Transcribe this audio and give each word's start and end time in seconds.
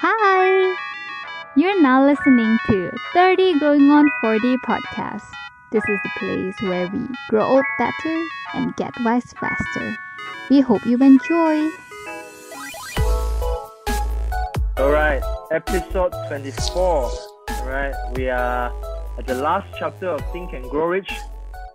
Hi! 0.00 0.76
You're 1.54 1.80
now 1.80 2.04
listening 2.04 2.58
to 2.66 2.90
30 3.12 3.58
Going 3.60 3.90
on 3.90 4.08
40 4.20 4.56
podcast. 4.66 5.22
This 5.70 5.82
is 5.88 5.98
the 6.02 6.10
place 6.18 6.54
where 6.62 6.88
we 6.88 7.06
grow 7.28 7.44
old 7.44 7.64
better 7.78 8.22
and 8.54 8.74
get 8.76 8.92
wise 9.00 9.32
faster. 9.32 9.96
We 10.50 10.60
hope 10.60 10.84
you 10.86 10.96
enjoy. 10.96 11.70
All 14.78 14.90
right, 14.90 15.22
episode 15.50 16.12
24. 16.28 16.82
All 16.82 17.66
right, 17.66 17.94
we 18.16 18.28
are 18.28 18.72
at 19.18 19.26
the 19.26 19.34
last 19.34 19.68
chapter 19.78 20.08
of 20.08 20.20
Think 20.32 20.52
and 20.52 20.68
Grow 20.70 20.86
Rich 20.86 21.12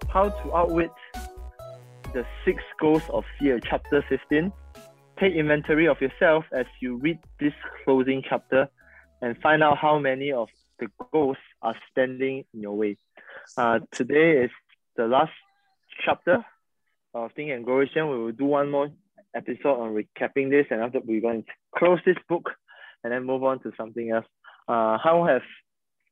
How 0.09 0.29
to 0.29 0.55
Outwit 0.55 0.91
the 2.13 2.25
Six 2.43 2.63
Ghosts 2.79 3.09
of 3.09 3.23
Fear, 3.39 3.59
chapter 3.59 4.03
15. 4.09 4.51
Take 5.19 5.33
inventory 5.33 5.87
of 5.87 5.99
yourself 5.99 6.45
as 6.51 6.67
you 6.79 6.97
read 6.97 7.17
this 7.39 7.53
closing 7.83 8.21
chapter 8.27 8.69
and 9.19 9.35
find 9.41 9.63
out 9.63 9.79
how 9.79 9.97
many 9.97 10.31
of 10.31 10.47
the 10.79 10.87
ghosts 11.11 11.41
are 11.63 11.73
standing 11.89 12.43
in 12.53 12.61
your 12.61 12.77
way. 12.77 12.97
Uh, 13.57 13.79
today 13.91 14.43
is 14.43 14.51
the 14.95 15.07
last 15.07 15.31
chapter 16.05 16.45
of 17.15 17.31
Think 17.31 17.49
and 17.49 17.65
Grow 17.65 17.77
Rich. 17.77 17.91
We 17.95 18.03
will 18.03 18.31
do 18.31 18.45
one 18.45 18.69
more 18.69 18.89
episode 19.35 19.81
on 19.81 19.95
recapping 19.95 20.51
this, 20.51 20.67
and 20.69 20.81
after 20.81 20.99
we're 21.03 21.21
going 21.21 21.43
to 21.43 21.51
close 21.75 21.99
this 22.05 22.17
book 22.29 22.51
and 23.03 23.11
then 23.11 23.23
move 23.23 23.43
on 23.43 23.59
to 23.63 23.71
something 23.75 24.11
else. 24.11 24.25
Uh, 24.67 24.99
how 25.03 25.25
have 25.27 25.41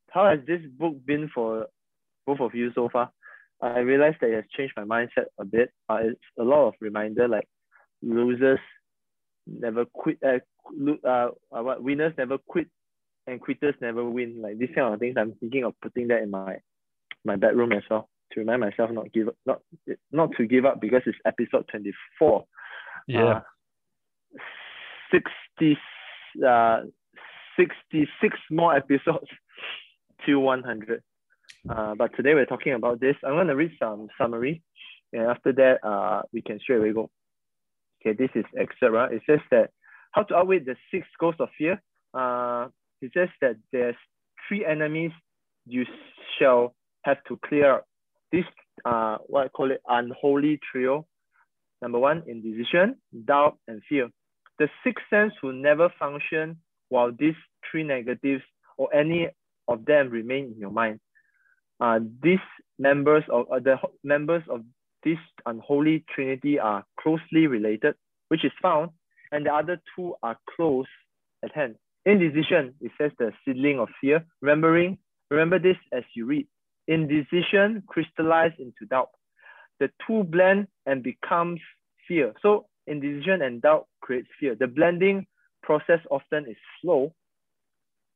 how 0.09 0.27
has 0.27 0.39
this 0.47 0.61
book 0.79 0.95
been 1.05 1.29
for 1.31 1.67
both 2.25 2.39
of 2.39 2.55
you 2.55 2.71
so 2.73 2.89
far? 2.91 3.11
I 3.61 3.79
realized 3.79 4.17
that 4.21 4.31
it 4.31 4.35
has 4.35 4.45
changed 4.57 4.73
my 4.75 4.83
mindset 4.83 5.25
a 5.37 5.45
bit. 5.45 5.69
Uh, 5.87 5.99
it's 6.01 6.19
a 6.39 6.43
lot 6.43 6.69
of 6.69 6.73
reminder 6.81 7.27
like 7.27 7.47
losers 8.01 8.59
never 9.47 9.85
quit, 9.85 10.17
uh, 10.25 10.39
uh, 11.07 11.29
uh, 11.51 11.63
what 11.63 11.83
winners 11.83 12.13
never 12.17 12.37
quit, 12.37 12.67
and 13.27 13.41
quitters 13.41 13.75
never 13.81 14.03
win. 14.03 14.41
Like 14.41 14.57
these 14.57 14.69
kind 14.75 14.93
of 14.93 14.99
things, 14.99 15.15
I'm 15.17 15.33
thinking 15.39 15.63
of 15.63 15.73
putting 15.81 16.07
that 16.09 16.21
in 16.21 16.31
my 16.31 16.57
my 17.23 17.35
bedroom 17.35 17.71
as 17.71 17.83
well 17.89 18.09
to 18.31 18.39
remind 18.39 18.61
myself 18.61 18.91
not 18.91 19.11
give 19.13 19.27
up, 19.27 19.35
not 19.45 19.61
not 20.11 20.29
to 20.37 20.45
give 20.45 20.65
up 20.65 20.81
because 20.81 21.01
it's 21.05 21.17
episode 21.25 21.67
24. 21.69 22.45
Yeah. 23.07 23.25
Uh, 23.25 23.41
60, 25.11 25.77
uh, 26.45 26.81
66 27.57 28.37
more 28.51 28.75
episodes 28.75 29.27
to 30.25 30.39
100. 30.39 31.03
Uh, 31.69 31.95
but 31.95 32.15
today 32.15 32.33
we're 32.33 32.45
talking 32.45 32.73
about 32.73 32.99
this. 32.99 33.15
I'm 33.23 33.33
going 33.33 33.47
to 33.47 33.55
read 33.55 33.71
some 33.79 34.07
summary. 34.19 34.61
And 35.13 35.23
after 35.23 35.53
that, 35.53 35.87
uh, 35.87 36.23
we 36.33 36.41
can 36.41 36.59
straight 36.59 36.77
away 36.77 36.93
go. 36.93 37.09
Okay, 38.05 38.15
this 38.17 38.29
is. 38.35 38.45
Right? 38.81 39.13
It 39.13 39.21
says 39.25 39.39
that 39.51 39.71
how 40.11 40.23
to 40.23 40.35
outwit 40.35 40.65
the 40.65 40.75
six 40.91 41.07
ghosts 41.19 41.41
of 41.41 41.49
fear. 41.57 41.81
Uh, 42.13 42.67
it 43.01 43.11
says 43.13 43.29
that 43.41 43.55
there's 43.71 43.95
three 44.47 44.65
enemies 44.65 45.11
you 45.65 45.85
shall 46.39 46.73
have 47.03 47.17
to 47.27 47.39
clear 47.45 47.73
out. 47.73 47.83
This, 48.31 48.45
uh, 48.85 49.17
what 49.27 49.45
I 49.45 49.47
call 49.49 49.71
it, 49.71 49.81
unholy 49.87 50.59
trio. 50.71 51.05
Number 51.81 51.99
one, 51.99 52.23
indecision, 52.27 52.95
doubt, 53.25 53.57
and 53.67 53.81
fear. 53.89 54.09
The 54.59 54.69
sixth 54.83 55.05
sense 55.09 55.33
will 55.43 55.53
never 55.53 55.89
function 55.99 56.57
while 56.89 57.11
these 57.11 57.35
three 57.69 57.83
negatives 57.83 58.43
or 58.77 58.93
any 58.95 59.29
of 59.67 59.85
them 59.85 60.09
remain 60.09 60.53
in 60.53 60.59
your 60.59 60.71
mind. 60.71 60.99
Uh, 61.79 61.99
these 62.23 62.39
members 62.79 63.23
of 63.29 63.51
uh, 63.51 63.59
the 63.59 63.75
members 64.03 64.43
of 64.49 64.61
this 65.05 65.19
unholy 65.45 66.03
trinity 66.13 66.59
are 66.59 66.83
closely 66.99 67.47
related, 67.47 67.95
which 68.27 68.43
is 68.43 68.51
found, 68.61 68.89
and 69.31 69.45
the 69.45 69.53
other 69.53 69.79
two 69.95 70.15
are 70.23 70.37
close 70.55 70.87
at 71.43 71.53
hand. 71.53 71.75
Indecision, 72.05 72.73
it 72.81 72.91
says 72.97 73.11
the 73.17 73.31
seedling 73.45 73.79
of 73.79 73.87
fear. 74.01 74.25
Remembering, 74.41 74.97
remember 75.29 75.59
this 75.59 75.77
as 75.93 76.03
you 76.15 76.25
read. 76.25 76.47
Indecision 76.87 77.83
crystallize 77.87 78.51
into 78.59 78.85
doubt. 78.89 79.09
The 79.79 79.89
two 80.05 80.23
blend 80.23 80.67
and 80.85 81.03
becomes 81.03 81.59
fear. 82.07 82.33
So 82.41 82.67
indecision 82.87 83.41
and 83.41 83.61
doubt 83.61 83.87
creates 84.01 84.27
fear. 84.39 84.55
The 84.55 84.67
blending 84.67 85.25
process 85.63 85.99
often 86.11 86.45
is 86.47 86.57
slow. 86.81 87.13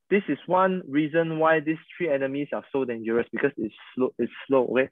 This 0.09 0.23
is 0.27 0.37
one 0.45 0.81
reason 0.87 1.39
why 1.39 1.59
these 1.59 1.77
three 1.97 2.09
enemies 2.11 2.47
are 2.53 2.63
so 2.71 2.85
dangerous 2.85 3.27
because 3.31 3.51
it's 3.57 3.73
slow. 3.95 4.13
It's 4.17 4.31
slow. 4.47 4.67
Okay, 4.71 4.89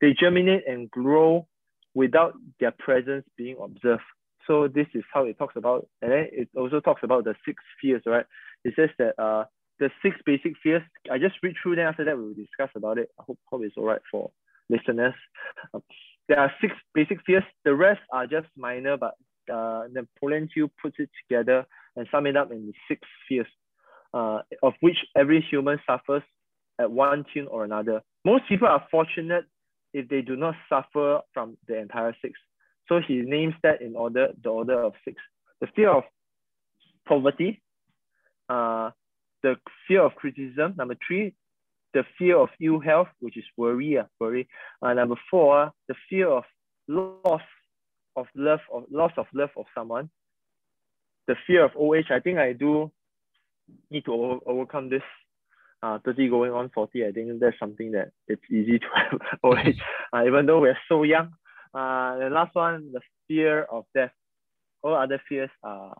they 0.00 0.14
germinate 0.18 0.66
and 0.66 0.90
grow 0.90 1.46
without 1.94 2.34
their 2.60 2.72
presence 2.72 3.24
being 3.36 3.56
observed. 3.62 4.02
So 4.46 4.68
this 4.68 4.86
is 4.94 5.04
how 5.12 5.24
it 5.24 5.38
talks 5.38 5.56
about, 5.56 5.86
and 6.02 6.10
then 6.10 6.26
it 6.32 6.48
also 6.56 6.80
talks 6.80 7.02
about 7.04 7.24
the 7.24 7.34
six 7.44 7.62
fears, 7.80 8.02
right? 8.06 8.26
It 8.64 8.74
says 8.76 8.90
that 8.98 9.18
uh 9.22 9.44
the 9.78 9.90
six 10.02 10.16
basic 10.24 10.52
fears. 10.62 10.82
I 11.10 11.18
just 11.18 11.36
read 11.42 11.54
through 11.60 11.76
them. 11.76 11.88
After 11.88 12.04
that, 12.04 12.16
we 12.16 12.24
will 12.24 12.34
discuss 12.34 12.70
about 12.76 12.98
it. 12.98 13.08
I 13.18 13.24
hope, 13.26 13.38
hope 13.50 13.62
it's 13.64 13.76
all 13.76 13.84
right 13.84 14.00
for 14.10 14.30
listeners. 14.68 15.14
Um, 15.74 15.82
there 16.28 16.38
are 16.38 16.52
six 16.60 16.74
basic 16.94 17.18
fears. 17.26 17.42
The 17.64 17.74
rest 17.74 18.00
are 18.12 18.26
just 18.26 18.46
minor, 18.56 18.96
but 18.96 19.14
uh, 19.52 19.84
Napoleon 19.90 20.48
Hill 20.54 20.70
puts 20.80 20.96
it 20.98 21.10
together 21.22 21.66
and 21.96 22.06
sum 22.10 22.26
it 22.26 22.36
up 22.36 22.52
in 22.52 22.72
six 22.86 23.00
fears, 23.28 23.48
uh, 24.14 24.40
of 24.62 24.74
which 24.80 24.98
every 25.16 25.44
human 25.50 25.80
suffers 25.86 26.22
at 26.78 26.90
one 26.90 27.24
tune 27.32 27.48
or 27.48 27.64
another. 27.64 28.02
Most 28.24 28.44
people 28.48 28.68
are 28.68 28.86
fortunate 28.90 29.44
if 29.92 30.08
they 30.08 30.22
do 30.22 30.36
not 30.36 30.54
suffer 30.68 31.20
from 31.32 31.56
the 31.66 31.78
entire 31.78 32.14
six. 32.22 32.38
So 32.88 33.00
he 33.06 33.22
names 33.22 33.54
that 33.62 33.82
in 33.82 33.96
order, 33.96 34.28
the 34.42 34.48
order 34.48 34.82
of 34.82 34.94
six. 35.04 35.16
The 35.60 35.68
fear 35.74 35.90
of 35.90 36.04
poverty, 37.06 37.62
uh, 38.48 38.90
the 39.42 39.56
fear 39.86 40.02
of 40.02 40.14
criticism, 40.14 40.74
number 40.76 40.96
three, 41.06 41.34
the 41.94 42.04
fear 42.18 42.36
of 42.36 42.48
ill 42.60 42.80
health, 42.80 43.08
which 43.20 43.36
is 43.36 43.44
worry, 43.56 43.98
uh, 43.98 44.04
worry. 44.18 44.48
Uh, 44.82 44.92
number 44.94 45.16
four, 45.30 45.72
the 45.88 45.94
fear 46.08 46.28
of 46.28 46.44
loss 46.88 47.42
of 48.16 48.26
love, 48.34 48.60
of 48.72 48.84
loss 48.90 49.12
of 49.16 49.26
love 49.32 49.50
of 49.56 49.66
someone. 49.74 50.10
The 51.26 51.36
fear 51.46 51.64
of 51.64 51.72
old 51.76 51.96
age. 51.96 52.10
I 52.10 52.20
think 52.20 52.38
I 52.38 52.52
do 52.52 52.90
need 53.90 54.04
to 54.06 54.12
over, 54.12 54.38
overcome 54.46 54.88
this. 54.88 55.02
Uh, 55.82 55.98
30 56.04 56.28
going 56.28 56.52
on 56.52 56.70
40, 56.74 57.06
I 57.06 57.12
think 57.12 57.40
that's 57.40 57.58
something 57.58 57.92
that 57.92 58.10
it's 58.28 58.42
easy 58.50 58.78
to 58.78 58.86
have 58.94 59.20
old 59.42 59.58
age, 59.64 59.78
uh, 60.12 60.24
even 60.26 60.44
though 60.44 60.60
we're 60.60 60.78
so 60.88 61.04
young. 61.04 61.32
Uh, 61.72 62.18
the 62.18 62.28
last 62.30 62.54
one, 62.54 62.92
the 62.92 63.00
fear 63.26 63.62
of 63.62 63.84
death. 63.94 64.10
All 64.82 64.94
other 64.94 65.20
fears 65.28 65.50
are, 65.62 65.94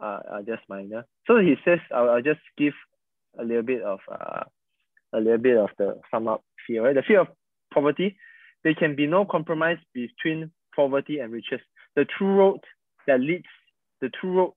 are, 0.00 0.24
are 0.30 0.42
just 0.42 0.62
minor. 0.68 1.04
So 1.26 1.38
he 1.38 1.54
says, 1.64 1.78
I'll, 1.94 2.10
I'll 2.10 2.22
just 2.22 2.40
give 2.58 2.74
a 3.38 3.44
little 3.44 3.62
bit 3.62 3.82
of 3.82 4.00
uh, 4.10 4.42
a 5.12 5.18
little 5.18 5.38
bit 5.38 5.56
of 5.56 5.70
the 5.78 6.00
sum 6.10 6.28
up 6.28 6.42
fear, 6.66 6.84
right? 6.84 6.94
The 6.94 7.02
fear 7.02 7.20
of 7.20 7.28
poverty, 7.72 8.16
there 8.64 8.74
can 8.74 8.94
be 8.96 9.06
no 9.06 9.24
compromise 9.24 9.78
between 9.94 10.50
poverty 10.74 11.18
and 11.18 11.32
riches. 11.32 11.60
The 11.96 12.06
true 12.18 12.34
road 12.34 12.60
that 13.06 13.20
leads, 13.20 13.46
the 14.00 14.10
true 14.20 14.32
road 14.32 14.52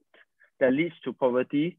that 0.59 0.74
leads 0.74 0.95
to 1.06 1.13
poverty 1.13 1.78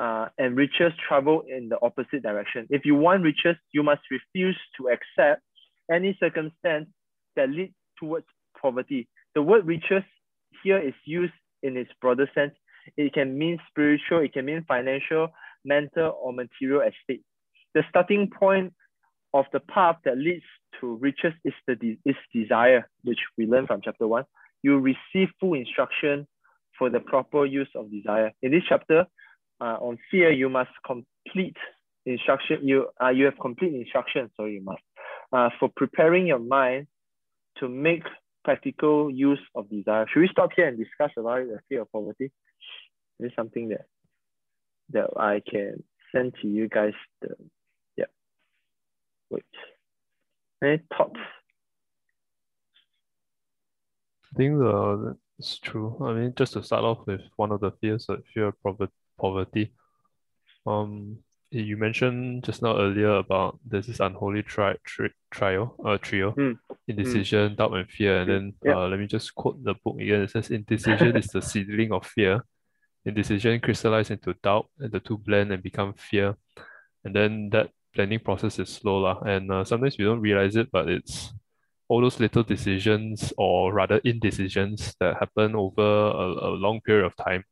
uh, 0.00 0.28
and 0.38 0.56
riches 0.56 0.92
travel 1.06 1.42
in 1.48 1.68
the 1.68 1.78
opposite 1.82 2.22
direction. 2.22 2.66
If 2.70 2.84
you 2.84 2.94
want 2.94 3.22
riches, 3.22 3.56
you 3.72 3.82
must 3.82 4.02
refuse 4.10 4.58
to 4.78 4.88
accept 4.88 5.42
any 5.90 6.16
circumstance 6.20 6.88
that 7.36 7.50
leads 7.50 7.74
towards 7.98 8.26
poverty. 8.60 9.08
The 9.34 9.42
word 9.42 9.66
riches 9.66 10.04
here 10.62 10.78
is 10.78 10.94
used 11.04 11.32
in 11.62 11.76
its 11.76 11.90
broader 12.00 12.28
sense. 12.34 12.52
It 12.96 13.12
can 13.14 13.38
mean 13.38 13.58
spiritual, 13.68 14.20
it 14.20 14.32
can 14.32 14.44
mean 14.44 14.64
financial, 14.66 15.28
mental, 15.64 16.18
or 16.20 16.32
material 16.32 16.82
estate 16.82 17.22
the 17.74 17.82
starting 17.88 18.30
point 18.30 18.72
of 19.34 19.46
the 19.52 19.60
path 19.60 19.96
that 20.04 20.18
leads 20.18 20.44
to 20.80 20.96
riches 20.96 21.32
is 21.44 21.54
the 21.66 21.74
de- 21.76 21.98
is 22.04 22.16
desire, 22.34 22.88
which 23.04 23.18
we 23.38 23.46
learn 23.46 23.66
from 23.66 23.80
chapter 23.82 24.06
one. 24.06 24.24
You 24.62 24.78
receive 24.78 25.28
full 25.40 25.54
instruction 25.54 26.26
for 26.78 26.90
the 26.90 27.00
proper 27.00 27.46
use 27.46 27.70
of 27.74 27.90
desire. 27.90 28.32
In 28.42 28.52
this 28.52 28.62
chapter, 28.68 29.06
uh, 29.62 29.78
on 29.80 29.96
fear, 30.10 30.32
you 30.32 30.48
must 30.48 30.70
complete 30.84 31.56
instruction. 32.04 32.58
You 32.62 32.88
uh, 33.02 33.10
you 33.10 33.26
have 33.26 33.38
complete 33.40 33.74
instruction. 33.74 34.28
so 34.36 34.46
you 34.46 34.62
must 34.62 34.82
uh, 35.32 35.50
for 35.60 35.70
preparing 35.76 36.26
your 36.26 36.40
mind 36.40 36.88
to 37.58 37.68
make 37.68 38.02
practical 38.44 39.08
use 39.08 39.38
of 39.54 39.70
desire. 39.70 40.06
Should 40.12 40.20
we 40.20 40.28
stop 40.32 40.50
here 40.56 40.66
and 40.66 40.76
discuss 40.76 41.12
about 41.16 41.46
the 41.46 41.60
fear 41.68 41.82
of 41.82 41.92
poverty? 41.92 42.32
This 43.20 43.30
is 43.30 43.36
something 43.36 43.68
that 43.68 43.86
that 44.90 45.10
I 45.16 45.40
can 45.48 45.84
send 46.10 46.34
to 46.42 46.48
you 46.48 46.68
guys 46.68 46.94
the 47.20 47.36
yeah. 47.96 48.10
Wait. 49.30 49.44
Any 50.62 50.80
thoughts? 50.96 51.20
I 54.24 54.36
think 54.36 54.60
uh, 54.60 55.12
it's 55.38 55.58
true. 55.58 55.96
I 56.00 56.14
mean, 56.14 56.32
just 56.36 56.54
to 56.54 56.62
start 56.64 56.84
off 56.84 57.06
with 57.06 57.20
one 57.36 57.52
of 57.52 57.60
the 57.60 57.70
fears, 57.80 58.06
the 58.06 58.22
fear 58.34 58.46
of 58.48 58.62
poverty. 58.62 58.92
Um, 60.66 61.18
you 61.50 61.76
mentioned 61.76 62.44
just 62.44 62.62
now 62.62 62.78
earlier 62.78 63.16
about 63.16 63.58
there's 63.66 63.86
this 63.86 64.00
unholy 64.00 64.42
tri- 64.42 64.76
tri- 64.84 65.10
trio, 65.30 65.74
uh, 65.84 65.98
trio, 65.98 66.32
mm. 66.32 66.58
indecision, 66.88 67.52
mm. 67.52 67.56
doubt, 67.56 67.74
and 67.74 67.90
fear. 67.90 68.22
And 68.22 68.30
then 68.30 68.54
yeah. 68.64 68.76
uh, 68.78 68.88
let 68.88 68.98
me 68.98 69.06
just 69.06 69.34
quote 69.34 69.62
the 69.62 69.74
book 69.84 70.00
again. 70.00 70.22
It 70.22 70.30
says, 70.30 70.50
"Indecision 70.50 71.16
is 71.16 71.26
the 71.26 71.42
seedling 71.50 71.92
of 71.92 72.06
fear. 72.06 72.42
indecision 73.04 73.60
crystallize 73.60 74.10
into 74.10 74.34
doubt, 74.42 74.66
and 74.78 74.92
the 74.92 75.00
two 75.00 75.18
blend 75.18 75.52
and 75.52 75.62
become 75.62 75.92
fear. 75.94 76.36
And 77.04 77.14
then 77.14 77.50
that 77.50 77.70
planning 77.94 78.20
process 78.20 78.58
is 78.58 78.68
slow, 78.68 78.98
lah. 78.98 79.18
And 79.20 79.50
uh, 79.50 79.64
sometimes 79.64 79.98
we 79.98 80.04
don't 80.04 80.20
realize 80.20 80.56
it, 80.56 80.70
but 80.70 80.88
it's 80.88 81.34
all 81.88 82.00
those 82.00 82.20
little 82.20 82.42
decisions 82.42 83.32
or 83.36 83.72
rather 83.72 84.00
indecisions 84.04 84.94
that 85.00 85.18
happen 85.18 85.54
over 85.54 85.82
a, 85.82 86.48
a 86.48 86.50
long 86.56 86.80
period 86.80 87.04
of 87.04 87.16
time. 87.16 87.44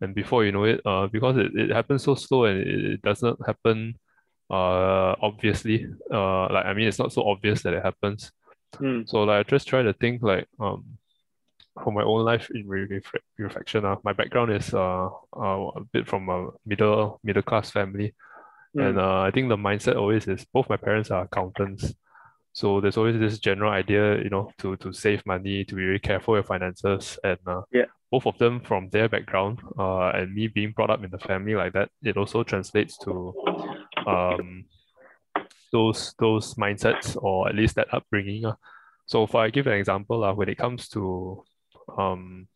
And 0.00 0.14
before 0.14 0.44
you 0.44 0.52
know 0.52 0.64
it, 0.64 0.80
uh, 0.84 1.06
because 1.06 1.36
it, 1.36 1.54
it 1.54 1.70
happens 1.70 2.02
so 2.04 2.14
slow 2.14 2.44
and 2.44 2.58
it, 2.60 2.84
it 2.84 3.02
does 3.02 3.22
not 3.22 3.38
happen 3.46 3.94
uh 4.50 5.14
obviously. 5.22 5.86
Uh 6.12 6.52
like 6.52 6.66
I 6.66 6.74
mean 6.74 6.88
it's 6.88 6.98
not 6.98 7.12
so 7.12 7.26
obvious 7.28 7.62
that 7.62 7.74
it 7.74 7.82
happens. 7.82 8.30
Mm. 8.76 9.08
So 9.08 9.22
like 9.24 9.46
I 9.46 9.48
just 9.48 9.66
try 9.66 9.82
to 9.82 9.92
think 9.94 10.22
like 10.22 10.46
um 10.60 10.84
for 11.82 11.92
my 11.92 12.02
own 12.02 12.24
life 12.24 12.48
in 12.54 12.68
reflection. 13.38 13.84
Uh, 13.84 13.96
my 14.04 14.12
background 14.12 14.52
is 14.52 14.72
uh, 14.74 15.08
uh 15.36 15.68
a 15.76 15.80
bit 15.92 16.06
from 16.06 16.28
a 16.28 16.50
middle 16.66 17.20
middle 17.24 17.42
class 17.42 17.70
family. 17.70 18.14
And 18.76 18.96
Mm. 18.96 18.98
uh, 18.98 19.20
I 19.22 19.30
think 19.30 19.48
the 19.48 19.56
mindset 19.56 19.96
always 19.96 20.26
is 20.26 20.44
both 20.52 20.68
my 20.68 20.76
parents 20.76 21.10
are 21.10 21.22
accountants. 21.24 21.94
So 22.54 22.80
there's 22.80 22.96
always 22.96 23.18
this 23.18 23.38
general 23.40 23.72
idea, 23.72 24.22
you 24.22 24.30
know, 24.30 24.50
to 24.58 24.76
to 24.76 24.92
save 24.92 25.26
money, 25.26 25.64
to 25.64 25.74
be 25.74 25.82
very 25.82 25.98
careful 26.00 26.34
with 26.34 26.46
finances. 26.46 27.18
And 27.24 27.38
uh, 27.46 27.62
Yeah. 27.72 27.86
both 28.10 28.26
of 28.26 28.38
them 28.38 28.60
from 28.60 28.88
their 28.90 29.08
background, 29.08 29.58
uh, 29.78 30.10
and 30.14 30.32
me 30.32 30.46
being 30.48 30.70
brought 30.72 30.90
up 30.90 31.02
in 31.04 31.10
the 31.10 31.18
family 31.18 31.54
like 31.54 31.72
that, 31.72 31.90
it 32.02 32.16
also 32.16 32.44
translates 32.44 32.96
to 32.98 33.34
um 34.06 34.64
those 35.72 36.14
those 36.18 36.54
mindsets 36.54 37.16
or 37.20 37.48
at 37.48 37.54
least 37.54 37.74
that 37.74 37.92
upbringing. 37.92 38.44
Uh. 38.46 38.54
So 39.06 39.24
if 39.24 39.34
I 39.34 39.50
give 39.50 39.66
an 39.66 39.74
example, 39.74 40.22
uh, 40.24 40.32
when 40.32 40.48
it 40.48 40.58
comes 40.58 40.88
to 40.90 41.44
um 41.98 42.46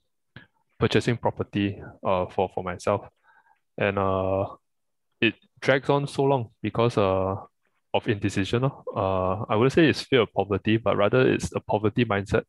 purchasing 0.78 1.16
property 1.16 1.82
uh 2.06 2.26
for, 2.26 2.48
for 2.54 2.62
myself, 2.62 3.08
and 3.76 3.98
uh 3.98 4.46
it 5.20 5.34
drags 5.60 5.90
on 5.90 6.06
so 6.06 6.22
long 6.22 6.50
because 6.62 6.96
uh 6.96 7.34
of 7.94 8.08
indecision. 8.08 8.64
Uh, 8.64 9.42
I 9.48 9.56
wouldn't 9.56 9.72
say 9.72 9.88
it's 9.88 10.02
fear 10.02 10.22
of 10.22 10.32
poverty, 10.32 10.76
but 10.76 10.96
rather 10.96 11.30
it's 11.32 11.52
a 11.54 11.60
poverty 11.60 12.04
mindset 12.04 12.44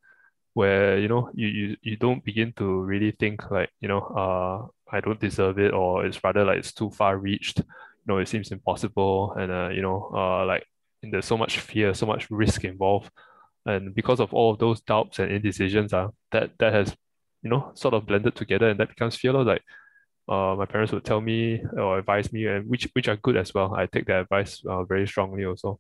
where 0.54 1.00
you 1.00 1.08
know 1.08 1.30
you, 1.34 1.48
you 1.48 1.78
you 1.82 1.96
don't 1.96 2.24
begin 2.24 2.54
to 2.58 2.82
really 2.82 3.12
think 3.12 3.50
like 3.52 3.70
you 3.82 3.88
know 3.88 4.00
uh 4.02 4.68
I 4.92 5.00
don't 5.02 5.20
deserve 5.20 5.60
it 5.60 5.74
or 5.74 6.06
it's 6.06 6.24
rather 6.24 6.44
like 6.44 6.60
it's 6.60 6.74
too 6.74 6.90
far 6.92 7.18
reached. 7.18 7.60
You 7.60 7.66
know 8.08 8.18
it 8.18 8.28
seems 8.28 8.52
impossible 8.52 9.34
and 9.40 9.52
uh 9.52 9.70
you 9.70 9.82
know 9.82 10.12
uh 10.14 10.46
like 10.46 10.66
there's 11.04 11.26
so 11.26 11.38
much 11.38 11.60
fear 11.60 11.94
so 11.94 12.06
much 12.06 12.30
risk 12.32 12.64
involved. 12.66 13.12
And 13.66 13.94
because 13.94 14.20
of 14.20 14.34
all 14.34 14.52
of 14.52 14.60
those 14.60 14.82
doubts 14.82 15.20
and 15.20 15.32
indecisions 15.32 15.94
uh 15.94 16.10
that 16.32 16.52
that 16.60 16.74
has 16.74 16.96
you 17.44 17.50
know 17.50 17.72
sort 17.76 17.94
of 17.94 18.06
blended 18.06 18.36
together 18.36 18.70
and 18.70 18.80
that 18.80 18.90
becomes 18.90 19.16
fear 19.16 19.34
like 19.34 19.62
uh 20.30 20.56
my 20.56 20.66
parents 20.66 20.94
would 20.94 21.04
tell 21.04 21.22
me 21.22 21.62
or 21.78 22.00
advise 22.00 22.32
me 22.32 22.46
and 22.46 22.68
which 22.70 22.88
which 22.94 23.08
are 23.08 23.18
good 23.18 23.38
as 23.38 23.54
well 23.54 23.74
I 23.76 23.88
take 23.88 24.06
their 24.06 24.22
advice 24.22 24.62
uh, 24.70 24.84
very 24.84 25.08
strongly 25.08 25.46
also 25.46 25.80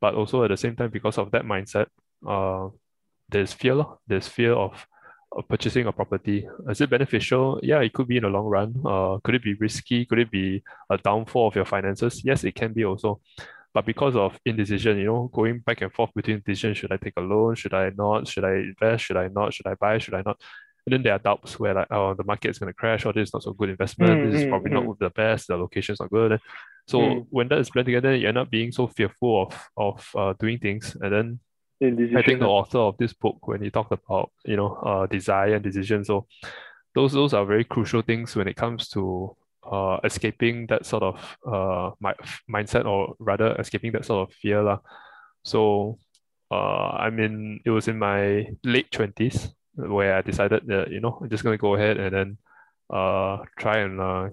but 0.00 0.14
also 0.14 0.42
at 0.44 0.48
the 0.50 0.56
same 0.56 0.76
time 0.76 0.90
because 0.90 1.18
of 1.18 1.30
that 1.30 1.44
mindset 1.44 1.86
uh 2.26 2.68
there's 3.28 3.52
fear. 3.52 3.84
There's 4.06 4.28
fear 4.28 4.52
of, 4.52 4.86
of 5.32 5.48
purchasing 5.48 5.86
a 5.86 5.92
property. 5.92 6.46
Is 6.68 6.80
it 6.80 6.90
beneficial? 6.90 7.60
Yeah, 7.62 7.80
it 7.80 7.92
could 7.92 8.08
be 8.08 8.16
in 8.16 8.22
the 8.22 8.28
long 8.28 8.46
run. 8.46 8.74
Uh, 8.84 9.18
could 9.22 9.34
it 9.34 9.42
be 9.42 9.54
risky? 9.54 10.04
Could 10.04 10.18
it 10.18 10.30
be 10.30 10.62
a 10.90 10.98
downfall 10.98 11.48
of 11.48 11.56
your 11.56 11.64
finances? 11.64 12.22
Yes, 12.24 12.44
it 12.44 12.54
can 12.54 12.72
be 12.72 12.84
also. 12.84 13.20
But 13.72 13.86
because 13.86 14.14
of 14.14 14.38
indecision, 14.44 14.98
you 14.98 15.06
know, 15.06 15.30
going 15.32 15.58
back 15.58 15.80
and 15.82 15.92
forth 15.92 16.10
between 16.14 16.42
decision, 16.46 16.74
should 16.74 16.92
I 16.92 16.96
take 16.96 17.14
a 17.16 17.20
loan? 17.20 17.56
Should 17.56 17.74
I 17.74 17.90
not? 17.96 18.28
Should 18.28 18.44
I 18.44 18.54
invest? 18.54 19.04
Should 19.04 19.16
I 19.16 19.28
not? 19.28 19.52
Should 19.52 19.66
I 19.66 19.74
buy? 19.74 19.98
Should 19.98 20.14
I 20.14 20.22
not? 20.24 20.40
And 20.86 20.92
then 20.92 21.02
there 21.02 21.14
are 21.14 21.18
doubts 21.18 21.58
where 21.58 21.74
like, 21.74 21.86
oh, 21.90 22.12
the 22.14 22.24
market 22.24 22.50
is 22.50 22.58
going 22.58 22.70
to 22.70 22.76
crash, 22.76 23.06
or 23.06 23.12
this 23.12 23.28
is 23.28 23.34
not 23.34 23.42
so 23.42 23.52
good 23.52 23.70
investment. 23.70 24.20
Mm, 24.20 24.30
this 24.30 24.40
is 24.40 24.46
mm, 24.46 24.50
probably 24.50 24.70
mm. 24.70 24.84
not 24.84 24.98
the 24.98 25.10
best. 25.10 25.48
The 25.48 25.56
location's 25.56 26.00
not 26.00 26.10
good. 26.10 26.38
So 26.86 26.98
Mm. 27.00 27.26
when 27.30 27.48
that 27.48 27.58
is 27.58 27.70
blended 27.70 27.94
together, 27.94 28.14
you 28.14 28.28
end 28.28 28.36
up 28.36 28.50
being 28.50 28.70
so 28.70 28.86
fearful 28.86 29.44
of 29.44 29.68
of 29.76 30.10
uh, 30.14 30.34
doing 30.38 30.58
things, 30.58 30.96
and 31.00 31.12
then 31.12 31.40
Indecision. 31.80 32.16
I 32.16 32.22
think 32.22 32.40
the 32.40 32.46
author 32.46 32.78
of 32.78 32.96
this 32.98 33.12
book, 33.12 33.48
when 33.48 33.62
he 33.62 33.70
talked 33.70 33.92
about, 33.92 34.30
you 34.44 34.56
know, 34.56 34.74
uh, 34.74 35.06
desire 35.06 35.54
and 35.54 35.64
decision, 35.64 36.04
so 36.04 36.26
those 36.94 37.12
those 37.12 37.34
are 37.34 37.44
very 37.44 37.64
crucial 37.64 38.02
things 38.02 38.36
when 38.36 38.46
it 38.46 38.56
comes 38.56 38.88
to 38.90 39.36
uh, 39.70 39.98
escaping 40.04 40.66
that 40.68 40.86
sort 40.86 41.02
of 41.02 41.36
uh, 41.46 41.90
my, 42.00 42.14
mindset, 42.48 42.84
or 42.84 43.16
rather 43.18 43.56
escaping 43.58 43.92
that 43.92 44.04
sort 44.04 44.28
of 44.28 44.34
fear. 44.36 44.62
lah. 44.62 44.78
So, 45.42 45.98
uh, 46.50 46.90
I 46.90 47.10
mean, 47.10 47.60
it 47.64 47.70
was 47.70 47.88
in 47.88 47.98
my 47.98 48.46
late 48.62 48.90
20s 48.90 49.52
where 49.76 50.16
I 50.16 50.22
decided 50.22 50.66
that, 50.66 50.90
you 50.90 51.00
know, 51.00 51.18
I'm 51.20 51.28
just 51.28 51.42
to 51.44 51.56
go 51.56 51.74
ahead 51.74 51.98
and 51.98 52.14
then 52.14 52.38
uh, 52.90 53.38
try 53.58 53.78
and 53.78 54.00
uh, 54.00 54.28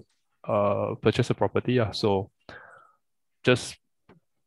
uh, 0.46 0.94
purchase 0.96 1.30
a 1.30 1.34
property. 1.34 1.74
Yeah. 1.74 1.90
So, 1.92 2.30
just 3.44 3.76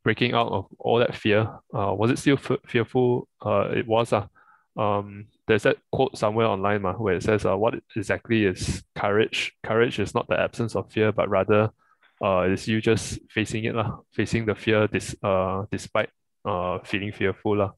breaking 0.03 0.33
out 0.33 0.51
of 0.51 0.67
all 0.79 0.99
that 0.99 1.15
fear. 1.15 1.49
Uh, 1.73 1.93
was 1.93 2.11
it 2.11 2.19
still 2.19 2.37
f- 2.37 2.59
fearful? 2.67 3.27
Uh, 3.45 3.69
it 3.71 3.87
was. 3.87 4.13
Uh. 4.13 4.27
Um, 4.77 5.27
there's 5.47 5.63
that 5.63 5.77
quote 5.89 6.17
somewhere 6.17 6.47
online 6.47 6.81
ma, 6.81 6.91
where 6.93 7.15
it 7.15 7.23
says, 7.23 7.45
uh, 7.45 7.55
what 7.55 7.75
exactly 7.95 8.43
is 8.43 8.83
courage? 8.93 9.53
Courage 9.63 9.99
is 9.99 10.13
not 10.13 10.27
the 10.27 10.37
absence 10.37 10.75
of 10.75 10.91
fear, 10.91 11.13
but 11.13 11.29
rather 11.29 11.71
uh, 12.21 12.41
it's 12.41 12.67
you 12.67 12.81
just 12.81 13.19
facing 13.29 13.63
it, 13.63 13.73
lah, 13.73 13.99
facing 14.11 14.45
the 14.45 14.53
fear 14.53 14.87
dis- 14.87 15.15
uh, 15.23 15.63
despite 15.71 16.09
uh, 16.43 16.79
feeling 16.83 17.13
fearful. 17.13 17.55
lah. 17.55 17.71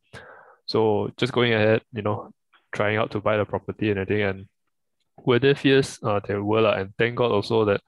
So 0.66 1.12
just 1.18 1.34
going 1.34 1.54
ahead, 1.54 1.81
you 1.94 2.02
know, 2.02 2.31
trying 2.72 2.98
out 2.98 3.12
to 3.12 3.19
buy 3.19 3.38
the 3.38 3.46
property 3.46 3.90
and 3.90 4.00
everything. 4.00 4.24
And 4.24 4.48
were 5.25 5.40
there 5.40 5.56
fears? 5.56 6.00
Uh, 6.04 6.19
there 6.25 6.44
were, 6.44 6.62
lah, 6.62 6.74
and 6.74 6.94
thank 6.98 7.16
God 7.16 7.31
also 7.31 7.66
that 7.66 7.81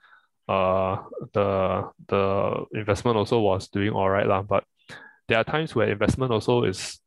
uh 0.50 0.98
the 1.34 1.88
the 2.08 2.66
investment 2.74 3.16
also 3.16 3.40
was 3.40 3.68
doing 3.68 3.92
all 3.92 4.10
right 4.10 4.26
lah. 4.26 4.42
But 4.42 4.64
there 5.28 5.38
are 5.38 5.44
times 5.44 5.76
where 5.76 5.88
investment 5.88 6.32
also 6.32 6.64
is 6.64 7.00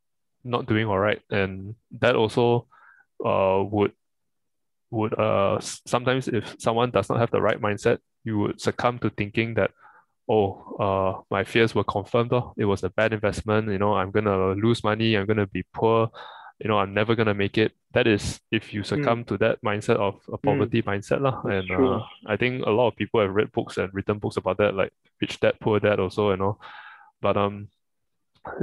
not 0.45 0.67
doing 0.67 0.87
all 0.87 0.99
right, 0.99 1.21
and 1.31 1.75
that 1.99 2.15
also 2.15 2.67
uh 3.25 3.63
would 3.67 3.93
would 4.91 5.19
uh 5.19 5.59
sometimes 5.61 6.29
if 6.29 6.55
someone 6.59 6.91
does 6.91 7.09
not 7.09 7.19
have 7.19 7.31
the 7.33 7.43
right 7.43 7.61
mindset, 7.61 7.99
you 8.23 8.39
would 8.39 8.61
succumb 8.61 8.99
to 9.01 9.11
thinking 9.11 9.55
that 9.55 9.73
oh 10.29 10.77
uh 10.79 11.23
my 11.31 11.43
fears 11.43 11.75
were 11.75 11.85
confirmed. 11.85 12.33
Oh, 12.33 12.55
it 12.57 12.65
was 12.65 12.85
a 12.85 12.91
bad 12.91 13.13
investment. 13.13 13.69
You 13.69 13.79
know, 13.79 13.95
I'm 13.95 14.13
gonna 14.13 14.55
lose 14.55 14.85
money. 14.85 15.17
I'm 15.17 15.27
gonna 15.27 15.49
be 15.49 15.65
poor. 15.75 16.11
You 16.63 16.69
know, 16.71 16.79
I'm 16.79 16.95
never 16.95 17.17
gonna 17.17 17.35
make 17.35 17.59
it. 17.59 17.73
That 17.91 18.07
is 18.07 18.39
if 18.53 18.73
you 18.73 18.85
succumb 18.85 19.25
to 19.25 19.37
that 19.39 19.59
mindset 19.67 19.97
of 19.97 20.23
a 20.33 20.39
poverty 20.39 20.81
mindset 20.83 21.21
lah. 21.21 21.43
And 21.43 21.67
uh, 21.71 22.07
I 22.27 22.37
think 22.39 22.63
a 22.65 22.71
lot 22.71 22.87
of 22.87 22.97
people 22.97 23.21
have 23.21 23.35
read 23.35 23.51
books 23.51 23.79
and 23.79 23.93
written 23.93 24.19
books 24.19 24.39
about 24.39 24.59
that, 24.59 24.79
like 24.79 24.93
Rich 25.21 25.41
Dad 25.41 25.59
Poor 25.59 25.81
Dad 25.81 25.99
also, 25.99 26.31
you 26.31 26.37
know. 26.39 26.59
But 27.21 27.37
um, 27.37 27.67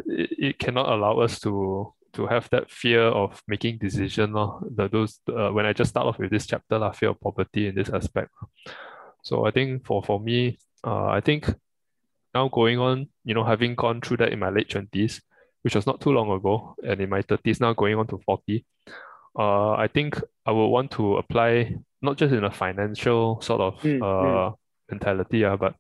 it, 0.08 0.32
it 0.32 0.60
cannot 0.60 0.88
allow 0.88 1.20
us 1.20 1.40
to 1.42 1.94
to 2.14 2.26
have 2.26 2.50
that 2.50 2.72
fear 2.72 3.04
of 3.04 3.44
making 3.48 3.78
decision 3.78 4.32
lor. 4.32 4.64
The 4.64 4.88
those 4.88 5.20
uh, 5.28 5.52
when 5.52 5.66
I 5.66 5.74
just 5.74 5.92
start 5.92 6.08
off 6.08 6.20
with 6.20 6.32
this 6.32 6.48
chapter 6.48 6.80
lah, 6.80 6.92
fear 6.92 7.10
of 7.10 7.20
poverty 7.20 7.68
in 7.68 7.76
this 7.76 7.90
aspect. 7.90 8.32
So 9.24 9.46
I 9.46 9.52
think 9.52 9.86
for 9.86 10.02
for 10.02 10.20
me, 10.20 10.58
uh, 10.88 11.08
I 11.08 11.20
think 11.20 11.52
now 12.34 12.48
going 12.48 12.80
on, 12.80 13.10
you 13.26 13.34
know, 13.36 13.44
having 13.44 13.76
gone 13.76 14.02
through 14.02 14.18
that 14.18 14.32
in 14.32 14.40
my 14.40 14.50
late 14.50 14.70
twenties, 14.70 15.22
which 15.64 15.76
was 15.76 15.86
not 15.86 16.02
too 16.02 16.12
long 16.12 16.32
ago, 16.32 16.76
and 16.84 17.02
in 17.02 17.10
my 17.10 17.22
thirties 17.22 17.60
now 17.60 17.74
going 17.74 17.96
on 17.96 18.08
to 18.08 18.18
forty, 18.26 18.66
uh, 19.38 19.72
I 19.72 19.88
think 19.88 20.20
I 20.46 20.52
would 20.52 20.68
want 20.68 20.92
to 20.92 21.18
apply 21.18 21.76
not 22.02 22.18
just 22.18 22.34
in 22.34 22.44
a 22.44 22.52
financial 22.52 23.42
sort 23.42 23.62
of 23.62 23.74
Mm, 23.84 24.02
uh 24.02 24.56
mentality, 24.92 25.46
uh, 25.46 25.58
but 25.58 25.76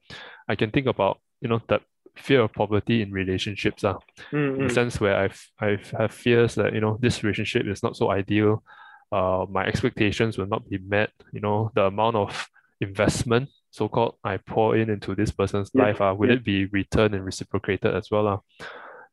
I 0.47 0.55
can 0.55 0.71
think 0.71 0.87
about 0.87 1.19
you 1.41 1.49
know 1.49 1.61
that 1.69 1.81
fear 2.15 2.41
of 2.41 2.53
poverty 2.53 3.01
in 3.01 3.11
relationships, 3.11 3.83
uh, 3.83 3.95
Mm, 4.31 4.55
in 4.57 4.61
the 4.67 4.69
mm. 4.69 4.73
sense 4.73 4.99
where 4.99 5.15
I've 5.15 5.41
I've 5.59 5.89
have 5.91 6.11
fears 6.13 6.55
that 6.55 6.73
you 6.73 6.81
know 6.81 6.97
this 7.01 7.23
relationship 7.23 7.65
is 7.67 7.81
not 7.83 7.95
so 7.95 8.11
ideal, 8.11 8.63
uh, 9.11 9.45
my 9.49 9.65
expectations 9.65 10.37
will 10.37 10.47
not 10.47 10.69
be 10.69 10.77
met, 10.77 11.11
you 11.31 11.41
know, 11.41 11.71
the 11.75 11.85
amount 11.85 12.15
of 12.15 12.47
investment 12.81 13.49
so-called 13.71 14.15
I 14.23 14.37
pour 14.37 14.75
in 14.75 14.89
into 14.89 15.15
this 15.15 15.31
person's 15.31 15.71
Yes, 15.73 15.97
life, 15.99 16.01
uh, 16.01 16.13
will 16.17 16.29
yes. 16.29 16.37
it 16.39 16.43
be 16.43 16.65
returned 16.65 17.13
and 17.15 17.23
reciprocated 17.25 17.95
as 17.95 18.09
well, 18.11 18.27
uh? 18.27 18.37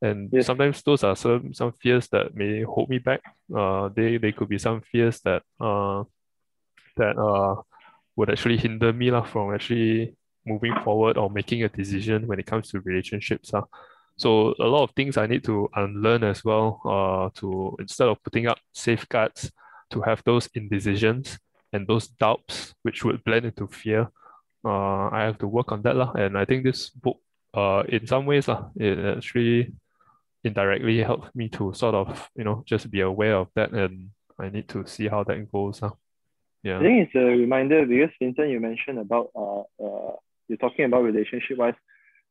And 0.02 0.28
Yes. 0.32 0.46
sometimes 0.46 0.82
those 0.82 1.04
are 1.04 1.16
some 1.16 1.54
some 1.54 1.72
fears 1.72 2.08
that 2.08 2.34
may 2.34 2.62
hold 2.62 2.88
me 2.90 2.98
back. 2.98 3.20
Uh, 3.54 3.88
they 3.88 4.18
they 4.18 4.32
could 4.32 4.48
be 4.48 4.58
some 4.58 4.80
fears 4.80 5.20
that 5.24 5.42
uh 5.60 6.04
that 6.96 7.16
uh 7.16 7.56
would 8.16 8.30
actually 8.30 8.56
hinder 8.56 8.92
me 8.92 9.10
lah 9.10 9.22
from 9.24 9.54
actually 9.54 10.16
moving 10.44 10.74
forward 10.84 11.16
or 11.16 11.28
making 11.30 11.64
a 11.64 11.68
decision 11.68 12.26
when 12.26 12.38
it 12.38 12.46
comes 12.46 12.68
to 12.70 12.80
relationships. 12.80 13.52
Uh. 13.54 13.62
So 14.18 14.54
a 14.60 14.64
lot 14.64 14.84
of 14.84 14.92
things 14.96 15.16
I 15.16 15.26
need 15.26 15.44
to 15.44 15.68
unlearn 15.76 16.24
as 16.24 16.44
well, 16.44 16.80
uh, 16.88 17.28
to 17.40 17.76
instead 17.78 18.08
of 18.08 18.22
putting 18.22 18.46
up 18.46 18.56
safeguards, 18.72 19.52
to 19.90 20.00
have 20.02 20.22
those 20.24 20.48
indecisions 20.54 21.38
and 21.72 21.86
those 21.86 22.08
doubts 22.08 22.74
which 22.82 23.04
would 23.04 23.22
blend 23.24 23.44
into 23.44 23.66
fear. 23.68 24.08
Uh, 24.64 25.08
I 25.12 25.22
have 25.28 25.38
to 25.38 25.46
work 25.46 25.70
on 25.72 25.82
that 25.82 25.96
lah. 25.96 26.12
And 26.16 26.38
I 26.38 26.44
think 26.44 26.64
this 26.64 26.88
book, 26.90 27.20
uh, 27.54 27.82
in 27.88 28.06
some 28.06 28.24
ways 28.24 28.48
lah, 28.48 28.70
it 28.76 28.98
actually 28.98 29.74
indirectly 30.46 31.02
helped 31.02 31.34
me 31.34 31.48
to 31.50 31.72
sort 31.74 31.94
of, 31.94 32.30
you 32.36 32.44
know, 32.44 32.62
just 32.66 32.90
be 32.90 33.00
aware 33.00 33.36
of 33.36 33.48
that 33.54 33.72
and 33.72 34.10
I 34.38 34.48
need 34.50 34.68
to 34.68 34.86
see 34.86 35.08
how 35.08 35.24
that 35.24 35.50
goes. 35.50 35.82
lah. 35.82 35.92
Yeah. 36.62 36.78
I 36.78 36.82
think 36.82 37.06
it's 37.06 37.14
a 37.14 37.24
reminder 37.24 37.86
because 37.86 38.10
Vincent, 38.18 38.50
you 38.50 38.60
mentioned 38.60 38.98
about 38.98 39.30
uh, 39.36 39.60
uh 39.82 40.16
you're 40.48 40.58
talking 40.58 40.84
about 40.84 41.02
relationship 41.02 41.58
wise. 41.58 41.74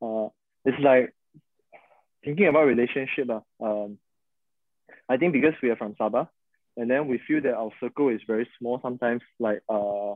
Uh, 0.01 0.27
it's 0.65 0.79
like 0.79 1.13
thinking 2.23 2.47
about 2.47 2.65
relationship. 2.65 3.29
Uh, 3.29 3.63
um, 3.63 3.97
I 5.07 5.17
think 5.17 5.33
because 5.33 5.53
we 5.61 5.69
are 5.69 5.75
from 5.75 5.95
Sabah, 5.95 6.27
and 6.77 6.89
then 6.89 7.07
we 7.07 7.19
feel 7.27 7.41
that 7.41 7.53
our 7.53 7.71
circle 7.79 8.09
is 8.09 8.21
very 8.27 8.47
small. 8.59 8.79
Sometimes, 8.81 9.21
like 9.39 9.61
uh, 9.69 10.15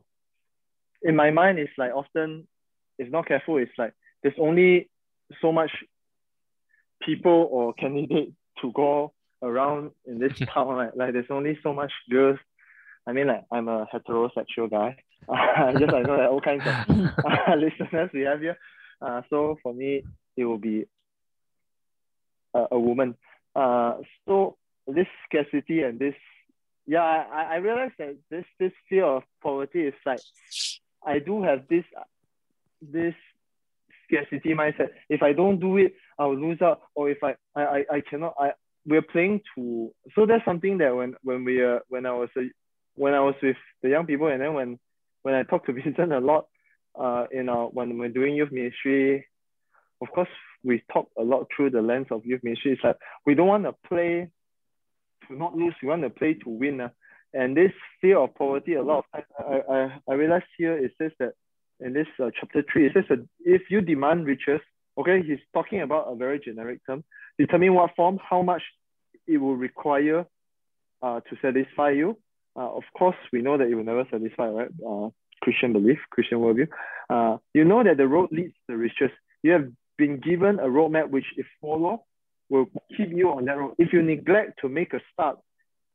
in 1.02 1.16
my 1.16 1.32
mind, 1.32 1.60
it's 1.60 1.78
like 1.78 1.94
often, 1.94 2.48
if 2.98 3.10
not 3.10 3.28
careful, 3.28 3.58
it's 3.58 3.72
like 3.78 3.94
there's 4.22 4.40
only 4.40 4.90
so 5.42 5.52
much 5.52 5.72
people 7.10 7.48
or 7.52 7.74
candidate 7.74 8.34
to 8.62 8.72
go 8.74 9.14
around 9.42 9.92
in 10.06 10.20
this 10.20 10.34
town. 10.54 10.68
Right? 10.68 10.96
Like 10.96 11.14
there's 11.14 11.26
only 11.30 11.58
so 11.64 11.74
much 11.74 11.92
girls. 12.10 12.40
I 13.08 13.14
mean, 13.14 13.28
like 13.28 13.46
I'm 13.52 13.68
a 13.68 13.88
heterosexual 13.92 14.70
guy. 14.70 14.98
I 15.30 15.74
just 15.74 15.94
I 15.94 16.02
know 16.02 16.18
that 16.18 16.30
all 16.30 16.42
kinds 16.42 16.64
of 16.66 17.58
listeners 17.58 18.10
we 18.14 18.22
have 18.22 18.40
here. 18.40 18.58
Uh, 19.02 19.22
so 19.30 19.58
for 19.64 19.74
me, 19.74 20.04
it 20.36 20.46
will 20.46 20.58
be 20.58 20.86
a, 22.54 22.66
a 22.72 22.80
woman. 22.80 23.16
Uh, 23.56 23.96
so 24.26 24.58
this 24.88 25.08
scarcity 25.26 25.82
and 25.84 26.00
this, 26.00 26.16
yeah, 26.86 27.02
I, 27.02 27.44
I 27.54 27.56
realize 27.58 27.92
that 27.98 28.18
this 28.30 28.46
this 28.60 28.72
fear 28.90 29.06
of 29.06 29.24
poverty 29.42 29.82
is 29.88 29.94
like, 30.06 30.22
I 31.06 31.20
do 31.20 31.44
have 31.44 31.68
this 31.70 31.86
this 32.82 33.16
scarcity 34.10 34.54
mindset. 34.54 34.90
If 35.10 35.22
I 35.24 35.34
don't 35.34 35.60
do 35.60 35.78
it, 35.78 35.94
I'll 36.18 36.36
lose 36.36 36.62
out. 36.62 36.82
Or 36.96 37.10
if 37.10 37.18
I 37.24 37.36
I, 37.56 37.62
I, 37.62 37.86
I 37.96 38.02
cannot, 38.10 38.36
I 38.40 38.52
we're 38.86 39.02
playing 39.02 39.42
to. 39.56 39.92
So 40.16 40.26
that's 40.26 40.46
something 40.46 40.78
that 40.80 40.96
when 40.96 41.16
when 41.24 41.44
we 41.44 41.64
uh, 41.64 41.80
when 41.88 42.06
I 42.06 42.12
was 42.12 42.30
a, 42.38 42.42
when 42.96 43.14
I 43.14 43.22
was 43.22 43.36
with 43.42 43.58
the 43.82 43.90
young 43.90 44.06
people, 44.06 44.28
and 44.28 44.42
then 44.42 44.54
when 44.54 44.80
when 45.22 45.36
I 45.36 45.44
talk 45.44 45.66
to 45.66 45.74
Vincent 45.74 46.12
a 46.12 46.20
lot, 46.20 46.48
uh, 47.00 47.26
in 47.32 47.50
our 47.50 47.68
when 47.68 47.98
we're 47.98 48.10
doing 48.10 48.36
youth 48.36 48.52
ministry, 48.52 49.26
of 50.02 50.10
course 50.12 50.30
we 50.64 50.84
talk 50.92 51.10
a 51.18 51.24
lot 51.24 51.48
through 51.56 51.70
the 51.70 51.82
lens 51.82 52.08
of 52.12 52.26
youth 52.26 52.44
ministry. 52.44 52.74
It's 52.74 52.84
like 52.84 52.98
we 53.26 53.36
don't 53.36 53.48
want 53.48 53.64
to 53.64 53.76
play 53.88 54.30
to 55.28 55.36
not 55.36 55.56
lose. 55.56 55.76
We 55.82 55.88
want 55.88 56.04
to 56.04 56.10
play 56.10 56.34
to 56.34 56.50
win. 56.50 56.82
Uh. 56.82 56.90
And 57.32 57.56
this 57.56 57.72
fear 58.02 58.18
of 58.18 58.34
poverty, 58.34 58.74
a 58.74 58.82
lot 58.82 59.00
of 59.00 59.06
times, 59.14 59.26
I, 59.40 59.74
I, 59.74 60.00
I 60.10 60.14
realize 60.16 60.42
here 60.58 60.76
it 60.76 60.94
says 60.98 61.12
that 61.20 61.34
in 61.80 61.94
this 61.94 62.08
uh, 62.22 62.30
chapter 62.38 62.64
three, 62.72 62.88
it 62.88 62.94
says 62.94 63.06
that 63.10 63.26
if 63.40 63.64
you 63.70 63.82
demand 63.82 64.26
riches, 64.26 64.62
okay, 64.98 65.22
he's 65.26 65.40
talking 65.54 65.82
about 65.82 66.12
a 66.12 66.16
very 66.16 66.40
generic 66.40 66.80
term, 66.86 67.04
determine 67.38 67.74
what 67.74 67.92
form, 67.96 68.20
how 68.28 68.42
much 68.42 68.62
it 69.28 69.38
will 69.38 69.56
require 69.56 70.26
uh, 71.02 71.20
to 71.22 71.38
satisfy 71.42 71.92
you. 71.92 72.18
Uh, 72.56 72.70
of 72.76 72.84
course, 72.98 73.16
we 73.32 73.42
know 73.42 73.58
that 73.58 73.68
it 73.68 73.76
will 73.76 73.84
never 73.84 74.06
satisfy, 74.12 74.48
right? 74.48 74.70
Uh, 74.86 75.10
Christian 75.42 75.72
belief, 75.72 76.00
Christian 76.10 76.40
worldview. 76.40 76.68
Uh, 77.10 77.38
you 77.54 77.64
know 77.64 77.84
that 77.84 77.98
the 77.98 78.08
road 78.08 78.30
leads 78.32 78.54
to 78.70 78.76
riches. 78.76 79.12
You 79.42 79.54
have 79.54 79.72
been 79.98 80.20
given 80.20 80.60
a 80.60 80.64
roadmap 80.64 81.10
which, 81.10 81.26
if 81.38 81.46
followed, 81.62 82.02
will 82.50 82.66
keep 82.98 83.10
you 83.12 83.30
on 83.30 83.46
that 83.46 83.58
road. 83.58 83.76
If 83.78 83.94
you 83.94 84.02
neglect 84.02 84.60
to 84.62 84.70
make 84.70 84.94
a 84.94 85.00
start 85.14 85.38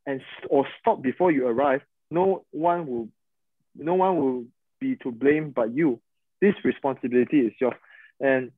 and 0.07 0.23
or 0.49 0.67
stop 0.81 1.03
before 1.03 1.31
you 1.31 1.47
arrive, 1.47 1.83
no 2.11 2.45
one 2.51 2.87
will, 2.87 3.09
no 3.77 3.95
one 3.95 4.17
will 4.17 4.45
be 4.85 4.97
to 5.03 5.11
blame 5.11 5.51
but 5.51 5.75
you. 5.75 6.01
This 6.41 6.55
responsibility 6.65 7.41
is 7.41 7.53
yours. 7.61 7.81
And 8.21 8.53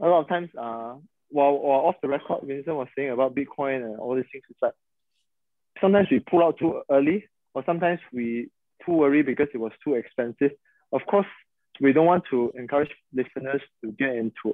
a 0.00 0.06
lot 0.06 0.20
of 0.22 0.28
times, 0.28 0.50
uh, 0.56 0.94
while, 1.30 1.54
off 1.86 1.96
the 2.02 2.08
record, 2.08 2.40
Vincent 2.44 2.76
was 2.76 2.88
saying 2.96 3.10
about 3.10 3.34
Bitcoin 3.34 3.84
and 3.84 3.98
all 3.98 4.14
these 4.14 4.30
things, 4.32 4.44
it's 4.48 4.62
like 4.62 4.76
sometimes 5.80 6.08
we 6.10 6.20
pull 6.20 6.42
out 6.44 6.58
too 6.58 6.82
early, 6.90 7.26
or 7.54 7.62
sometimes 7.66 8.00
we 8.12 8.48
too 8.84 8.92
worry 8.92 9.22
because 9.22 9.48
it 9.52 9.58
was 9.58 9.72
too 9.84 9.94
expensive. 9.94 10.52
Of 10.92 11.02
course, 11.10 11.26
we 11.80 11.92
don't 11.92 12.06
want 12.06 12.24
to 12.30 12.52
encourage 12.56 12.90
listeners 13.12 13.62
to 13.82 13.92
get 13.92 14.14
into 14.14 14.46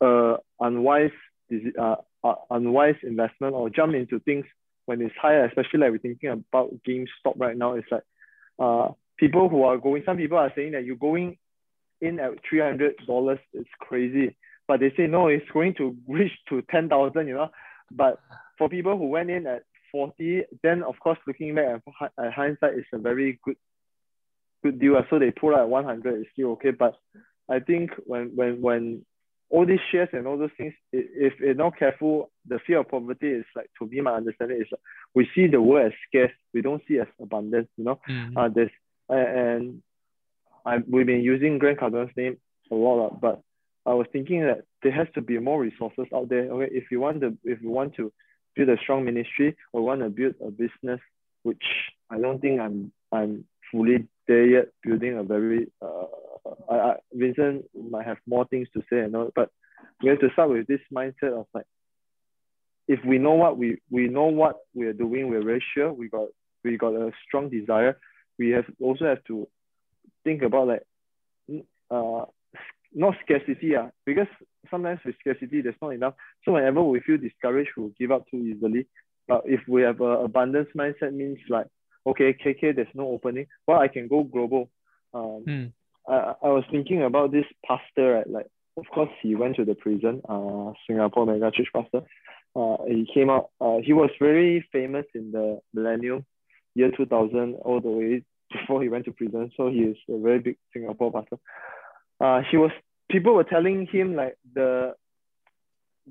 a, 0.00 0.06
a 0.06 0.38
unwise 0.60 1.10
uh, 1.78 1.96
uh, 2.24 2.34
unwise 2.50 2.96
investment 3.02 3.54
or 3.54 3.70
jump 3.70 3.94
into 3.94 4.18
things 4.20 4.46
when 4.86 5.00
it's 5.00 5.14
higher, 5.20 5.44
especially 5.44 5.80
like 5.80 5.90
we're 5.90 5.98
thinking 5.98 6.30
about 6.30 6.74
GameStop 6.86 7.34
right 7.36 7.56
now. 7.56 7.74
It's 7.74 7.90
like 7.90 8.02
uh, 8.58 8.88
people 9.18 9.48
who 9.48 9.62
are 9.64 9.78
going, 9.78 10.02
some 10.04 10.16
people 10.16 10.38
are 10.38 10.52
saying 10.54 10.72
that 10.72 10.84
you're 10.84 10.96
going 10.96 11.38
in 12.00 12.20
at 12.20 12.32
$300, 12.52 13.38
it's 13.52 13.68
crazy. 13.80 14.36
But 14.68 14.80
they 14.80 14.92
say, 14.96 15.06
no, 15.06 15.28
it's 15.28 15.48
going 15.52 15.74
to 15.74 15.96
reach 16.08 16.32
to 16.48 16.62
10,000, 16.70 17.26
you 17.26 17.34
know. 17.34 17.50
But 17.90 18.20
for 18.58 18.68
people 18.68 18.98
who 18.98 19.08
went 19.08 19.30
in 19.30 19.46
at 19.46 19.62
40, 19.92 20.42
then 20.62 20.82
of 20.82 20.98
course, 21.00 21.18
looking 21.26 21.54
back 21.54 21.82
at, 22.00 22.12
at 22.22 22.32
hindsight, 22.32 22.74
it's 22.74 22.88
a 22.92 22.98
very 22.98 23.38
good 23.44 23.56
good 24.62 24.80
deal. 24.80 25.00
So 25.08 25.18
they 25.18 25.30
pull 25.30 25.54
out 25.54 25.60
at 25.60 25.68
100 25.68 26.20
it's 26.20 26.30
still 26.32 26.52
okay. 26.52 26.70
But 26.70 26.96
I 27.48 27.60
think 27.60 27.90
when 28.04 28.32
when 28.34 28.60
when 28.60 29.06
all 29.48 29.64
these 29.64 29.78
shares 29.92 30.08
and 30.12 30.26
all 30.26 30.36
those 30.36 30.50
things, 30.58 30.74
if 30.92 31.34
you're 31.38 31.54
not 31.54 31.78
careful, 31.78 32.30
the 32.48 32.58
fear 32.66 32.80
of 32.80 32.88
poverty 32.88 33.28
is 33.28 33.44
like 33.54 33.70
to 33.78 33.86
me, 33.86 34.00
my 34.00 34.14
understanding 34.14 34.60
is 34.60 34.66
like, 34.72 34.80
we 35.14 35.28
see 35.34 35.46
the 35.46 35.60
world 35.62 35.92
as 35.92 35.98
scarce, 36.08 36.32
we 36.52 36.62
don't 36.62 36.82
see 36.88 36.98
as 36.98 37.06
abundance. 37.20 37.68
You 37.76 37.84
know, 37.84 38.00
mm-hmm. 38.08 38.36
uh, 38.36 38.48
there's 38.48 38.72
and 39.08 39.82
I 40.64 40.78
we've 40.88 41.06
been 41.06 41.22
using 41.22 41.58
Grant 41.58 41.78
Cardone's 41.78 42.10
name 42.16 42.36
a 42.70 42.74
lot, 42.74 43.20
but 43.20 43.42
I 43.84 43.94
was 43.94 44.06
thinking 44.12 44.40
that 44.42 44.64
there 44.82 44.92
has 44.92 45.06
to 45.14 45.22
be 45.22 45.38
more 45.38 45.60
resources 45.60 46.06
out 46.14 46.28
there. 46.28 46.50
Okay, 46.50 46.74
if 46.74 46.90
you 46.90 47.00
want 47.00 47.20
to 47.20 47.36
if 47.44 47.60
you 47.62 47.70
want 47.70 47.94
to 47.96 48.12
build 48.54 48.68
a 48.68 48.76
strong 48.82 49.04
ministry 49.04 49.56
or 49.72 49.82
want 49.82 50.00
to 50.00 50.08
build 50.08 50.34
a 50.44 50.50
business, 50.50 51.00
which 51.42 51.62
I 52.10 52.18
don't 52.18 52.40
think 52.40 52.60
I'm 52.60 52.92
I'm 53.12 53.44
fully 53.70 54.08
there 54.26 54.46
yet, 54.46 54.66
building 54.82 55.18
a 55.18 55.22
very 55.22 55.70
uh, 55.80 56.06
I, 56.70 56.74
I, 56.74 56.94
Vincent 57.12 57.64
might 57.74 58.06
have 58.06 58.18
more 58.26 58.46
things 58.46 58.68
to 58.74 58.82
say 58.90 59.00
and 59.00 59.14
all, 59.14 59.30
but 59.34 59.50
we 60.02 60.10
have 60.10 60.20
to 60.20 60.30
start 60.32 60.50
with 60.50 60.66
this 60.66 60.80
mindset 60.92 61.38
of 61.38 61.46
like 61.54 61.66
if 62.88 63.00
we 63.04 63.18
know 63.18 63.32
what 63.32 63.56
we 63.56 63.78
we 63.90 64.08
know 64.08 64.26
what 64.26 64.56
we 64.74 64.86
are 64.86 64.92
doing, 64.92 65.28
we're 65.28 65.44
very 65.44 65.64
sure 65.74 65.92
we 65.92 66.08
got 66.08 66.28
we 66.64 66.76
got 66.76 66.94
a 66.94 67.12
strong 67.26 67.50
desire. 67.50 67.98
We 68.38 68.50
have 68.50 68.66
also 68.80 69.06
have 69.06 69.24
to 69.24 69.48
think 70.24 70.42
about 70.42 70.68
like 70.68 70.82
uh 71.90 72.24
not 72.94 73.14
scarcity 73.24 73.76
uh, 73.76 73.88
because 74.04 74.28
sometimes 74.70 75.00
with 75.04 75.16
scarcity 75.20 75.60
there's 75.60 75.74
not 75.82 75.90
enough. 75.90 76.14
So 76.44 76.52
whenever 76.52 76.82
we 76.82 77.00
feel 77.00 77.18
discouraged, 77.18 77.70
we'll 77.76 77.92
give 77.98 78.10
up 78.10 78.24
too 78.30 78.38
easily. 78.38 78.86
But 79.28 79.42
if 79.44 79.60
we 79.68 79.82
have 79.82 80.00
a 80.00 80.24
abundance 80.24 80.68
mindset 80.76 81.12
means 81.12 81.38
like 81.48 81.66
okay, 82.06 82.32
KK, 82.32 82.76
there's 82.76 82.88
no 82.94 83.08
opening. 83.08 83.46
Well, 83.66 83.80
I 83.80 83.88
can 83.88 84.08
go 84.08 84.22
global. 84.22 84.70
Um, 85.12 85.44
mm. 85.46 85.72
I, 86.08 86.34
I 86.42 86.48
was 86.48 86.64
thinking 86.70 87.02
about 87.02 87.32
this 87.32 87.44
pastor, 87.66 88.14
right? 88.14 88.30
Like, 88.30 88.46
of 88.76 88.84
course, 88.94 89.10
he 89.22 89.34
went 89.34 89.56
to 89.56 89.64
the 89.64 89.74
prison, 89.74 90.22
uh, 90.28 90.72
Singapore 90.86 91.26
mega 91.26 91.50
church 91.50 91.68
pastor. 91.74 92.02
Uh, 92.54 92.76
he 92.86 93.08
came 93.12 93.28
out, 93.28 93.50
uh, 93.60 93.78
he 93.84 93.92
was 93.92 94.10
very 94.18 94.66
famous 94.72 95.04
in 95.14 95.32
the 95.32 95.60
millennium, 95.74 96.24
year 96.76 96.90
2000, 96.96 97.54
all 97.64 97.80
the 97.80 97.88
way 97.88 98.22
before 98.52 98.82
he 98.82 98.88
went 98.88 99.06
to 99.06 99.12
prison. 99.12 99.50
So 99.56 99.68
he 99.68 99.80
is 99.80 99.96
a 100.08 100.18
very 100.18 100.38
big 100.38 100.56
Singapore 100.72 101.12
pastor. 101.12 101.38
Uh, 102.20 102.42
he 102.50 102.56
was, 102.56 102.70
people 103.10 103.34
were 103.34 103.44
telling 103.44 103.86
him 103.90 104.14
like 104.14 104.36
the, 104.54 104.94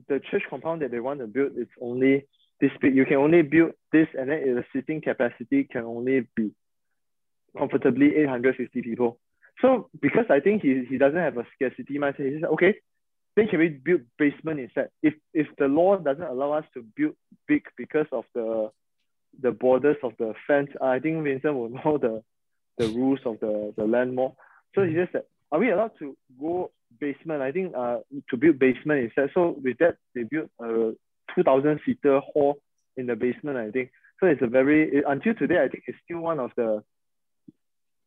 the 0.10 0.20
church 0.32 0.44
compound 0.50 0.82
that 0.82 0.92
they 0.92 1.00
want 1.00 1.20
to 1.20 1.28
build 1.28 1.52
is 1.58 1.68
only 1.80 2.26
this 2.60 2.72
big. 2.82 2.96
You 2.96 3.06
can 3.06 3.18
only 3.18 3.42
build 3.42 3.72
this, 3.92 4.08
and 4.18 4.30
then 4.30 4.56
the 4.56 4.66
seating 4.74 5.02
capacity 5.02 5.66
can 5.66 5.84
only 5.84 6.28
be 6.36 6.52
comfortably 7.58 8.16
850 8.18 8.82
people. 8.82 9.20
So 9.62 9.90
because 10.02 10.26
I 10.30 10.40
think 10.40 10.64
he, 10.64 10.84
he 10.90 10.98
doesn't 10.98 11.20
have 11.20 11.38
a 11.38 11.46
scarcity 11.56 11.98
mindset, 11.98 12.34
he 12.34 12.40
said, 12.42 12.50
okay, 12.50 12.76
then 13.36 13.48
can 13.48 13.60
we 13.60 13.70
build 13.70 14.02
basement 14.18 14.60
instead? 14.60 14.90
If 15.02 15.14
if 15.34 15.48
the 15.58 15.68
law 15.68 15.98
doesn't 15.98 16.24
allow 16.24 16.54
us 16.54 16.66
to 16.74 16.84
build 16.96 17.16
big 17.48 17.64
because 17.78 18.08
of 18.12 18.26
the 18.34 18.72
the 19.42 19.52
borders 19.52 19.98
of 20.04 20.14
the 20.18 20.34
fence, 20.48 20.70
I 20.82 21.00
think 21.00 21.24
Vincent 21.24 21.56
will 21.56 21.70
know 21.86 21.98
the 21.98 22.24
the 22.78 22.88
rules 22.90 23.20
of 23.26 23.40
the, 23.40 23.74
the 23.78 23.86
land 23.86 24.16
more. 24.16 24.36
So 24.74 24.84
he 24.84 24.94
just 24.94 25.14
said, 25.14 25.24
are 25.52 25.60
we 25.60 25.72
allowed 25.72 25.92
to 26.00 26.18
go 26.40 26.72
basement? 27.00 27.42
I 27.42 27.52
think 27.52 27.74
uh 27.76 28.00
to 28.30 28.38
build 28.38 28.60
basement 28.60 29.04
instead. 29.06 29.30
So 29.34 29.56
with 29.64 29.78
that, 29.80 29.98
they 30.14 30.24
built 30.24 30.50
a 30.60 30.94
2,000 31.36 31.80
seater 31.86 32.20
hall 32.20 32.58
in 32.98 33.08
the 33.08 33.16
basement, 33.16 33.58
I 33.58 33.72
think. 33.72 33.92
So 34.20 34.28
it's 34.28 34.42
a 34.42 34.48
very, 34.48 35.04
until 35.08 35.34
today, 35.34 35.62
I 35.64 35.68
think 35.68 35.84
it's 35.88 35.98
still 36.06 36.20
one 36.20 36.40
of 36.40 36.52
the 36.56 36.84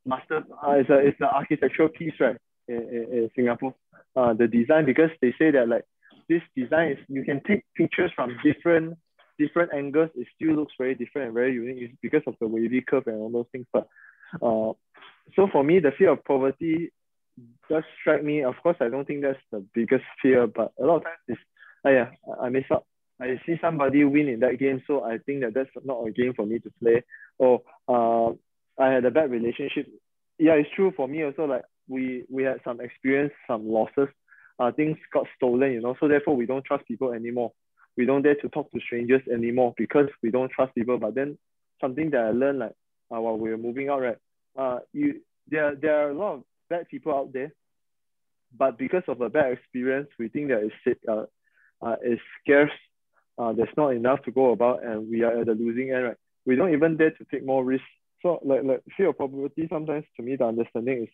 master, 0.07 0.45
uh, 0.67 0.73
it's, 0.73 0.89
a, 0.91 0.99
it's 0.99 1.19
the 1.19 1.27
architectural 1.27 1.91
piece, 1.91 2.15
right, 2.19 2.37
in, 2.67 2.77
in, 2.77 3.07
in 3.13 3.31
Singapore. 3.37 3.75
Uh, 4.17 4.33
the 4.33 4.47
design, 4.47 4.87
because 4.87 5.11
they 5.21 5.35
say 5.39 5.51
that 5.51 5.69
like 5.69 5.85
this 6.29 6.43
design 6.57 6.93
is, 6.93 6.99
you 7.09 7.25
can 7.25 7.43
take 7.47 7.65
pictures 7.77 8.11
from 8.17 8.37
different 8.43 8.97
different 9.39 9.73
angles, 9.75 10.11
it 10.15 10.27
still 10.35 10.55
looks 10.55 10.73
very 10.79 10.95
different 10.95 11.27
and 11.27 11.35
very 11.35 11.55
unique 11.55 11.97
because 12.03 12.23
of 12.27 12.35
the 12.41 12.47
wavy 12.47 12.81
curve 12.81 13.07
and 13.07 13.17
all 13.17 13.31
those 13.31 13.47
things. 13.53 13.67
But 13.73 13.89
uh, 14.43 14.73
so 15.37 15.49
for 15.53 15.63
me, 15.63 15.81
the 15.81 15.93
fear 15.97 16.11
of 16.11 16.25
poverty 16.25 16.93
does 17.69 17.85
strike 18.01 18.25
me. 18.25 18.43
Of 18.43 18.55
course, 18.63 18.77
I 18.81 18.89
don't 18.89 19.07
think 19.07 19.23
that's 19.23 19.39
the 19.51 19.65
biggest 19.75 20.05
fear, 20.21 20.47
but 20.47 20.73
a 20.81 20.85
lot 20.85 20.97
of 20.97 21.05
times 21.05 21.19
it's, 21.29 21.41
oh 21.85 21.91
yeah, 21.91 22.11
I 22.41 22.49
miss 22.49 22.65
out 22.73 22.85
I 23.21 23.41
see 23.45 23.57
somebody 23.61 24.05
win 24.05 24.29
in 24.29 24.41
that 24.41 24.59
game, 24.59 24.83
so 24.87 25.03
I 25.05 25.19
think 25.19 25.41
that 25.41 25.55
that's 25.55 25.71
not 25.85 26.07
a 26.07 26.11
game 26.11 26.35
for 26.35 26.47
me 26.47 26.59
to 26.61 26.71
play. 26.81 27.03
Or 27.39 27.63
uh, 27.89 28.31
I 28.81 28.93
had 28.93 29.05
a 29.05 29.11
bad 29.11 29.31
relationship. 29.31 29.89
Yeah, 30.39 30.53
it's 30.53 30.71
true 30.75 30.93
for 30.97 31.09
me 31.09 31.25
also. 31.25 31.47
Like 31.47 31.65
we 31.89 32.25
we 32.31 32.45
had 32.45 32.61
some 32.65 32.81
experience, 32.81 33.33
some 33.47 33.69
losses. 33.69 34.09
Uh, 34.61 34.73
things 34.73 34.97
got 35.13 35.27
stolen, 35.37 35.73
you 35.73 35.81
know. 35.81 35.97
So 35.99 36.09
therefore, 36.09 36.37
we 36.37 36.47
don't 36.47 36.65
trust 36.65 36.87
people 36.87 37.13
anymore. 37.13 37.53
We 37.99 38.07
don't 38.07 38.23
dare 38.23 38.37
to 38.37 38.49
talk 38.49 38.71
to 38.71 38.81
strangers 38.81 39.23
anymore 39.31 39.75
because 39.77 40.07
we 40.23 40.31
don't 40.31 40.53
trust 40.53 40.73
people. 40.77 40.99
But 40.99 41.17
then 41.17 41.37
something 41.81 42.11
that 42.11 42.21
I 42.21 42.31
learned 42.31 42.61
like 42.61 42.77
uh, 43.13 43.21
while 43.21 43.37
we 43.37 43.51
were 43.51 43.59
moving 43.59 43.89
out, 43.89 44.01
right? 44.01 44.17
Uh, 44.57 44.79
you 44.93 45.21
there 45.49 45.75
there 45.75 46.07
are 46.07 46.11
a 46.11 46.15
lot 46.15 46.35
of 46.35 46.45
bad 46.71 46.89
people 46.89 47.13
out 47.13 47.33
there, 47.33 47.53
but 48.57 48.79
because 48.79 49.03
of 49.09 49.21
a 49.21 49.29
bad 49.29 49.53
experience, 49.53 50.09
we 50.17 50.29
think 50.29 50.49
that 50.49 50.71
it's 50.87 51.01
uh, 51.09 51.25
uh, 51.85 51.97
is 52.05 52.21
scarce. 52.41 52.71
Uh, 53.37 53.53
there's 53.53 53.77
not 53.77 53.91
enough 53.91 54.23
to 54.25 54.31
go 54.31 54.53
about, 54.53 54.85
and 54.85 55.11
we 55.11 55.23
are 55.23 55.41
at 55.41 55.47
the 55.47 55.55
losing 55.55 55.91
end, 55.91 56.05
right? 56.05 56.17
We 56.47 56.55
don't 56.55 56.73
even 56.73 56.97
dare 56.97 57.11
to 57.11 57.25
take 57.33 57.45
more 57.45 57.65
risks. 57.65 57.87
So 58.23 58.39
like 58.45 58.63
like 58.63 58.83
fear 58.97 59.09
of 59.09 59.17
probability. 59.17 59.67
Sometimes 59.69 60.05
to 60.17 60.23
me, 60.23 60.37
the 60.37 60.47
understanding 60.47 61.03
is 61.03 61.09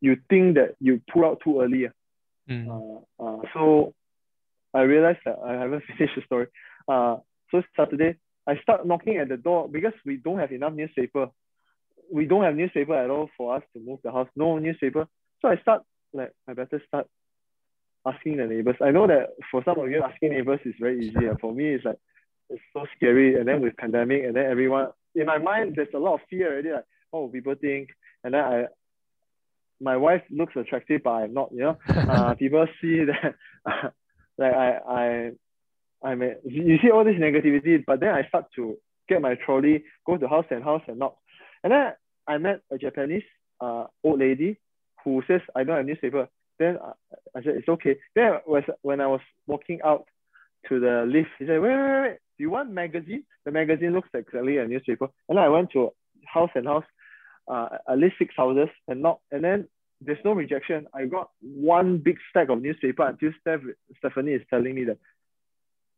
you 0.00 0.16
think 0.30 0.54
that 0.56 0.76
you 0.80 1.02
pull 1.12 1.26
out 1.26 1.40
too 1.44 1.60
early. 1.60 1.88
Mm. 2.48 2.68
Uh, 2.68 3.24
uh, 3.24 3.40
so 3.52 3.94
I 4.74 4.82
realized 4.82 5.20
that 5.24 5.38
I 5.44 5.54
haven't 5.54 5.84
finished 5.98 6.16
the 6.16 6.22
story. 6.22 6.46
Uh, 6.88 7.16
so 7.50 7.62
Saturday, 7.76 8.16
I 8.46 8.56
start 8.60 8.86
knocking 8.86 9.18
at 9.18 9.28
the 9.28 9.36
door 9.36 9.68
because 9.68 9.92
we 10.04 10.16
don't 10.16 10.38
have 10.38 10.52
enough 10.52 10.72
newspaper. 10.72 11.28
We 12.12 12.26
don't 12.26 12.44
have 12.44 12.56
newspaper 12.56 12.94
at 12.94 13.10
all 13.10 13.30
for 13.36 13.56
us 13.56 13.62
to 13.74 13.80
move 13.80 14.00
the 14.02 14.10
house. 14.10 14.28
No 14.36 14.58
newspaper. 14.58 15.06
So 15.40 15.48
I 15.48 15.56
start 15.58 15.82
like 16.12 16.32
I 16.48 16.54
better 16.54 16.82
start 16.86 17.06
asking 18.06 18.38
the 18.38 18.46
neighbors. 18.46 18.76
I 18.80 18.90
know 18.90 19.06
that 19.06 19.30
for 19.50 19.62
some 19.64 19.78
of 19.78 19.90
you 19.90 20.02
asking 20.02 20.30
neighbors 20.30 20.60
is 20.64 20.74
very 20.80 21.06
easy. 21.06 21.26
And 21.26 21.38
for 21.40 21.52
me 21.52 21.74
it's 21.74 21.84
like 21.84 21.98
it's 22.50 22.62
so 22.72 22.86
scary. 22.96 23.36
And 23.38 23.46
then 23.46 23.60
with 23.60 23.76
pandemic 23.76 24.24
and 24.24 24.34
then 24.34 24.46
everyone 24.46 24.88
in 25.14 25.26
my 25.26 25.38
mind 25.38 25.74
there's 25.76 25.94
a 25.94 25.98
lot 25.98 26.14
of 26.14 26.20
fear 26.28 26.52
already, 26.52 26.72
like, 26.72 26.84
oh 27.12 27.28
people 27.28 27.54
think 27.60 27.90
and 28.24 28.34
then 28.34 28.44
I 28.44 28.64
my 29.80 29.96
wife 29.96 30.22
looks 30.30 30.54
attractive 30.56 31.02
but 31.04 31.10
I'm 31.10 31.34
not, 31.34 31.50
you 31.52 31.60
know. 31.60 31.78
Uh, 31.88 32.34
people 32.34 32.66
see 32.80 33.04
that 33.04 33.92
like 34.42 34.54
I 34.54 34.68
I 35.00 35.30
I 36.10 36.14
mean 36.14 36.36
you 36.44 36.78
see 36.82 36.90
all 36.90 37.04
this 37.04 37.16
negativity, 37.16 37.82
but 37.84 38.00
then 38.00 38.14
I 38.14 38.26
start 38.28 38.46
to 38.56 38.76
get 39.08 39.22
my 39.22 39.34
trolley, 39.34 39.84
go 40.06 40.16
to 40.16 40.28
house 40.28 40.46
and 40.50 40.62
house 40.62 40.82
and 40.88 40.98
knock. 40.98 41.16
And 41.62 41.72
then 41.72 41.92
I 42.26 42.38
met 42.38 42.60
a 42.70 42.78
Japanese 42.78 43.24
uh, 43.60 43.86
old 44.04 44.20
lady 44.20 44.58
who 45.04 45.22
says 45.26 45.40
I 45.54 45.64
don't 45.64 45.76
have 45.76 45.86
newspaper. 45.86 46.28
Then 46.58 46.78
I, 46.82 46.92
I 47.38 47.42
said 47.42 47.54
it's 47.56 47.68
okay. 47.68 47.96
Then 48.14 48.38
was 48.46 48.64
when 48.82 49.00
I 49.00 49.06
was 49.06 49.20
walking 49.46 49.80
out 49.84 50.06
to 50.68 50.78
the 50.78 51.04
lift, 51.06 51.30
he 51.38 51.46
said, 51.46 51.60
wait, 51.60 51.76
wait, 51.76 52.00
wait, 52.02 52.18
do 52.36 52.44
you 52.44 52.50
want 52.50 52.70
magazine? 52.70 53.24
The 53.44 53.50
magazine 53.50 53.92
looks 53.92 54.08
exactly 54.14 54.58
a 54.58 54.66
newspaper. 54.66 55.08
And 55.28 55.38
I 55.38 55.48
went 55.48 55.72
to 55.72 55.90
house 56.26 56.50
and 56.54 56.66
house, 56.66 56.84
uh, 57.48 57.68
at 57.88 57.98
least 57.98 58.16
six 58.18 58.34
houses 58.36 58.68
and 58.86 59.02
not 59.02 59.18
and 59.32 59.42
then 59.42 59.68
there's 60.04 60.24
no 60.24 60.32
rejection. 60.32 60.86
I 60.94 61.06
got 61.06 61.30
one 61.40 61.98
big 61.98 62.18
stack 62.30 62.48
of 62.48 62.60
newspaper 62.60 63.06
until 63.06 63.30
Steph, 63.40 63.60
Stephanie 63.98 64.32
is 64.32 64.42
telling 64.50 64.74
me 64.74 64.84
that 64.84 64.98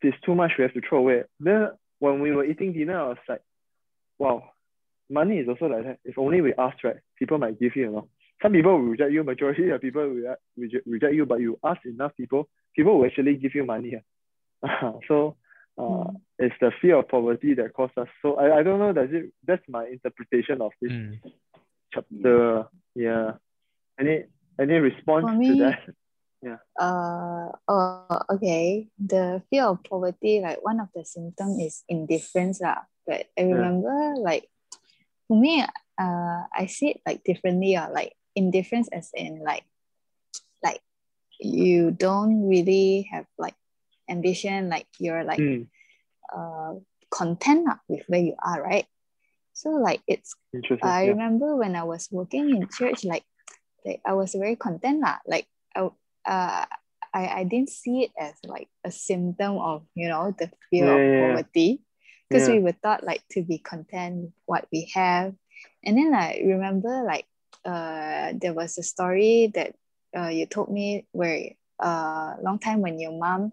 there's 0.02 0.14
too 0.24 0.34
much 0.34 0.52
we 0.58 0.62
have 0.62 0.74
to 0.74 0.80
throw 0.86 0.98
away. 0.98 1.22
Then 1.40 1.68
when 1.98 2.20
we 2.20 2.32
were 2.32 2.44
eating 2.44 2.72
dinner, 2.72 3.00
I 3.00 3.08
was 3.08 3.18
like, 3.28 3.42
wow, 4.18 4.50
money 5.10 5.38
is 5.38 5.48
also 5.48 5.66
like 5.66 5.84
that. 5.84 5.98
If 6.04 6.18
only 6.18 6.40
we 6.40 6.54
ask, 6.54 6.82
right, 6.84 6.96
people 7.18 7.38
might 7.38 7.58
give 7.58 7.76
you, 7.76 7.82
you 7.82 7.90
know. 7.90 8.08
Some 8.42 8.52
people 8.52 8.72
will 8.72 8.90
reject 8.90 9.12
you, 9.12 9.24
majority 9.24 9.70
of 9.70 9.80
people 9.80 10.02
will 10.02 10.36
reject, 10.56 10.86
reject 10.86 11.14
you, 11.14 11.24
but 11.24 11.40
you 11.40 11.58
ask 11.64 11.80
enough 11.86 12.12
people, 12.16 12.48
people 12.76 12.98
will 12.98 13.06
actually 13.06 13.36
give 13.36 13.54
you 13.54 13.64
money. 13.64 14.02
so 15.08 15.36
uh, 15.78 15.82
mm. 15.82 16.20
it's 16.38 16.54
the 16.60 16.70
fear 16.80 16.98
of 16.98 17.08
poverty 17.08 17.54
that 17.54 17.72
caused 17.72 17.96
us. 17.96 18.08
So 18.22 18.34
I, 18.34 18.58
I 18.58 18.62
don't 18.62 18.78
know, 18.78 18.92
does 18.92 19.08
it 19.12 19.32
that's 19.46 19.62
my 19.68 19.86
interpretation 19.86 20.60
of 20.60 20.72
this 20.80 20.92
mm. 20.92 21.20
chapter. 21.92 22.66
Yeah. 22.94 23.32
Any 23.98 24.24
any 24.58 24.74
response 24.78 25.30
me, 25.36 25.58
to 25.58 25.64
that? 25.64 25.80
Yeah. 26.44 26.60
Uh 26.76 27.56
oh 27.68 28.20
okay. 28.36 28.88
The 29.00 29.40
fear 29.48 29.64
of 29.64 29.82
poverty, 29.82 30.44
like 30.44 30.60
one 30.60 30.78
of 30.78 30.88
the 30.94 31.02
symptoms 31.02 31.56
is 31.56 31.84
indifference. 31.88 32.60
Uh, 32.60 32.84
but 33.06 33.24
I 33.38 33.48
remember 33.48 33.88
yeah. 33.88 34.20
like 34.20 34.44
for 35.26 35.40
me, 35.40 35.64
uh 35.64 36.40
I 36.52 36.66
see 36.68 36.90
it 36.90 37.00
like 37.06 37.24
differently, 37.24 37.76
uh, 37.76 37.88
like 37.88 38.12
indifference 38.36 38.92
as 38.92 39.08
in 39.14 39.40
like 39.40 39.64
like 40.62 40.84
you 41.40 41.92
don't 41.92 42.46
really 42.46 43.08
have 43.10 43.24
like 43.38 43.56
ambition, 44.10 44.68
like 44.68 44.86
you're 44.98 45.24
like 45.24 45.40
mm. 45.40 45.66
uh 46.28 46.74
content 47.08 47.64
uh, 47.70 47.80
with 47.88 48.04
where 48.06 48.20
you 48.20 48.36
are, 48.44 48.60
right? 48.60 48.84
So 49.54 49.70
like 49.70 50.02
it's 50.06 50.36
I 50.82 51.04
yeah. 51.04 51.16
remember 51.16 51.56
when 51.56 51.74
I 51.74 51.84
was 51.84 52.06
working 52.12 52.50
in 52.50 52.68
church, 52.68 53.04
like 53.04 53.24
like 53.84 54.00
I 54.04 54.14
was 54.14 54.34
very 54.34 54.56
content 54.56 55.00
lah. 55.00 55.18
Like 55.26 55.46
I, 55.76 55.80
uh, 56.24 56.64
I, 57.14 57.22
I 57.40 57.44
didn't 57.44 57.70
see 57.70 58.02
it 58.02 58.12
as 58.18 58.34
like 58.44 58.68
a 58.82 58.90
symptom 58.90 59.58
of 59.58 59.84
you 59.94 60.08
know 60.08 60.34
the 60.36 60.50
fear 60.70 60.86
yeah, 60.86 60.96
of 60.96 61.36
poverty, 61.36 61.80
because 62.28 62.48
yeah. 62.48 62.54
we 62.56 62.60
were 62.60 62.76
taught 62.82 63.04
like 63.04 63.22
to 63.32 63.42
be 63.42 63.58
content 63.58 64.22
with 64.22 64.32
what 64.46 64.66
we 64.72 64.90
have, 64.94 65.34
and 65.84 65.96
then 65.96 66.14
I 66.14 66.42
remember 66.44 67.04
like 67.04 67.26
uh 67.64 68.32
there 68.34 68.52
was 68.52 68.76
a 68.76 68.82
story 68.82 69.50
that 69.54 69.74
uh 70.16 70.28
you 70.28 70.46
told 70.46 70.70
me 70.70 71.06
where 71.12 71.54
uh 71.80 72.34
long 72.42 72.58
time 72.58 72.80
when 72.80 72.98
your 72.98 73.12
mom 73.12 73.52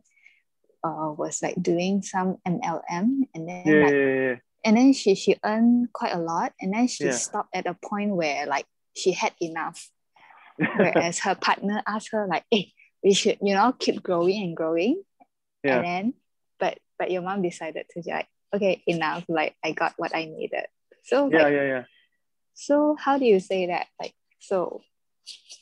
uh 0.84 1.14
was 1.16 1.42
like 1.42 1.56
doing 1.62 2.02
some 2.02 2.38
MLM 2.48 3.30
and 3.34 3.48
then 3.48 3.64
yeah, 3.66 3.84
like, 3.86 3.94
yeah, 3.94 4.14
yeah. 4.14 4.36
and 4.66 4.78
then 4.78 4.94
she 4.94 5.16
she 5.16 5.38
earned 5.46 5.94
quite 5.94 6.14
a 6.14 6.20
lot 6.20 6.52
and 6.60 6.74
then 6.74 6.88
she 6.88 7.12
stopped 7.12 7.56
at 7.56 7.68
a 7.68 7.76
point 7.76 8.12
where 8.12 8.46
like 8.48 8.66
she 8.96 9.14
had 9.14 9.32
enough 9.40 9.90
Whereas 10.78 11.20
her 11.20 11.36
partner 11.36 11.82
asked 11.88 12.10
her 12.12 12.28
like, 12.28 12.44
hey, 12.52 12.74
we 13.04 13.14
should, 13.14 13.38
you 13.42 13.54
know, 13.56 13.74
keep 13.78 14.04
growing 14.04 14.44
and 14.44 14.56
growing. 14.56 15.04
Yeah. 15.64 15.78
And 15.78 15.86
then, 15.86 16.14
but 16.60 16.78
but 16.98 17.12
your 17.12 17.22
mom 17.22 17.42
decided 17.42 17.86
to 17.92 18.04
like, 18.06 18.28
okay, 18.54 18.84
enough. 18.86 19.26
Like 19.28 19.56
I 19.64 19.72
got 19.72 19.94
what 19.98 20.16
I 20.16 20.26
needed. 20.26 20.66
So 21.04 21.30
yeah, 21.32 21.44
like, 21.44 21.54
yeah, 21.54 21.64
yeah. 21.64 21.84
So 22.54 22.96
how 23.00 23.18
do 23.18 23.26
you 23.26 23.40
say 23.40 23.68
that? 23.68 23.88
Like 24.00 24.14
so, 24.40 24.82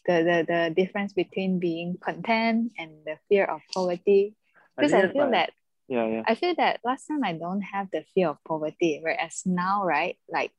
the 0.05 0.23
the 0.23 0.45
the 0.47 0.73
difference 0.75 1.13
between 1.13 1.59
being 1.59 1.97
content 1.99 2.73
and 2.77 2.91
the 3.05 3.17
fear 3.27 3.45
of 3.45 3.61
poverty. 3.73 4.35
Because 4.75 4.93
I, 4.93 5.03
I 5.03 5.11
feel 5.11 5.23
like, 5.23 5.31
that 5.31 5.53
yeah, 5.87 6.07
yeah. 6.07 6.23
I 6.27 6.35
feel 6.35 6.55
that 6.55 6.79
last 6.83 7.07
time 7.07 7.23
I 7.23 7.33
don't 7.33 7.61
have 7.61 7.87
the 7.91 8.03
fear 8.13 8.29
of 8.29 8.37
poverty, 8.47 8.99
whereas 9.01 9.43
now, 9.45 9.83
right, 9.83 10.17
like 10.27 10.51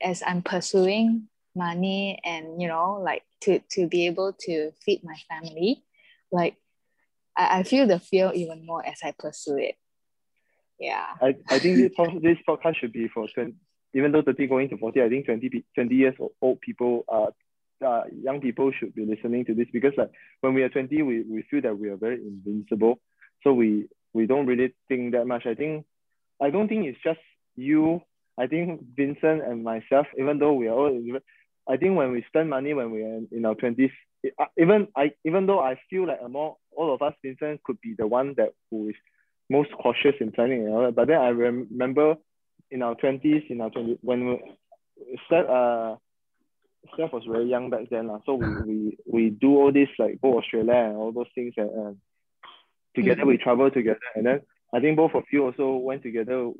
as 0.00 0.22
I'm 0.26 0.42
pursuing 0.42 1.28
money 1.54 2.20
and 2.24 2.60
you 2.60 2.68
know 2.68 3.00
like 3.02 3.22
to 3.40 3.60
to 3.70 3.88
be 3.88 4.06
able 4.06 4.32
to 4.38 4.70
feed 4.84 5.02
my 5.02 5.16
family 5.28 5.82
like 6.30 6.56
I, 7.38 7.60
I 7.60 7.62
feel 7.62 7.86
the 7.86 7.98
fear 7.98 8.30
even 8.34 8.66
more 8.66 8.84
as 8.84 8.98
I 9.02 9.14
pursue 9.18 9.56
it. 9.58 9.76
Yeah. 10.78 11.06
I, 11.22 11.36
I 11.48 11.58
think 11.58 11.76
this, 11.78 11.92
this 12.22 12.38
podcast 12.46 12.76
should 12.76 12.92
be 12.92 13.08
for 13.08 13.26
20, 13.34 13.54
even 13.94 14.12
though 14.12 14.22
30 14.22 14.46
going 14.46 14.68
to 14.70 14.76
40 14.76 15.02
I 15.02 15.08
think 15.08 15.26
20, 15.26 15.64
20 15.74 15.94
years 15.94 16.14
old 16.42 16.60
people 16.60 17.04
uh, 17.08 17.30
uh, 17.84 18.02
young 18.12 18.40
people 18.40 18.72
should 18.72 18.94
be 18.94 19.06
listening 19.06 19.44
to 19.44 19.54
this 19.54 19.68
because 19.72 19.92
like 19.96 20.10
when 20.40 20.52
we 20.52 20.62
are 20.62 20.68
20 20.68 21.00
we, 21.02 21.22
we 21.22 21.42
feel 21.50 21.62
that 21.62 21.78
we 21.78 21.88
are 21.88 21.96
very 21.96 22.20
invincible. 22.20 23.00
So 23.44 23.52
we 23.52 23.88
we 24.12 24.26
don't 24.26 24.46
really 24.46 24.74
think 24.88 25.12
that 25.12 25.26
much. 25.26 25.46
I 25.46 25.54
think 25.54 25.86
I 26.40 26.50
don't 26.50 26.68
think 26.68 26.86
it's 26.86 26.98
just 27.02 27.20
you. 27.54 28.02
I 28.36 28.46
think 28.46 28.82
Vincent 28.96 29.42
and 29.42 29.62
myself 29.62 30.06
even 30.18 30.38
though 30.38 30.52
we 30.52 30.68
are 30.68 30.74
all 30.74 31.20
I 31.68 31.76
think 31.76 31.96
when 31.96 32.12
we 32.12 32.24
spend 32.28 32.48
money 32.48 32.72
when 32.74 32.90
we're 32.90 33.20
in 33.30 33.44
our 33.44 33.54
twenties, 33.54 33.90
uh, 34.38 34.46
even 34.56 34.88
I 34.96 35.12
even 35.24 35.46
though 35.46 35.60
I 35.60 35.78
feel 35.90 36.06
like 36.06 36.26
more 36.28 36.56
all 36.76 36.94
of 36.94 37.02
us 37.02 37.14
Vincent 37.22 37.62
could 37.62 37.80
be 37.80 37.94
the 37.96 38.06
one 38.06 38.34
that 38.36 38.54
who 38.70 38.88
is 38.88 38.94
most 39.50 39.70
cautious 39.72 40.14
in 40.20 40.32
planning 40.32 40.64
and 40.64 40.74
all 40.74 40.82
that. 40.82 40.94
But 40.94 41.08
then 41.08 41.18
I 41.20 41.28
remember 41.28 42.16
in 42.70 42.82
our 42.82 42.94
twenties, 42.94 43.42
in 43.50 43.60
our 43.60 43.70
twenty 43.70 43.98
when 44.00 44.28
we, 44.28 44.40
Steph, 45.26 45.48
uh, 45.48 45.96
Steph 46.94 47.12
was 47.12 47.24
very 47.28 47.48
young 47.48 47.70
back 47.70 47.90
then, 47.90 48.08
uh, 48.10 48.18
so 48.24 48.34
we, 48.34 48.48
we 48.66 48.98
we 49.06 49.30
do 49.30 49.56
all 49.56 49.72
this 49.72 49.88
like 49.98 50.20
go 50.22 50.38
Australia 50.38 50.74
and 50.74 50.96
all 50.96 51.12
those 51.12 51.30
things 51.34 51.54
and, 51.56 51.70
and 51.70 51.96
together 52.94 53.20
mm-hmm. 53.20 53.28
we 53.28 53.36
travel 53.36 53.70
together 53.70 54.00
and 54.16 54.26
then 54.26 54.40
I 54.72 54.80
think 54.80 54.96
both 54.96 55.14
of 55.14 55.24
you 55.32 55.44
also 55.44 55.76
went 55.76 56.02
together 56.02 56.50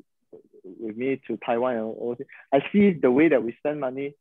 with 0.63 0.97
me 0.97 1.21
to 1.27 1.37
Taiwan 1.37 1.75
and 1.75 1.83
all. 1.83 2.15
I 2.53 2.59
see 2.71 2.91
the 2.91 3.11
way 3.11 3.29
that 3.29 3.43
we 3.43 3.55
spend 3.59 3.79
money 3.79 4.15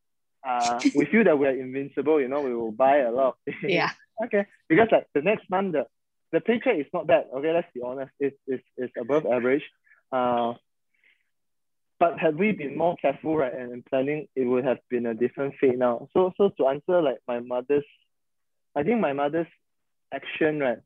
uh, 0.46 0.81
we 0.94 1.05
feel 1.07 1.24
that 1.24 1.38
we're 1.38 1.59
invincible, 1.59 2.20
you 2.20 2.29
know, 2.29 2.42
we 2.42 2.55
will 2.55 2.72
buy 2.72 2.98
a 2.98 3.11
lot. 3.11 3.37
yeah. 3.62 3.90
okay. 4.24 4.46
Because 4.68 4.88
like 4.90 5.07
the 5.14 5.22
next 5.22 5.48
month, 5.51 5.72
the, 5.72 5.87
the 6.33 6.40
paycheck 6.40 6.79
is 6.79 6.87
not 6.92 7.07
bad. 7.07 7.27
Okay, 7.35 7.53
let's 7.53 7.68
be 7.74 7.81
honest. 7.83 8.12
It's, 8.20 8.37
it's, 8.46 8.64
it's 8.77 8.92
above 9.01 9.27
average. 9.27 9.62
Uh, 10.12 10.55
but 11.98 12.18
had 12.18 12.38
we 12.38 12.53
been 12.53 12.77
more 12.79 12.96
careful, 12.96 13.37
right, 13.37 13.53
and, 13.53 13.72
and 13.72 13.85
planning, 13.85 14.29
it 14.37 14.44
would 14.44 14.64
have 14.64 14.79
been 14.88 15.07
a 15.07 15.14
different 15.14 15.55
fate 15.61 15.77
now. 15.79 16.09
So, 16.12 16.33
so 16.37 16.51
to 16.57 16.68
answer 16.68 17.03
like 17.03 17.18
my 17.27 17.40
mother's, 17.40 17.85
I 18.77 18.85
think 18.85 19.01
my 19.01 19.12
mother's 19.12 19.48
action, 20.12 20.61
right, 20.61 20.79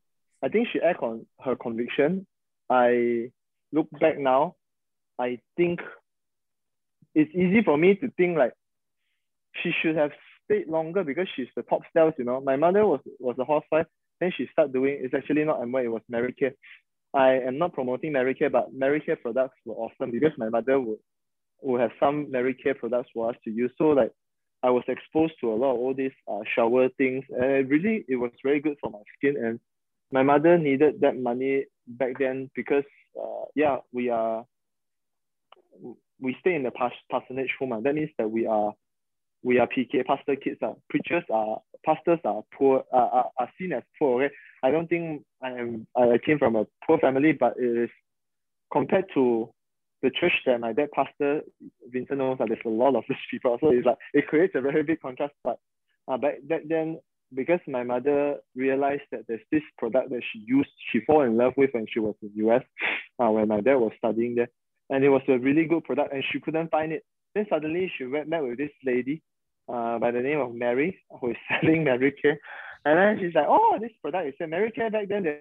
I 0.43 0.49
think 0.49 0.69
she 0.73 0.81
act 0.81 1.03
on 1.03 1.27
her 1.45 1.55
conviction. 1.55 2.27
I, 2.71 3.31
look 3.73 3.89
back 3.91 4.19
now, 4.19 4.55
I 5.19 5.41
think 5.57 5.81
it's 7.15 7.35
easy 7.35 7.63
for 7.63 7.77
me 7.77 7.95
to 7.97 8.11
think 8.17 8.39
like 8.39 8.53
she 9.63 9.73
should 9.83 9.97
have 9.97 10.11
stayed 10.45 10.69
longer 10.69 11.05
because 11.05 11.29
she's 11.35 11.49
the 11.57 11.63
top 11.63 11.83
sales, 11.95 12.15
you 12.19 12.25
know. 12.25 12.41
My 12.41 12.57
mother 12.57 12.87
was 12.87 13.01
was 13.19 13.37
a 13.39 13.45
housewife, 13.45 13.87
then 14.21 14.33
she 14.37 14.49
started 14.53 14.73
doing 14.73 14.99
it's 15.01 15.15
actually 15.15 15.45
not 15.45 15.61
Amway, 15.61 15.85
it 15.85 15.89
was 15.89 16.03
Mary 16.09 16.35
Kay. 16.39 16.53
I 17.15 17.33
am 17.33 17.59
not 17.59 17.75
promoting 17.75 18.13
Mary 18.13 18.35
Kay, 18.35 18.49
but 18.49 18.73
Mary 18.73 19.03
Kay 19.05 19.17
products 19.17 19.59
were 19.65 19.75
awesome 19.75 20.11
because 20.11 20.33
my 20.39 20.49
mother 20.49 20.81
would 20.81 20.99
would 21.63 21.81
have 21.81 21.91
some 22.01 22.31
Mary 22.31 22.55
Kay 22.55 22.75
products 22.75 23.11
for 23.15 23.31
us 23.31 23.37
to 23.45 23.51
use. 23.51 23.73
So 23.79 23.89
like 23.91 24.13
I 24.63 24.71
was 24.71 24.85
exposed 24.89 25.35
to 25.41 25.53
a 25.53 25.57
lot 25.57 25.75
of 25.75 25.81
all 25.81 25.95
these 25.95 26.13
uh, 26.31 26.41
shower 26.55 26.89
things, 26.97 27.25
and 27.31 27.69
really 27.69 28.05
it 28.09 28.17
was 28.17 28.31
very 28.43 28.61
good 28.61 28.77
for 28.81 28.91
my 28.91 29.03
skin. 29.17 29.37
And 29.37 29.61
my 30.13 30.23
mother 30.23 30.59
needed 30.59 31.01
that 31.01 31.19
money 31.19 31.67
back 31.87 32.19
then 32.19 32.51
because 32.55 32.85
uh, 33.21 33.45
yeah, 33.55 33.79
we 33.93 34.09
are 34.11 34.45
we 36.21 36.37
stay 36.41 36.55
in 36.55 36.63
the 36.63 36.71
parsonage 37.11 37.51
home. 37.59 37.73
Uh. 37.73 37.81
That 37.81 37.95
means 37.95 38.11
that 38.19 38.31
we 38.31 38.47
are 38.47 38.73
we 39.43 39.59
are 39.59 39.67
PK 39.67 40.05
pastor 40.07 40.37
kids. 40.37 40.59
Uh. 40.63 40.75
Preachers 40.89 41.25
are 41.31 41.59
pastors 41.85 42.21
are 42.25 42.43
poor 42.57 42.85
uh, 42.93 42.97
are, 42.97 43.31
are 43.39 43.51
seen 43.59 43.73
as 43.73 43.83
poor. 43.99 44.25
Okay, 44.25 44.35
I 44.63 44.71
don't 44.71 44.89
think 44.89 45.25
I 45.43 45.51
am 45.51 45.87
I 45.97 46.19
came 46.25 46.39
from 46.39 46.57
a 46.57 46.67
poor 46.87 46.99
family, 46.99 47.33
but 47.33 47.55
it 47.59 47.85
is 47.85 47.91
compared 48.73 49.07
to 49.15 49.51
the 50.03 50.11
church 50.11 50.33
that 50.47 50.61
my 50.61 50.73
dad 50.73 50.91
pastor 50.93 51.43
Vincent 51.91 52.19
knows 52.19 52.39
that 52.39 52.49
there's 52.49 52.61
a 52.65 52.69
lot 52.69 52.97
of 52.97 53.05
rich 53.09 53.19
people. 53.31 53.57
So 53.61 53.71
it's 53.71 53.87
like 53.87 53.99
it 54.15 54.27
creates 54.27 54.55
a 54.57 54.61
very 54.61 54.83
big 54.83 55.01
contrast. 55.01 55.35
But 55.45 55.59
uh, 56.09 56.17
back, 56.17 56.47
back 56.49 56.63
then, 56.69 56.99
because 57.35 57.61
my 57.69 57.85
mother 57.85 58.37
realized 58.55 59.03
that 59.13 59.27
there's 59.29 59.41
this 59.51 59.63
product 59.79 60.11
that 60.11 60.23
she 60.33 60.45
used, 60.45 60.71
she 60.91 61.01
fell 61.07 61.23
in 61.23 61.37
love 61.37 61.53
with 61.57 61.71
when 61.73 61.87
she 61.89 62.01
was 62.01 62.15
in 62.21 62.31
US, 62.47 62.63
uh, 63.23 63.31
when 63.31 63.49
my 63.49 63.61
dad 63.61 63.77
was 63.77 63.93
studying 63.97 64.35
there. 64.35 64.49
And 64.91 65.05
it 65.05 65.09
was 65.09 65.23
a 65.29 65.39
really 65.39 65.65
good 65.65 65.85
product 65.85 66.13
and 66.13 66.25
she 66.33 66.41
couldn't 66.41 66.71
find 66.71 66.93
it. 66.93 67.05
Then 67.35 67.47
suddenly 67.49 67.91
she 67.97 68.05
met 68.05 68.43
with 68.43 68.59
this 68.59 68.73
lady 68.85 69.23
uh, 69.69 69.99
by 69.99 70.11
the 70.11 70.21
name 70.21 70.41
of 70.41 70.55
Mary, 70.55 70.99
who 71.21 71.31
is 71.31 71.37
selling 71.61 71.85
Mary 71.85 72.15
Kay. 72.23 72.37
And 72.85 72.99
then 72.99 73.19
she's 73.21 73.35
like, 73.35 73.47
oh, 73.49 73.79
this 73.81 73.93
product 74.01 74.29
is 74.29 74.35
a 74.41 74.47
Mary 74.47 74.73
Kay 74.75 74.89
back 74.89 75.09
then. 75.09 75.39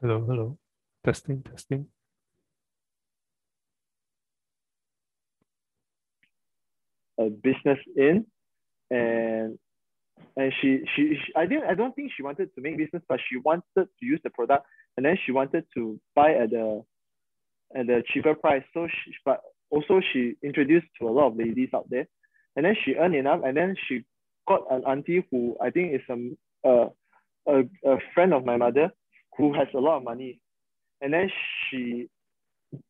Hello, 0.00 0.24
hello. 0.24 0.58
Testing, 1.02 1.42
testing. 1.42 1.86
A 7.18 7.30
business 7.30 7.78
in, 7.96 8.26
and 8.90 9.58
and 10.36 10.52
she, 10.60 10.84
she 10.94 11.18
she 11.24 11.32
I 11.34 11.46
didn't 11.46 11.64
I 11.64 11.74
don't 11.74 11.94
think 11.94 12.12
she 12.16 12.22
wanted 12.22 12.54
to 12.54 12.60
make 12.60 12.78
business, 12.78 13.02
but 13.08 13.20
she 13.28 13.38
wanted 13.38 13.64
to 13.76 13.86
use 14.00 14.20
the 14.22 14.30
product, 14.30 14.66
and 14.96 15.06
then 15.06 15.16
she 15.24 15.32
wanted 15.32 15.64
to 15.74 16.00
buy 16.14 16.34
at 16.34 16.50
the 16.50 16.82
at 17.74 17.86
the 17.86 18.02
cheaper 18.12 18.34
price. 18.34 18.62
So 18.74 18.86
she 18.88 19.14
but 19.24 19.40
also 19.70 20.00
she 20.12 20.34
introduced 20.42 20.86
to 21.00 21.08
a 21.08 21.10
lot 21.10 21.28
of 21.28 21.36
ladies 21.36 21.70
out 21.74 21.88
there, 21.90 22.06
and 22.54 22.64
then 22.64 22.76
she 22.84 22.94
earned 22.94 23.14
enough, 23.14 23.40
and 23.44 23.56
then 23.56 23.76
she 23.88 24.04
got 24.46 24.62
an 24.70 24.84
auntie 24.84 25.24
who 25.30 25.56
I 25.60 25.70
think 25.70 25.94
is 25.94 26.02
a 26.08 26.68
a 26.68 26.88
a, 27.46 27.60
a 27.84 27.98
friend 28.14 28.34
of 28.34 28.44
my 28.44 28.56
mother 28.56 28.90
who 29.36 29.52
has 29.54 29.68
a 29.74 29.78
lot 29.78 29.98
of 29.98 30.04
money, 30.04 30.40
and 31.00 31.12
then 31.12 31.30
she, 31.70 32.08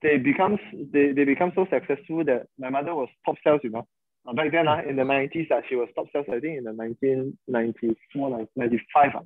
they 0.02 0.16
become 0.18 0.58
they, 0.92 1.12
they 1.12 1.24
become 1.24 1.52
so 1.54 1.66
successful 1.70 2.24
that 2.24 2.46
my 2.58 2.70
mother 2.70 2.94
was 2.94 3.08
top 3.24 3.36
sales, 3.44 3.60
you 3.62 3.70
know. 3.70 3.86
Uh, 4.26 4.32
back 4.32 4.50
then, 4.50 4.66
uh, 4.66 4.82
in 4.88 4.96
the 4.96 5.02
90s, 5.02 5.50
uh, 5.50 5.60
she 5.68 5.76
was 5.76 5.88
top 5.94 6.06
sales, 6.12 6.26
I 6.28 6.40
think 6.40 6.58
in 6.58 6.64
the 6.64 6.72
1994, 6.72 8.48
95, 8.56 9.14
uh, 9.14 9.20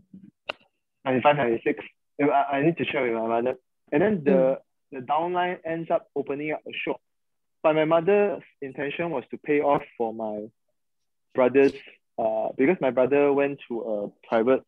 95, 1.05 1.37
96. 1.37 1.85
I, 2.23 2.57
I 2.57 2.63
need 2.63 2.77
to 2.77 2.85
share 2.85 3.05
with 3.05 3.15
my 3.15 3.27
mother. 3.27 3.55
And 3.93 4.03
then 4.03 4.25
the, 4.25 4.31
mm. 4.31 4.57
the 4.93 4.99
downline 4.99 5.59
ends 5.65 5.91
up 5.91 6.09
opening 6.15 6.53
up 6.53 6.61
a 6.69 6.73
shop. 6.85 7.01
But 7.63 7.75
my 7.75 7.85
mother's 7.85 8.43
intention 8.61 9.11
was 9.11 9.25
to 9.31 9.39
pay 9.39 9.61
off 9.61 9.83
for 9.97 10.13
my 10.13 10.49
brother's, 11.35 11.73
uh, 12.19 12.49
because 12.57 12.77
my 12.81 12.91
brother 12.91 13.33
went 13.33 13.61
to 13.69 13.81
a 13.81 14.29
private 14.29 14.63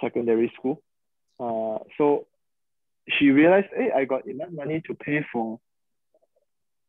secondary 0.00 0.52
school. 0.56 0.82
Uh, 1.38 1.78
so 1.96 2.26
she 3.08 3.30
realized, 3.30 3.68
hey, 3.74 3.90
I 3.94 4.04
got 4.04 4.26
enough 4.26 4.50
money 4.50 4.82
to 4.86 4.94
pay 4.94 5.24
for 5.32 5.58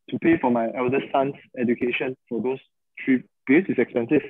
to 0.10 0.20
pay 0.20 0.38
for 0.38 0.52
my 0.52 0.70
eldest 0.76 1.06
son's 1.14 1.36
education 1.58 2.18
for 2.28 2.42
those 2.42 2.60
three 3.06 3.24
because 3.48 3.70
it's 3.70 3.80
expensive. 3.80 4.22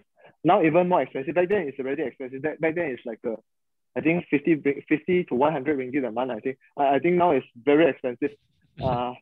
Now 0.44 0.64
even 0.64 0.90
more 0.90 1.02
expensive. 1.02 1.36
Back 1.36 1.50
then 1.50 1.68
it's 1.68 1.80
already 1.80 2.04
expensive. 2.04 2.42
Back, 2.42 2.60
back 2.60 2.76
then 2.76 2.86
it's 2.86 3.06
like 3.06 3.20
a, 3.26 3.36
I 3.96 4.02
think 4.02 4.26
50, 4.32 4.84
50 4.88 5.24
to 5.26 5.36
100 5.36 5.78
ringgit 5.78 6.08
a 6.08 6.12
month. 6.12 6.32
I 6.32 6.40
think. 6.40 6.58
I, 6.78 6.96
I 6.96 7.00
think 7.00 7.16
now 7.16 7.32
it's 7.32 7.48
very 7.56 7.90
expensive. 7.90 8.32
Uh, 8.82 9.14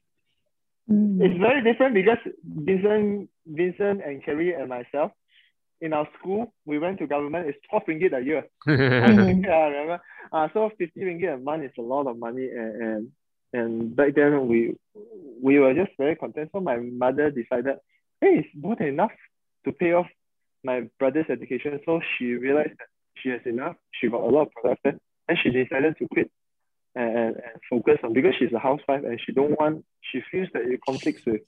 mm. 0.89 1.19
It's 1.19 1.39
very 1.39 1.63
different 1.63 1.95
because 1.95 2.19
Vincent, 2.45 3.29
Vincent 3.47 4.01
and 4.05 4.23
Kerry 4.23 4.53
and 4.53 4.69
myself, 4.69 5.11
in 5.81 5.93
our 5.93 6.07
school, 6.17 6.53
we 6.65 6.77
went 6.79 6.99
to 6.99 7.07
government, 7.07 7.47
it's 7.47 7.57
12 7.69 7.83
ringgit 7.87 8.17
a 8.17 8.23
year. 8.23 8.45
yeah, 8.67 9.65
remember? 9.65 10.01
Uh, 10.31 10.47
so 10.53 10.69
50 10.77 10.99
ringgit 10.99 11.33
a 11.33 11.37
month 11.37 11.63
is 11.63 11.71
a 11.77 11.81
lot 11.81 12.07
of 12.07 12.17
money. 12.17 12.47
And, 12.47 12.81
and, 12.81 13.11
and 13.53 13.95
back 13.95 14.15
then, 14.15 14.47
we, 14.47 14.75
we 15.41 15.59
were 15.59 15.73
just 15.73 15.91
very 15.97 16.15
content. 16.15 16.49
So 16.51 16.59
my 16.59 16.77
mother 16.77 17.31
decided, 17.31 17.77
hey, 18.21 18.45
it's 18.45 18.49
more 18.55 18.75
than 18.75 18.87
enough 18.87 19.11
to 19.65 19.71
pay 19.71 19.93
off 19.93 20.07
my 20.63 20.89
brother's 20.99 21.29
education. 21.29 21.79
So 21.85 22.01
she 22.17 22.33
realized 22.33 22.71
that 22.79 22.87
she 23.15 23.29
has 23.29 23.41
enough. 23.45 23.75
She 23.91 24.09
got 24.09 24.21
a 24.21 24.25
lot 24.25 24.47
of 24.47 24.51
products 24.51 24.81
there. 24.83 24.99
And 25.27 25.37
she 25.41 25.51
decided 25.51 25.95
to 25.99 26.07
quit 26.07 26.31
and, 26.95 27.09
and, 27.09 27.35
and 27.35 27.61
focus 27.69 27.99
on, 28.03 28.13
because 28.13 28.33
she's 28.39 28.51
a 28.53 28.59
housewife 28.59 29.03
and 29.03 29.19
she 29.23 29.31
don't 29.31 29.59
want, 29.59 29.85
she 30.01 30.21
feels 30.31 30.47
that 30.53 30.63
it 30.63 30.79
conflicts 30.85 31.25
with 31.25 31.41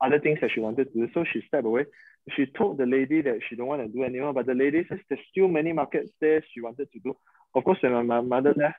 other 0.00 0.18
things 0.18 0.38
that 0.40 0.50
she 0.54 0.60
wanted 0.60 0.92
to 0.92 1.06
do. 1.06 1.08
So 1.14 1.24
she 1.32 1.42
stepped 1.48 1.64
away 1.64 1.86
she 2.30 2.46
told 2.46 2.78
the 2.78 2.86
lady 2.86 3.20
that 3.22 3.40
she 3.48 3.56
don't 3.56 3.66
want 3.66 3.82
to 3.82 3.88
do 3.88 4.04
anymore, 4.04 4.32
but 4.32 4.46
the 4.46 4.54
lady 4.54 4.84
says 4.88 4.98
there's 5.08 5.20
still 5.30 5.48
many 5.48 5.72
markets 5.72 6.12
there 6.20 6.42
she 6.52 6.60
wanted 6.60 6.90
to 6.92 6.98
do. 7.00 7.16
Of 7.54 7.64
course, 7.64 7.78
when 7.80 8.06
my 8.06 8.20
mother 8.20 8.54
left, 8.56 8.76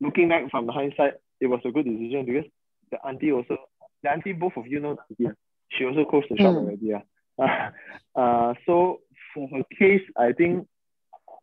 looking 0.00 0.28
back 0.28 0.50
from 0.50 0.66
the 0.66 0.72
hindsight, 0.72 1.14
it 1.40 1.46
was 1.46 1.60
a 1.64 1.70
good 1.70 1.86
decision 1.86 2.26
because 2.26 2.44
the 2.90 3.04
auntie 3.06 3.32
also, 3.32 3.56
the 4.02 4.10
auntie, 4.10 4.32
both 4.32 4.52
of 4.56 4.66
you 4.66 4.80
know 4.80 4.94
the 4.94 5.26
auntie, 5.26 5.36
she 5.70 5.84
also 5.84 6.04
closed 6.04 6.26
the 6.30 6.36
shop 6.36 6.54
mm. 6.54 6.58
already. 6.58 6.92
Uh, 6.92 7.00
uh, 7.38 8.54
so 8.66 9.00
for 9.34 9.48
her 9.48 9.62
case, 9.78 10.02
I 10.16 10.32
think, 10.32 10.66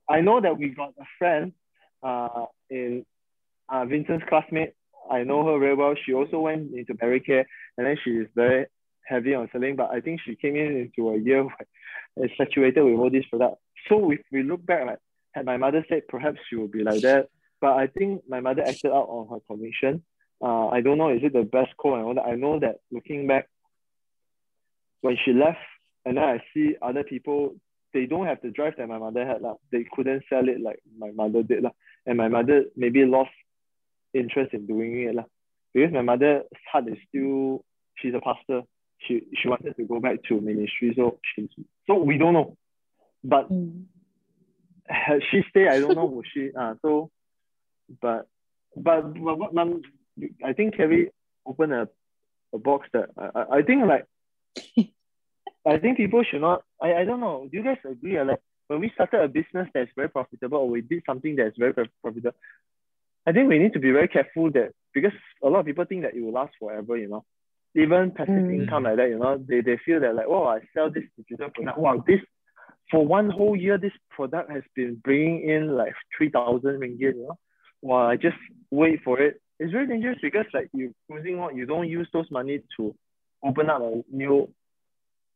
I 0.09 0.21
know 0.21 0.41
that 0.41 0.57
we 0.57 0.69
got 0.69 0.93
a 0.99 1.05
friend 1.17 1.53
uh, 2.01 2.45
in 2.69 3.05
uh, 3.69 3.85
Vincent's 3.85 4.25
classmate. 4.27 4.73
I 5.09 5.23
know 5.23 5.45
her 5.45 5.59
very 5.59 5.75
well. 5.75 5.95
She 6.05 6.13
also 6.13 6.39
went 6.39 6.73
into 6.73 6.95
Mary 7.01 7.19
Kay 7.19 7.45
and 7.77 7.87
then 7.87 7.97
she 8.03 8.11
is 8.11 8.27
very 8.35 8.67
heavy 9.05 9.33
on 9.33 9.49
selling, 9.51 9.75
but 9.75 9.91
I 9.91 9.99
think 9.99 10.21
she 10.25 10.35
came 10.35 10.55
in 10.55 10.77
into 10.77 11.09
a 11.09 11.17
year 11.17 11.43
where 11.43 11.67
it's 12.17 12.33
saturated 12.37 12.83
with 12.83 12.95
all 12.95 13.09
these 13.09 13.25
products. 13.29 13.61
So 13.89 14.11
if 14.11 14.21
we 14.31 14.43
look 14.43 14.65
back, 14.65 14.85
like 14.85 14.99
had 15.33 15.45
my 15.45 15.57
mother 15.57 15.85
said, 15.89 16.07
perhaps 16.07 16.39
she 16.49 16.55
would 16.55 16.71
be 16.71 16.83
like 16.83 17.01
that. 17.01 17.29
But 17.59 17.73
I 17.73 17.87
think 17.87 18.23
my 18.27 18.39
mother 18.39 18.61
acted 18.61 18.91
out 18.91 19.07
on 19.09 19.27
her 19.29 19.39
commission. 19.47 20.03
Uh, 20.41 20.67
I 20.67 20.81
don't 20.81 20.97
know, 20.97 21.09
is 21.09 21.21
it 21.23 21.33
the 21.33 21.43
best 21.43 21.75
call 21.77 21.95
and 21.95 22.03
all 22.03 22.13
that? 22.15 22.25
I 22.25 22.35
know 22.35 22.59
that 22.59 22.79
looking 22.91 23.27
back, 23.27 23.47
when 25.01 25.17
she 25.23 25.33
left, 25.33 25.59
and 26.05 26.17
then 26.17 26.23
I 26.23 26.43
see 26.53 26.75
other 26.81 27.03
people, 27.03 27.55
they 27.93 28.05
don't 28.05 28.25
have 28.25 28.41
the 28.41 28.49
drive 28.49 28.73
that 28.77 28.87
my 28.87 28.97
mother 28.97 29.25
had. 29.25 29.41
La. 29.41 29.55
They 29.71 29.85
couldn't 29.91 30.23
sell 30.29 30.47
it 30.49 30.61
like 30.61 30.79
my 30.97 31.11
mother 31.11 31.43
did. 31.43 31.63
La. 31.63 31.69
And 32.05 32.17
my 32.17 32.27
mother 32.27 32.65
maybe 32.75 33.05
lost 33.05 33.31
interest 34.13 34.53
in 34.53 34.67
doing 34.67 35.01
it. 35.01 35.15
La. 35.15 35.23
Because 35.73 35.93
my 35.93 36.01
mother's 36.01 36.43
heart 36.71 36.87
is 36.87 36.97
still, 37.09 37.63
she's 37.95 38.13
a 38.13 38.19
pastor 38.19 38.63
she 39.07 39.23
she 39.35 39.47
wanted 39.47 39.75
to 39.75 39.83
go 39.83 39.99
back 39.99 40.23
to 40.27 40.39
ministry, 40.39 40.93
so 40.95 41.19
she 41.35 41.49
so 41.87 41.95
we 41.95 42.17
don't 42.17 42.33
know, 42.33 42.57
but 43.23 43.51
mm. 43.51 43.83
she 45.31 45.43
stay. 45.49 45.67
I 45.67 45.79
don't 45.79 45.95
know 45.95 46.05
would 46.05 46.25
she. 46.33 46.51
Uh, 46.57 46.75
so, 46.81 47.11
but 48.01 48.27
but 48.75 49.13
but 49.13 49.37
what 49.37 49.53
mom, 49.53 49.81
I 50.43 50.53
think 50.53 50.77
Kerry 50.77 51.11
opened 51.45 51.73
a, 51.73 51.89
a 52.53 52.57
box 52.57 52.87
that 52.93 53.09
I, 53.17 53.57
I 53.57 53.61
think 53.61 53.85
like 53.85 54.05
I 55.65 55.77
think 55.77 55.97
people 55.97 56.23
should 56.23 56.41
not. 56.41 56.63
I, 56.81 56.93
I 56.93 57.05
don't 57.05 57.19
know. 57.19 57.47
Do 57.49 57.57
you 57.57 57.63
guys 57.63 57.77
agree? 57.89 58.21
Like 58.21 58.39
when 58.67 58.79
we 58.79 58.91
started 58.93 59.21
a 59.23 59.27
business 59.27 59.69
that's 59.73 59.91
very 59.95 60.09
profitable, 60.09 60.59
or 60.59 60.69
we 60.69 60.81
did 60.81 61.03
something 61.05 61.35
that's 61.35 61.57
very 61.57 61.73
profitable, 61.73 62.37
I 63.25 63.31
think 63.31 63.47
we 63.47 63.59
need 63.59 63.73
to 63.73 63.79
be 63.79 63.91
very 63.91 64.07
careful 64.07 64.51
that 64.51 64.73
because 64.93 65.13
a 65.43 65.47
lot 65.49 65.61
of 65.61 65.65
people 65.65 65.85
think 65.85 66.03
that 66.03 66.15
it 66.15 66.21
will 66.21 66.33
last 66.33 66.53
forever. 66.59 66.97
You 66.97 67.07
know, 67.07 67.25
even 67.75 68.11
passive 68.11 68.33
mm. 68.33 68.61
income 68.61 68.83
like 68.83 68.97
that, 68.97 69.09
you 69.09 69.17
know, 69.17 69.37
they, 69.37 69.61
they 69.61 69.79
feel 69.85 69.99
that 70.01 70.15
like, 70.15 70.27
oh, 70.27 70.45
I 70.45 70.59
sell 70.73 70.91
this 70.91 71.03
digital 71.17 71.49
product. 71.49 71.79
Wow, 71.79 72.03
this 72.05 72.19
for 72.91 73.05
one 73.05 73.29
whole 73.29 73.55
year, 73.55 73.77
this 73.77 73.93
product 74.11 74.51
has 74.51 74.63
been 74.75 74.95
bringing 75.03 75.49
in 75.49 75.75
like 75.75 75.93
3,000 76.17 76.79
ringgit, 76.79 76.99
you 76.99 77.27
know. 77.27 77.37
Well, 77.81 78.05
I 78.05 78.17
just 78.17 78.37
wait 78.69 79.01
for 79.03 79.19
it. 79.19 79.41
It's 79.59 79.71
very 79.71 79.87
dangerous 79.87 80.19
because 80.21 80.45
like 80.53 80.69
you 80.73 80.93
cruising 81.09 81.39
on, 81.39 81.57
you 81.57 81.65
don't 81.65 81.87
use 81.87 82.07
those 82.13 82.29
money 82.29 82.61
to 82.77 82.95
open 83.43 83.69
up 83.69 83.81
a 83.81 84.03
new 84.11 84.49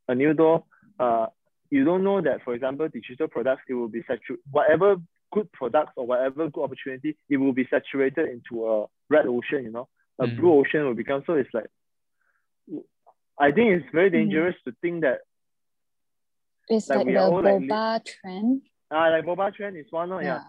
a 0.07 0.15
new 0.15 0.33
door. 0.33 0.63
Uh, 0.99 1.27
you 1.69 1.83
don't 1.83 2.03
know 2.03 2.21
that, 2.21 2.43
for 2.43 2.53
example, 2.53 2.87
digital 2.87 3.27
products, 3.27 3.63
it 3.69 3.73
will 3.73 3.89
be 3.89 4.01
saturated, 4.01 4.39
whatever 4.51 4.95
good 5.33 5.51
products 5.51 5.91
or 5.97 6.05
whatever 6.07 6.49
good 6.49 6.63
opportunity, 6.63 7.17
it 7.29 7.37
will 7.37 7.51
be 7.53 7.67
saturated 7.69 8.29
into 8.29 8.65
a 8.67 8.85
red 9.09 9.25
ocean, 9.27 9.63
you 9.65 9.71
know, 9.71 9.87
a 10.19 10.25
Mm. 10.27 10.37
blue 10.37 10.53
ocean 10.53 10.85
will 10.85 10.93
become, 10.93 11.23
so 11.27 11.33
it's 11.33 11.53
like, 11.53 11.67
I 13.39 13.51
think 13.51 13.81
it's 13.81 13.91
very 13.93 14.09
dangerous 14.09 14.55
to 14.65 14.71
think 14.81 15.01
that, 15.01 15.19
It's 16.69 16.89
Like 16.89 16.97
like, 16.99 17.07
the 17.07 17.17
are 17.17 17.29
all 17.31 17.41
like 17.41 17.61
boba 17.61 18.03
trend. 18.05 18.61
ah, 18.91 19.07
like 19.09 19.23
boba 19.25 19.53
trend 19.55 19.77
is 19.77 19.85
one, 19.89 20.11
oh, 20.11 20.19
yeah. 20.19 20.41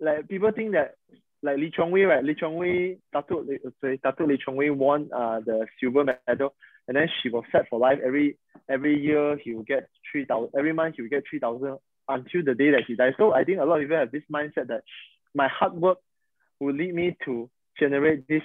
Yeah. 0.00 0.12
Like 0.14 0.28
people 0.28 0.52
think 0.52 0.72
that, 0.72 0.94
like 1.42 1.58
Lee 1.58 1.70
Chong 1.70 1.90
Wei, 1.90 2.04
right? 2.04 2.22
Lee 2.24 2.34
Chong 2.34 2.54
Wei, 2.56 2.98
Datuk, 3.14 3.48
Lee- 3.48 3.58
sorry, 3.80 3.98
Datuk 3.98 4.28
Lee 4.28 4.38
Chong 4.38 4.54
Wei 4.56 4.70
won 4.70 5.10
uh, 5.12 5.40
the 5.40 5.66
silver 5.80 6.04
medal, 6.04 6.54
and 6.88 6.96
then 6.96 7.08
she 7.22 7.28
was 7.28 7.44
set 7.52 7.68
for 7.68 7.78
life. 7.78 7.98
Every 8.04 8.36
every 8.68 9.00
year 9.00 9.36
he 9.36 9.54
will 9.54 9.62
get 9.62 9.88
three 10.10 10.24
thousand. 10.24 10.50
Every 10.58 10.72
month 10.72 10.96
he 10.96 11.02
will 11.02 11.08
get 11.08 11.24
three 11.28 11.38
thousand 11.38 11.78
until 12.08 12.44
the 12.44 12.54
day 12.54 12.70
that 12.70 12.84
he 12.86 12.94
dies. 12.94 13.14
So 13.18 13.32
I 13.32 13.44
think 13.44 13.58
a 13.58 13.64
lot 13.64 13.76
of 13.76 13.82
people 13.82 13.96
have 13.96 14.12
this 14.12 14.22
mindset 14.32 14.68
that 14.68 14.82
my 15.34 15.48
hard 15.48 15.74
work 15.74 15.98
will 16.60 16.74
lead 16.74 16.94
me 16.94 17.16
to 17.24 17.50
generate 17.78 18.28
this 18.28 18.42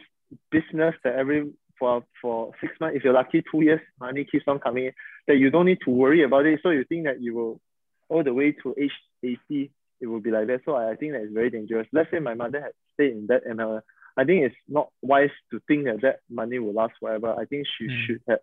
business 0.52 0.96
that 1.04 1.16
every 1.16 1.52
for 1.78 2.04
for 2.22 2.52
six 2.62 2.74
months, 2.80 2.98
if 2.98 3.04
you're 3.04 3.14
lucky, 3.14 3.44
two 3.52 3.62
years, 3.62 3.82
money 4.00 4.26
keeps 4.30 4.46
on 4.48 4.60
coming 4.60 4.86
in. 4.86 4.92
That 5.28 5.38
you 5.38 5.50
don't 5.50 5.66
need 5.66 5.80
to 5.86 5.92
worry 5.92 6.24
about 6.24 6.46
it. 6.46 6.60
So 6.64 6.70
you 6.70 6.84
think 6.84 7.06
that 7.06 7.22
you 7.22 7.36
will 7.36 7.62
all 8.10 8.24
the 8.24 8.34
way 8.34 8.52
to 8.52 8.76
age 8.78 8.92
80, 9.24 9.72
it 10.02 10.08
will 10.08 10.20
be 10.20 10.32
like 10.32 10.48
that. 10.48 10.62
So 10.66 10.76
I, 10.76 10.92
I 10.92 10.96
think 10.96 11.14
that 11.14 11.24
is 11.24 11.34
very 11.34 11.50
dangerous. 11.50 11.88
Let's 11.94 12.12
say 12.12 12.20
my 12.20 12.34
mother 12.34 12.60
had 12.60 12.72
stayed 12.94 13.14
in 13.14 13.28
that 13.28 13.46
MLM. 13.46 13.82
I 14.18 14.24
think 14.26 14.44
it's 14.46 14.56
not 14.68 14.90
wise 15.02 15.30
to 15.52 15.62
think 15.68 15.86
that 15.86 16.02
that 16.02 16.20
money 16.30 16.60
will 16.60 16.74
last 16.74 16.94
forever. 17.00 17.34
I 17.38 17.46
think 17.46 17.66
she 17.78 17.86
Mm. 17.88 18.06
should 18.06 18.22
have, 18.28 18.40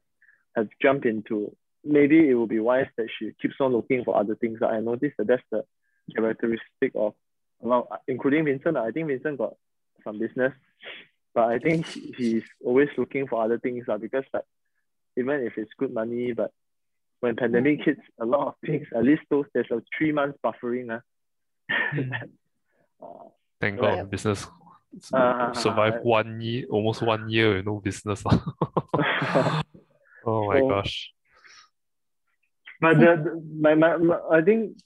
have 0.57 0.69
jumped 0.81 1.07
into, 1.07 1.55
maybe 1.85 2.29
it 2.29 2.35
will 2.35 2.47
be 2.47 2.59
wise 2.61 2.87
that 2.97 3.09
she 3.19 3.33
keeps 3.41 3.57
on 3.61 3.73
looking 3.73 4.05
for 4.05 4.17
other 4.17 4.35
things. 4.35 4.61
I 4.63 4.81
noticed 4.81 5.17
that 5.19 5.27
that's 5.27 5.43
the 5.51 5.65
characteristic 6.15 6.93
of 6.95 7.15
a 7.63 7.67
lot, 7.67 8.03
including 8.09 8.45
Vincent. 8.47 8.77
I 8.77 8.91
think 8.93 9.09
Vincent 9.09 9.39
got 9.39 9.55
some 10.05 10.19
business, 10.19 10.53
but 11.35 11.45
I 11.45 11.59
think 11.59 11.87
he's 12.17 12.43
always 12.65 12.89
looking 12.97 13.27
for 13.27 13.43
other 13.43 13.59
things 13.59 13.85
uh, 13.89 13.99
because 13.99 14.25
like, 14.33 14.45
even 15.17 15.41
if 15.43 15.59
it's 15.59 15.71
good 15.79 15.93
money, 15.93 16.33
but 16.33 16.53
when 17.21 17.35
pandemic 17.37 17.81
hits, 17.85 18.01
a 18.21 18.25
lot 18.25 18.47
of 18.49 18.55
things, 18.67 18.87
at 18.95 19.03
least 19.05 19.23
those, 19.29 19.45
there's 19.53 19.71
a 19.71 19.83
three 19.97 20.13
months 20.13 20.39
buffering. 20.45 20.91
Uh, 20.97 21.01
Mm. 21.93 22.13
uh, 23.03 23.07
Thank. 23.61 23.79
God 23.81 24.11
business 24.11 24.43
s- 24.45 24.49
Ah, 24.51 24.68
survive 25.01 25.94
ah, 25.96 26.01
one 26.03 26.40
year, 26.40 26.66
almost 26.70 27.03
one 27.03 27.29
year 27.29 27.57
with 27.57 27.66
no 27.66 27.81
business. 27.81 28.22
oh 28.27 29.62
my 30.48 30.61
So- 30.61 30.68
gosh. 30.68 31.11
But 32.81 32.94
the, 33.01 33.16
the 33.24 33.42
my, 33.61 33.74
my, 33.74 33.96
my 33.96 34.20
I 34.31 34.40
think 34.40 34.77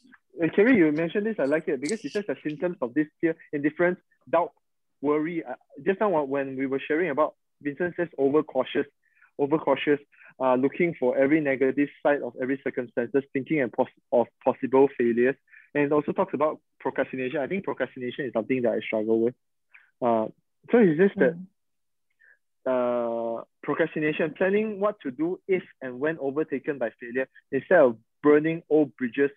uh, 0.43 0.49
Kerry, 0.57 0.77
you 0.77 0.91
mentioned 0.93 1.27
this. 1.27 1.37
I 1.39 1.45
like 1.45 1.69
it 1.69 1.79
because 1.81 2.03
it 2.05 2.13
says 2.13 2.25
the 2.27 2.37
symptoms 2.43 2.77
of 2.81 2.95
this 2.95 3.07
fear, 3.21 3.37
indifference, 3.53 3.99
doubt, 4.31 4.53
worry. 5.03 5.45
Uh, 5.45 5.55
just 5.85 6.01
now 6.01 6.09
when- 6.09 6.29
when 6.29 6.57
we 6.57 6.65
were 6.67 6.81
sharing 6.81 7.11
about 7.11 7.35
Vincent 7.61 7.95
says 7.97 8.09
overcautious, 8.17 8.87
overcautious, 9.39 10.01
uh, 10.41 10.55
looking 10.55 10.95
for 10.99 11.19
every 11.19 11.41
negative 11.43 11.91
side 12.03 12.23
of 12.23 12.33
every 12.41 12.59
circumstances, 12.65 13.25
thinking 13.35 13.61
and 13.61 13.71
pos- 13.71 13.89
of 14.11 14.27
possible 14.43 14.89
failures, 14.97 15.37
and 15.75 15.85
it 15.85 15.93
also 15.93 16.13
talks 16.13 16.33
about 16.33 16.61
procrastination. 16.81 17.41
I 17.41 17.47
think 17.47 17.63
procrastination 17.65 18.25
is 18.25 18.33
something 18.33 18.63
that 18.63 18.73
I 18.73 18.81
struggle 18.81 19.21
with. 19.21 19.35
Uh, 20.03 20.27
so 20.71 20.79
it's 20.79 20.99
just 20.99 21.17
that 21.19 21.35
Mm. 21.35 21.47
uh, 22.67 23.45
procrastination, 23.63 24.35
planning 24.35 24.81
what 24.81 25.01
to 25.01 25.11
do 25.11 25.41
if 25.49 25.63
and 25.81 26.01
when 26.01 26.19
overtaken 26.19 26.79
by 26.79 26.91
failure, 27.01 27.29
instead 27.51 27.79
of 27.81 27.97
burning 28.23 28.63
old 28.71 28.95
bridges 28.97 29.31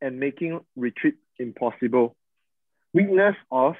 and 0.00 0.18
making 0.18 0.60
retreat 0.76 1.16
impossible. 1.38 2.16
Weakness 2.92 3.36
of 3.50 3.74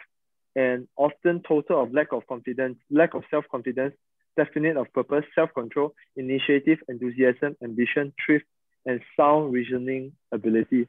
and 0.57 0.89
often 0.97 1.43
total 1.47 1.83
of 1.83 1.93
lack 1.93 2.13
of 2.13 2.27
confidence, 2.27 2.79
lack 2.91 3.15
of 3.15 3.25
self-confidence, 3.31 3.95
definite 4.37 4.77
of 4.77 4.93
purpose, 4.93 5.25
self-control, 5.35 5.95
initiative, 6.17 6.79
enthusiasm, 6.89 7.57
ambition, 7.63 8.13
thrift, 8.25 8.47
and 8.87 9.01
sound 9.17 9.53
reasoning 9.53 10.13
ability. 10.33 10.89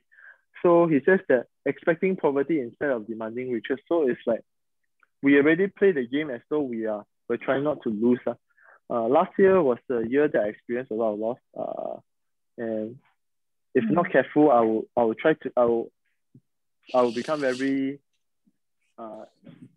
So 0.61 0.87
he 0.87 0.99
says 1.05 1.19
that 1.29 1.47
expecting 1.65 2.15
poverty 2.15 2.59
instead 2.59 2.89
of 2.89 3.07
demanding 3.07 3.51
riches. 3.51 3.79
So 3.87 4.07
it's 4.07 4.19
like 4.25 4.43
we 5.23 5.37
already 5.37 5.67
play 5.67 5.91
the 5.91 6.07
game 6.07 6.29
as 6.29 6.41
though 6.49 6.61
we 6.61 6.85
are 6.85 7.05
we're 7.29 7.37
trying 7.37 7.63
not 7.63 7.81
to 7.83 7.89
lose. 7.89 8.19
Uh. 8.25 8.33
Uh, 8.89 9.07
last 9.07 9.31
year 9.39 9.61
was 9.61 9.77
the 9.87 9.99
year 9.99 10.27
that 10.27 10.41
I 10.41 10.47
experienced 10.49 10.91
a 10.91 10.95
lot 10.95 11.13
of 11.13 11.19
loss. 11.19 11.37
Uh, 11.57 11.99
and 12.57 12.97
if 13.73 13.85
not 13.89 14.11
careful, 14.11 14.51
I 14.51 14.59
will 14.61 14.83
I 14.97 15.03
will 15.03 15.15
try 15.15 15.33
to 15.33 15.51
I 15.55 15.65
will 15.65 15.91
I 16.93 17.01
will 17.01 17.13
become 17.13 17.39
very 17.39 17.99
uh, 18.97 19.25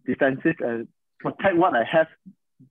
defensive 0.05 0.57
and 0.61 0.89
protect 1.21 1.57
what 1.57 1.75
I 1.77 1.85
have. 1.85 2.09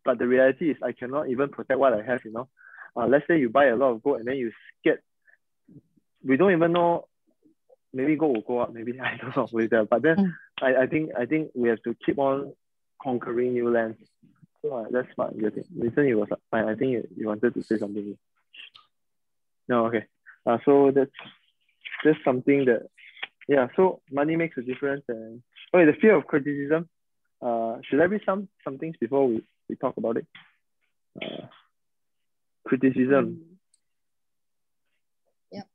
But 0.04 0.20
the 0.20 0.28
reality 0.28 0.72
is 0.72 0.78
I 0.84 0.92
cannot 0.92 1.30
even 1.30 1.50
protect 1.50 1.80
what 1.80 1.94
I 1.94 2.02
have, 2.02 2.22
you 2.26 2.34
know. 2.34 2.50
Uh, 2.96 3.08
let's 3.08 3.26
say 3.28 3.40
you 3.40 3.50
buy 3.50 3.68
a 3.68 3.76
lot 3.76 3.92
of 3.92 4.04
gold 4.04 4.20
and 4.20 4.28
then 4.28 4.36
you 4.36 4.52
get 4.84 5.02
we 6.26 6.38
don't 6.38 6.52
even 6.52 6.74
know 6.74 7.08
maybe 7.94 8.16
gold 8.16 8.36
will 8.36 8.42
go 8.42 8.60
up, 8.60 8.74
maybe 8.74 9.00
I 9.00 9.18
don't 9.18 9.36
know 9.36 9.48
later. 9.52 9.86
But 9.90 10.02
then 10.02 10.18
Mm. 10.18 10.34
I, 10.62 10.84
I 10.84 10.88
think 10.88 11.12
I 11.18 11.26
think 11.26 11.52
we 11.56 11.70
have 11.70 11.82
to 11.84 11.96
keep 12.06 12.20
on 12.20 12.54
conquering 13.04 13.54
new 13.54 13.70
lands. 13.70 13.98
So 14.62 14.74
uh, 14.76 14.86
that's 14.90 15.10
what 15.16 15.36
you 15.36 15.50
think. 15.50 15.68
Listen, 15.76 16.08
you 16.08 16.18
was 16.18 16.30
fine. 16.50 16.70
I 16.70 16.76
think 16.76 16.92
you, 16.92 17.08
you 17.16 17.28
wanted 17.28 17.54
to 17.54 17.64
say 17.64 17.78
something. 17.78 18.18
No, 19.68 19.88
okay. 19.88 20.06
Uh, 20.46 20.58
so 20.66 20.92
that's 20.96 21.12
just 22.04 22.20
something 22.24 22.66
that 22.66 22.88
yeah, 23.48 23.68
so 23.76 24.02
money 24.12 24.36
makes 24.36 24.58
a 24.58 24.62
difference 24.62 25.04
and 25.10 25.42
okay, 25.74 25.86
the 25.86 25.98
fear 26.00 26.16
of 26.16 26.28
criticism. 26.28 26.90
Uh 27.42 27.78
should 27.84 28.00
I 28.00 28.06
read 28.06 28.22
some 28.26 28.48
some 28.64 28.78
things 28.78 28.96
before 29.00 29.28
we, 29.28 29.44
we 29.70 29.76
talk 29.76 29.98
about 29.98 30.18
it? 30.18 30.26
Uh, 31.22 31.48
criticism. 32.66 33.42
Yep. 35.52 35.68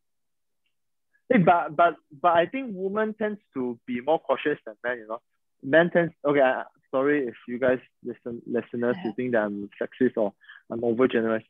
Hey, 1.31 1.39
but 1.39 1.77
but 1.77 1.97
but 2.23 2.33
I 2.33 2.47
think 2.47 2.71
women 2.73 3.15
tends 3.15 3.41
to 3.55 3.79
be 3.87 4.01
more 4.01 4.19
cautious 4.19 4.59
than 4.65 4.77
men, 4.83 4.99
you 4.99 5.09
know. 5.09 5.21
Men 5.63 5.91
tends 5.91 6.15
okay, 6.25 6.41
I, 6.41 6.65
sorry 6.91 7.27
if 7.27 7.35
you 7.47 7.59
guys 7.59 7.81
listen 8.05 8.43
listeners 8.47 8.97
you 9.05 9.13
think 9.15 9.33
that 9.33 9.43
I'm 9.43 9.69
sexist 9.81 10.17
or 10.17 10.33
I'm 10.71 10.83
over 10.85 11.09
generous. 11.09 11.45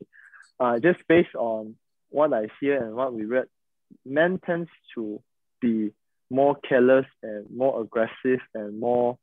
Uh 0.59 0.79
just 0.79 1.01
based 1.09 1.35
on 1.35 1.75
what 2.11 2.33
I 2.33 2.49
hear 2.61 2.83
and 2.83 2.94
what 2.97 3.12
we 3.12 3.25
read, 3.25 3.47
men 4.05 4.40
tends 4.44 4.71
to 4.94 5.21
be 5.61 5.92
more 6.31 6.57
careless 6.68 7.07
and 7.23 7.47
more 7.55 7.81
aggressive 7.83 8.40
and 8.55 8.81
more 8.81 9.18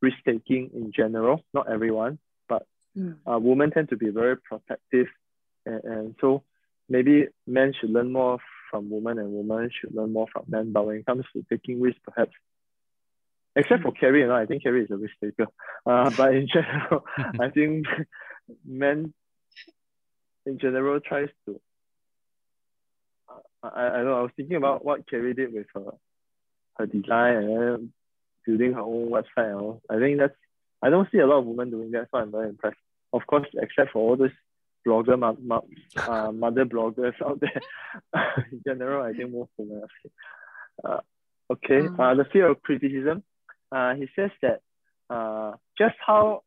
risk 0.00 0.16
taking 0.24 0.70
in 0.74 0.92
general. 0.92 1.44
Not 1.52 1.70
everyone, 1.70 2.18
but 2.48 2.66
Mm. 2.96 3.16
uh, 3.30 3.38
women 3.38 3.70
tend 3.70 3.90
to 3.90 3.96
be 3.96 4.08
very 4.08 4.38
protective, 4.38 5.08
and, 5.66 5.84
and 5.84 6.14
so 6.18 6.42
maybe 6.88 7.28
men 7.46 7.74
should 7.78 7.90
learn 7.90 8.10
more 8.10 8.38
from 8.70 8.88
women, 8.88 9.18
and 9.18 9.30
women 9.34 9.68
should 9.70 9.94
learn 9.94 10.14
more 10.14 10.26
from 10.32 10.44
men. 10.48 10.72
But 10.72 10.86
when 10.86 10.96
it 10.96 11.04
comes 11.06 11.26
to 11.34 11.44
taking 11.50 11.78
risks, 11.82 12.00
perhaps, 12.04 12.32
except 13.56 13.82
for 13.82 13.92
Carrie, 13.92 14.20
you 14.20 14.26
know, 14.28 14.36
I 14.36 14.46
think 14.46 14.62
Carrie 14.62 14.84
is 14.84 14.90
a 14.90 14.96
risk 14.96 15.14
taker. 15.22 15.46
Uh, 15.84 16.10
but 16.16 16.34
in 16.34 16.46
general, 16.52 17.04
I 17.40 17.50
think 17.50 17.86
men, 18.64 19.12
in 20.44 20.58
general, 20.58 21.00
tries 21.00 21.28
to. 21.46 21.60
I, 23.62 23.68
I 23.80 24.02
know. 24.02 24.18
I 24.18 24.22
was 24.22 24.30
thinking 24.36 24.56
about 24.56 24.84
what 24.84 25.08
Carrie 25.08 25.34
did 25.34 25.52
with 25.52 25.66
her, 25.74 25.90
her 26.76 26.86
design 26.86 27.36
and 27.36 27.92
building 28.46 28.74
her 28.74 28.80
own 28.80 29.10
website. 29.10 29.50
And 29.50 29.54
all. 29.60 29.82
I 29.90 29.98
think 29.98 30.18
that's. 30.18 30.34
I 30.82 30.90
don't 30.90 31.10
see 31.10 31.18
a 31.18 31.26
lot 31.26 31.38
of 31.38 31.46
women 31.46 31.70
doing 31.70 31.90
that, 31.92 32.08
so 32.12 32.18
I'm 32.18 32.30
very 32.30 32.48
impressed. 32.50 32.76
Of 33.12 33.26
course, 33.26 33.46
except 33.54 33.92
for 33.92 34.10
all 34.10 34.16
those 34.16 34.30
blogger, 34.86 35.18
ma- 35.18 35.34
ma- 35.42 35.60
uh, 35.96 36.30
mother 36.44 36.64
bloggers 36.66 37.14
out 37.24 37.40
there. 37.40 37.60
in 38.52 38.62
general, 38.64 39.02
I 39.02 39.12
think 39.14 39.32
most 39.32 39.50
women 39.56 39.82
are. 40.84 40.92
Uh, 40.98 41.00
okay, 41.54 41.80
Mm. 41.88 41.98
uh, 41.98 42.14
the 42.14 42.26
fear 42.30 42.48
of 42.50 42.62
criticism. 42.62 43.22
Uh, 43.76 43.94
he 43.94 44.06
says 44.16 44.30
that 44.40 44.60
uh, 45.10 45.52
just 45.76 45.96
how 46.04 46.42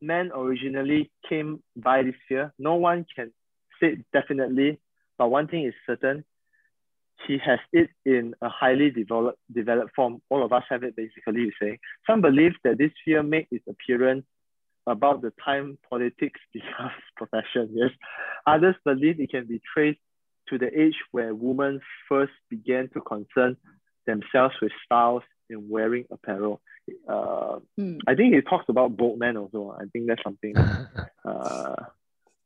men 0.00 0.30
originally 0.34 1.08
came 1.28 1.62
by 1.76 2.02
this 2.02 2.18
fear, 2.28 2.52
no 2.58 2.74
one 2.74 3.06
can 3.14 3.30
say 3.80 3.98
definitely, 4.12 4.80
but 5.18 5.28
one 5.28 5.46
thing 5.46 5.64
is 5.66 5.74
certain, 5.86 6.24
he 7.26 7.38
has 7.38 7.60
it 7.72 7.90
in 8.04 8.34
a 8.42 8.48
highly 8.48 8.90
developed 8.90 9.38
developed 9.52 9.92
form. 9.94 10.20
All 10.30 10.44
of 10.44 10.52
us 10.52 10.64
have 10.68 10.82
it 10.82 10.96
basically, 10.96 11.42
you 11.42 11.52
say. 11.62 11.78
Some 12.08 12.20
believe 12.22 12.54
that 12.64 12.78
this 12.78 12.90
fear 13.04 13.22
made 13.22 13.46
its 13.52 13.66
appearance 13.68 14.24
about 14.86 15.22
the 15.22 15.32
time 15.44 15.78
politics 15.88 16.40
becomes 16.52 17.02
profession, 17.16 17.70
yes. 17.72 17.90
Others 18.46 18.76
believe 18.84 19.20
it 19.20 19.30
can 19.30 19.46
be 19.46 19.60
traced 19.72 20.00
to 20.48 20.58
the 20.58 20.70
age 20.80 20.98
where 21.12 21.34
women 21.34 21.80
first 22.08 22.32
began 22.50 22.88
to 22.94 23.00
concern 23.00 23.56
themselves 24.08 24.56
with 24.60 24.72
styles 24.84 25.22
in 25.52 25.68
wearing 25.68 26.04
apparel. 26.10 26.60
Uh, 27.06 27.60
Mm. 27.78 28.00
I 28.08 28.16
think 28.16 28.34
he 28.34 28.40
talks 28.40 28.64
about 28.72 28.96
bold 28.96 29.18
men 29.20 29.36
also. 29.36 29.76
I 29.76 29.84
think 29.92 30.08
that's 30.08 30.24
something 30.24 30.56
uh, 31.28 31.76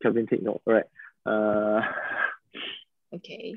Kelvin 0.03 0.27
take 0.27 0.43
note, 0.43 0.63
right? 0.67 0.85
Uh, 1.25 1.81
Okay. 3.15 3.57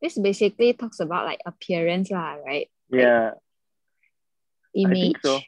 This 0.00 0.16
basically 0.16 0.72
talks 0.72 1.00
about 1.00 1.26
like 1.26 1.40
appearance, 1.44 2.08
lah, 2.10 2.38
right? 2.40 2.70
yeah, 2.88 3.34
I 3.34 4.80
Image. 4.80 4.98
think 5.00 5.18
so. 5.22 5.40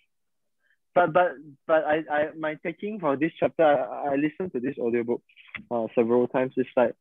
But 0.95 1.13
but 1.17 1.33
but 1.67 1.85
I, 1.89 1.97
I 2.11 2.21
my 2.37 2.59
taking 2.61 3.01
for 3.01 3.17
this 3.17 3.33
chapter, 3.41 3.65
I, 3.65 4.13
I 4.13 4.15
listened 4.21 4.53
to 4.53 4.61
this 4.61 4.77
audiobook 4.77 5.23
uh, 5.71 5.87
several 5.95 6.29
times. 6.29 6.53
It's 6.61 6.69
like 6.77 6.93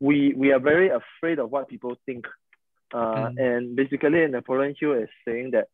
we 0.00 0.34
we 0.34 0.50
are 0.50 0.58
very 0.58 0.88
afraid 0.90 1.38
of 1.38 1.52
what 1.52 1.68
people 1.68 1.94
think. 2.06 2.26
Uh, 2.94 3.28
Mm. 3.30 3.38
and 3.38 3.76
basically 3.76 4.26
Napoleon 4.28 4.74
Hill 4.78 4.92
is 4.92 5.08
saying 5.26 5.50
that 5.52 5.68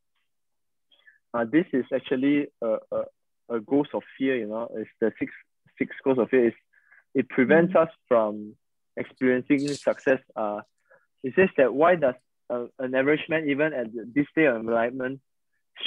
uh, 1.35 1.45
this 1.45 1.67
is 1.73 1.85
actually 1.95 2.47
a, 2.63 2.77
a, 2.91 3.57
a 3.57 3.61
ghost 3.61 3.91
of 3.95 4.03
fear, 4.19 4.37
you 4.37 4.47
know, 4.47 4.69
it's 4.77 4.91
the 5.01 5.13
six 5.19 5.33
six 5.79 5.95
ghost 6.05 6.19
of 6.21 6.29
fear. 6.31 6.49
It's, 6.49 6.57
it 7.15 7.29
prevents 7.29 7.75
us 7.75 7.89
from 8.09 8.55
experiencing 8.97 9.79
success. 9.85 10.21
Uh, 10.37 10.61
it 11.23 11.35
says 11.37 11.49
that 11.57 11.73
why 11.75 11.97
does 11.97 12.15
a, 12.51 12.67
an 12.79 12.95
average 12.95 13.25
man, 13.29 13.49
even 13.49 13.73
at 13.73 13.87
this 14.15 14.27
state 14.31 14.47
of 14.47 14.57
enlightenment, 14.57 15.21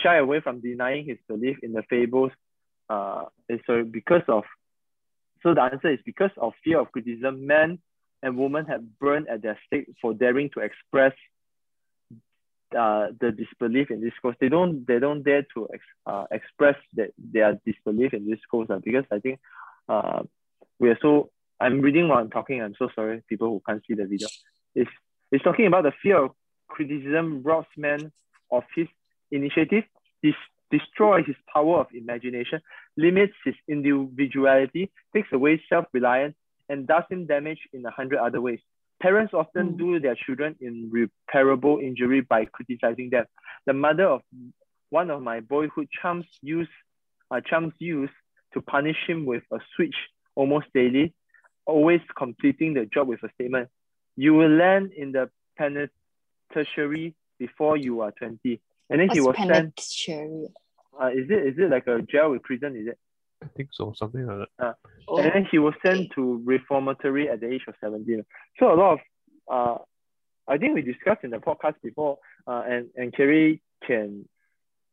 shy 0.04 0.18
away 0.18 0.42
from 0.42 0.62
denying 0.62 1.06
his 1.06 1.18
belief 1.28 1.58
in 1.64 1.74
the 1.74 1.84
fables? 1.90 2.32
Uh, 2.90 3.26
so 3.66 3.84
because 3.84 4.22
of 4.28 4.44
so 5.44 5.54
the 5.54 5.62
answer 5.62 5.92
is 5.92 6.00
because 6.06 6.32
of 6.38 6.54
fear 6.64 6.80
of 6.80 6.92
criticism, 6.92 7.46
men 7.46 7.80
and 8.26 8.36
women 8.36 8.66
have 8.66 8.82
burned 9.00 9.30
at 9.30 9.44
their 9.44 9.58
stake 9.68 9.86
for 10.02 10.14
daring 10.14 10.50
to 10.56 10.60
express 10.62 11.14
uh, 12.78 13.08
the 13.22 13.32
disbelief 13.32 13.92
in 13.92 14.02
this 14.02 14.14
course. 14.20 14.36
They 14.42 14.50
don't 14.50 14.86
they 14.88 14.98
don't 14.98 15.22
dare 15.22 15.46
to 15.54 15.70
ex, 15.72 15.84
uh, 16.08 16.26
express 16.32 16.76
that 16.96 17.12
their 17.18 17.62
disbelief 17.66 18.14
in 18.14 18.28
this 18.28 18.40
course 18.50 18.70
uh, 18.72 18.80
because 18.84 19.06
I 19.12 19.20
think 19.20 19.40
uh, 19.88 20.24
we 20.80 20.90
are 20.90 20.98
so 21.02 21.30
I'm 21.62 21.82
reading 21.82 22.08
while 22.08 22.18
I'm 22.18 22.32
talking. 22.32 22.62
I'm 22.62 22.74
so 22.78 22.90
sorry, 22.96 23.24
people 23.30 23.50
who 23.50 23.62
can't 23.66 23.84
see 23.88 23.94
the 23.94 24.06
video. 24.06 24.28
It's 24.74 24.90
it's 25.32 25.44
talking 25.44 25.68
about 25.68 25.84
the 25.84 25.94
fear 26.02 26.18
of 26.26 26.32
criticism 26.68 27.44
robs 27.44 27.68
man 27.78 28.12
of 28.52 28.64
his 28.76 28.88
initiative, 29.32 29.84
dis- 30.24 30.52
destroys 30.72 31.26
his 31.28 31.36
power 31.54 31.80
of 31.82 31.88
imagination, 31.94 32.60
limits 32.98 33.34
his 33.46 33.56
individuality, 33.68 34.92
takes 35.14 35.32
away 35.32 35.62
self-reliance, 35.70 36.36
and 36.70 36.88
does 36.88 37.04
him 37.10 37.26
damage 37.26 37.60
in 37.74 37.86
a 37.86 37.92
hundred 37.92 38.20
other 38.20 38.42
ways. 38.42 38.60
Parents 39.02 39.34
often 39.34 39.74
Mm. 39.74 39.78
do 39.78 40.00
their 40.00 40.16
children 40.16 40.56
in 40.62 40.90
irreparable 40.94 41.80
injury 41.80 42.22
by 42.22 42.46
criticizing 42.46 43.10
them. 43.10 43.26
The 43.66 43.74
mother 43.74 44.06
of 44.06 44.22
one 44.90 45.10
of 45.12 45.22
my 45.22 45.42
boyhood 45.42 45.90
chums 46.02 46.26
used 46.42 46.72
uh, 47.32 47.42
chums 47.42 47.74
used 47.80 48.14
to 48.54 48.62
punish 48.62 48.98
him 49.08 49.26
with 49.26 49.44
a 49.52 49.60
switch 49.76 49.96
almost 50.36 50.68
daily, 50.74 51.14
always 51.66 52.02
completing 52.16 52.74
the 52.74 52.86
job 52.86 53.08
with 53.08 53.22
a 53.24 53.30
statement. 53.34 53.70
You 54.16 54.34
will 54.34 54.50
land 54.50 54.92
in 54.94 55.12
the 55.12 55.30
penitentiary 55.58 57.16
before 57.40 57.78
you 57.78 58.02
are 58.02 58.12
20. 58.12 58.62
And 58.90 59.02
then 59.02 59.10
he 59.12 59.20
was 59.20 59.36
What's 59.36 59.40
sent, 59.40 59.52
penitentiary? 59.76 60.48
uh, 61.02 61.08
is 61.08 61.30
it 61.30 61.48
is 61.48 61.56
it 61.58 61.70
like 61.70 61.88
a 61.88 62.02
jail 62.04 62.32
with 62.32 62.44
prison? 62.44 62.76
Is 62.76 62.88
it? 62.88 63.00
I 63.46 63.48
think 63.56 63.70
so, 63.72 63.94
something 63.96 64.26
like 64.26 64.48
that. 64.60 64.76
Oh, 65.08 65.18
and 65.18 65.32
then 65.34 65.48
he 65.50 65.60
was 65.60 65.74
sent 65.86 66.12
to 66.16 66.42
reformatory 66.44 67.30
at 67.30 67.40
the 67.40 67.52
age 67.54 67.62
of 67.68 67.76
17. 67.82 68.26
So 68.60 68.74
a 68.74 68.76
lot 68.76 68.94
of, 68.94 69.00
uh, 69.52 69.84
I 70.48 70.58
think 70.58 70.76
we 70.76 70.82
discussed 70.82 71.24
in 71.24 71.30
the 71.30 71.38
podcast 71.38 71.76
before, 71.84 72.18
uh, 72.48 72.64
and, 72.68 72.88
and 72.96 73.16
Kerry 73.16 73.62
can 73.86 74.28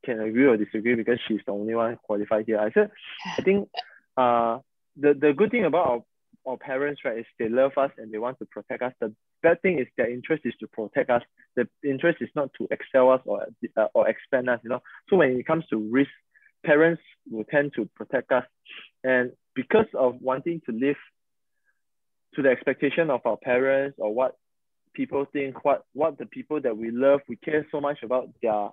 can 0.05 0.21
agree 0.21 0.47
or 0.47 0.57
disagree 0.57 0.97
because 0.97 1.19
she's 1.29 1.41
the 1.47 1.53
only 1.53 1.75
one 1.75 1.97
qualified 2.03 2.45
here. 2.47 2.59
I 2.59 2.73
said, 2.73 2.91
I 3.39 3.43
think 3.43 3.69
uh, 4.17 4.59
the, 4.97 5.15
the 5.15 5.33
good 5.33 5.53
thing 5.53 5.65
about 5.65 5.87
our, 5.87 6.03
our 6.45 6.57
parents, 6.57 7.03
right, 7.05 7.19
is 7.19 7.27
they 7.39 7.49
love 7.49 7.73
us 7.77 7.93
and 7.99 8.13
they 8.13 8.19
want 8.19 8.39
to 8.41 8.47
protect 8.47 8.83
us. 8.83 8.93
The 9.01 9.15
bad 9.45 9.63
thing 9.63 9.79
is 9.79 9.87
their 9.97 10.11
interest 10.11 10.43
is 10.45 10.55
to 10.59 10.67
protect 10.67 11.09
us. 11.11 11.23
The 11.55 11.69
interest 11.85 12.19
is 12.21 12.31
not 12.35 12.51
to 12.59 12.67
excel 12.73 13.11
us 13.11 13.21
or, 13.25 13.47
uh, 13.77 13.87
or 13.95 14.09
expand 14.09 14.51
us, 14.51 14.59
you 14.65 14.71
know. 14.71 14.83
So 15.09 15.17
when 15.17 15.31
it 15.37 15.47
comes 15.47 15.65
to 15.71 15.79
risk, 15.79 16.11
parents 16.65 17.03
will 17.31 17.45
tend 17.45 17.73
to 17.77 17.89
protect 17.95 18.33
us. 18.33 18.45
And 19.05 19.33
because 19.55 19.87
of 19.95 20.17
wanting 20.21 20.63
to 20.67 20.73
live 20.73 20.97
to 22.35 22.43
the 22.43 22.51
expectation 22.51 23.11
of 23.11 23.21
our 23.25 23.37
parents 23.37 23.97
or 23.99 24.15
what 24.15 24.37
people 24.95 25.27
think, 25.33 25.65
what 25.65 25.85
what 25.93 26.19
the 26.19 26.27
people 26.27 26.61
that 26.61 26.77
we 26.77 26.91
love, 26.91 27.21
we 27.29 27.37
care 27.37 27.67
so 27.71 27.81
much 27.81 28.03
about 28.03 28.29
their 28.43 28.71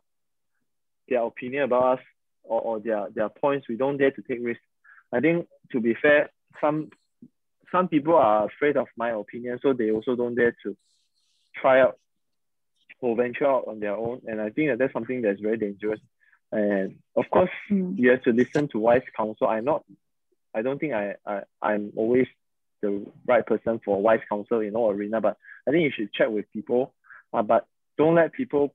their 1.08 1.24
opinion 1.24 1.64
about 1.64 2.00
us 2.00 2.06
or, 2.44 2.62
or 2.62 2.80
their 2.80 3.08
their 3.14 3.30
points, 3.30 3.68
we 3.68 3.76
don't 3.76 3.98
dare 3.98 4.12
to 4.12 4.22
take 4.22 4.40
risks. 4.42 4.64
I 5.12 5.20
think 5.20 5.48
to 5.72 5.80
be 5.80 5.96
fair, 6.02 6.30
some 6.62 6.90
some 7.72 7.88
people 7.88 8.16
are 8.16 8.46
afraid 8.46 8.78
of 8.78 8.88
my 8.98 9.12
opinion, 9.12 9.60
so 9.62 9.74
they 9.74 9.92
also 9.92 10.16
don't 10.16 10.36
dare 10.36 10.56
to 10.64 10.76
try 11.56 11.82
out 11.82 11.98
or 13.02 13.16
venture 13.16 13.48
out 13.48 13.66
on 13.68 13.80
their 13.80 13.96
own. 13.96 14.22
And 14.28 14.42
I 14.42 14.50
think 14.50 14.70
that 14.70 14.80
that's 14.80 14.94
something 14.94 15.22
that's 15.22 15.40
very 15.40 15.58
dangerous. 15.58 16.00
And 16.52 17.00
of 17.16 17.26
course, 17.30 17.52
Mm. 17.70 17.98
you 17.98 18.10
have 18.12 18.24
to 18.24 18.32
listen 18.32 18.68
to 18.70 18.80
wise 18.80 19.04
counsel. 19.16 19.48
I'm 19.48 19.66
not, 19.66 19.84
I 20.54 20.62
don't 20.62 20.80
think 20.80 20.94
I, 20.94 21.16
I 21.26 21.44
I'm 21.62 21.92
always 21.96 22.28
the 22.82 23.06
right 23.28 23.46
person 23.46 23.80
for 23.84 24.02
wise 24.02 24.22
counsel 24.30 24.62
in 24.62 24.76
all 24.76 24.90
arena, 24.92 25.22
but 25.22 25.38
I 25.68 25.72
think 25.72 25.84
you 25.84 25.92
should 25.92 26.14
check 26.14 26.30
with 26.30 26.52
people. 26.52 26.94
Uh, 27.34 27.44
but 27.44 27.68
don't 27.98 28.16
let 28.16 28.32
people 28.34 28.74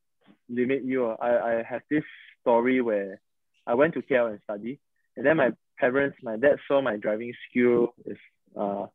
limit 0.48 0.84
you. 0.84 1.06
I, 1.08 1.58
I 1.58 1.62
have 1.62 1.82
this 1.90 2.04
story 2.40 2.80
where 2.80 3.20
I 3.66 3.74
went 3.74 3.94
to 3.94 4.02
KL 4.02 4.30
and 4.30 4.40
study, 4.44 4.78
and 5.16 5.24
then 5.26 5.36
my 5.38 5.52
parents, 5.78 6.18
my 6.22 6.36
dad 6.36 6.58
saw 6.68 6.80
my 6.80 6.96
driving 6.96 7.32
skill 7.48 7.94
is 8.06 8.18
uh 8.56 8.86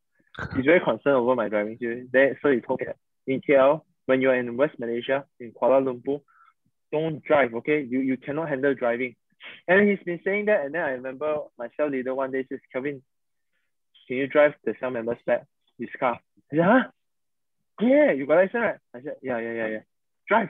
he's 0.54 0.65
very 0.65 0.80
concerned 0.80 1.18
over 1.18 1.36
my 1.36 1.50
driving 1.50 1.76
skill. 1.76 2.06
Then 2.13 2.38
so 2.42 2.50
he 2.52 2.62
told 2.62 2.80
me 2.80 2.86
that 2.86 2.98
in 3.28 3.42
KL, 3.42 3.82
when 4.06 4.22
you're 4.22 4.36
in 4.36 4.56
West 4.56 4.80
Malaysia, 4.80 5.26
in 5.39 5.52
Kuala 5.52 5.84
Lumpur, 5.84 6.22
don't 6.91 7.23
drive, 7.23 7.54
okay? 7.56 7.86
You 7.88 7.99
you 7.99 8.17
cannot 8.17 8.49
handle 8.49 8.73
driving. 8.73 9.15
And 9.67 9.89
he's 9.89 10.04
been 10.06 10.19
saying 10.23 10.45
that, 10.45 10.65
and 10.65 10.73
then 10.73 10.82
I 10.82 10.91
remember 10.91 11.38
my 11.58 11.69
cell 11.78 11.89
leader 11.89 12.13
one 12.13 12.32
day 12.32 12.45
says, 12.49 12.60
Kevin, 12.73 13.02
can 14.08 14.17
you 14.17 14.28
drive 14.28 14.54
the 14.65 14.73
cell 14.80 14.91
member's 14.91 15.17
back, 15.25 15.45
his 15.78 15.89
car? 15.99 16.19
Huh? 16.54 16.84
Yeah, 17.80 18.12
you 18.12 18.25
got 18.25 18.36
license, 18.36 18.54
right? 18.56 18.75
I 18.93 19.02
said, 19.02 19.15
yeah, 19.21 19.39
yeah, 19.39 19.54
yeah, 19.54 19.67
yeah. 19.67 19.80
Drive. 20.28 20.49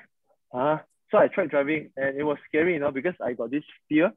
Huh? 0.52 0.80
So 1.12 1.18
I 1.18 1.28
tried 1.28 1.50
driving 1.50 1.92
and 1.98 2.18
it 2.18 2.24
was 2.24 2.38
scary, 2.48 2.74
you 2.74 2.80
know, 2.80 2.92
because 2.92 3.16
I 3.24 3.34
got 3.34 3.52
this 3.52 3.64
fear. 3.88 4.12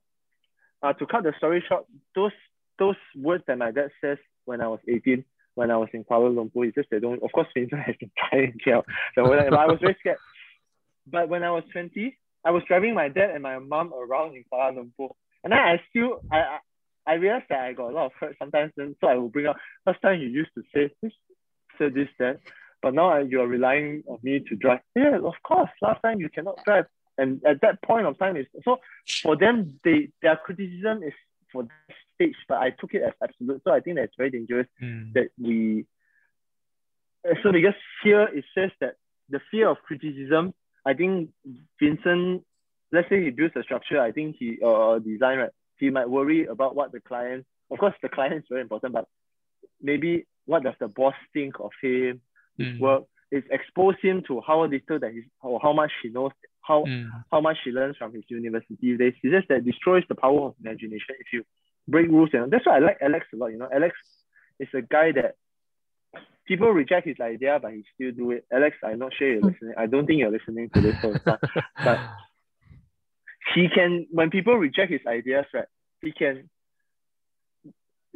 Uh, 0.82 0.92
to 0.94 1.06
cut 1.06 1.22
the 1.22 1.32
story 1.38 1.62
short, 1.68 1.84
those 2.14 2.32
those 2.78 2.96
words 3.16 3.44
that 3.46 3.58
my 3.58 3.70
dad 3.70 3.90
says 4.00 4.18
when 4.46 4.60
I 4.60 4.66
was 4.66 4.80
18, 4.88 5.24
when 5.54 5.70
I 5.70 5.76
was 5.76 5.88
in 5.92 6.04
Kuala 6.04 6.34
Lumpur, 6.34 6.64
he 6.64 6.72
says 6.74 6.86
they 6.90 6.98
don't, 6.98 7.22
of 7.22 7.30
course, 7.30 7.46
Vincent 7.54 7.82
has 7.82 7.94
been 8.00 8.10
trying 8.18 8.58
to. 8.64 8.82
So 9.14 9.28
when 9.28 9.38
I, 9.38 9.46
I 9.46 9.66
was 9.66 9.78
very 9.80 9.96
scared. 10.00 10.18
But 11.06 11.28
when 11.28 11.42
I 11.42 11.50
was 11.50 11.64
20, 11.72 12.16
I 12.44 12.50
was 12.50 12.62
driving 12.66 12.94
my 12.94 13.08
dad 13.08 13.30
and 13.30 13.42
my 13.42 13.58
mom 13.58 13.92
around 13.92 14.34
in 14.34 14.44
Kuala 14.52 14.74
Lumpur. 14.76 15.10
And 15.44 15.52
then 15.52 15.58
I 15.60 15.80
still, 15.90 16.20
I, 16.30 16.38
I, 16.38 16.58
I 17.06 17.14
realized 17.14 17.46
that 17.50 17.60
I 17.60 17.72
got 17.72 17.90
a 17.90 17.94
lot 17.94 18.06
of 18.06 18.12
hurt 18.18 18.36
sometimes. 18.38 18.72
Then, 18.76 18.96
so 19.00 19.08
I 19.08 19.14
will 19.16 19.28
bring 19.28 19.46
up, 19.46 19.56
last 19.86 20.00
time 20.02 20.20
you 20.20 20.28
used 20.28 20.50
to 20.54 20.62
say 20.74 20.90
this, 21.02 21.12
say 21.78 21.88
this, 21.88 22.08
that. 22.18 22.40
But 22.80 22.94
now 22.94 23.18
you're 23.18 23.46
relying 23.46 24.02
on 24.08 24.18
me 24.22 24.40
to 24.48 24.56
drive. 24.56 24.80
Yeah, 24.96 25.18
of 25.18 25.34
course. 25.44 25.70
Last 25.80 26.00
time 26.02 26.20
you 26.20 26.28
cannot 26.28 26.58
drive. 26.64 26.86
And 27.18 27.40
at 27.46 27.60
that 27.60 27.82
point 27.82 28.06
of 28.06 28.18
time, 28.18 28.36
is 28.36 28.46
so 28.64 28.78
for 29.22 29.36
them, 29.36 29.78
they 29.84 30.08
their 30.22 30.36
criticism 30.36 31.02
is 31.02 31.12
for 31.52 31.62
this 31.64 31.96
stage, 32.14 32.34
but 32.48 32.58
I 32.58 32.70
took 32.70 32.94
it 32.94 33.02
as 33.02 33.12
absolute. 33.22 33.60
So 33.64 33.72
I 33.72 33.80
think 33.80 33.96
that's 33.96 34.14
very 34.16 34.30
dangerous 34.30 34.66
Mm. 34.82 35.12
that 35.12 35.28
we 35.38 35.84
uh, 37.28 37.34
so 37.42 37.52
because 37.52 37.74
here 38.02 38.28
it 38.34 38.44
says 38.54 38.70
that 38.80 38.94
the 39.28 39.40
fear 39.50 39.68
of 39.68 39.76
criticism 39.86 40.54
i 40.84 40.92
think 40.94 41.30
vincent 41.80 42.42
let's 42.92 43.08
say 43.08 43.22
he 43.22 43.30
builds 43.30 43.54
a 43.56 43.62
structure 43.62 44.00
i 44.00 44.12
think 44.12 44.36
he 44.38 44.58
or 44.62 44.96
uh, 44.96 44.98
design 44.98 45.38
right 45.38 45.50
he 45.78 45.90
might 45.90 46.08
worry 46.08 46.46
about 46.46 46.74
what 46.74 46.92
the 46.92 47.00
client 47.00 47.44
of 47.70 47.78
course 47.78 47.94
the 48.02 48.08
client 48.08 48.34
is 48.34 48.44
very 48.48 48.60
important 48.62 48.92
but 48.92 49.06
maybe 49.80 50.26
what 50.46 50.62
does 50.62 50.74
the 50.80 50.88
boss 50.88 51.14
think 51.32 51.58
of 51.60 51.70
him 51.82 52.20
his 52.58 52.68
Mm. 52.68 52.80
work 52.80 53.04
it's 53.30 53.46
expose 53.50 53.94
him 54.02 54.22
to 54.28 54.42
how 54.46 54.62
little 54.64 54.98
that 54.98 55.12
he's 55.12 55.24
or 55.40 55.58
how 55.62 55.72
much 55.72 55.90
he 56.02 56.10
knows 56.10 56.32
how 56.60 56.84
Mm. 56.84 57.10
how 57.30 57.40
much 57.40 57.58
he 57.64 57.70
learns 57.70 57.96
from 57.96 58.12
his 58.14 58.24
university 58.28 58.96
days. 58.96 59.14
He 59.22 59.30
says 59.30 59.42
that 59.48 59.64
destroys 59.64 60.04
the 60.08 60.14
power 60.14 60.48
of 60.48 60.54
imagination 60.62 61.16
if 61.18 61.32
you 61.32 61.44
break 61.88 62.08
rules. 62.08 62.30
And 62.32 62.50
that's 62.50 62.66
why 62.66 62.76
I 62.76 62.78
like 62.78 62.98
Alex 63.00 63.26
a 63.32 63.36
lot. 63.36 63.48
You 63.48 63.58
know, 63.58 63.68
Alex 63.72 63.96
is 64.60 64.68
a 64.74 64.82
guy 64.82 65.12
that 65.12 65.34
people 66.46 66.70
reject 66.70 67.06
his 67.06 67.20
idea, 67.20 67.58
but 67.60 67.72
he 67.72 67.84
still 67.94 68.12
do 68.12 68.30
it. 68.32 68.44
Alex, 68.52 68.76
I'm 68.84 68.98
not 68.98 69.12
sure 69.14 69.28
you're 69.32 69.42
listening. 69.42 69.74
I 69.78 69.86
don't 69.86 70.06
think 70.06 70.18
you're 70.20 70.30
listening 70.30 70.70
to 70.74 70.80
this 70.80 70.96
whole 71.00 71.16
stuff. 71.20 71.40
But 71.84 71.98
he 73.54 73.68
can, 73.68 74.06
when 74.10 74.30
people 74.30 74.54
reject 74.56 74.90
his 74.92 75.00
ideas, 75.06 75.46
right? 75.54 75.66
He 76.00 76.12
can 76.12 76.48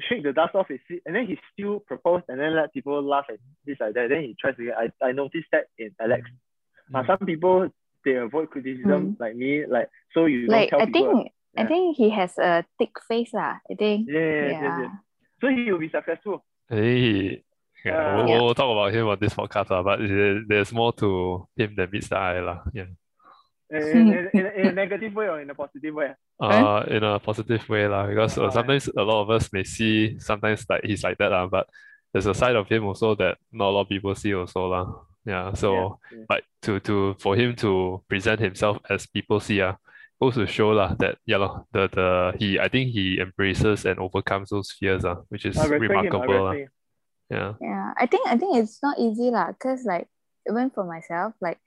shake 0.08 0.22
the 0.22 0.32
dust 0.32 0.54
off 0.54 0.68
his 0.68 0.80
seat, 0.88 1.02
and 1.06 1.14
then 1.16 1.26
he 1.26 1.38
still 1.52 1.80
proposed 1.80 2.24
and 2.28 2.38
then 2.40 2.54
let 2.54 2.72
people 2.72 3.02
laugh 3.02 3.24
at 3.30 3.38
this 3.64 3.76
like 3.80 3.94
that. 3.94 4.08
Then 4.10 4.22
he 4.22 4.36
tries 4.38 4.56
to 4.56 4.64
get. 4.66 4.74
I, 4.76 4.90
I 5.04 5.12
noticed 5.12 5.46
that 5.52 5.64
in 5.78 5.90
Alex. 6.00 6.22
Uh, 6.94 7.02
Mm. 7.02 7.06
some 7.08 7.26
people 7.26 7.68
they 8.04 8.14
avoid 8.14 8.48
criticism 8.50 9.16
like 9.18 9.34
me, 9.34 9.66
like 9.66 9.88
so 10.14 10.26
you 10.26 10.46
don't 10.46 10.54
like 10.56 10.70
tell 10.70 10.82
I 10.82 10.86
people. 10.86 11.10
think 11.10 11.32
I 11.58 11.64
think 11.66 11.96
he 11.96 12.10
has 12.10 12.38
a 12.38 12.64
thick 12.78 12.92
face 13.08 13.34
lah. 13.34 13.56
I 13.68 13.74
think. 13.74 14.06
yeah, 14.08 14.20
yeah, 14.20 14.30
yeah, 14.30 14.50
Yeah. 14.52 14.80
yeah. 14.82 14.88
So 15.40 15.48
he 15.48 15.72
will 15.72 15.80
be 15.80 15.88
successful. 15.90 16.44
Hey, 16.68 17.42
yeah, 17.84 17.92
Uh, 17.96 18.16
we'll, 18.16 18.28
Yeah. 18.28 18.40
we'll 18.42 18.54
talk 18.54 18.70
about 18.70 18.92
him 18.94 19.06
on 19.08 19.18
this 19.20 19.34
podcast, 19.34 19.70
uh, 19.70 19.82
but 19.82 20.00
there's 20.48 20.72
more 20.72 20.92
to 20.94 21.46
him 21.56 21.74
than 21.76 21.90
meets 21.90 22.08
the 22.08 22.16
eye, 22.16 22.40
lah. 22.40 22.62
Yeah. 22.72 22.86
In, 23.70 23.82
in, 23.82 24.30
in, 24.32 24.46
in 24.46 24.66
a 24.68 24.72
negative 24.72 25.12
way 25.12 25.26
or 25.28 25.40
in 25.40 25.50
a 25.50 25.54
positive 25.54 25.92
way. 25.92 26.14
Uh, 26.40 26.84
in 26.86 27.02
a 27.02 27.18
positive 27.18 27.68
way, 27.68 27.88
lah, 27.88 28.06
because 28.06 28.38
uh, 28.38 28.48
sometimes 28.48 28.86
a 28.96 29.02
lot 29.02 29.22
of 29.22 29.30
us 29.30 29.52
may 29.52 29.64
see 29.64 30.16
sometimes 30.20 30.64
like 30.70 30.84
he's 30.84 31.02
like 31.02 31.18
that, 31.18 31.32
lah, 31.32 31.48
but 31.48 31.66
there's 32.12 32.26
a 32.26 32.34
side 32.34 32.54
of 32.54 32.68
him 32.68 32.86
also 32.86 33.16
that 33.16 33.38
not 33.50 33.66
a 33.70 33.72
lot 33.74 33.80
of 33.82 33.88
people 33.88 34.14
see 34.14 34.32
also, 34.32 34.68
lah. 34.70 34.86
Yeah, 35.26 35.52
so 35.54 35.98
yeah. 36.12 36.24
but 36.28 36.42
to 36.62 36.78
to 36.86 37.16
for 37.18 37.34
him 37.34 37.56
to 37.56 38.00
present 38.08 38.38
himself 38.38 38.78
as 38.88 39.08
people 39.10 39.40
see, 39.40 39.60
ah, 39.60 39.74
goes 40.22 40.34
to 40.36 40.46
show 40.46 40.70
lah 40.70 40.94
that 41.02 41.18
yeah, 41.26 41.38
lor, 41.38 41.66
the 41.72 41.88
the 41.90 42.08
he 42.38 42.60
I 42.60 42.68
think 42.68 42.92
he 42.94 43.18
embraces 43.18 43.84
and 43.84 43.98
overcomes 43.98 44.50
those 44.50 44.70
fears, 44.78 45.04
ah, 45.04 45.26
which 45.28 45.44
is 45.44 45.58
I 45.58 45.66
him. 45.66 45.72
I 45.72 45.76
remarkable, 45.90 46.52
him. 46.52 46.68
Yeah. 47.30 47.54
Yeah, 47.60 47.92
I 47.98 48.06
think 48.06 48.28
I 48.28 48.36
think 48.38 48.56
it's 48.56 48.78
not 48.82 48.98
easy 48.98 49.30
lah, 49.30 49.52
cause 49.58 49.84
like 49.84 50.06
even 50.48 50.70
for 50.70 50.84
myself, 50.84 51.34
like 51.40 51.58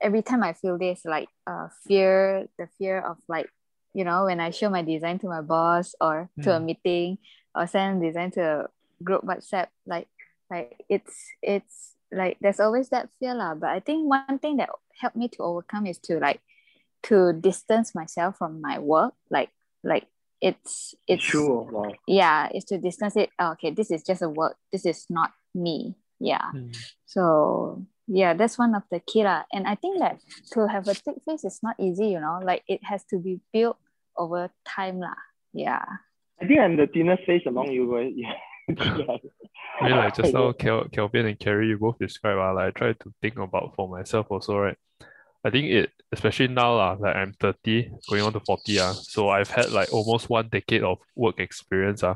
every 0.00 0.20
time 0.22 0.42
I 0.42 0.52
feel 0.52 0.76
this 0.78 1.04
like 1.04 1.28
uh 1.46 1.68
fear, 1.88 2.48
the 2.58 2.68
fear 2.78 3.00
of 3.00 3.16
like 3.28 3.48
you 3.94 4.04
know 4.04 4.24
when 4.28 4.40
I 4.40 4.50
show 4.50 4.68
my 4.68 4.82
design 4.82 5.18
to 5.20 5.28
my 5.28 5.40
boss 5.40 5.94
or 6.00 6.28
to 6.42 6.56
a 6.56 6.60
Mm. 6.60 6.64
meeting 6.64 7.18
or 7.56 7.66
send 7.66 8.02
design 8.02 8.30
to 8.36 8.42
a 8.44 8.68
group 9.02 9.24
WhatsApp, 9.24 9.68
like 9.86 10.08
like 10.52 10.84
it's 10.88 11.16
it's 11.40 11.96
like 12.12 12.36
there's 12.44 12.60
always 12.60 12.90
that 12.92 13.08
fear 13.18 13.32
lah. 13.34 13.54
But 13.56 13.70
I 13.72 13.80
think 13.80 14.04
one 14.04 14.38
thing 14.38 14.58
that 14.60 14.68
helped 15.00 15.16
me 15.16 15.28
to 15.32 15.42
overcome 15.42 15.86
is 15.88 15.98
to 16.12 16.20
like 16.20 16.40
to 17.08 17.32
distance 17.32 17.94
myself 17.94 18.36
from 18.36 18.60
my 18.60 18.78
work, 18.78 19.14
like 19.30 19.48
like 19.80 20.04
it's 20.40 20.94
it's 21.08 21.24
True. 21.24 21.68
Wow. 21.70 21.92
yeah 22.06 22.48
is 22.54 22.64
to 22.66 22.78
distance 22.78 23.16
it 23.16 23.30
oh, 23.38 23.52
okay 23.52 23.70
this 23.70 23.90
is 23.90 24.02
just 24.02 24.22
a 24.22 24.28
work 24.28 24.56
this 24.72 24.84
is 24.86 25.06
not 25.08 25.32
me 25.54 25.96
yeah 26.20 26.52
Mm. 26.54 26.76
so 27.04 27.84
yeah 28.08 28.34
that's 28.34 28.58
one 28.58 28.74
of 28.74 28.82
the 28.90 29.00
key 29.00 29.24
lah. 29.24 29.44
and 29.52 29.66
i 29.66 29.74
think 29.74 29.98
that 29.98 30.18
to 30.52 30.66
have 30.68 30.88
a 30.88 30.94
thick 30.94 31.16
face 31.24 31.44
is 31.44 31.60
not 31.62 31.76
easy 31.78 32.08
you 32.08 32.20
know 32.20 32.40
like 32.42 32.62
it 32.68 32.80
has 32.84 33.04
to 33.04 33.18
be 33.18 33.40
built 33.52 33.76
over 34.16 34.48
time 34.64 35.00
lah. 35.00 35.16
yeah 35.52 35.84
I 36.40 36.46
think 36.46 36.60
I'm 36.60 36.76
the 36.76 36.86
thinnest 36.86 37.24
face 37.24 37.42
among 37.46 37.72
you 37.72 37.88
guys. 37.90 38.12
Yeah. 38.14 38.36
I 39.80 39.88
mean, 39.88 39.96
like 39.96 40.14
just 40.16 40.34
now, 40.34 40.52
Kel, 40.52 40.84
Kelvin 40.92 41.24
and 41.24 41.38
Kerry, 41.38 41.68
you 41.68 41.78
both 41.78 41.98
describe, 41.98 42.36
uh, 42.36 42.52
like 42.52 42.76
I 42.76 42.78
try 42.78 42.92
to 42.92 43.14
think 43.22 43.38
about 43.38 43.72
for 43.74 43.88
myself 43.88 44.26
also, 44.28 44.58
right? 44.58 44.76
I 45.46 45.50
think 45.50 45.66
it, 45.70 45.90
especially 46.12 46.48
now, 46.48 46.78
uh, 46.78 46.96
like 46.98 47.16
I'm 47.16 47.32
30, 47.40 47.90
going 48.08 48.22
on 48.22 48.32
to 48.34 48.40
40, 48.40 48.78
uh, 48.80 48.94
so 48.94 49.28
I've 49.30 49.50
had 49.50 49.72
like 49.72 49.90
almost 49.92 50.28
one 50.30 50.48
decade 50.48 50.82
of 50.82 50.98
work 51.14 51.38
experience. 51.40 52.02
Uh. 52.02 52.14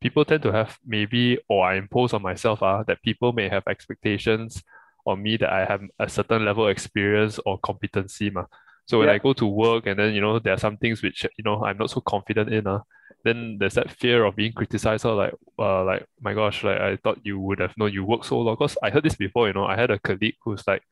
People 0.00 0.24
tend 0.24 0.42
to 0.44 0.52
have 0.52 0.78
maybe, 0.86 1.38
or 1.48 1.66
I 1.66 1.76
impose 1.76 2.14
on 2.14 2.22
myself, 2.22 2.62
uh, 2.62 2.82
that 2.86 3.02
people 3.02 3.32
may 3.32 3.48
have 3.50 3.64
expectations 3.68 4.62
on 5.06 5.22
me 5.22 5.36
that 5.38 5.50
I 5.52 5.64
have 5.66 5.82
a 5.98 6.08
certain 6.08 6.44
level 6.44 6.64
of 6.66 6.70
experience 6.70 7.38
or 7.46 7.58
competency. 7.58 8.30
Ma. 8.30 8.44
So 8.86 8.98
when 9.00 9.08
Yeah. 9.08 9.14
I 9.14 9.18
go 9.18 9.32
to 9.34 9.46
work 9.46 9.86
and 9.86 9.98
then, 9.98 10.14
you 10.14 10.20
know, 10.22 10.38
there 10.38 10.54
are 10.54 10.58
some 10.58 10.76
things 10.78 11.02
which, 11.02 11.24
you 11.36 11.44
know, 11.44 11.62
I'm 11.64 11.78
not 11.78 11.90
so 11.90 12.00
confident 12.00 12.52
in, 12.52 12.66
uh, 12.66 12.80
then 13.24 13.58
there's 13.58 13.74
that 13.74 13.90
fear 13.90 14.24
of 14.24 14.36
being 14.36 14.52
criticized 14.52 15.04
or 15.04 15.14
like 15.14 15.34
uh 15.58 15.84
like 15.84 16.06
my 16.20 16.32
gosh 16.34 16.64
like 16.64 16.80
I 16.80 16.96
thought 16.96 17.20
you 17.22 17.38
would 17.38 17.58
have 17.60 17.76
known 17.76 17.92
you 17.92 18.04
work 18.04 18.24
so 18.24 18.40
long 18.40 18.54
because 18.54 18.78
I 18.82 18.90
heard 18.90 19.04
this 19.04 19.14
before 19.16 19.46
you 19.48 19.52
know 19.52 19.66
I 19.66 19.76
had 19.76 19.90
a 19.90 19.98
colleague 19.98 20.36
who's 20.42 20.66
like 20.66 20.82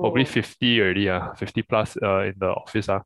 probably 0.00 0.24
50 0.24 0.80
already 0.80 1.08
uh 1.08 1.34
50 1.34 1.62
plus 1.62 1.96
uh 2.02 2.20
in 2.20 2.34
the 2.38 2.48
office 2.48 2.88
uh 2.88 3.00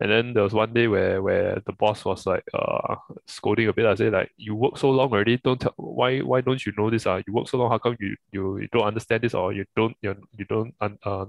and 0.00 0.10
then 0.10 0.32
there 0.32 0.42
was 0.42 0.54
one 0.54 0.72
day 0.72 0.86
where 0.88 1.20
where 1.22 1.60
the 1.66 1.72
boss 1.72 2.04
was 2.04 2.24
like 2.24 2.44
uh 2.54 2.96
scolding 3.26 3.68
a 3.68 3.72
bit 3.72 3.86
I 3.86 3.94
say 3.96 4.10
like 4.10 4.30
you 4.36 4.54
work 4.54 4.78
so 4.78 4.90
long 4.90 5.10
already. 5.12 5.36
Don't 5.36 5.60
tell 5.60 5.74
why 5.76 6.20
why 6.20 6.40
don't 6.40 6.64
you 6.64 6.72
know 6.78 6.88
this 6.88 7.06
uh 7.06 7.20
you 7.26 7.34
work 7.34 7.48
so 7.48 7.58
long. 7.58 7.70
How 7.70 7.78
come 7.78 7.96
you 8.00 8.16
you, 8.32 8.58
you 8.58 8.68
don't 8.72 8.86
understand 8.86 9.22
this 9.22 9.34
or 9.34 9.52
you 9.52 9.66
don't 9.76 9.94
you, 10.00 10.16
you 10.38 10.46
don't 10.46 10.74
un, 10.80 10.98
uh 11.04 11.26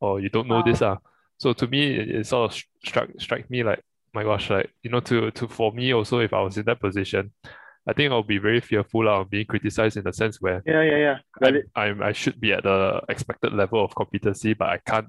or 0.00 0.20
you 0.20 0.30
don't 0.30 0.48
know 0.48 0.62
this 0.62 0.80
uh 0.80 0.96
so 1.36 1.52
to 1.52 1.66
me 1.66 1.94
it, 1.94 2.08
it 2.08 2.26
sort 2.26 2.50
of 2.50 2.62
struck 2.82 3.10
struck 3.18 3.50
me 3.50 3.62
like 3.62 3.82
my 4.14 4.22
gosh, 4.22 4.48
like 4.48 4.70
you 4.82 4.90
know, 4.90 5.00
to 5.00 5.30
to 5.32 5.48
for 5.48 5.72
me 5.72 5.92
also, 5.92 6.20
if 6.20 6.32
I 6.32 6.40
was 6.40 6.56
in 6.56 6.64
that 6.66 6.80
position, 6.80 7.32
I 7.86 7.92
think 7.92 8.12
I'll 8.12 8.22
be 8.22 8.38
very 8.38 8.60
fearful 8.60 9.08
of 9.08 9.30
being 9.30 9.46
criticized 9.46 9.96
in 9.96 10.04
the 10.04 10.12
sense 10.12 10.40
where 10.40 10.62
yeah, 10.66 10.82
yeah, 10.82 10.96
yeah. 10.96 11.18
I'm, 11.42 11.62
I'm 11.76 12.02
I 12.02 12.12
should 12.12 12.40
be 12.40 12.52
at 12.52 12.62
the 12.62 13.02
expected 13.08 13.52
level 13.52 13.84
of 13.84 13.94
competency, 13.94 14.54
but 14.54 14.68
I 14.68 14.78
can't 14.78 15.08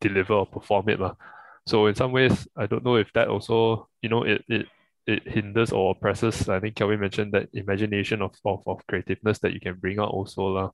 deliver 0.00 0.34
or 0.34 0.46
perform 0.46 0.88
it. 0.88 1.00
lah. 1.00 1.14
So 1.66 1.86
in 1.86 1.94
some 1.94 2.12
ways, 2.12 2.46
I 2.56 2.66
don't 2.66 2.84
know 2.84 2.96
if 2.96 3.12
that 3.14 3.28
also, 3.28 3.88
you 4.02 4.08
know, 4.08 4.22
it 4.22 4.44
it 4.48 4.66
it 5.06 5.26
hinders 5.26 5.72
or 5.72 5.92
oppresses. 5.92 6.48
I 6.48 6.60
think 6.60 6.76
Kelvin 6.76 7.00
mentioned 7.00 7.32
that 7.32 7.48
imagination 7.52 8.22
of, 8.22 8.34
of, 8.44 8.62
of 8.66 8.86
creativeness 8.86 9.40
that 9.40 9.52
you 9.52 9.60
can 9.60 9.74
bring 9.74 9.98
out 9.98 10.10
also. 10.10 10.42
lah. 10.46 10.70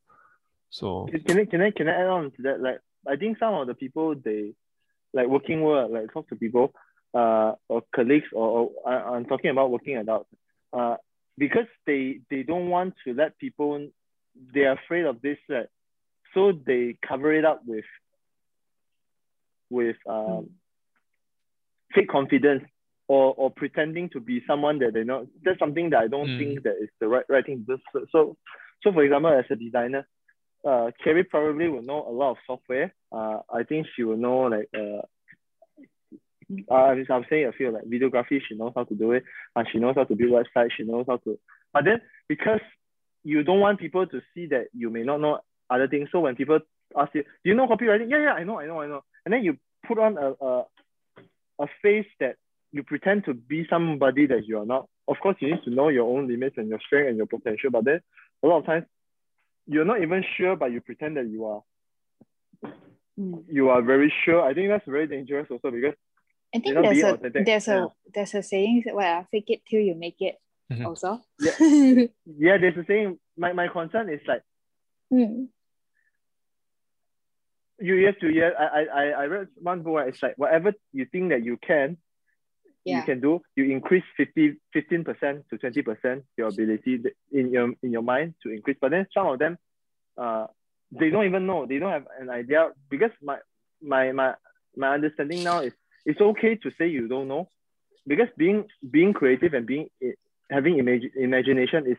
So 0.70 1.08
Can 1.26 1.38
I 1.40 1.44
can 1.46 1.60
I 1.62 1.70
can 1.70 1.88
I 1.88 1.92
add 1.92 2.08
on 2.08 2.30
to 2.32 2.42
that? 2.42 2.60
Like 2.60 2.80
I 3.06 3.16
think 3.16 3.38
some 3.38 3.54
of 3.54 3.66
the 3.66 3.74
people 3.74 4.14
they 4.14 4.52
like 5.14 5.28
working 5.28 5.62
world, 5.62 5.92
like 5.92 6.12
talk 6.12 6.28
to 6.28 6.36
people, 6.36 6.74
uh, 7.14 7.52
or 7.68 7.82
colleagues, 7.94 8.28
or, 8.32 8.48
or 8.48 8.92
I, 8.92 9.16
I'm 9.16 9.24
talking 9.24 9.50
about 9.50 9.70
working 9.70 9.96
adults, 9.96 10.28
uh, 10.72 10.96
because 11.38 11.66
they 11.86 12.20
they 12.30 12.42
don't 12.42 12.68
want 12.68 12.94
to 13.06 13.14
let 13.14 13.38
people, 13.38 13.88
they're 14.54 14.72
afraid 14.72 15.06
of 15.06 15.22
this, 15.22 15.38
right? 15.48 15.66
So 16.34 16.52
they 16.66 16.96
cover 17.06 17.32
it 17.32 17.44
up 17.44 17.62
with 17.66 17.84
with 19.70 19.96
um, 20.08 20.50
fake 21.94 22.08
confidence 22.08 22.64
or 23.08 23.34
or 23.36 23.50
pretending 23.50 24.10
to 24.10 24.20
be 24.20 24.42
someone 24.46 24.78
that 24.80 24.94
they 24.94 25.04
know. 25.04 25.26
That's 25.44 25.58
something 25.58 25.90
that 25.90 26.00
I 26.00 26.08
don't 26.08 26.30
Mm. 26.30 26.36
think 26.36 26.62
that 26.64 26.76
is 26.82 26.90
the 27.00 27.08
right 27.08 27.24
right 27.28 27.44
thing. 27.44 27.64
to 27.66 27.76
do. 27.76 27.82
So 27.92 28.06
so, 28.12 28.36
so 28.82 28.92
for 28.92 29.02
example, 29.04 29.32
as 29.32 29.44
a 29.50 29.56
designer, 29.56 30.06
uh, 30.66 30.90
Carrie 31.02 31.24
probably 31.24 31.68
will 31.68 31.82
know 31.82 32.06
a 32.08 32.12
lot 32.12 32.32
of 32.32 32.36
software. 32.46 32.94
Uh, 33.12 33.40
I 33.52 33.62
think 33.64 33.86
she 33.94 34.02
will 34.04 34.16
know 34.18 34.40
like 34.42 34.68
uh, 34.74 35.02
uh, 36.70 36.74
I'm 36.74 37.24
saying 37.28 37.46
a 37.46 37.52
few 37.52 37.70
like 37.70 37.84
videography. 37.84 38.40
She 38.46 38.54
knows 38.54 38.72
how 38.74 38.84
to 38.84 38.94
do 38.94 39.12
it, 39.12 39.24
and 39.54 39.66
she 39.70 39.78
knows 39.78 39.94
how 39.96 40.04
to 40.04 40.14
build 40.14 40.32
websites. 40.32 40.70
She 40.76 40.84
knows 40.84 41.04
how 41.08 41.18
to. 41.18 41.38
But 41.72 41.84
then 41.84 42.00
because 42.28 42.60
you 43.24 43.42
don't 43.42 43.60
want 43.60 43.80
people 43.80 44.06
to 44.06 44.20
see 44.34 44.46
that 44.46 44.68
you 44.72 44.90
may 44.90 45.02
not 45.02 45.20
know 45.20 45.40
other 45.70 45.88
things, 45.88 46.08
so 46.10 46.20
when 46.20 46.36
people 46.36 46.60
ask 46.96 47.14
you, 47.14 47.22
"Do 47.22 47.50
you 47.50 47.54
know 47.54 47.66
copywriting?" 47.66 48.10
Yeah, 48.10 48.22
yeah, 48.22 48.32
I 48.32 48.44
know, 48.44 48.58
I 48.58 48.66
know, 48.66 48.80
I 48.80 48.86
know. 48.86 49.04
And 49.24 49.32
then 49.32 49.44
you 49.44 49.58
put 49.86 49.98
on 49.98 50.16
a 50.16 50.44
a, 50.44 50.64
a 51.60 51.66
face 51.82 52.06
that 52.20 52.36
you 52.72 52.82
pretend 52.82 53.24
to 53.24 53.34
be 53.34 53.66
somebody 53.68 54.26
that 54.26 54.46
you 54.46 54.58
are 54.58 54.66
not. 54.66 54.88
Of 55.06 55.16
course, 55.22 55.36
you 55.40 55.50
need 55.50 55.62
to 55.64 55.70
know 55.70 55.88
your 55.88 56.08
own 56.08 56.28
limits 56.28 56.56
and 56.58 56.68
your 56.68 56.80
strength 56.86 57.08
and 57.08 57.16
your 57.16 57.26
potential. 57.26 57.70
But 57.70 57.84
then 57.84 58.00
a 58.42 58.46
lot 58.46 58.58
of 58.58 58.66
times 58.66 58.84
you're 59.66 59.84
not 59.84 60.02
even 60.02 60.24
sure, 60.36 60.56
but 60.56 60.72
you 60.72 60.80
pretend 60.80 61.16
that 61.16 61.28
you 61.28 61.44
are. 61.46 61.62
Mm. 63.18 63.44
You 63.48 63.70
are 63.70 63.82
very 63.82 64.12
sure. 64.24 64.42
I 64.42 64.54
think 64.54 64.68
that's 64.68 64.86
very 64.86 65.06
dangerous 65.06 65.48
also 65.50 65.70
because 65.70 65.94
i 66.54 66.58
think 66.58 66.74
there's 66.82 67.02
a 67.02 67.12
authentic. 67.14 67.46
there's 67.46 67.68
Yeah. 67.68 67.84
a 67.84 67.88
there's 68.14 68.34
a 68.34 68.42
saying 68.42 68.82
that 68.86 68.94
well 68.94 69.26
fake 69.30 69.50
it 69.50 69.60
till 69.68 69.80
you 69.80 69.94
make 69.94 70.20
it 70.20 70.36
Mhm. 70.70 70.84
also 70.86 71.20
yeah, 71.40 71.56
yeah, 72.44 72.56
there's 72.60 72.76
a 72.76 72.84
saying. 72.84 73.18
My, 73.38 73.52
my 73.54 73.68
concern 73.68 74.10
is 74.10 74.20
like 74.28 74.42
Mm. 75.12 75.48
you 77.80 78.04
have 78.06 78.18
to 78.20 78.28
yeah. 78.28 78.50
I 78.58 78.66
I 78.66 78.82
I- 79.02 79.16
I 79.22 79.24
read 79.26 79.48
one 79.56 79.82
book. 79.82 79.94
Right? 79.96 80.08
It's 80.08 80.22
like 80.22 80.34
whatever 80.36 80.74
you 80.92 81.06
think 81.06 81.30
that 81.30 81.42
you 81.44 81.56
can, 81.56 81.96
you 82.84 83.02
can 83.02 83.20
do. 83.20 83.40
You 83.56 83.64
increase 83.70 84.04
50, 84.16 84.56
15 84.74 85.04
percent 85.04 85.44
to 85.50 85.56
twenty 85.58 85.82
percent 85.82 86.24
your 86.36 86.48
ability 86.48 87.00
in 87.32 87.50
your 87.52 87.72
in 87.82 87.90
your 87.92 88.02
mind 88.02 88.34
to 88.42 88.50
increase. 88.50 88.76
But 88.80 88.90
then 88.90 89.06
some 89.14 89.26
of 89.26 89.38
them, 89.38 89.56
uh, 90.18 90.48
they 90.92 91.08
don't 91.10 91.24
even 91.26 91.46
know. 91.46 91.64
They 91.66 91.78
don't 91.78 91.92
have 91.92 92.06
an 92.20 92.28
idea 92.30 92.72
because 92.90 93.12
my 93.22 93.38
my 93.80 94.12
my 94.12 94.34
my 94.76 94.92
understanding 94.94 95.44
now 95.44 95.60
is 95.60 95.72
it's 96.04 96.20
okay 96.20 96.56
to 96.56 96.70
say 96.78 96.88
you 96.88 97.08
don't 97.08 97.28
know, 97.28 97.48
because 98.06 98.28
being 98.36 98.64
being 98.90 99.12
creative 99.12 99.54
and 99.54 99.66
being 99.66 99.88
having 100.50 100.76
imag- 100.76 101.14
imagination 101.16 101.86
is 101.86 101.98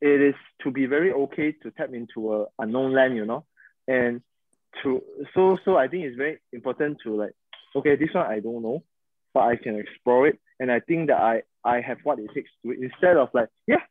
it 0.00 0.20
is 0.20 0.34
to 0.62 0.70
be 0.70 0.86
very 0.86 1.12
okay 1.12 1.52
to 1.52 1.70
tap 1.70 1.92
into 1.94 2.34
a 2.34 2.46
unknown 2.58 2.92
land, 2.92 3.16
you 3.16 3.24
know, 3.24 3.44
and 3.88 4.20
to 4.82 5.02
so 5.34 5.58
so 5.64 5.76
I 5.76 5.88
think 5.88 6.04
it's 6.04 6.16
very 6.16 6.38
important 6.52 6.98
to 7.04 7.16
like 7.16 7.32
okay 7.74 7.96
this 7.96 8.12
one 8.12 8.26
I 8.26 8.40
don't 8.40 8.62
know, 8.62 8.82
but 9.32 9.40
I 9.40 9.56
can 9.56 9.76
explore 9.76 10.26
it, 10.26 10.38
and 10.60 10.70
I 10.70 10.80
think 10.80 11.08
that 11.08 11.20
I 11.20 11.42
I 11.64 11.80
have 11.80 11.98
what 12.04 12.18
it 12.18 12.30
takes 12.34 12.50
to 12.62 12.72
instead 12.72 13.16
of 13.16 13.30
like 13.32 13.48
yeah 13.66 13.82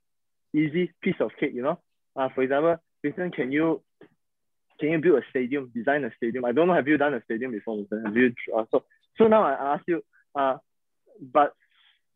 easy 0.53 0.91
piece 1.01 1.19
of 1.19 1.31
cake, 1.39 1.53
you 1.53 1.61
know. 1.63 1.79
Uh, 2.15 2.29
for 2.33 2.43
example, 2.43 2.77
Vincent, 3.03 3.35
can 3.35 3.51
you 3.51 3.81
can 4.79 4.89
you 4.89 4.99
build 4.99 5.19
a 5.19 5.29
stadium, 5.29 5.71
design 5.73 6.03
a 6.05 6.11
stadium? 6.17 6.45
I 6.45 6.51
don't 6.51 6.67
know, 6.67 6.73
have 6.73 6.87
you 6.87 6.97
done 6.97 7.13
a 7.13 7.23
stadium 7.23 7.51
before? 7.51 7.85
Have 8.05 8.15
you 8.15 8.33
uh, 8.55 8.65
so 8.71 8.83
so 9.17 9.27
now 9.27 9.43
I 9.43 9.75
ask 9.75 9.83
you, 9.87 10.01
uh, 10.35 10.57
but 11.21 11.53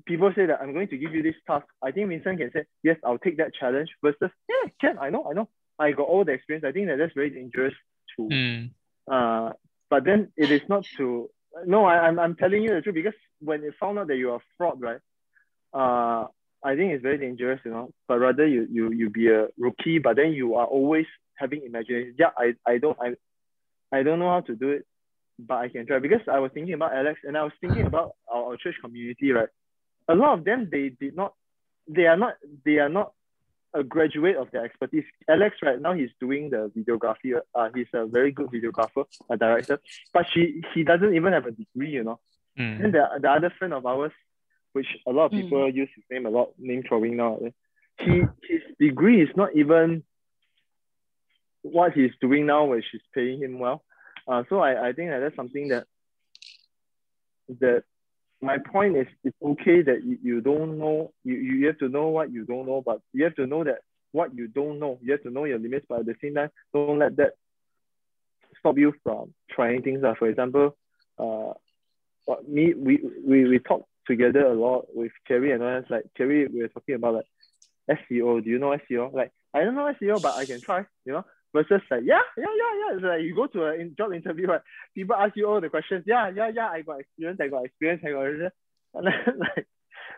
people 0.05 0.31
say 0.35 0.45
that 0.47 0.61
I'm 0.61 0.73
going 0.73 0.87
to 0.89 0.97
give 0.97 1.13
you 1.13 1.23
this 1.23 1.35
task, 1.47 1.65
I 1.81 1.91
think 1.91 2.09
Vincent 2.09 2.39
can 2.39 2.51
say, 2.51 2.65
yes, 2.83 2.97
I'll 3.03 3.17
take 3.17 3.37
that 3.37 3.53
challenge 3.53 3.89
versus, 4.03 4.31
yeah, 4.49 4.69
can, 4.81 4.97
I 4.99 5.09
know, 5.09 5.27
I 5.29 5.33
know. 5.33 5.49
I 5.77 5.91
got 5.91 6.07
all 6.07 6.25
the 6.25 6.33
experience. 6.33 6.65
I 6.67 6.71
think 6.71 6.87
that 6.87 6.97
that's 6.97 7.13
very 7.13 7.29
dangerous 7.29 7.73
too. 8.15 8.27
Mm. 8.27 8.71
Uh, 9.09 9.53
but 9.89 10.03
then 10.03 10.31
it 10.35 10.51
is 10.51 10.61
not 10.67 10.85
to, 10.97 11.29
no, 11.65 11.85
I, 11.85 12.07
I'm, 12.07 12.19
I'm 12.19 12.35
telling 12.35 12.63
you 12.63 12.73
the 12.73 12.81
truth 12.81 12.95
because 12.95 13.13
when 13.39 13.63
you 13.63 13.71
found 13.79 13.97
out 13.97 14.07
that 14.07 14.17
you 14.17 14.31
are 14.31 14.41
fraud, 14.57 14.81
right? 14.81 14.99
Uh, 15.73 16.27
I 16.63 16.75
think 16.75 16.91
it's 16.91 17.03
very 17.03 17.17
dangerous, 17.17 17.61
you 17.63 17.71
know, 17.71 17.93
but 18.07 18.19
rather 18.19 18.45
you, 18.45 18.67
you, 18.69 18.91
you 18.91 19.09
be 19.09 19.29
a 19.29 19.47
rookie, 19.57 19.99
but 19.99 20.17
then 20.17 20.33
you 20.33 20.55
are 20.55 20.65
always 20.65 21.05
having 21.35 21.63
imagination. 21.63 22.15
Yeah, 22.19 22.31
I, 22.37 22.55
I 22.67 22.77
don't, 22.79 22.97
I, 22.99 23.15
I 23.97 24.03
don't 24.03 24.19
know 24.19 24.29
how 24.29 24.41
to 24.41 24.55
do 24.55 24.69
it, 24.71 24.85
but 25.47 25.57
I 25.57 25.69
can 25.69 25.85
try 25.85 25.99
because 25.99 26.21
I 26.31 26.39
was 26.39 26.51
thinking 26.53 26.73
about 26.73 26.93
Alex 26.93 27.21
and 27.23 27.37
I 27.37 27.43
was 27.43 27.53
thinking 27.61 27.85
about 27.85 28.15
our, 28.31 28.43
our 28.51 28.57
church 28.57 28.75
community, 28.81 29.31
right? 29.31 29.49
A 30.07 30.15
lot 30.15 30.37
of 30.37 30.43
them, 30.45 30.67
they 30.71 30.89
did 30.89 31.15
not, 31.15 31.33
they 31.87 32.05
are 32.07 32.17
not, 32.17 32.33
they 32.65 32.77
are 32.79 32.89
not 32.89 33.13
a 33.73 33.83
graduate 33.83 34.35
of 34.35 34.49
their 34.51 34.65
expertise. 34.65 35.03
Alex 35.29 35.55
right 35.61 35.79
now 35.79 35.93
he's 35.93 36.09
doing 36.19 36.49
the 36.49 36.71
videography. 36.75 37.39
Uh, 37.53 37.69
he's 37.75 37.87
a 37.93 38.05
very 38.05 38.31
good 38.31 38.49
videographer, 38.49 39.05
a 39.29 39.37
director, 39.37 39.79
but 40.13 40.25
she 40.31 40.63
he 40.73 40.83
doesn't 40.83 41.13
even 41.15 41.33
have 41.33 41.45
a 41.45 41.51
degree, 41.51 41.91
you 41.91 42.03
know. 42.03 42.19
Mm. 42.57 42.83
And 42.85 42.93
the, 42.93 43.03
the 43.21 43.29
other 43.29 43.53
friend 43.57 43.73
of 43.73 43.85
ours, 43.85 44.11
which 44.73 44.87
a 45.07 45.11
lot 45.11 45.25
of 45.25 45.31
Mm. 45.31 45.41
people 45.41 45.69
use 45.69 45.89
his 45.95 46.03
name 46.09 46.25
a 46.25 46.29
lot, 46.29 46.49
name 46.57 46.83
throwing 46.87 47.15
now. 47.15 47.39
He 47.99 48.23
his 48.51 48.61
degree 48.79 49.21
is 49.21 49.29
not 49.35 49.55
even 49.55 50.03
what 51.61 51.93
he's 51.93 52.11
doing 52.19 52.47
now, 52.47 52.65
where 52.65 52.81
she's 52.81 53.01
paying 53.13 53.39
him 53.43 53.59
well. 53.59 53.83
Uh, 54.29 54.43
so 54.47 54.59
I, 54.59 54.89
I 54.89 54.93
think 54.93 55.09
that 55.09 55.19
that's 55.19 55.35
something 55.35 55.69
that 55.69 55.85
that 57.59 57.83
my 58.41 58.57
point 58.59 58.95
is 58.95 59.07
it's 59.23 59.35
okay 59.43 59.81
that 59.81 60.03
you, 60.03 60.17
you 60.21 60.41
don't 60.41 60.77
know 60.77 61.11
you, 61.23 61.33
you 61.33 61.67
have 61.67 61.79
to 61.79 61.89
know 61.89 62.09
what 62.09 62.31
you 62.31 62.45
don't 62.45 62.67
know, 62.67 62.83
but 62.85 63.01
you 63.11 63.23
have 63.23 63.35
to 63.35 63.47
know 63.47 63.63
that 63.63 63.79
what 64.11 64.35
you 64.35 64.47
don't 64.47 64.79
know, 64.79 64.99
you 65.01 65.11
have 65.13 65.23
to 65.23 65.31
know 65.31 65.45
your 65.45 65.57
limits, 65.57 65.85
but 65.89 65.99
at 65.99 66.05
the 66.05 66.15
same 66.21 66.35
time, 66.35 66.49
don't 66.73 66.99
let 66.99 67.15
that 67.17 67.33
stop 68.59 68.77
you 68.77 68.93
from 69.03 69.33
trying 69.49 69.81
things. 69.81 70.03
Uh. 70.03 70.13
For 70.17 70.27
example, 70.27 70.75
uh, 71.17 71.53
me 72.47 72.73
we, 72.75 72.99
we 73.25 73.47
we 73.47 73.59
talk 73.59 73.87
together 74.05 74.45
a 74.45 74.53
lot 74.53 74.85
with 74.93 75.11
Cherry 75.27 75.51
and 75.51 75.63
others. 75.63 75.85
Like 75.89 76.05
Cherry, 76.15 76.47
we 76.47 76.61
were 76.61 76.67
talking 76.67 76.95
about 76.95 77.15
like 77.15 77.25
SEO. 77.89 78.43
Do 78.43 78.49
you 78.49 78.59
know 78.59 78.77
SEO? 78.89 79.11
Like 79.11 79.31
I 79.55 79.63
don't 79.63 79.75
know 79.75 79.91
SEO, 79.99 80.21
but 80.21 80.35
I 80.35 80.45
can 80.45 80.61
try. 80.61 80.85
You 81.05 81.13
know, 81.13 81.25
versus 81.53 81.81
like 81.89 82.01
yeah 82.05 82.21
yeah 82.37 82.45
yeah 82.45 82.73
yeah. 82.79 82.95
It's 82.95 83.03
like 83.03 83.21
you 83.21 83.35
go 83.35 83.47
to 83.47 83.65
a 83.65 83.85
job 83.97 84.13
interview, 84.13 84.47
right? 84.47 84.61
People 84.95 85.15
ask 85.15 85.35
you 85.35 85.47
all 85.47 85.61
the 85.61 85.69
questions. 85.69 86.03
Yeah 86.05 86.29
yeah 86.35 86.49
yeah. 86.53 86.69
I 86.69 86.81
got 86.81 86.99
experience. 86.99 87.39
I 87.41 87.47
got 87.47 87.65
experience. 87.65 88.01
I 88.05 88.11
got 88.11 88.23
experience. 88.23 88.53
And 88.91 89.05
then 89.05 89.37
like 89.37 89.67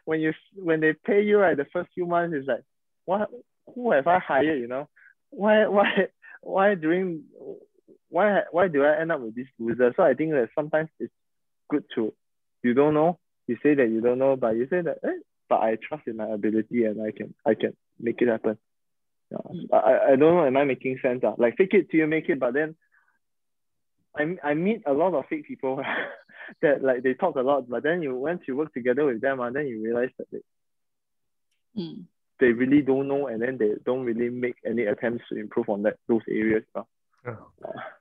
when 0.06 0.22
you 0.22 0.32
when 0.56 0.80
they 0.80 0.94
pay 0.94 1.24
you 1.24 1.38
right, 1.38 1.58
the 1.58 1.66
first 1.74 1.90
few 1.94 2.06
months 2.06 2.36
is 2.36 2.48
like 2.48 2.64
what 3.06 3.30
who 3.76 3.92
have 3.92 4.08
I 4.08 4.20
hired? 4.20 4.60
You 4.60 4.68
know, 4.68 4.88
why 5.30 5.68
why 5.68 6.08
why 6.42 6.76
during 6.76 7.24
why 8.10 8.42
why 8.52 8.68
do 8.68 8.84
I 8.84 9.00
end 9.00 9.12
up 9.12 9.22
with 9.22 9.36
this 9.36 9.48
loser? 9.60 9.94
So 9.96 10.04
I 10.04 10.14
think 10.14 10.32
that 10.32 10.50
sometimes 10.56 10.90
it's 11.00 11.14
good 11.70 11.84
to 11.96 12.14
you 12.64 12.74
don't 12.74 12.94
know. 12.94 13.20
You 13.48 13.58
say 13.64 13.74
that 13.76 13.90
you 13.90 14.02
don't 14.02 14.20
know, 14.20 14.36
but 14.36 14.56
you 14.56 14.68
say 14.70 14.82
that 14.82 15.00
eh, 15.04 15.20
but 15.50 15.62
I 15.62 15.78
trust 15.88 16.08
in 16.08 16.18
my 16.18 16.30
ability 16.30 16.86
and 16.86 17.02
I 17.02 17.12
can 17.12 17.34
I 17.46 17.54
can 17.56 17.76
make 18.00 18.22
it 18.22 18.28
happen. 18.28 18.58
Yeah. 19.32 19.62
I, 19.74 20.12
I 20.12 20.16
don't 20.16 20.36
know, 20.36 20.46
am 20.46 20.58
I 20.58 20.66
making 20.66 21.00
sense? 21.02 21.24
Uh? 21.24 21.34
Like 21.38 21.56
fake 21.58 21.74
it 21.74 21.90
till 21.90 22.02
you 22.02 22.08
make 22.08 22.30
it, 22.30 22.40
but 22.40 22.54
then 22.54 22.76
I, 24.16 24.36
I 24.44 24.54
meet 24.54 24.84
a 24.86 24.94
lot 24.94 25.14
of 25.14 25.26
fake 25.30 25.48
people 25.48 25.82
that 26.62 26.84
like 26.84 27.04
they 27.04 27.14
talk 27.14 27.36
a 27.36 27.42
lot, 27.42 27.70
but 27.70 27.84
then 27.84 28.02
you 28.02 28.16
once 28.16 28.42
you 28.48 28.56
work 28.58 28.74
together 28.74 29.06
with 29.06 29.22
them, 29.22 29.40
uh, 29.40 29.50
then 29.52 29.68
you 29.68 29.82
realize 29.84 30.10
that 30.18 30.28
they, 30.32 30.40
Mm. 31.78 32.04
they 32.42 32.48
really 32.48 32.82
don't 32.82 33.08
know 33.08 33.28
and 33.28 33.42
then 33.42 33.58
they 33.58 33.72
don't 33.86 34.04
really 34.04 34.30
make 34.30 34.56
any 34.66 34.84
attempts 34.84 35.24
to 35.30 35.40
improve 35.40 35.70
on 35.70 35.84
that 35.84 35.96
those 36.10 36.24
areas. 36.28 36.64
Uh. 36.76 36.84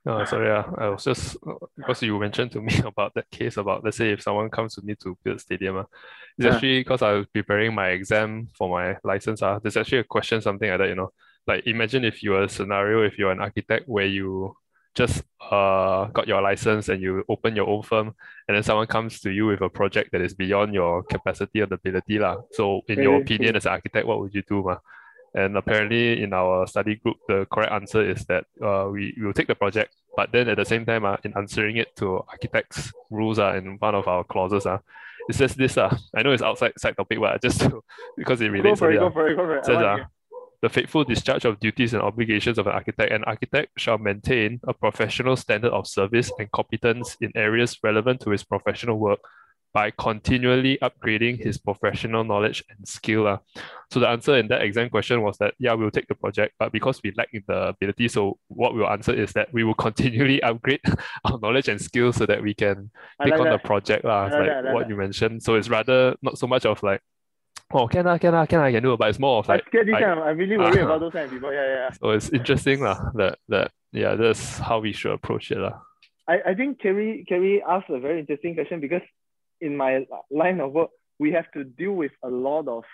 Oh, 0.06 0.24
sorry, 0.24 0.48
yeah. 0.48 0.64
I 0.78 0.88
was 0.88 1.04
just 1.04 1.36
because 1.76 2.02
you 2.02 2.18
mentioned 2.18 2.52
to 2.52 2.60
me 2.62 2.72
about 2.84 3.14
that 3.14 3.30
case 3.30 3.58
about 3.58 3.84
let's 3.84 3.98
say 3.98 4.12
if 4.12 4.22
someone 4.22 4.48
comes 4.48 4.74
to 4.74 4.82
me 4.82 4.94
to 5.02 5.16
build 5.22 5.40
stadium, 5.40 5.76
uh, 5.76 5.84
it's 6.38 6.46
Yeah. 6.46 6.54
actually 6.54 6.80
because 6.80 7.02
I 7.02 7.12
was 7.12 7.26
preparing 7.26 7.74
my 7.74 7.88
exam 7.88 8.48
for 8.56 8.68
my 8.70 8.96
license. 9.04 9.42
Uh, 9.42 9.58
there's 9.62 9.76
actually 9.76 9.98
a 9.98 10.04
question 10.04 10.40
something 10.40 10.68
like 10.70 10.78
that, 10.78 10.88
you 10.88 10.94
know. 10.94 11.12
Like 11.46 11.66
imagine 11.66 12.04
if 12.04 12.22
you 12.22 12.34
are 12.34 12.44
a 12.44 12.48
scenario, 12.48 13.02
if 13.02 13.18
you're 13.18 13.30
an 13.32 13.40
architect 13.40 13.84
where 13.88 14.06
you 14.06 14.56
just 14.94 15.22
uh 15.50 16.06
got 16.06 16.26
your 16.26 16.42
license 16.42 16.88
and 16.88 17.00
you 17.00 17.22
open 17.28 17.54
your 17.54 17.68
own 17.68 17.80
firm 17.80 18.12
and 18.48 18.56
then 18.56 18.62
someone 18.64 18.88
comes 18.88 19.20
to 19.20 19.30
you 19.30 19.46
with 19.46 19.60
a 19.60 19.68
project 19.68 20.10
that 20.10 20.20
is 20.20 20.34
beyond 20.34 20.74
your 20.74 21.02
capacity 21.04 21.60
and 21.60 21.70
ability. 21.72 22.18
lah. 22.18 22.36
So 22.52 22.80
in 22.88 23.00
your 23.02 23.20
opinion 23.20 23.56
as 23.56 23.66
an 23.66 23.72
architect, 23.72 24.06
what 24.06 24.18
would 24.20 24.34
you 24.34 24.42
do? 24.48 24.62
Ma? 24.64 24.78
And 25.34 25.56
apparently, 25.56 26.22
in 26.22 26.32
our 26.32 26.66
study 26.66 26.96
group, 26.96 27.16
the 27.28 27.46
correct 27.52 27.72
answer 27.72 28.02
is 28.08 28.24
that 28.26 28.44
uh, 28.62 28.88
we 28.90 29.14
will 29.18 29.32
take 29.32 29.46
the 29.46 29.54
project, 29.54 29.94
but 30.16 30.32
then 30.32 30.48
at 30.48 30.56
the 30.56 30.64
same 30.64 30.84
time, 30.84 31.04
uh, 31.04 31.16
in 31.22 31.32
answering 31.36 31.76
it 31.76 31.94
to 31.96 32.16
architects' 32.28 32.92
rules, 33.10 33.38
uh, 33.38 33.54
in 33.54 33.76
one 33.78 33.94
of 33.94 34.08
our 34.08 34.24
clauses, 34.24 34.66
uh, 34.66 34.78
it 35.28 35.34
says 35.36 35.54
this. 35.54 35.78
Uh, 35.78 35.96
I 36.16 36.22
know 36.22 36.32
it's 36.32 36.42
outside 36.42 36.72
side 36.78 36.96
topic, 36.96 37.20
but 37.20 37.40
just 37.42 37.60
to, 37.60 37.82
because 38.16 38.40
it 38.40 38.50
Go 38.52 38.52
relates 38.52 38.80
for 38.80 38.90
to 38.90 38.94
it, 38.94 38.96
it. 38.96 39.00
go 39.00 39.10
for 39.10 39.28
it, 39.28 39.36
go 39.36 39.44
for 39.44 39.56
it. 39.58 39.64
Says, 39.64 39.76
want 39.76 39.86
uh, 39.86 39.96
hear. 39.96 40.10
the 40.62 40.68
faithful 40.68 41.04
discharge 41.04 41.44
of 41.44 41.60
duties 41.60 41.94
and 41.94 42.02
obligations 42.02 42.58
of 42.58 42.66
an 42.66 42.72
architect. 42.72 43.12
An 43.12 43.24
architect 43.24 43.70
shall 43.78 43.98
maintain 43.98 44.60
a 44.66 44.74
professional 44.74 45.36
standard 45.36 45.70
of 45.72 45.86
service 45.86 46.32
and 46.38 46.50
competence 46.50 47.16
in 47.20 47.30
areas 47.36 47.78
relevant 47.84 48.20
to 48.22 48.30
his 48.30 48.42
professional 48.44 48.98
work 48.98 49.20
by 49.72 49.90
continually 49.92 50.78
upgrading 50.82 51.38
his 51.42 51.56
professional 51.58 52.24
knowledge 52.24 52.64
and 52.70 52.86
skill. 52.86 53.26
Uh. 53.26 53.38
So 53.90 54.00
the 54.00 54.08
answer 54.08 54.36
in 54.36 54.48
that 54.48 54.62
exam 54.62 54.90
question 54.90 55.22
was 55.22 55.38
that, 55.38 55.54
yeah, 55.58 55.74
we'll 55.74 55.90
take 55.90 56.08
the 56.08 56.14
project, 56.14 56.54
but 56.58 56.72
because 56.72 57.00
we 57.02 57.12
lack 57.16 57.30
the 57.32 57.68
ability, 57.68 58.08
so 58.08 58.38
what 58.48 58.74
we'll 58.74 58.88
answer 58.90 59.12
is 59.12 59.32
that 59.32 59.52
we 59.52 59.62
will 59.64 59.74
continually 59.74 60.42
upgrade 60.50 60.80
our 61.24 61.38
knowledge 61.40 61.68
and 61.68 61.80
skills 61.80 62.16
so 62.16 62.26
that 62.26 62.42
we 62.42 62.54
can 62.54 62.90
I 63.18 63.24
take 63.24 63.32
like 63.32 63.40
on 63.40 63.50
the 63.50 63.58
project, 63.58 64.04
lah. 64.04 64.24
Like 64.24 64.32
like 64.32 64.46
that, 64.48 64.64
like 64.64 64.74
what 64.74 64.80
that. 64.84 64.88
you 64.90 64.96
mentioned. 64.96 65.42
So 65.42 65.54
it's 65.54 65.68
rather 65.68 66.14
not 66.22 66.38
so 66.38 66.46
much 66.46 66.66
of 66.66 66.82
like, 66.82 67.00
oh, 67.72 67.86
can 67.86 68.06
I, 68.06 68.18
can 68.18 68.34
I, 68.34 68.46
can 68.46 68.58
I, 68.60 68.72
can 68.72 68.82
do 68.82 68.92
it, 68.94 68.98
but 68.98 69.08
it's 69.08 69.18
more 69.20 69.38
of 69.38 69.48
like, 69.48 69.64
I- 69.72 69.84
time. 70.00 70.18
I'm 70.18 70.36
really 70.36 70.56
worried 70.58 70.78
Ah. 70.78 70.84
about 70.86 71.00
those 71.00 71.12
kind 71.12 71.26
of 71.26 71.30
people. 71.30 71.52
Yeah, 71.52 71.66
yeah, 71.66 71.90
so 71.90 72.10
it's 72.10 72.28
interesting 72.30 72.80
lah, 72.80 73.10
that 73.14 73.38
that 73.48 73.70
yeah, 73.92 74.14
that's 74.14 74.58
how 74.58 74.80
we 74.80 74.92
should 74.92 75.12
approach 75.12 75.50
it 75.50 75.58
lah. 75.58 75.78
I, 76.28 76.50
I 76.50 76.54
think 76.54 76.80
Kerry 76.80 77.24
Kerry 77.28 77.62
asked 77.62 77.90
a 77.90 77.98
very 77.98 78.20
interesting 78.20 78.54
question 78.54 78.78
because 78.80 79.02
in 79.60 79.76
my 79.76 80.06
line 80.30 80.60
of 80.60 80.72
work, 80.72 80.90
we 81.18 81.32
have 81.32 81.50
to 81.52 81.64
deal 81.64 81.92
with 81.92 82.12
a 82.22 82.28
lot 82.28 82.66
of 82.68 82.84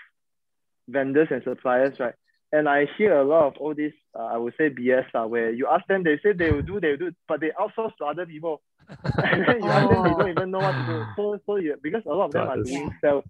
vendors 0.88 1.28
and 1.30 1.42
suppliers, 1.44 1.98
right? 1.98 2.14
And 2.52 2.68
I 2.68 2.86
hear 2.96 3.18
a 3.18 3.24
lot 3.24 3.46
of 3.48 3.56
all 3.58 3.74
this, 3.74 3.92
uh, 4.18 4.22
I 4.24 4.36
would 4.36 4.54
say 4.56 4.70
BS, 4.70 5.06
uh, 5.14 5.26
where 5.26 5.50
you 5.50 5.66
ask 5.68 5.86
them, 5.88 6.04
they 6.04 6.18
say 6.22 6.32
they 6.32 6.52
will 6.52 6.62
do, 6.62 6.80
they 6.80 6.90
will 6.90 6.96
do, 6.96 7.12
but 7.28 7.40
they 7.40 7.50
outsource 7.50 7.96
to 7.98 8.04
other 8.04 8.24
people. 8.24 8.62
and 8.88 9.44
then 9.46 9.62
you 9.62 9.68
ask 9.68 9.90
them, 9.90 10.04
they 10.04 10.10
don't 10.10 10.30
even 10.30 10.50
know 10.52 10.58
what 10.58 10.72
to 10.72 10.86
do. 10.86 11.04
So, 11.16 11.40
so 11.44 11.56
you, 11.56 11.76
because 11.82 12.02
a 12.06 12.10
lot 12.10 12.26
of 12.26 12.32
them 12.32 12.48
are 12.48 12.52
Others. 12.52 12.68
doing 12.68 12.94
sales. 13.02 13.24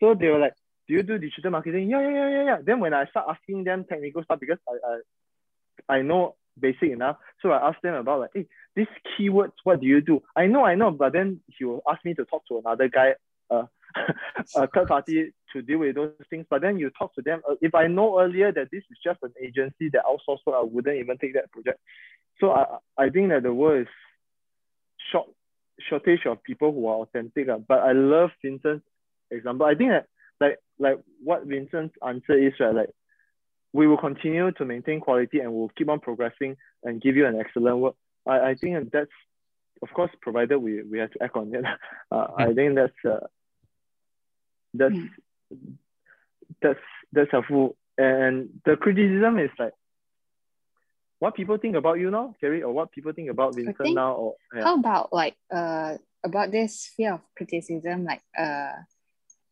So 0.00 0.14
they 0.14 0.28
were 0.28 0.38
like, 0.38 0.54
do 0.88 0.94
you 0.94 1.02
do 1.02 1.18
digital 1.18 1.50
marketing? 1.50 1.90
Yeah, 1.90 2.00
yeah, 2.00 2.10
yeah, 2.10 2.28
yeah, 2.30 2.44
yeah. 2.44 2.58
Then 2.64 2.80
when 2.80 2.94
I 2.94 3.06
start 3.06 3.26
asking 3.28 3.64
them 3.64 3.84
technical 3.84 4.22
stuff, 4.24 4.40
because 4.40 4.58
I, 4.68 5.92
I, 5.92 5.96
I 5.98 6.02
know 6.02 6.36
basic 6.58 6.90
enough, 6.90 7.16
so 7.42 7.50
I 7.50 7.68
asked 7.68 7.82
them 7.82 7.94
about 7.94 8.20
like, 8.20 8.30
hey, 8.34 8.46
these 8.74 8.86
keywords, 9.18 9.52
what 9.64 9.80
do 9.80 9.86
you 9.86 10.00
do? 10.00 10.22
I 10.34 10.46
know, 10.46 10.64
I 10.64 10.74
know, 10.74 10.90
but 10.90 11.12
then 11.12 11.40
he 11.46 11.64
will 11.64 11.82
ask 11.88 12.04
me 12.04 12.14
to 12.14 12.24
talk 12.24 12.46
to 12.48 12.58
another 12.58 12.88
guy, 12.88 13.14
uh, 13.50 13.64
a 14.56 14.66
third 14.66 14.88
party 14.88 15.32
to 15.52 15.62
deal 15.62 15.78
with 15.78 15.94
those 15.94 16.12
things. 16.28 16.46
But 16.48 16.62
then 16.62 16.78
you 16.78 16.90
talk 16.90 17.14
to 17.14 17.22
them. 17.22 17.40
Uh, 17.48 17.54
if 17.62 17.74
I 17.74 17.86
know 17.86 18.20
earlier 18.20 18.52
that 18.52 18.68
this 18.70 18.82
is 18.90 18.98
just 19.02 19.22
an 19.22 19.32
agency 19.42 19.90
that 19.92 20.04
outsource 20.04 20.38
work, 20.46 20.56
I 20.56 20.62
wouldn't 20.62 20.98
even 20.98 21.16
take 21.18 21.34
that 21.34 21.50
project. 21.50 21.80
So 22.40 22.52
I, 22.52 22.76
I 22.98 23.08
think 23.08 23.30
that 23.30 23.42
the 23.42 23.54
world 23.54 23.82
is 23.82 23.88
short, 25.10 25.28
shortage 25.88 26.26
of 26.26 26.42
people 26.42 26.72
who 26.72 26.86
are 26.86 26.96
authentic. 26.96 27.48
Uh, 27.48 27.58
but 27.58 27.80
I 27.80 27.92
love 27.92 28.30
Vincent's 28.42 28.84
example. 29.30 29.66
I 29.66 29.74
think 29.74 29.90
that 29.90 30.06
like 30.40 30.58
like 30.78 30.98
what 31.22 31.46
Vincent's 31.46 31.94
answer 32.06 32.38
is 32.38 32.52
right, 32.60 32.74
like 32.74 32.90
we 33.76 33.86
will 33.86 33.98
continue 33.98 34.50
to 34.52 34.64
maintain 34.64 35.00
quality 35.00 35.40
and 35.40 35.52
we'll 35.52 35.70
keep 35.76 35.88
on 35.90 36.00
progressing 36.00 36.56
and 36.82 37.02
give 37.02 37.14
you 37.14 37.26
an 37.26 37.38
excellent 37.38 37.76
work. 37.76 37.94
I, 38.26 38.50
I 38.50 38.54
think 38.54 38.90
that's 38.90 39.10
of 39.82 39.90
course 39.92 40.10
provided 40.22 40.56
we, 40.58 40.82
we 40.82 40.98
have 40.98 41.10
to 41.10 41.22
act 41.22 41.36
on 41.36 41.54
it. 41.54 41.64
Uh, 42.10 42.28
I 42.38 42.54
think 42.54 42.76
that's 42.76 43.00
uh, 43.04 43.26
that's 44.72 44.94
that's 46.62 46.86
that's 47.12 47.30
helpful. 47.32 47.76
And 47.98 48.60
the 48.64 48.76
criticism 48.76 49.40
is 49.40 49.50
like 49.58 49.72
what 51.18 51.34
people 51.34 51.58
think 51.58 51.74
about 51.74 51.98
you 51.98 52.10
now, 52.12 52.36
Kerry, 52.40 52.62
or 52.62 52.72
what 52.72 52.92
people 52.92 53.12
think 53.12 53.28
about 53.28 53.56
Vincent 53.56 53.76
think- 53.76 53.96
now, 53.96 54.12
or 54.12 54.34
yeah. 54.54 54.62
How 54.62 54.74
about 54.78 55.12
like 55.12 55.36
uh 55.52 55.98
about 56.24 56.52
this 56.52 56.86
fear 56.96 57.14
of 57.14 57.22
criticism, 57.36 58.04
like 58.04 58.22
uh 58.38 58.72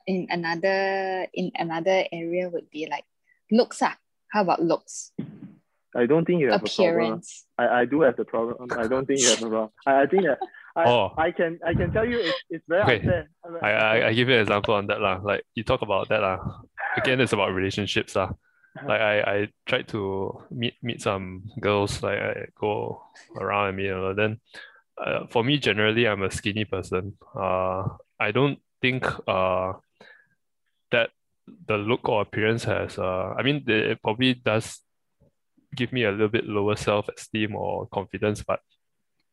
in 0.06 0.28
another 0.30 1.26
in 1.34 1.50
another 1.56 2.06
area 2.12 2.48
would 2.48 2.70
be 2.70 2.86
like 2.88 3.04
looks 3.50 3.82
ah. 3.82 3.96
How 4.34 4.42
about 4.42 4.60
looks? 4.60 5.12
I 5.94 6.06
don't 6.06 6.24
think 6.24 6.40
you 6.40 6.50
have 6.50 6.64
a 6.64 6.66
problem. 6.66 6.90
Appearance. 6.90 7.46
I, 7.56 7.68
I 7.68 7.84
do 7.84 8.00
have 8.00 8.16
the 8.16 8.24
problem. 8.24 8.66
I 8.76 8.88
don't 8.88 9.06
think 9.06 9.20
you 9.20 9.28
have 9.30 9.38
a 9.38 9.48
problem. 9.48 9.70
I, 9.86 10.02
I 10.02 10.06
think 10.06 10.24
that 10.24 10.38
I, 10.74 10.84
Oh. 10.90 11.14
I 11.16 11.30
can 11.30 11.60
I 11.64 11.72
can 11.72 11.92
tell 11.92 12.04
you 12.04 12.18
it's, 12.18 12.42
it's 12.50 12.64
very 12.66 12.82
Okay. 12.82 12.96
unfair. 12.96 13.28
I, 13.62 13.70
I, 13.70 14.08
I 14.08 14.12
give 14.12 14.28
you 14.28 14.34
an 14.34 14.40
example 14.40 14.74
on 14.74 14.88
that 14.88 15.00
lah. 15.00 15.20
Like 15.22 15.46
you 15.54 15.62
talk 15.62 15.82
about 15.82 16.08
that 16.08 16.18
lah. 16.20 16.38
Again, 16.96 17.20
it's 17.20 17.32
about 17.32 17.54
relationships 17.54 18.16
lah. 18.18 18.34
Like 18.82 19.00
I, 19.00 19.14
I 19.22 19.36
tried 19.70 19.86
to 19.94 20.34
meet 20.50 20.74
meet 20.82 20.98
some 20.98 21.46
girls. 21.62 22.02
Like 22.02 22.18
I 22.18 22.50
go 22.58 23.06
around 23.38 23.68
and 23.68 23.76
meet 23.78 23.86
you 23.86 23.94
know. 23.94 24.18
Then, 24.18 24.42
uh, 24.98 25.30
for 25.30 25.46
me 25.46 25.62
generally, 25.62 26.10
I'm 26.10 26.26
a 26.26 26.30
skinny 26.34 26.66
person. 26.66 27.14
Uh, 27.38 27.86
I 28.18 28.34
don't 28.34 28.58
think 28.82 29.06
uh 29.30 29.78
that 30.90 31.14
the 31.66 31.76
look 31.76 32.08
or 32.08 32.22
appearance 32.22 32.64
has 32.64 32.98
uh. 32.98 33.34
I 33.36 33.42
mean, 33.42 33.64
it 33.66 34.00
probably 34.02 34.34
does 34.34 34.80
give 35.74 35.92
me 35.92 36.04
a 36.04 36.10
little 36.10 36.28
bit 36.28 36.46
lower 36.46 36.76
self-esteem 36.76 37.54
or 37.54 37.86
confidence, 37.88 38.42
but 38.42 38.60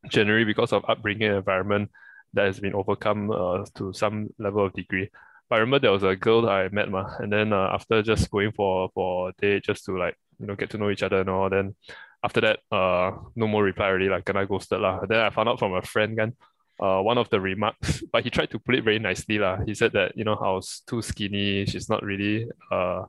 generally 0.09 0.45
because 0.45 0.73
of 0.73 0.83
upbringing 0.87 1.31
environment 1.31 1.91
that 2.33 2.45
has 2.45 2.59
been 2.59 2.73
overcome 2.73 3.29
uh, 3.31 3.65
to 3.75 3.93
some 3.93 4.29
level 4.39 4.65
of 4.65 4.73
degree. 4.73 5.09
But 5.49 5.57
I 5.57 5.59
remember 5.59 5.79
there 5.79 5.91
was 5.91 6.03
a 6.03 6.15
girl 6.15 6.49
I 6.49 6.69
met, 6.69 6.89
ma, 6.89 7.15
and 7.19 7.31
then 7.31 7.53
uh, 7.53 7.69
after 7.73 8.01
just 8.01 8.31
going 8.31 8.51
for 8.53 8.89
for 8.93 9.29
a 9.29 9.33
date 9.39 9.63
just 9.63 9.85
to 9.85 9.97
like 9.97 10.15
you 10.39 10.47
know 10.47 10.55
get 10.55 10.69
to 10.71 10.77
know 10.77 10.89
each 10.89 11.03
other 11.03 11.19
and 11.19 11.29
all, 11.29 11.49
then 11.49 11.75
after 12.23 12.41
that 12.41 12.59
uh 12.71 13.11
no 13.35 13.47
more 13.47 13.63
reply 13.63 13.87
already, 13.87 14.09
like 14.09 14.25
can 14.25 14.37
I 14.37 14.45
ghosted 14.45 14.79
lah. 14.79 15.05
Then 15.05 15.19
I 15.19 15.29
found 15.29 15.49
out 15.49 15.59
from 15.59 15.73
a 15.73 15.81
friend 15.81 16.17
kan, 16.17 16.35
uh 16.81 17.01
one 17.01 17.17
of 17.17 17.29
the 17.29 17.39
remarks, 17.39 18.01
but 18.11 18.23
he 18.23 18.29
tried 18.29 18.49
to 18.51 18.59
put 18.59 18.75
it 18.75 18.83
very 18.83 18.99
nicely 18.99 19.37
lah. 19.37 19.57
He 19.65 19.73
said 19.75 19.93
that 19.93 20.17
you 20.17 20.23
know 20.23 20.33
I 20.35 20.51
was 20.51 20.81
too 20.87 21.01
skinny, 21.01 21.65
she's 21.65 21.89
not 21.89 22.03
really 22.03 22.49
uh 22.71 23.03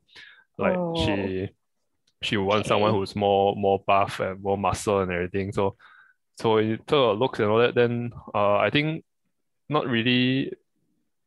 like 0.59 0.77
Oh. 0.77 0.95
she 1.07 1.49
she 2.23 2.37
wants 2.37 2.69
someone 2.69 2.93
who's 2.93 3.17
more 3.17 3.57
more 3.57 3.83
buff 3.87 4.21
and 4.21 4.41
more 4.43 4.57
muscle 4.59 5.01
and 5.01 5.11
everything. 5.11 5.53
So 5.53 5.77
so 6.39 6.59
in 6.59 6.79
terms 6.79 7.13
of 7.13 7.19
looks 7.19 7.41
and 7.41 7.49
all 7.51 7.59
that, 7.59 7.75
then 7.75 8.13
uh, 8.35 8.57
I 8.57 8.71
think 8.71 9.05
not 9.69 9.87
really, 9.87 10.53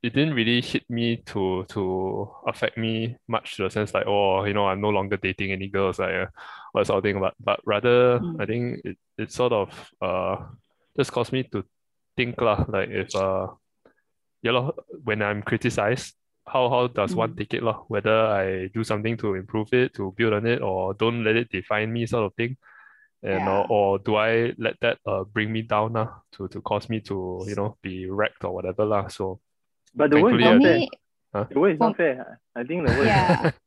it 0.02 0.14
didn't 0.14 0.34
really 0.34 0.62
hit 0.62 0.84
me 0.90 1.18
to 1.28 1.66
to 1.70 2.30
affect 2.48 2.78
me 2.78 3.18
much 3.28 3.56
to 3.58 3.64
the 3.64 3.70
sense 3.70 3.94
like, 3.94 4.08
oh, 4.08 4.46
you 4.46 4.54
know, 4.54 4.68
I'm 4.68 4.82
no 4.82 4.90
longer 4.90 5.18
dating 5.18 5.52
any 5.52 5.68
girls, 5.68 6.00
like 6.00 6.14
uh, 6.14 6.26
or 6.74 6.86
sort 6.86 6.98
of 7.00 7.04
thing. 7.04 7.20
But 7.20 7.34
but 7.40 7.60
rather, 7.66 8.20
Mm. 8.20 8.42
I 8.42 8.46
think 8.46 8.82
it, 8.86 8.98
it 9.18 9.32
sort 9.32 9.54
of 9.54 9.70
uh 10.02 10.38
just 10.98 11.12
caused 11.12 11.32
me 11.34 11.44
to 11.52 11.64
think 12.18 12.40
lah, 12.42 12.66
like 12.68 12.90
if 12.90 13.14
uh 13.16 13.48
yeah 14.42 14.52
lor, 14.52 14.74
when 15.04 15.22
I'm 15.22 15.42
criticized, 15.44 16.16
how 16.48 16.70
how 16.70 16.88
does 16.88 17.16
one 17.16 17.34
Mm. 17.34 17.38
take 17.38 17.54
it 17.58 17.64
lah? 17.64 17.84
Whether 17.88 18.16
I 18.16 18.68
do 18.74 18.84
something 18.84 19.18
to 19.24 19.36
improve 19.36 19.74
it, 19.74 19.94
to 19.96 20.14
build 20.18 20.34
on 20.34 20.46
it, 20.48 20.62
or 20.62 20.94
don't 20.94 21.24
let 21.24 21.36
it 21.36 21.50
define 21.52 21.92
me, 21.92 22.06
sort 22.06 22.26
of 22.26 22.34
thing. 22.36 22.58
And 23.26 23.42
Yeah. 23.42 23.50
or, 23.50 23.66
or 23.72 23.88
do 24.00 24.16
I 24.22 24.54
let 24.62 24.78
that 24.86 25.00
uh 25.06 25.24
bring 25.26 25.50
me 25.52 25.64
down 25.66 25.94
lah, 25.98 26.22
to 26.38 26.48
to 26.50 26.62
cause 26.62 26.90
me 26.90 27.02
to 27.10 27.42
you 27.48 27.56
know 27.56 27.78
be 27.82 28.06
wrecked 28.06 28.44
or 28.46 28.54
whatever 28.54 28.86
lah. 28.86 29.08
So 29.10 29.42
But 29.96 30.12
the 30.12 30.22
word 30.22 30.36
is 30.38 30.46
not 30.46 30.62
I- 30.62 30.64
fair. 30.64 30.78
me, 30.78 30.90
The 31.50 31.60
word 31.60 31.74
is 31.76 31.82
not 31.82 31.98
fair. 31.98 32.40
I 32.56 32.64
think 32.64 32.86
the 32.86 32.94
word. 32.94 33.08
yeah. 33.10 33.52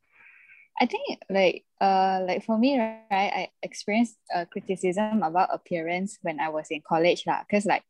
I 0.79 0.85
think 0.87 1.19
like 1.27 1.67
uh 1.83 2.23
like 2.23 2.47
for 2.47 2.55
me 2.55 2.79
right 2.79 3.03
I 3.11 3.43
experienced 3.59 4.15
uh, 4.31 4.47
criticism 4.47 5.27
about 5.27 5.51
appearance 5.51 6.15
when 6.23 6.39
I 6.39 6.47
was 6.47 6.71
in 6.71 6.79
college 6.87 7.27
lah 7.27 7.43
because 7.43 7.67
like 7.67 7.83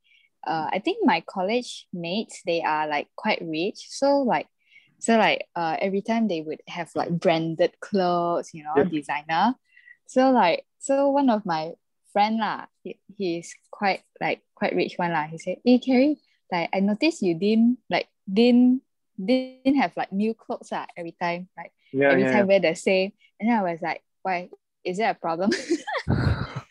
uh 0.48 0.68
I 0.72 0.80
think 0.80 1.06
my 1.06 1.22
college 1.28 1.88
mates 1.94 2.42
they 2.46 2.62
are 2.62 2.88
like 2.88 3.08
quite 3.16 3.42
rich 3.42 3.88
so 3.90 4.20
like 4.22 4.48
so 5.00 5.18
like 5.18 5.46
uh 5.56 5.78
every 5.80 6.02
time 6.02 6.28
they 6.28 6.42
would 6.42 6.62
have 6.68 6.90
like 6.96 7.10
branded 7.12 7.74
clothes 7.80 8.54
you 8.54 8.64
know 8.64 8.84
Yep. 8.84 8.92
designer 8.92 9.56
so 10.08 10.32
like 10.32 10.66
so 10.80 11.10
one 11.10 11.30
of 11.30 11.46
my 11.46 11.72
friend 12.14 12.38
lah 12.40 12.66
he, 12.84 13.00
he's 13.18 13.54
quite 13.72 14.02
like 14.22 14.42
quite 14.56 14.76
rich 14.76 14.96
one 14.98 15.12
lah 15.12 15.24
he 15.28 15.38
said 15.38 15.58
hey 15.64 15.78
Carrie 15.80 16.18
like 16.52 16.70
I 16.74 16.80
noticed 16.80 17.22
you 17.22 17.36
didn't 17.36 17.78
like 17.90 18.08
didn't 18.32 18.82
didn't 19.20 19.76
have 19.76 19.92
like 19.98 20.12
new 20.12 20.34
clothes 20.34 20.70
ah, 20.72 20.88
every 20.98 21.16
time 21.20 21.50
like 21.58 21.72
Yeah, 21.92 22.12
every 22.12 22.24
yeah, 22.24 22.32
time 22.32 22.48
wear 22.48 22.60
the 22.60 22.76
same. 22.76 23.12
And 23.40 23.52
I 23.52 23.64
was 23.64 23.82
like, 23.82 24.02
why? 24.22 24.50
Is 24.84 24.98
there 24.98 25.12
a 25.12 25.16
problem? 25.16 25.52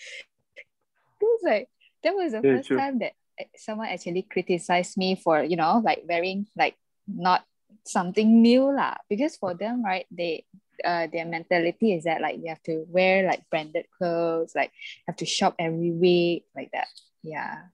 It 1.21 1.25
was 1.27 1.41
like 1.43 1.69
that 2.05 2.15
was 2.15 2.33
the 2.33 2.43
Yeah, 2.43 2.57
first 2.57 2.69
true. 2.69 2.79
time 2.79 2.99
that 3.01 3.13
someone 3.57 3.89
actually 3.89 4.23
criticized 4.23 4.97
me 4.97 5.15
for, 5.17 5.43
you 5.43 5.57
know, 5.57 5.81
like 5.85 6.03
wearing 6.09 6.47
like 6.57 6.75
not 7.07 7.45
something 7.85 8.43
new 8.43 8.73
lah. 8.75 8.95
Because 9.09 9.37
for 9.37 9.55
them, 9.55 9.85
right, 9.85 10.07
they 10.11 10.45
uh 10.85 11.09
their 11.11 11.27
mentality 11.27 11.95
is 11.95 12.05
that 12.05 12.21
like 12.21 12.39
you 12.39 12.49
have 12.49 12.63
to 12.63 12.85
wear 12.89 13.27
like 13.27 13.43
branded 13.51 13.87
clothes, 13.97 14.53
like 14.55 14.71
have 15.07 15.17
to 15.17 15.27
shop 15.27 15.55
every 15.59 15.91
week, 15.91 16.45
like 16.55 16.71
that. 16.73 16.89
Yeah. 17.23 17.73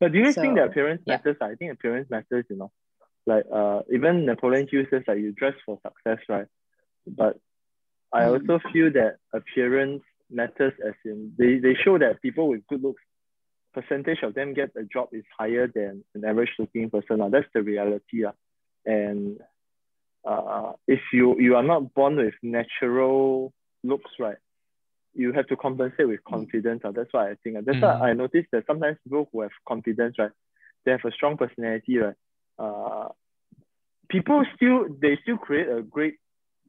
But 0.00 0.12
do 0.12 0.18
you 0.18 0.24
guys 0.24 0.34
think 0.34 0.56
that 0.56 0.68
appearance 0.68 1.02
yeah. 1.06 1.16
matters? 1.16 1.36
I 1.40 1.54
think 1.54 1.72
appearance 1.72 2.10
matters, 2.10 2.44
you 2.50 2.56
know. 2.56 2.70
Like 3.26 3.44
uh 3.52 3.82
even 3.92 4.26
Napoleon 4.26 4.68
Hill 4.70 4.84
says 4.90 5.02
like 5.08 5.18
you 5.18 5.32
dress 5.32 5.54
for 5.64 5.78
success, 5.82 6.22
right? 6.28 6.46
But 7.06 7.38
I 8.12 8.22
Mm. 8.24 8.32
also 8.32 8.60
feel 8.72 8.92
that 8.92 9.16
appearance 9.32 10.02
matters 10.30 10.72
as 10.86 10.94
in 11.04 11.32
they, 11.36 11.58
they 11.58 11.74
show 11.74 11.98
that 11.98 12.22
people 12.22 12.48
with 12.48 12.66
good 12.68 12.82
looks 12.82 13.02
percentage 13.74 14.22
of 14.22 14.34
them 14.34 14.54
get 14.54 14.70
a 14.76 14.84
job 14.84 15.08
is 15.12 15.24
higher 15.38 15.66
than 15.66 16.04
an 16.14 16.24
average 16.24 16.50
looking 16.58 16.90
person. 16.90 17.20
Uh. 17.20 17.28
That's 17.28 17.46
the 17.54 17.62
reality. 17.62 18.24
Uh. 18.24 18.32
And 18.86 19.40
uh, 20.24 20.72
if 20.86 21.00
you 21.12 21.26
you 21.40 21.56
are 21.56 21.62
not 21.62 21.82
born 21.94 22.16
with 22.16 22.34
natural 22.42 23.52
looks, 23.82 24.12
right? 24.18 24.36
You 25.14 25.32
have 25.32 25.46
to 25.48 25.56
compensate 25.56 26.08
with 26.08 26.22
confidence. 26.24 26.82
Uh. 26.84 26.92
That's 26.92 27.12
why 27.12 27.30
I 27.30 27.34
think. 27.42 27.56
uh. 27.58 27.62
That's 27.66 27.78
Mm. 27.78 28.00
why 28.00 28.10
I 28.10 28.12
noticed 28.14 28.48
that 28.52 28.64
sometimes 28.66 28.96
people 29.04 29.28
who 29.32 29.42
have 29.42 29.54
confidence, 29.68 30.14
right, 30.18 30.30
they 30.84 30.92
have 30.92 31.04
a 31.04 31.12
strong 31.12 31.36
personality, 31.36 31.98
right? 31.98 32.14
Uh, 32.58 33.08
people 34.08 34.44
still 34.56 34.86
they 35.02 35.18
still 35.22 35.36
create 35.38 35.68
a 35.68 35.82
great 35.82 36.16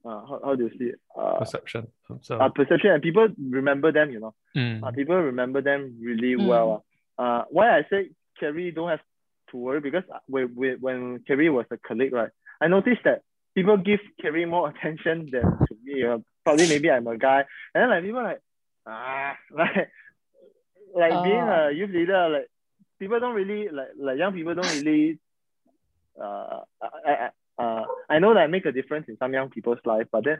uh, 0.06 0.22
how, 0.30 0.40
how 0.46 0.56
do 0.56 0.66
you 0.68 0.74
see 0.78 0.86
it? 0.94 1.00
Uh, 1.18 1.38
perception. 1.40 1.88
So 2.22 2.38
uh, 2.38 2.50
perception 2.50 2.92
and 2.92 3.02
people 3.02 3.28
remember 3.60 3.92
them, 3.92 4.12
you 4.12 4.20
know. 4.20 4.34
mm, 4.56 4.84
Uh, 4.84 4.92
people 4.92 5.16
remember 5.16 5.62
them 5.62 5.98
really 6.02 6.36
Mm. 6.36 6.46
well. 6.48 6.86
Uh, 7.18 7.44
why 7.50 7.78
I 7.78 7.84
say 7.90 8.10
Kerry 8.40 8.72
don't 8.72 8.90
have 8.90 9.00
to 9.52 9.58
worry 9.58 9.80
because 9.80 10.04
when, 10.28 10.48
when, 10.56 10.78
when 10.82 11.20
Kerry 11.28 11.50
was 11.50 11.66
a 11.72 11.78
colleague, 11.78 12.14
right, 12.14 12.30
I 12.62 12.68
noticed 12.68 13.02
that 13.06 13.22
people 13.56 13.78
give 13.78 14.00
Kerry 14.22 14.46
more 14.46 14.70
attention 14.72 15.30
than 15.32 15.44
to 15.44 15.76
me. 15.84 16.04
Uh, 16.06 16.18
probably 16.44 16.68
maybe 16.68 16.90
I'm 16.92 17.08
a 17.08 17.18
guy. 17.18 17.46
And 17.74 17.82
then 17.84 17.90
like 17.90 18.04
people 18.04 18.24
like, 18.24 18.42
ah, 18.88 19.36
like, 19.52 19.90
like 20.96 21.22
being 21.24 21.48
Oh. 21.48 21.70
a 21.70 21.72
youth 21.72 21.90
leader, 21.92 22.30
like 22.30 22.48
people 23.00 23.20
don't 23.20 23.36
really, 23.36 23.70
like, 23.70 23.90
like 23.98 24.18
young 24.18 24.34
people 24.34 24.56
don't 24.56 24.70
really, 24.70 25.20
uh, 26.22 26.62
I, 26.82 27.30
I, 27.60 27.64
uh, 27.64 27.86
I 28.10 28.20
know 28.20 28.34
that 28.34 28.42
I 28.42 28.48
make 28.48 28.66
a 28.66 28.72
difference 28.72 29.06
in 29.08 29.18
some 29.18 29.34
young 29.34 29.50
people's 29.50 29.80
life, 29.86 30.08
but 30.12 30.24
then 30.26 30.40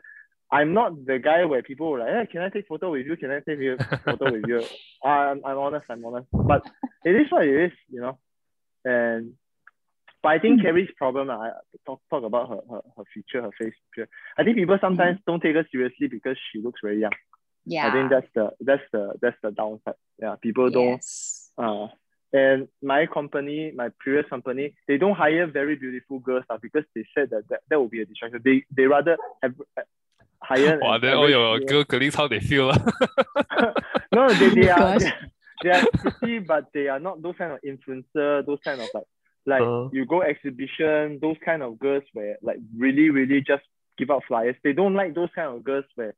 I'm 0.52 0.74
not 0.74 1.06
the 1.06 1.20
guy 1.20 1.46
where 1.46 1.64
people 1.64 1.90
were 1.90 2.00
like, 2.00 2.10
hey, 2.10 2.28
can 2.32 2.42
I 2.42 2.50
take 2.50 2.68
photo 2.68 2.92
with 2.92 3.06
you? 3.06 3.18
Can 3.18 3.32
I 3.32 3.40
take 3.40 3.60
you 3.60 3.78
photo 4.06 4.32
with 4.32 4.46
you? 4.48 4.64
I'm, 5.04 5.42
I'm 5.46 5.58
honest, 5.58 5.86
I'm 5.90 6.06
honest. 6.06 6.28
But 6.32 6.66
it 7.04 7.16
is 7.16 7.32
what 7.32 7.46
it 7.46 7.66
is, 7.66 7.72
you 7.90 8.02
know. 8.02 8.18
And 8.84 9.34
but 10.22 10.30
I 10.30 10.40
think 10.40 10.60
Hmm. 10.60 10.66
Carrie's 10.66 10.90
problem, 10.98 11.30
I 11.30 11.52
talk, 11.86 12.02
talk 12.10 12.24
about 12.24 12.50
her, 12.50 12.62
her, 12.70 12.82
her 12.98 13.04
future, 13.14 13.44
her 13.44 13.52
face 13.60 13.74
future. 13.94 14.10
I 14.38 14.44
think 14.44 14.58
people 14.58 14.78
sometimes 14.82 15.20
don't 15.28 15.40
take 15.40 15.56
her 15.56 15.68
seriously 15.72 16.08
because 16.08 16.38
she 16.52 16.62
looks 16.62 16.80
very 16.84 17.00
young. 17.00 17.12
Yeah. 17.66 17.88
I 17.88 17.92
think 17.92 18.10
that's 18.10 18.28
the 18.34 18.52
that's 18.60 18.82
the 18.92 19.14
that's 19.22 19.38
the 19.44 19.52
downside. 19.52 19.96
Yeah, 20.20 20.36
people 20.42 20.70
don't 20.70 20.94
yes. 20.94 21.50
uh, 21.58 21.88
and 22.34 22.68
my 22.82 23.06
company, 23.06 23.72
my 23.76 23.90
previous 24.00 24.26
company, 24.30 24.76
they 24.88 24.98
don't 24.98 25.16
hire 25.16 25.48
very 25.48 25.76
beautiful 25.76 26.20
girls 26.20 26.44
uh, 26.50 26.58
because 26.62 26.84
they 26.96 27.06
said 27.16 27.30
that, 27.32 27.48
that 27.50 27.62
that 27.70 27.80
would 27.80 27.92
be 27.92 28.02
a 28.02 28.06
distraction. 28.06 28.42
They 28.44 28.64
they 28.76 28.86
rather 28.86 29.18
have 29.44 29.54
hire. 30.42 30.80
wow, 30.82 30.96
an 30.96 31.02
then 31.02 31.14
all 31.16 31.30
your 31.30 31.56
average 31.56 31.70
girl 31.70 31.84
colleagues 31.84 32.16
how 32.16 32.28
they 32.28 32.40
feel 32.40 32.72
ah. 32.72 33.74
no, 34.14 34.30
they, 34.34 34.50
they 34.50 34.70
Oh 34.70 34.84
are 34.84 35.00
they, 35.00 35.12
they 35.64 35.70
are 35.72 35.86
pretty, 35.94 36.40
but 36.40 36.66
they 36.74 36.88
are 36.88 37.00
not 37.00 37.22
those 37.22 37.36
kind 37.38 37.52
of 37.52 37.60
influencer, 37.62 38.46
those 38.46 38.60
kind 38.64 38.82
of 38.82 38.90
like 38.94 39.04
like 39.46 39.62
Uh. 39.62 39.90
you 39.92 40.06
go 40.06 40.22
exhibition, 40.22 41.20
those 41.22 41.38
kind 41.46 41.62
of 41.62 41.80
girls 41.80 42.04
where 42.14 42.38
like 42.42 42.58
really, 42.76 43.10
really 43.10 43.42
just 43.42 43.64
give 43.98 44.10
out 44.10 44.24
flyers. 44.28 44.56
They 44.64 44.74
don't 44.74 44.96
like 44.96 45.14
those 45.16 45.30
kind 45.36 45.56
of 45.56 45.64
girls 45.64 45.86
where 45.96 46.16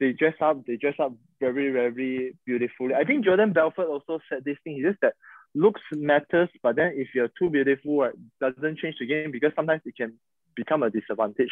they 0.00 0.12
dress 0.12 0.34
up, 0.40 0.66
they 0.66 0.76
dress 0.76 0.96
up 0.98 1.12
very, 1.40 1.70
very 1.70 2.36
beautifully. 2.44 2.94
I 2.94 3.04
think 3.04 3.24
Jordan 3.24 3.52
Belfort 3.52 3.88
also 3.88 4.18
said 4.28 4.44
this 4.44 4.56
thing. 4.64 4.76
He 4.76 4.82
just 4.82 5.00
that 5.02 5.14
looks 5.54 5.80
matters, 5.92 6.48
but 6.62 6.76
then 6.76 6.94
if 6.96 7.08
you're 7.14 7.30
too 7.38 7.48
beautiful, 7.48 7.98
right, 7.98 8.12
doesn't 8.40 8.78
change 8.78 8.96
the 8.98 9.06
game 9.06 9.30
because 9.30 9.52
sometimes 9.54 9.82
it 9.84 9.96
can 9.96 10.14
become 10.56 10.82
a 10.82 10.90
disadvantage. 10.90 11.50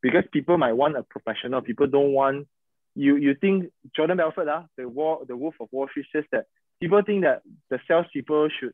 Because 0.00 0.24
people 0.32 0.58
might 0.58 0.74
want 0.74 0.96
a 0.96 1.02
professional, 1.02 1.60
people 1.62 1.86
don't 1.86 2.12
want 2.12 2.46
you 2.94 3.16
you 3.16 3.34
think 3.34 3.70
Jordan 3.94 4.16
Belfort, 4.16 4.48
ah, 4.48 4.64
the 4.76 4.88
war 4.88 5.24
the 5.26 5.36
Wolf 5.36 5.54
of 5.60 5.68
Wall 5.70 5.88
Street 5.88 6.06
says 6.12 6.24
that 6.32 6.46
people 6.80 7.00
think 7.04 7.24
that 7.24 7.42
the 7.70 7.78
salespeople 7.86 8.48
should 8.58 8.72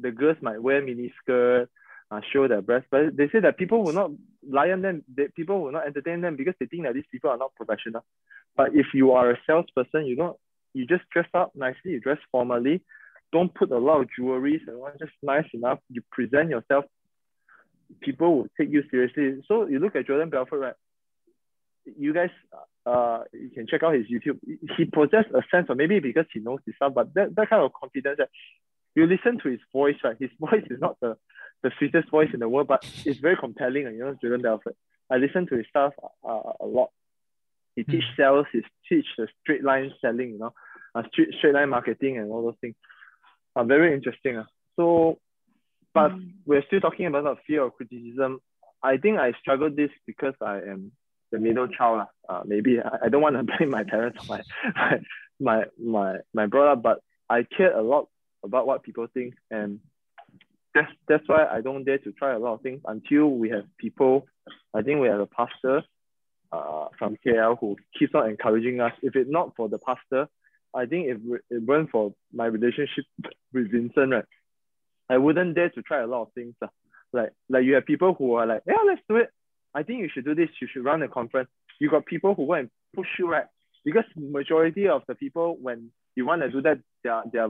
the 0.00 0.10
girls 0.10 0.36
might 0.42 0.60
wear 0.62 0.82
mini 0.82 1.12
skirt, 1.22 1.68
uh, 2.10 2.20
show 2.32 2.48
their 2.48 2.62
breasts, 2.62 2.88
but 2.90 3.16
they 3.16 3.28
say 3.28 3.40
that 3.40 3.56
people 3.56 3.82
will 3.82 3.92
not 3.92 4.10
lie 4.48 4.70
on 4.70 4.82
them, 4.82 5.04
that 5.16 5.34
people 5.34 5.62
will 5.62 5.72
not 5.72 5.86
entertain 5.86 6.20
them 6.20 6.36
because 6.36 6.54
they 6.58 6.66
think 6.66 6.84
that 6.84 6.94
these 6.94 7.10
people 7.10 7.30
are 7.30 7.38
not 7.38 7.54
professional. 7.54 8.04
But 8.56 8.74
if 8.74 8.86
you 8.92 9.12
are 9.12 9.30
a 9.30 9.38
salesperson, 9.46 10.06
you 10.06 10.16
don't 10.16 10.36
you 10.74 10.86
just 10.86 11.08
dress 11.10 11.28
up 11.34 11.52
nicely, 11.54 11.92
you 11.92 12.00
dress 12.00 12.18
formally, 12.30 12.82
don't 13.32 13.54
put 13.54 13.70
a 13.70 13.78
lot 13.78 14.00
of 14.00 14.08
jewelry 14.14 14.60
all, 14.68 14.90
just 14.98 15.12
nice 15.22 15.46
enough. 15.54 15.78
You 15.88 16.02
present 16.10 16.50
yourself, 16.50 16.84
people 18.00 18.36
will 18.36 18.48
take 18.58 18.70
you 18.70 18.82
seriously. 18.90 19.42
So 19.48 19.66
you 19.66 19.78
look 19.78 19.96
at 19.96 20.06
Jordan 20.06 20.30
Belfort, 20.30 20.60
right? 20.60 20.74
You 21.98 22.14
guys, 22.14 22.30
uh, 22.86 23.20
you 23.32 23.50
can 23.50 23.66
check 23.66 23.82
out 23.82 23.94
his 23.94 24.06
YouTube. 24.06 24.38
He 24.76 24.84
possesses 24.84 25.32
a 25.34 25.42
sense 25.50 25.66
of 25.68 25.76
maybe 25.76 25.98
because 26.00 26.26
he 26.32 26.40
knows 26.40 26.60
his 26.64 26.76
stuff, 26.76 26.94
but 26.94 27.12
that, 27.14 27.34
that 27.34 27.50
kind 27.50 27.62
of 27.62 27.72
confidence 27.72 28.18
that 28.18 28.28
you 28.94 29.06
listen 29.06 29.38
to 29.42 29.48
his 29.48 29.60
voice, 29.72 29.96
right? 30.04 30.16
His 30.18 30.30
voice 30.40 30.64
is 30.70 30.80
not 30.80 30.96
the, 31.00 31.16
the 31.62 31.70
sweetest 31.78 32.10
voice 32.10 32.28
in 32.32 32.40
the 32.40 32.48
world, 32.48 32.68
but 32.68 32.84
it's 33.04 33.20
very 33.20 33.36
compelling. 33.36 33.84
You 33.84 33.98
know, 33.98 34.16
Jordan 34.20 34.42
Belfort. 34.42 34.76
I 35.10 35.16
listen 35.16 35.46
to 35.48 35.56
his 35.56 35.66
stuff 35.68 35.92
uh, 36.26 36.52
a 36.60 36.66
lot. 36.66 36.90
He 37.76 37.84
teach 37.84 38.04
sales, 38.16 38.46
he 38.52 38.62
teach 38.88 39.06
the 39.16 39.28
straight 39.42 39.64
line 39.64 39.92
selling, 40.00 40.30
you 40.30 40.38
know, 40.38 40.52
uh, 40.94 41.02
straight, 41.10 41.34
straight 41.38 41.54
line 41.54 41.70
marketing 41.70 42.18
and 42.18 42.30
all 42.30 42.42
those 42.42 42.56
things. 42.60 42.74
Uh, 43.56 43.64
very 43.64 43.94
interesting. 43.94 44.38
Uh. 44.38 44.44
So, 44.76 45.18
but 45.94 46.10
Mm. 46.12 46.32
we're 46.46 46.64
still 46.66 46.80
talking 46.80 47.06
about 47.06 47.24
the 47.24 47.36
fear 47.46 47.62
of 47.62 47.74
criticism. 47.74 48.40
I 48.82 48.96
think 48.96 49.18
I 49.18 49.32
struggled 49.40 49.76
this 49.76 49.90
because 50.06 50.34
I 50.40 50.56
am 50.58 50.92
the 51.30 51.38
middle 51.38 51.68
child. 51.68 52.08
Uh, 52.28 52.42
maybe 52.44 52.80
I, 52.80 53.06
I 53.06 53.08
don't 53.08 53.22
want 53.22 53.36
to 53.36 53.42
blame 53.58 53.70
my 53.70 53.84
parents 53.84 54.18
or 54.20 54.26
my, 54.36 55.00
my, 55.40 55.64
my, 55.82 56.16
my 56.34 56.46
brother, 56.46 56.80
but 56.80 57.00
I 57.30 57.44
care 57.44 57.76
a 57.76 57.82
lot 57.82 58.08
about 58.44 58.66
what 58.66 58.82
people 58.82 59.06
think. 59.12 59.34
And 59.50 59.80
that's, 60.74 60.90
that's 61.08 61.28
why 61.28 61.46
I 61.46 61.60
don't 61.60 61.84
dare 61.84 61.98
to 61.98 62.12
try 62.12 62.32
a 62.32 62.38
lot 62.38 62.54
of 62.54 62.62
things 62.62 62.80
until 62.86 63.28
we 63.28 63.50
have 63.50 63.64
people. 63.78 64.26
I 64.74 64.82
think 64.82 65.00
we 65.00 65.08
have 65.08 65.20
a 65.20 65.26
pastor 65.26 65.82
uh, 66.50 66.86
from 66.98 67.16
KL 67.24 67.58
who 67.58 67.76
keeps 67.98 68.14
on 68.14 68.28
encouraging 68.28 68.80
us. 68.80 68.92
If 69.02 69.16
it's 69.16 69.30
not 69.30 69.54
for 69.56 69.68
the 69.68 69.78
pastor, 69.78 70.28
I 70.74 70.86
think 70.86 71.08
if 71.08 71.18
it 71.50 71.62
weren't 71.62 71.90
for 71.90 72.14
my 72.32 72.46
relationship 72.46 73.04
with 73.52 73.70
Vincent, 73.70 74.12
right, 74.12 74.24
I 75.10 75.18
wouldn't 75.18 75.54
dare 75.54 75.70
to 75.70 75.82
try 75.82 76.00
a 76.00 76.06
lot 76.06 76.22
of 76.22 76.32
things. 76.34 76.54
Uh. 76.62 76.68
Like, 77.12 77.32
like 77.48 77.64
you 77.64 77.74
have 77.74 77.84
people 77.86 78.14
who 78.14 78.34
are 78.34 78.46
like, 78.46 78.62
yeah, 78.66 78.74
let's 78.86 79.02
do 79.08 79.16
it. 79.16 79.28
I 79.74 79.82
think 79.82 80.00
you 80.00 80.08
should 80.12 80.24
do 80.24 80.34
this. 80.34 80.48
You 80.60 80.68
should 80.72 80.84
run 80.84 81.02
a 81.02 81.08
conference. 81.08 81.50
You 81.80 81.90
got 81.90 82.06
people 82.06 82.34
who 82.34 82.46
go 82.46 82.54
and 82.54 82.70
push 82.94 83.08
you, 83.18 83.28
right? 83.30 83.46
Because 83.84 84.04
majority 84.16 84.88
of 84.88 85.02
the 85.08 85.14
people, 85.14 85.56
when 85.60 85.90
you 86.14 86.24
want 86.26 86.42
to 86.42 86.50
do 86.50 86.62
that, 86.62 86.78
their 87.02 87.22
their 87.32 87.48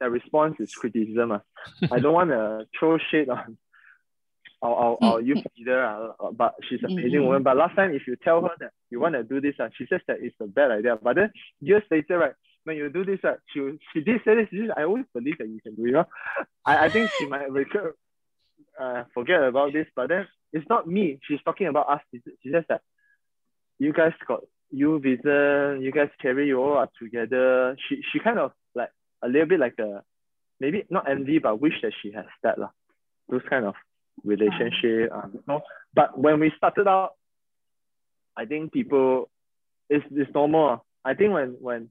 their 0.00 0.10
response 0.10 0.56
is 0.60 0.74
criticism. 0.74 1.32
Uh. 1.32 1.38
I 1.92 1.98
don't 2.00 2.14
want 2.14 2.30
to 2.30 2.66
throw 2.78 2.98
shade 3.10 3.28
on 3.28 3.58
our, 4.62 4.74
our, 4.74 4.98
our 5.02 5.20
youth 5.20 5.44
leader, 5.58 6.12
uh, 6.20 6.30
but 6.32 6.54
she's 6.68 6.82
an 6.82 6.92
amazing 6.92 7.20
Mhm. 7.20 7.24
woman. 7.26 7.42
But 7.42 7.56
last 7.56 7.76
time, 7.76 7.92
if 7.94 8.06
you 8.06 8.16
tell 8.16 8.42
her 8.42 8.50
that 8.60 8.72
you 8.90 9.00
want 9.00 9.14
to 9.14 9.22
do 9.22 9.40
this, 9.40 9.54
uh, 9.60 9.68
she 9.76 9.86
says 9.86 10.00
that 10.08 10.18
it's 10.20 10.36
a 10.40 10.46
bad 10.46 10.70
idea. 10.70 10.96
But 11.02 11.16
then 11.16 11.30
years 11.60 11.82
later, 11.90 12.18
right, 12.18 12.32
when 12.64 12.76
you 12.76 12.90
do 12.90 13.04
this, 13.04 13.20
right, 13.22 13.38
she, 13.52 13.78
she 13.92 14.00
did 14.00 14.20
say 14.24 14.34
this, 14.34 14.48
said, 14.50 14.70
I 14.76 14.84
always 14.84 15.04
believe 15.14 15.38
that 15.38 15.48
you 15.48 15.60
can 15.60 15.74
do 15.74 15.86
it. 15.86 16.06
I, 16.64 16.86
I 16.86 16.88
think 16.90 17.10
she 17.18 17.26
might 17.26 17.50
recur, 17.50 17.94
uh, 18.80 19.04
forget 19.14 19.42
about 19.42 19.72
this, 19.72 19.86
but 19.94 20.08
then 20.08 20.26
it's 20.52 20.68
not 20.68 20.86
me. 20.86 21.18
She's 21.26 21.40
talking 21.44 21.68
about 21.68 21.88
us. 21.88 22.00
She, 22.12 22.50
says 22.50 22.64
that 22.68 22.82
you 23.78 23.92
guys 23.92 24.12
got 24.26 24.40
you 24.70 24.98
vision, 25.00 25.82
you 25.82 25.92
guys 25.92 26.10
carry 26.20 26.48
you 26.48 26.60
all 26.60 26.76
are 26.76 26.88
together. 27.00 27.76
She 27.88 28.02
she 28.12 28.20
kind 28.20 28.38
of 28.38 28.52
like 28.74 28.90
a 29.22 29.28
little 29.28 29.46
bit 29.46 29.60
like 29.60 29.78
a 29.78 30.02
maybe 30.60 30.84
not 30.90 31.08
envy, 31.10 31.38
but 31.38 31.60
wish 31.60 31.74
that 31.82 31.92
she 32.02 32.12
has 32.12 32.26
that 32.42 32.58
lah. 32.58 32.70
Those 33.28 33.42
kind 33.48 33.64
of 33.64 33.74
relationship. 34.24 35.10
Um, 35.12 35.62
but 35.94 36.18
when 36.18 36.40
we 36.40 36.52
started 36.56 36.86
out, 36.86 37.14
I 38.36 38.44
think 38.44 38.72
people, 38.72 39.28
it's, 39.88 40.04
it's 40.10 40.32
normal. 40.34 40.84
I 41.04 41.14
think 41.14 41.32
when 41.32 41.56
when 41.60 41.90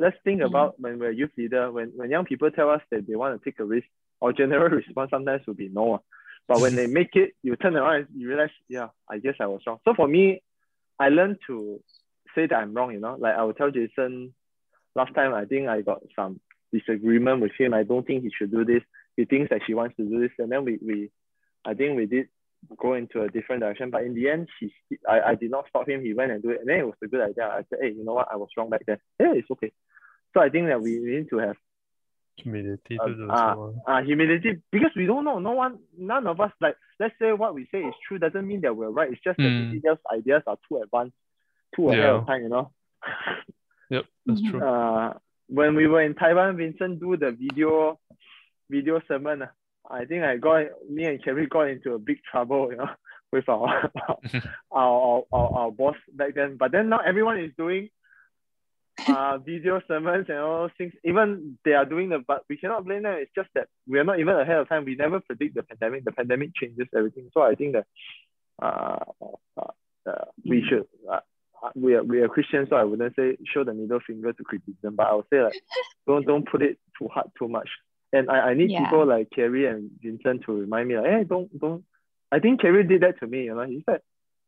let's 0.00 0.16
think 0.24 0.40
Mhm. 0.40 0.46
about 0.50 0.80
when 0.80 0.98
we're 0.98 1.10
youth 1.20 1.34
leader, 1.36 1.70
when 1.70 1.88
when 1.98 2.10
young 2.10 2.24
people 2.24 2.50
tell 2.50 2.70
us 2.70 2.82
that 2.90 3.06
they 3.06 3.16
want 3.16 3.32
to 3.36 3.44
take 3.44 3.60
a 3.60 3.64
risk, 3.64 3.86
our 4.22 4.32
general 4.32 4.68
response 4.82 5.10
sometimes 5.10 5.46
will 5.46 5.54
be 5.64 5.68
no. 5.68 6.02
But 6.48 6.60
when 6.60 6.74
they 6.74 6.86
make 6.86 7.14
it, 7.22 7.30
you 7.42 7.54
turn 7.56 7.76
around 7.76 7.96
and 7.96 8.06
you 8.20 8.26
realize, 8.28 8.50
yeah, 8.68 8.88
I 9.08 9.18
guess 9.18 9.36
I 9.38 9.46
was 9.46 9.60
wrong. 9.66 9.78
So 9.84 9.94
for 9.94 10.08
me, 10.08 10.42
I 10.98 11.08
learned 11.10 11.38
to 11.46 11.80
say 12.34 12.46
that 12.46 12.56
I'm 12.56 12.74
wrong, 12.74 12.92
you 12.92 13.00
know. 13.00 13.16
Like 13.24 13.36
I 13.36 13.42
will 13.44 13.54
tell 13.54 13.70
Jason 13.70 14.34
last 14.96 15.14
time 15.14 15.32
I 15.34 15.44
think 15.44 15.68
I 15.68 15.82
got 15.82 16.00
some 16.16 16.40
disagreement 16.72 17.40
with 17.40 17.52
him. 17.58 17.74
I 17.74 17.84
don't 17.84 18.06
think 18.06 18.22
he 18.24 18.30
should 18.36 18.50
do 18.50 18.64
this. 18.64 18.82
He 19.16 19.24
thinks 19.26 19.50
that 19.50 19.62
she 19.66 19.74
wants 19.74 19.96
to 19.96 20.04
do 20.04 20.20
this. 20.20 20.32
And 20.38 20.50
then 20.50 20.64
we 20.64 20.78
we 20.84 21.10
I 21.64 21.74
think 21.74 21.96
we 21.96 22.06
did 22.06 22.26
go 22.76 22.94
into 22.94 23.22
a 23.22 23.28
different 23.28 23.62
direction. 23.62 23.90
But 23.90 24.02
in 24.02 24.14
the 24.14 24.28
end, 24.28 24.48
he 24.58 24.72
I, 25.08 25.20
I 25.30 25.34
did 25.34 25.50
not 25.50 25.66
stop 25.68 25.88
him. 25.88 26.02
He 26.02 26.14
went 26.14 26.32
and 26.32 26.42
do 26.42 26.50
it. 26.50 26.60
And 26.60 26.68
then 26.68 26.80
it 26.80 26.86
was 26.86 26.96
a 27.02 27.06
good 27.06 27.20
idea. 27.30 27.44
I 27.46 27.62
said, 27.68 27.78
hey, 27.82 27.92
you 27.96 28.04
know 28.04 28.14
what? 28.14 28.28
I 28.32 28.36
was 28.36 28.48
wrong 28.56 28.70
back 28.70 28.82
then. 28.86 28.98
Yeah, 29.20 29.32
it's 29.34 29.50
okay. 29.52 29.72
So 30.34 30.40
I 30.40 30.48
think 30.48 30.66
that 30.68 30.80
we 30.80 30.98
need 30.98 31.28
to 31.30 31.38
have 31.38 31.56
Humility 32.36 32.96
Uh, 32.98 33.06
to 33.06 33.14
do 33.14 33.28
ah. 33.30 33.54
so. 33.54 33.74
uh, 33.86 34.02
humility 34.02 34.62
because 34.70 34.92
we 34.96 35.04
don't 35.04 35.24
know. 35.24 35.38
No 35.38 35.52
one, 35.52 35.78
none 35.98 36.26
of 36.26 36.40
us, 36.40 36.52
like, 36.60 36.76
let's 36.98 37.14
say 37.18 37.32
what 37.34 37.54
we 37.54 37.66
say 37.70 37.80
is 37.82 37.94
true 38.06 38.18
doesn't 38.18 38.46
mean 38.46 38.62
that 38.62 38.74
we're 38.74 38.88
right. 38.88 39.12
It's 39.12 39.20
just 39.22 39.36
that 39.38 39.44
Mm. 39.52 39.68
maybe 39.68 39.80
those 39.84 39.98
ideas 40.10 40.42
are 40.46 40.56
too 40.68 40.78
advanced, 40.82 41.16
too 41.76 41.90
ahead 41.90 42.00
Yeah. 42.04 42.14
of 42.20 42.26
time, 42.26 42.42
you 42.44 42.48
know. 42.48 42.72
Yep, 43.90 44.04
that's 44.26 44.40
Mhm. 44.40 44.50
true. 44.50 44.60
uh, 44.62 45.14
when 45.48 45.74
we 45.74 45.86
were 45.88 46.00
in 46.00 46.14
Taiwan, 46.14 46.56
Vincent 46.56 47.00
do 47.00 47.16
the 47.16 47.32
video 47.32 47.98
video 48.70 49.00
sermon. 49.08 49.42
ah. 49.42 49.50
I 49.90 50.04
think 50.06 50.22
I 50.22 50.36
got 50.36 50.66
me 50.88 51.04
and 51.06 51.22
Kerry 51.22 51.46
got 51.46 51.68
into 51.68 51.94
a 51.94 51.98
big 51.98 52.22
trouble, 52.30 52.70
you 52.70 52.76
know, 52.78 52.88
with 53.32 53.48
our 53.48 53.90
our, 54.70 54.96
our, 55.02 55.22
our, 55.32 55.48
our 55.58 55.70
boss 55.72 55.96
back 56.14 56.34
then. 56.34 56.56
But 56.56 56.70
then 56.72 56.88
now 56.88 56.98
everyone 57.04 57.38
is 57.40 57.52
doing 57.58 57.90
uh 59.08 59.38
video 59.38 59.80
sermons 59.88 60.26
and 60.28 60.38
all 60.38 60.62
those 60.62 60.70
things. 60.78 60.92
Even 61.04 61.58
they 61.64 61.72
are 61.72 61.84
doing 61.84 62.08
the 62.08 62.18
but 62.26 62.44
we 62.48 62.56
cannot 62.56 62.84
blame 62.84 63.02
them. 63.02 63.14
It's 63.18 63.30
just 63.34 63.48
that 63.54 63.68
we 63.88 63.98
are 63.98 64.04
not 64.04 64.20
even 64.20 64.36
ahead 64.36 64.56
of 64.58 64.68
time. 64.68 64.84
We 64.84 64.96
never 64.96 65.20
predict 65.20 65.54
the 65.54 65.62
pandemic. 65.62 66.04
The 66.04 66.12
pandemic 66.12 66.54
changes 66.54 66.86
everything. 66.96 67.30
So 67.34 67.42
I 67.42 67.54
think 67.54 67.74
that 67.74 67.86
uh, 68.62 69.04
uh, 69.56 69.62
uh 70.08 70.24
we 70.44 70.64
should 70.68 70.86
uh, 71.10 71.20
uh, 71.62 71.70
we 71.74 71.94
are 71.94 72.02
we 72.02 72.20
are 72.20 72.28
Christians, 72.28 72.68
so 72.70 72.76
I 72.76 72.84
wouldn't 72.84 73.16
say 73.16 73.36
show 73.52 73.64
the 73.64 73.74
middle 73.74 74.00
finger 74.06 74.32
to 74.32 74.44
criticism, 74.44 74.96
but 74.96 75.06
I 75.06 75.14
would 75.14 75.26
say 75.32 75.42
like 75.42 75.54
don't 76.06 76.26
don't 76.26 76.48
put 76.48 76.62
it 76.62 76.78
too 76.98 77.08
hard 77.08 77.30
too 77.38 77.48
much. 77.48 77.68
And 78.12 78.30
I, 78.30 78.50
I 78.50 78.54
need 78.54 78.70
Yeah. 78.70 78.84
people 78.84 79.06
like 79.06 79.30
Kerry 79.30 79.66
and 79.66 79.90
Vincent 80.02 80.42
to 80.44 80.52
remind 80.52 80.88
me 80.88 80.96
like, 80.96 81.06
hey, 81.06 81.24
don't 81.24 81.58
don't. 81.58 81.84
I 82.32 82.38
think 82.38 82.60
Kerry 82.60 82.84
did 82.84 83.02
that 83.02 83.20
to 83.20 83.26
me. 83.26 83.44
You 83.44 83.54
know, 83.54 83.62
he 83.66 83.82
said, 83.88 84.00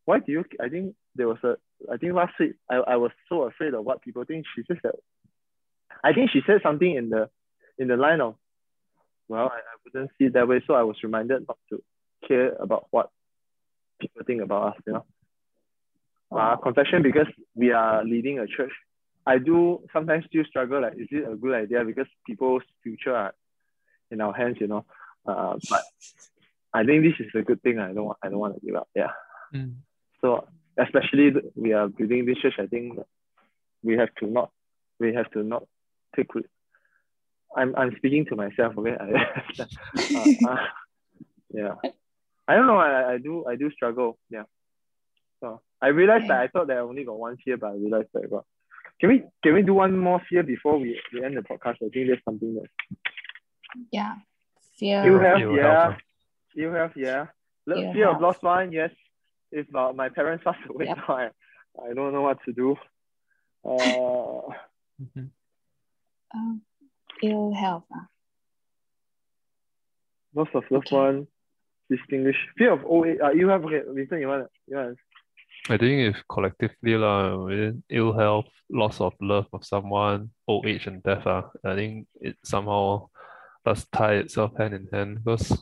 why 0.05 0.18
do 0.18 0.32
you? 0.32 0.44
I 0.61 0.68
think 0.68 0.94
there 1.14 1.28
was 1.28 1.38
a. 1.44 1.56
I 1.92 1.96
think 1.96 2.14
last 2.14 2.34
week 2.38 2.54
I, 2.70 2.76
I 2.76 2.96
was 2.96 3.10
so 3.28 3.42
afraid 3.42 3.74
of 3.74 3.84
what 3.84 4.02
people 4.02 4.24
think. 4.24 4.46
She 4.54 4.62
says 4.66 4.78
that. 4.82 4.94
I 6.04 6.12
think 6.12 6.30
she 6.30 6.42
said 6.46 6.60
something 6.62 6.94
in 6.94 7.10
the 7.10 7.28
in 7.78 7.88
the 7.88 7.96
line 7.96 8.20
of, 8.20 8.36
well, 9.28 9.48
I, 9.52 9.56
I 9.56 9.74
wouldn't 9.84 10.10
see 10.18 10.26
it 10.26 10.34
that 10.34 10.48
way. 10.48 10.62
So 10.66 10.74
I 10.74 10.82
was 10.82 10.96
reminded 11.02 11.46
not 11.46 11.58
to 11.70 11.82
care 12.26 12.54
about 12.54 12.86
what 12.90 13.10
people 14.00 14.22
think 14.26 14.42
about 14.42 14.74
us. 14.74 14.82
You 14.86 14.92
know 14.94 15.04
uh, 16.36 16.56
confession 16.56 17.02
because 17.02 17.26
we 17.54 17.72
are 17.72 18.04
leading 18.04 18.38
a 18.38 18.46
church. 18.46 18.72
I 19.26 19.38
do 19.38 19.82
sometimes 19.92 20.24
still 20.26 20.44
struggle 20.44 20.82
like, 20.82 20.94
is 20.94 21.08
it 21.10 21.28
a 21.30 21.36
good 21.36 21.54
idea 21.54 21.84
because 21.84 22.06
people's 22.26 22.62
future 22.82 23.14
are 23.14 23.34
in 24.10 24.20
our 24.20 24.32
hands, 24.32 24.56
you 24.60 24.66
know? 24.66 24.84
Uh, 25.26 25.54
but 25.70 25.82
I 26.74 26.84
think 26.84 27.04
this 27.04 27.26
is 27.26 27.32
a 27.34 27.42
good 27.42 27.62
thing. 27.62 27.78
I 27.78 27.92
don't 27.92 28.04
want, 28.04 28.18
I 28.22 28.28
don't 28.28 28.38
want 28.38 28.54
to 28.54 28.66
give 28.66 28.74
up. 28.74 28.88
Yeah. 28.94 29.12
Mm. 29.54 29.74
So 30.20 30.48
especially 30.78 31.32
we 31.54 31.72
are 31.72 31.88
building 31.88 32.26
this 32.26 32.38
church. 32.38 32.54
I 32.58 32.66
think 32.66 32.98
we 33.82 33.96
have 33.96 34.14
to 34.20 34.26
not, 34.26 34.50
we 35.00 35.14
have 35.14 35.30
to 35.32 35.42
not 35.42 35.64
take. 36.16 36.34
ri- 36.34 36.44
I'm 37.56 37.74
I'm 37.76 37.94
speaking 37.96 38.24
to 38.26 38.36
myself. 38.36 38.76
Okay. 38.78 38.96
Uh, 40.16 40.48
uh, 40.48 40.56
yeah. 41.52 41.74
I 42.48 42.54
don't 42.56 42.66
know. 42.66 42.78
I, 42.78 43.12
I 43.14 43.18
do 43.18 43.44
I 43.46 43.56
do 43.56 43.70
struggle. 43.70 44.18
Yeah. 44.30 44.44
So 45.40 45.60
I 45.80 45.88
realized 45.88 46.28
that 46.28 46.40
I 46.40 46.48
thought 46.48 46.68
that 46.68 46.76
I 46.78 46.80
only 46.80 47.04
got 47.04 47.18
one 47.18 47.36
fear, 47.44 47.56
but 47.56 47.68
I 47.68 47.74
realized 47.74 48.08
that 48.14 48.24
I 48.24 48.28
got. 48.28 48.44
Can 49.00 49.08
we 49.10 49.22
can 49.42 49.54
we 49.54 49.62
do 49.62 49.74
one 49.74 49.96
more 49.98 50.20
fear 50.28 50.42
before 50.42 50.78
we, 50.78 50.98
we 51.12 51.24
end 51.24 51.36
the 51.36 51.42
podcast? 51.42 51.76
I 51.84 51.88
think 51.92 52.06
there's 52.08 52.24
something 52.24 52.54
that 52.54 52.68
Yeah. 53.90 54.14
Fear. 54.78 55.04
you 55.04 55.18
have, 55.18 55.40
Ill 55.40 55.56
yeah. 55.56 55.82
health, 55.82 55.96
You 56.54 56.68
have, 56.72 56.92
yeah. 56.96 57.26
Lo- 57.66 57.76
Ill 57.76 57.92
fear 57.92 58.06
of 58.08 58.12
health. 58.14 58.22
lost 58.22 58.42
one, 58.42 58.72
yes. 58.72 58.90
If 59.53 59.66
uh, 59.74 59.92
my 59.92 60.09
parents 60.09 60.42
pass 60.46 60.57
away, 60.68 60.86
Yep. 60.86 60.96
now 60.96 61.14
I, 61.14 61.28
I 61.90 61.94
don't 61.94 62.12
know 62.12 62.22
what 62.22 62.38
to 62.46 62.53
do. 62.53 62.76
Uh, 63.64 64.42
Mhm. 65.03 65.30
Um, 66.34 66.62
ill 67.22 67.53
health. 67.53 67.84
ah. 67.92 68.07
loss 70.34 70.48
of 70.55 70.64
loved 70.70 70.86
Okay. 70.86 70.96
one, 70.96 71.26
distinguish 71.90 72.36
fear 72.57 72.72
of 72.72 72.84
old 72.84 73.07
age. 73.07 73.18
Uh, 73.22 73.30
you 73.32 73.48
have 73.48 73.64
okay, 73.64 73.82
Vincent, 73.88 74.20
you 74.20 74.28
want 74.28 74.48
you 74.66 74.76
want 74.76 74.98
I 75.68 75.76
think 75.78 76.14
if 76.16 76.22
collectively 76.28 76.96
lah, 76.96 77.36
ill 77.90 78.12
health, 78.12 78.50
loss 78.70 79.00
of 79.00 79.14
love 79.20 79.46
of 79.53 79.64
someone, 79.64 80.30
old 80.48 80.66
age 80.66 80.86
and 80.86 81.03
death, 81.03 81.26
ah, 81.26 81.50
I 81.64 81.74
think 81.74 82.07
it 82.20 82.36
somehow 82.44 83.09
does 83.64 83.86
tie 83.92 84.14
itself 84.24 84.53
hand 84.59 84.74
in 84.74 84.88
hand 84.92 85.20
because 85.22 85.53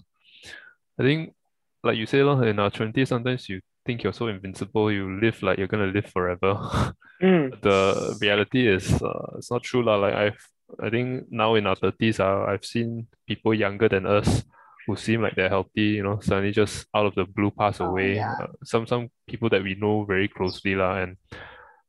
I 0.98 1.02
think 1.02 1.34
like 1.82 1.96
you 1.98 2.06
say 2.06 2.22
lah, 2.22 2.40
in 2.42 2.58
our 2.58 2.70
twenties 2.70 3.08
sometimes 3.10 3.48
you 3.48 3.60
think 3.86 4.02
you're 4.02 4.12
so 4.12 4.28
invincible, 4.28 4.90
you 4.92 5.18
live 5.20 5.42
like 5.42 5.58
you're 5.58 5.66
gonna 5.68 5.86
live 5.92 6.06
forever. 6.06 6.54
mm, 7.22 7.60
The 7.62 8.16
reality 8.20 8.66
is 8.68 8.90
uh, 9.02 9.36
it's 9.38 9.50
not 9.50 9.62
true 9.62 9.82
lah. 9.82 9.96
Like 9.96 10.14
I've 10.14 10.40
I 10.82 10.88
think 10.90 11.26
now 11.30 11.56
in 11.56 11.66
our 11.66 11.74
30s, 11.76 12.20
uh, 12.20 12.44
I've 12.46 12.64
seen 12.64 13.08
people 13.26 13.52
younger 13.52 13.88
than 13.88 14.06
us 14.06 14.44
who 14.86 14.94
seem 14.96 15.20
like 15.20 15.34
they're 15.34 15.48
healthy, 15.50 15.98
you 15.98 16.02
know, 16.02 16.20
suddenly 16.22 16.52
just 16.52 16.86
out 16.94 17.06
of 17.06 17.14
the 17.14 17.24
blue 17.24 17.50
pass 17.50 17.80
Oh, 17.80 17.90
away. 17.90 18.14
yeah. 18.16 18.34
Uh, 18.40 18.46
some 18.64 18.86
some 18.86 19.10
people 19.28 19.48
that 19.50 19.62
we 19.62 19.74
know 19.74 20.04
very 20.04 20.28
closely, 20.28 20.74
lah, 20.74 21.02
and 21.02 21.16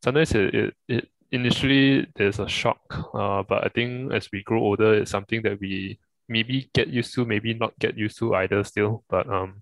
sometimes 0.03 0.33
it, 0.33 0.53
it, 0.53 0.73
it 0.89 1.03
initially 1.31 2.07
there's 2.15 2.39
a 2.39 2.47
shock, 2.49 2.81
uh, 3.13 3.43
but 3.47 3.63
I 3.63 3.69
think 3.69 4.11
as 4.13 4.27
we 4.33 4.43
grow 4.43 4.59
older, 4.59 4.95
it's 4.95 5.11
something 5.11 5.41
that 5.43 5.59
we 5.61 5.99
maybe 6.27 6.69
get 6.73 6.87
used 6.89 7.13
to, 7.15 7.25
maybe 7.25 7.53
not 7.53 7.77
get 7.79 7.97
used 7.97 8.17
to 8.19 8.35
either 8.35 8.63
still. 8.63 9.03
But 9.09 9.29
um, 9.29 9.61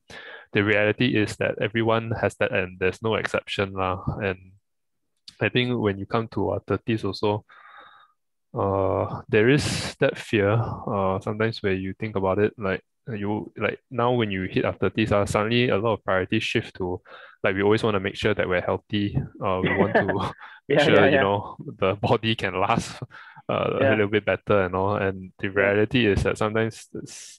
the 0.54 0.64
reality 0.64 1.16
is 1.18 1.36
that 1.38 1.56
everyone 1.62 2.12
has 2.22 2.36
that, 2.40 2.52
and 2.52 2.80
there's 2.80 3.02
no 3.04 3.16
exception, 3.16 3.74
lah. 3.74 4.04
And 4.22 4.54
I 5.42 5.50
think 5.50 5.80
when 5.80 5.98
you 5.98 6.06
come 6.06 6.28
to 6.30 6.50
our 6.50 6.60
30s 6.62 7.04
also, 7.04 7.46
uh, 8.54 9.22
there 9.30 9.50
is 9.50 9.96
that 10.00 10.18
fear, 10.18 10.52
uh, 10.52 11.20
sometimes 11.20 11.62
where 11.62 11.74
you 11.74 11.94
think 12.00 12.16
about 12.16 12.40
it, 12.40 12.54
like 12.58 12.82
you 13.08 13.52
like 13.58 13.80
now 13.90 14.12
when 14.14 14.32
you 14.32 14.44
hit 14.44 14.66
our 14.66 14.74
30s, 14.74 15.12
uh, 15.12 15.26
suddenly 15.26 15.70
a 15.70 15.78
lot 15.78 15.94
of 15.94 16.04
priorities 16.04 16.44
shift 16.44 16.76
to 16.76 17.02
like 17.44 17.56
we 17.56 17.64
always 17.64 17.84
want 17.84 17.96
to 17.96 18.00
make 18.00 18.16
sure 18.16 18.34
that 18.34 18.48
we're 18.48 18.62
healthy. 18.62 19.18
Uh, 19.44 19.62
we 19.64 19.72
want 19.74 19.96
to 19.96 20.32
make 20.70 20.80
Yeah, 20.80 20.84
sure 20.84 20.96
yeah, 20.96 21.06
you 21.06 21.18
yeah. 21.18 21.22
know 21.22 21.56
the 21.80 21.96
body 21.96 22.36
can 22.36 22.60
last 22.60 23.02
uh, 23.50 23.82
a 23.82 23.90
little 23.98 24.08
bit 24.08 24.26
better 24.26 24.62
and 24.62 24.76
all. 24.76 24.96
And 24.96 25.34
the 25.40 25.50
reality 25.50 26.06
is 26.06 26.24
that 26.24 26.38
sometimes 26.38 26.88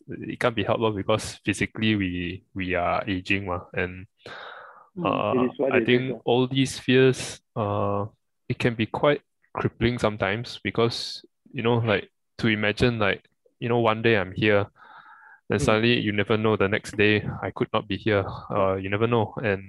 it 0.08 0.40
can't 0.40 0.56
be 0.56 0.64
helped 0.64 0.96
because 0.96 1.38
physically 1.44 1.94
we 1.96 2.42
we 2.54 2.74
are 2.74 3.04
aging, 3.06 3.46
ma, 3.46 3.60
and 3.74 4.06
Mm. 4.98 5.06
uh, 5.06 5.44
is 5.46 5.54
I 5.70 5.80
think 5.86 6.10
lah. 6.10 6.18
all 6.26 6.46
these 6.50 6.78
fears, 6.82 7.38
uh, 7.54 8.06
it 8.50 8.58
can 8.58 8.74
be 8.74 8.86
quite 8.86 9.22
crippling 9.54 9.98
sometimes 10.02 10.58
because 10.64 11.22
you 11.54 11.62
know, 11.62 11.78
like 11.78 12.10
to 12.38 12.48
imagine 12.50 12.98
like 12.98 13.22
you 13.62 13.68
know, 13.68 13.78
one 13.78 14.02
day 14.02 14.18
I'm 14.18 14.32
here, 14.34 14.66
then 15.48 15.58
Mm. 15.58 15.64
suddenly 15.64 16.00
you 16.00 16.10
never 16.10 16.36
know 16.36 16.56
the 16.56 16.66
next 16.68 16.96
day 16.98 17.22
I 17.42 17.54
could 17.54 17.68
not 17.72 17.86
be 17.86 17.96
here. 17.96 18.26
Uh, 18.50 18.74
you 18.82 18.90
never 18.90 19.06
know, 19.06 19.32
and 19.42 19.62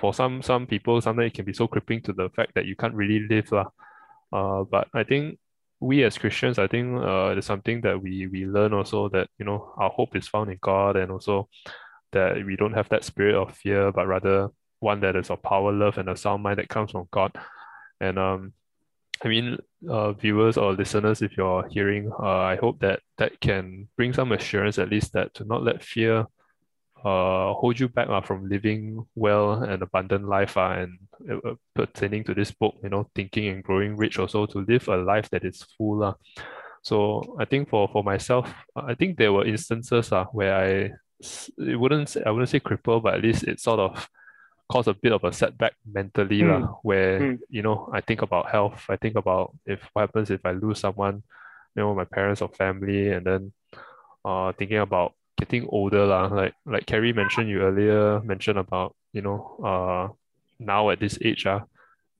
for 0.00 0.14
some 0.16 0.40
some 0.40 0.66
people, 0.66 1.00
sometimes 1.04 1.28
it 1.32 1.36
can 1.36 1.44
be 1.44 1.52
so 1.52 1.68
crippling 1.68 2.00
to 2.08 2.12
the 2.16 2.32
fact 2.32 2.54
that 2.56 2.64
you 2.64 2.74
can't 2.74 2.96
really 2.96 3.20
live, 3.28 3.52
lah. 3.52 3.68
Uh, 4.32 4.64
but 4.64 4.88
I 4.96 5.04
think 5.04 5.38
we 5.84 6.02
as 6.02 6.16
Christians, 6.16 6.58
I 6.58 6.66
think 6.66 7.02
uh, 7.02 7.34
it's 7.36 7.46
something 7.46 7.82
that 7.82 8.00
we 8.02 8.26
we 8.26 8.46
learn 8.46 8.72
also 8.72 9.08
that 9.10 9.28
you 9.38 9.44
know 9.44 9.72
our 9.76 9.90
hope 9.90 10.16
is 10.16 10.26
found 10.26 10.50
in 10.50 10.58
God, 10.60 10.96
and 10.96 11.12
also 11.12 11.48
that 12.12 12.44
we 12.46 12.56
don't 12.56 12.72
have 12.72 12.88
that 12.88 13.04
spirit 13.04 13.34
of 13.34 13.54
fear, 13.54 13.92
but 13.92 14.06
rather 14.06 14.48
one 14.80 15.00
that 15.00 15.16
is 15.16 15.30
of 15.30 15.42
power, 15.42 15.72
love, 15.72 15.98
and 15.98 16.08
a 16.08 16.16
sound 16.16 16.42
mind 16.42 16.58
that 16.58 16.68
comes 16.68 16.92
from 16.92 17.06
God. 17.10 17.32
And 18.00 18.18
um, 18.18 18.52
I 19.22 19.28
mean, 19.28 19.58
uh, 19.88 20.12
viewers 20.12 20.56
or 20.56 20.72
listeners, 20.72 21.22
if 21.22 21.36
you're 21.36 21.68
hearing, 21.68 22.10
uh, 22.18 22.38
I 22.52 22.56
hope 22.56 22.80
that 22.80 23.00
that 23.18 23.40
can 23.40 23.88
bring 23.96 24.12
some 24.14 24.32
assurance, 24.32 24.78
at 24.78 24.90
least 24.90 25.12
that 25.12 25.34
to 25.34 25.44
not 25.44 25.62
let 25.62 25.82
fear 25.82 26.26
uh, 27.04 27.52
hold 27.54 27.78
you 27.78 27.88
back 27.88 28.08
uh, 28.08 28.20
from 28.22 28.48
living 28.48 29.04
well 29.14 29.62
and 29.62 29.82
abundant 29.82 30.26
life 30.26 30.56
uh, 30.56 30.70
and 30.78 30.98
uh, 31.30 31.54
pertaining 31.74 32.24
to 32.24 32.34
this 32.34 32.50
book, 32.50 32.74
you 32.82 32.88
know, 32.88 33.08
thinking 33.14 33.48
and 33.48 33.62
growing 33.62 33.96
rich 33.96 34.18
also 34.18 34.46
to 34.46 34.64
live 34.66 34.88
a 34.88 34.96
life 34.96 35.28
that 35.30 35.44
is 35.44 35.62
full. 35.76 36.02
Uh. 36.02 36.14
So 36.82 37.36
I 37.38 37.44
think 37.44 37.68
for, 37.68 37.88
for 37.88 38.02
myself, 38.04 38.52
I 38.76 38.94
think 38.94 39.16
there 39.16 39.32
were 39.32 39.46
instances 39.46 40.12
uh, 40.12 40.24
where 40.26 40.54
I 40.54 40.90
it 41.58 41.78
wouldn't 41.78 42.08
say, 42.10 42.22
I 42.26 42.30
wouldn't 42.30 42.50
say 42.50 42.60
cripple, 42.60 43.02
but 43.02 43.14
at 43.14 43.22
least 43.22 43.44
it 43.44 43.60
sort 43.60 43.80
of 43.80 44.08
caused 44.68 44.88
a 44.88 44.94
bit 44.94 45.12
of 45.12 45.24
a 45.24 45.32
setback 45.32 45.74
mentally 45.90 46.40
Mm. 46.40 46.78
where 46.82 47.20
Mm. 47.20 47.38
you 47.50 47.62
know 47.62 47.88
I 47.92 48.00
think 48.00 48.22
about 48.22 48.50
health. 48.50 48.84
I 48.88 48.96
think 48.96 49.16
about 49.16 49.54
if 49.66 49.80
what 49.92 50.02
happens 50.02 50.30
if 50.30 50.44
I 50.44 50.52
lose 50.52 50.80
someone, 50.80 51.22
you 51.76 51.82
know, 51.82 51.94
my 51.94 52.04
parents 52.04 52.42
or 52.42 52.48
family, 52.48 53.10
and 53.10 53.24
then 53.26 53.52
uh 54.24 54.52
thinking 54.52 54.78
about 54.78 55.12
getting 55.36 55.66
older 55.68 56.06
lah. 56.06 56.26
Like 56.28 56.54
like 56.66 56.86
Carrie 56.86 57.12
mentioned 57.12 57.48
you 57.48 57.62
earlier 57.62 58.20
mentioned 58.20 58.58
about 58.58 58.94
you 59.12 59.22
know 59.22 59.56
uh 59.62 60.08
now 60.58 60.90
at 60.90 61.00
this 61.00 61.18
age 61.22 61.46
ah, 61.46 61.62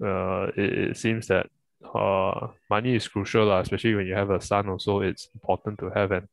uh 0.02 0.50
it, 0.56 0.90
it 0.90 0.96
seems 0.96 1.28
that 1.28 1.46
uh 1.94 2.48
money 2.70 2.94
is 2.94 3.08
crucial 3.08 3.46
lah, 3.46 3.60
especially 3.60 3.94
when 3.94 4.06
you 4.06 4.14
have 4.14 4.30
a 4.30 4.40
son 4.40 4.68
also 4.68 5.00
it's 5.00 5.28
important 5.34 5.78
to 5.78 5.90
have 5.90 6.10
and 6.12 6.28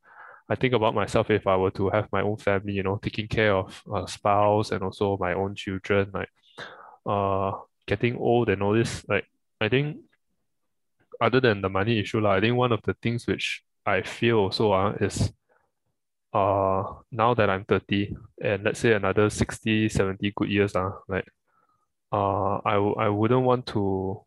I 0.50 0.56
think 0.56 0.74
about 0.74 0.94
myself 0.94 1.30
if 1.30 1.48
I 1.48 1.56
were 1.56 1.72
to 1.80 1.90
have 1.90 2.12
my 2.12 2.22
own 2.22 2.36
family, 2.36 2.74
you 2.74 2.84
know, 2.84 3.00
taking 3.02 3.28
care 3.28 3.56
of 3.56 3.82
a 3.94 4.06
spouse 4.06 4.72
and 4.72 4.84
also 4.84 5.16
my 5.16 5.34
own 5.34 5.56
children, 5.56 6.12
like 6.14 6.30
uh 7.06 7.52
getting 7.88 8.18
old 8.18 8.50
and 8.50 8.62
all 8.62 8.74
this, 8.74 9.08
like 9.08 9.26
I 9.62 9.70
think 9.70 9.98
other 11.22 11.40
than 11.40 11.62
the 11.62 11.70
money 11.70 12.00
issue, 12.00 12.20
lah, 12.20 12.34
I 12.34 12.42
think 12.42 12.58
one 12.58 12.72
of 12.72 12.82
the 12.82 12.96
things 12.96 13.28
which 13.28 13.64
I 13.86 14.02
feel 14.02 14.38
also 14.38 14.74
uh, 14.74 14.98
is 15.00 15.32
uh 16.34 16.84
now 17.12 17.34
that 17.34 17.50
I'm 17.50 17.66
30 17.66 18.16
and 18.42 18.64
let's 18.64 18.80
say 18.80 18.94
another 18.94 19.30
60, 19.30 19.90
70 19.90 20.32
good 20.36 20.50
years, 20.50 20.76
uh, 20.76 20.92
like 21.08 21.28
uh 22.12 22.58
I, 22.66 22.74
w- 22.76 22.96
I 22.96 23.10
wouldn't 23.10 23.44
want 23.44 23.68
to 23.68 24.24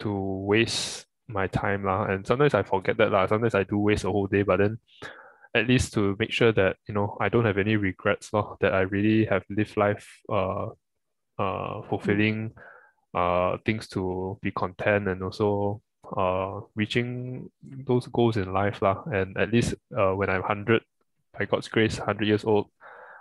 to 0.00 0.12
waste 0.46 1.06
my 1.28 1.46
time 1.48 1.84
lah. 1.84 2.04
And 2.04 2.26
sometimes 2.26 2.54
I 2.54 2.62
forget 2.62 2.96
that 2.98 3.12
lah. 3.12 3.26
Sometimes 3.26 3.54
I 3.54 3.64
do 3.64 3.78
waste 3.78 4.04
a 4.04 4.10
whole 4.10 4.26
day, 4.26 4.42
but 4.42 4.58
then 4.58 4.78
at 5.54 5.68
least 5.68 5.92
to 5.94 6.16
make 6.18 6.32
sure 6.32 6.52
that 6.52 6.76
you 6.88 6.94
know 6.94 7.16
I 7.20 7.28
don't 7.28 7.44
have 7.44 7.58
any 7.58 7.76
regrets 7.76 8.32
lah, 8.32 8.56
that 8.60 8.74
I 8.74 8.82
really 8.82 9.24
have 9.26 9.44
lived 9.50 9.76
life 9.76 10.08
uh 10.30 10.68
uh 11.38 11.82
fulfilling 11.88 12.52
uh 13.14 13.58
things 13.64 13.88
to 13.88 14.38
be 14.42 14.50
content 14.52 15.08
and 15.08 15.22
also 15.22 15.82
uh 16.16 16.60
reaching 16.74 17.50
those 17.62 18.06
goals 18.08 18.36
in 18.36 18.52
life 18.52 18.82
lah. 18.82 19.04
And 19.12 19.36
at 19.38 19.52
least 19.52 19.74
uh 19.96 20.12
when 20.12 20.30
I'm 20.30 20.42
100 20.42 20.82
by 21.38 21.44
God's 21.46 21.68
grace 21.68 21.98
100 21.98 22.26
years 22.26 22.44
old 22.44 22.66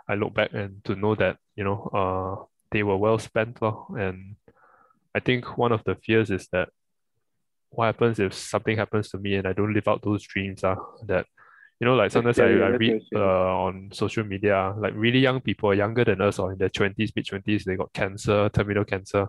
I 0.07 0.15
look 0.15 0.33
back 0.33 0.51
and 0.53 0.83
to 0.85 0.95
know 0.95 1.15
that 1.15 1.37
you 1.55 1.63
know 1.63 1.79
uh 1.93 2.45
they 2.71 2.83
were 2.83 2.97
well 2.97 3.19
spent 3.19 3.61
lah. 3.61 3.85
And 3.97 4.35
I 5.13 5.19
think 5.19 5.57
one 5.57 5.71
of 5.73 5.83
the 5.83 5.95
fears 5.95 6.31
is 6.31 6.47
that 6.53 6.69
what 7.69 7.85
happens 7.85 8.19
if 8.19 8.33
something 8.33 8.77
happens 8.77 9.09
to 9.09 9.17
me 9.17 9.35
and 9.35 9.47
I 9.47 9.53
don't 9.53 9.73
live 9.73 9.87
out 9.87 10.01
those 10.01 10.23
dreams 10.23 10.63
ah 10.63 10.75
that 11.07 11.25
you 11.79 11.85
know 11.87 11.95
like 11.95 12.11
sometimes 12.11 12.39
I, 12.39 12.47
I 12.67 12.69
read 12.75 13.01
uh, 13.15 13.63
on 13.65 13.89
social 13.93 14.23
media 14.23 14.55
ah, 14.55 14.73
like 14.77 14.93
really 14.95 15.19
young 15.19 15.39
people 15.41 15.73
younger 15.73 16.03
than 16.03 16.21
us 16.21 16.39
or 16.39 16.51
in 16.53 16.57
their 16.57 16.69
20s 16.69 17.11
mid 17.15 17.25
20s 17.25 17.63
they 17.63 17.75
got 17.75 17.91
cancer 17.93 18.49
terminal 18.49 18.83
cancer 18.85 19.27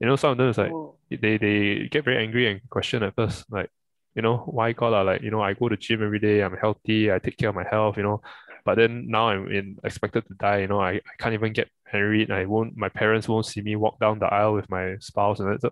you 0.00 0.06
know 0.06 0.16
some 0.16 0.32
of 0.32 0.38
them 0.38 0.48
is 0.48 0.58
like 0.58 0.72
Oh. 0.72 0.96
they 1.10 1.38
they 1.38 1.88
get 1.90 2.04
very 2.04 2.18
angry 2.24 2.50
and 2.50 2.60
question 2.70 3.02
at 3.02 3.14
first 3.14 3.44
like 3.50 3.70
you 4.16 4.22
know 4.22 4.38
why 4.38 4.72
God 4.72 4.94
ah 4.94 5.02
like 5.02 5.22
you 5.22 5.30
know 5.30 5.42
I 5.42 5.52
go 5.54 5.68
to 5.68 5.76
gym 5.76 6.02
every 6.02 6.18
day 6.18 6.42
I'm 6.42 6.56
healthy 6.56 7.12
I 7.12 7.18
take 7.20 7.36
care 7.38 7.50
of 7.50 7.54
my 7.54 7.66
health 7.70 7.96
you 7.98 8.02
know. 8.02 8.22
But 8.64 8.76
then 8.76 9.06
now 9.08 9.28
I'm 9.28 9.48
in 9.52 9.76
expected 9.84 10.26
to 10.26 10.34
die 10.34 10.60
you 10.62 10.68
know 10.68 10.80
I, 10.80 10.92
I 10.94 11.14
can't 11.18 11.34
even 11.34 11.52
get 11.52 11.68
married 11.92 12.30
I 12.30 12.46
won't 12.46 12.76
my 12.76 12.88
parents 12.88 13.28
won't 13.28 13.46
see 13.46 13.62
me 13.62 13.76
walk 13.76 14.00
down 14.00 14.18
the 14.18 14.26
aisle 14.26 14.54
with 14.54 14.68
my 14.70 14.96
spouse 15.00 15.38
and 15.40 15.48
that 15.52 15.60
so 15.62 15.70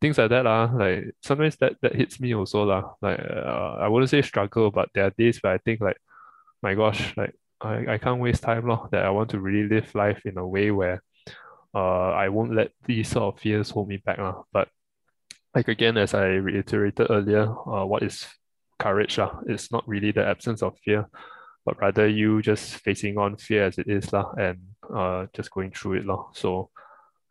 things 0.00 0.18
like 0.18 0.30
that 0.30 0.44
lah 0.44 0.70
like 0.74 1.14
sometimes 1.22 1.56
that 1.56 1.74
that 1.82 1.94
hits 1.94 2.20
me 2.20 2.34
also 2.34 2.64
lah. 2.64 2.82
Like 3.00 3.20
uh, 3.20 3.78
I 3.80 3.88
wouldn't 3.88 4.10
say 4.10 4.22
struggle 4.22 4.70
but 4.70 4.90
there 4.94 5.06
are 5.06 5.14
days 5.16 5.42
where 5.42 5.54
I 5.54 5.58
think 5.58 5.80
like 5.80 5.96
my 6.62 6.74
gosh 6.74 7.16
like 7.16 7.34
I, 7.60 7.94
I 7.94 7.98
can't 7.98 8.20
waste 8.20 8.42
time 8.42 8.66
lor 8.66 8.88
that 8.92 9.04
I 9.04 9.10
want 9.10 9.30
to 9.30 9.40
really 9.40 9.68
live 9.68 9.94
life 9.94 10.20
in 10.26 10.36
a 10.38 10.46
way 10.46 10.70
where 10.70 11.02
uh 11.74 12.10
I 12.10 12.28
won't 12.28 12.54
let 12.54 12.72
these 12.84 13.08
sort 13.08 13.34
of 13.34 13.40
fears 13.40 13.70
hold 13.70 13.88
me 13.88 13.98
back 13.98 14.18
lah 14.18 14.42
but 14.52 14.68
like 15.54 15.68
again 15.68 15.96
as 15.96 16.14
I 16.14 16.42
reiterated 16.42 17.06
earlier 17.10 17.46
uh 17.46 17.86
what 17.86 18.02
is 18.02 18.26
courage 18.78 19.18
lah 19.18 19.40
it's 19.46 19.70
not 19.70 19.86
really 19.86 20.10
the 20.10 20.26
absence 20.26 20.62
of 20.62 20.76
fear 20.84 21.06
but 21.64 21.80
rather 21.80 22.06
you 22.06 22.42
just 22.42 22.76
facing 22.84 23.16
on 23.18 23.36
fear 23.36 23.64
as 23.64 23.78
it 23.78 23.88
is 23.88 24.12
lah 24.12 24.32
and 24.36 24.60
uh 24.92 25.26
just 25.32 25.50
going 25.50 25.70
through 25.70 26.04
it 26.04 26.06
lah. 26.06 26.28
So 26.32 26.70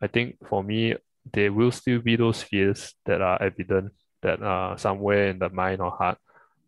I 0.02 0.08
think 0.08 0.36
for 0.48 0.62
me 0.62 0.96
there 1.32 1.52
will 1.52 1.70
still 1.70 2.00
be 2.00 2.16
those 2.16 2.42
fears 2.42 2.94
that 3.06 3.22
are 3.22 3.40
evident 3.40 3.92
that 4.22 4.42
are 4.42 4.76
somewhere 4.76 5.28
in 5.28 5.38
the 5.38 5.48
mind 5.48 5.80
or 5.80 5.90
heart 5.90 6.18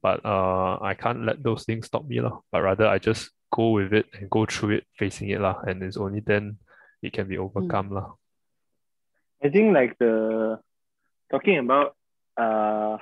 but 0.00 0.24
uh 0.24 0.78
I 0.80 0.94
can't 0.94 1.26
let 1.26 1.42
those 1.42 1.64
things 1.64 1.86
stop 1.86 2.06
me 2.06 2.20
lah. 2.20 2.38
But 2.52 2.62
rather 2.62 2.86
I 2.86 2.98
just 2.98 3.30
go 3.50 3.70
with 3.70 3.92
it 3.92 4.06
and 4.14 4.30
go 4.30 4.46
through 4.46 4.78
it 4.78 4.84
facing 4.94 5.30
it 5.30 5.40
lah 5.40 5.60
and 5.66 5.82
it's 5.82 5.96
only 5.96 6.20
then 6.20 6.58
it 7.02 7.12
can 7.12 7.26
be 7.26 7.38
overcome 7.38 7.90
lah. 7.90 8.14
I 9.42 9.50
think 9.50 9.74
like 9.74 9.98
the 9.98 10.58
talking 11.30 11.58
about 11.58 11.94
uh 12.36 12.98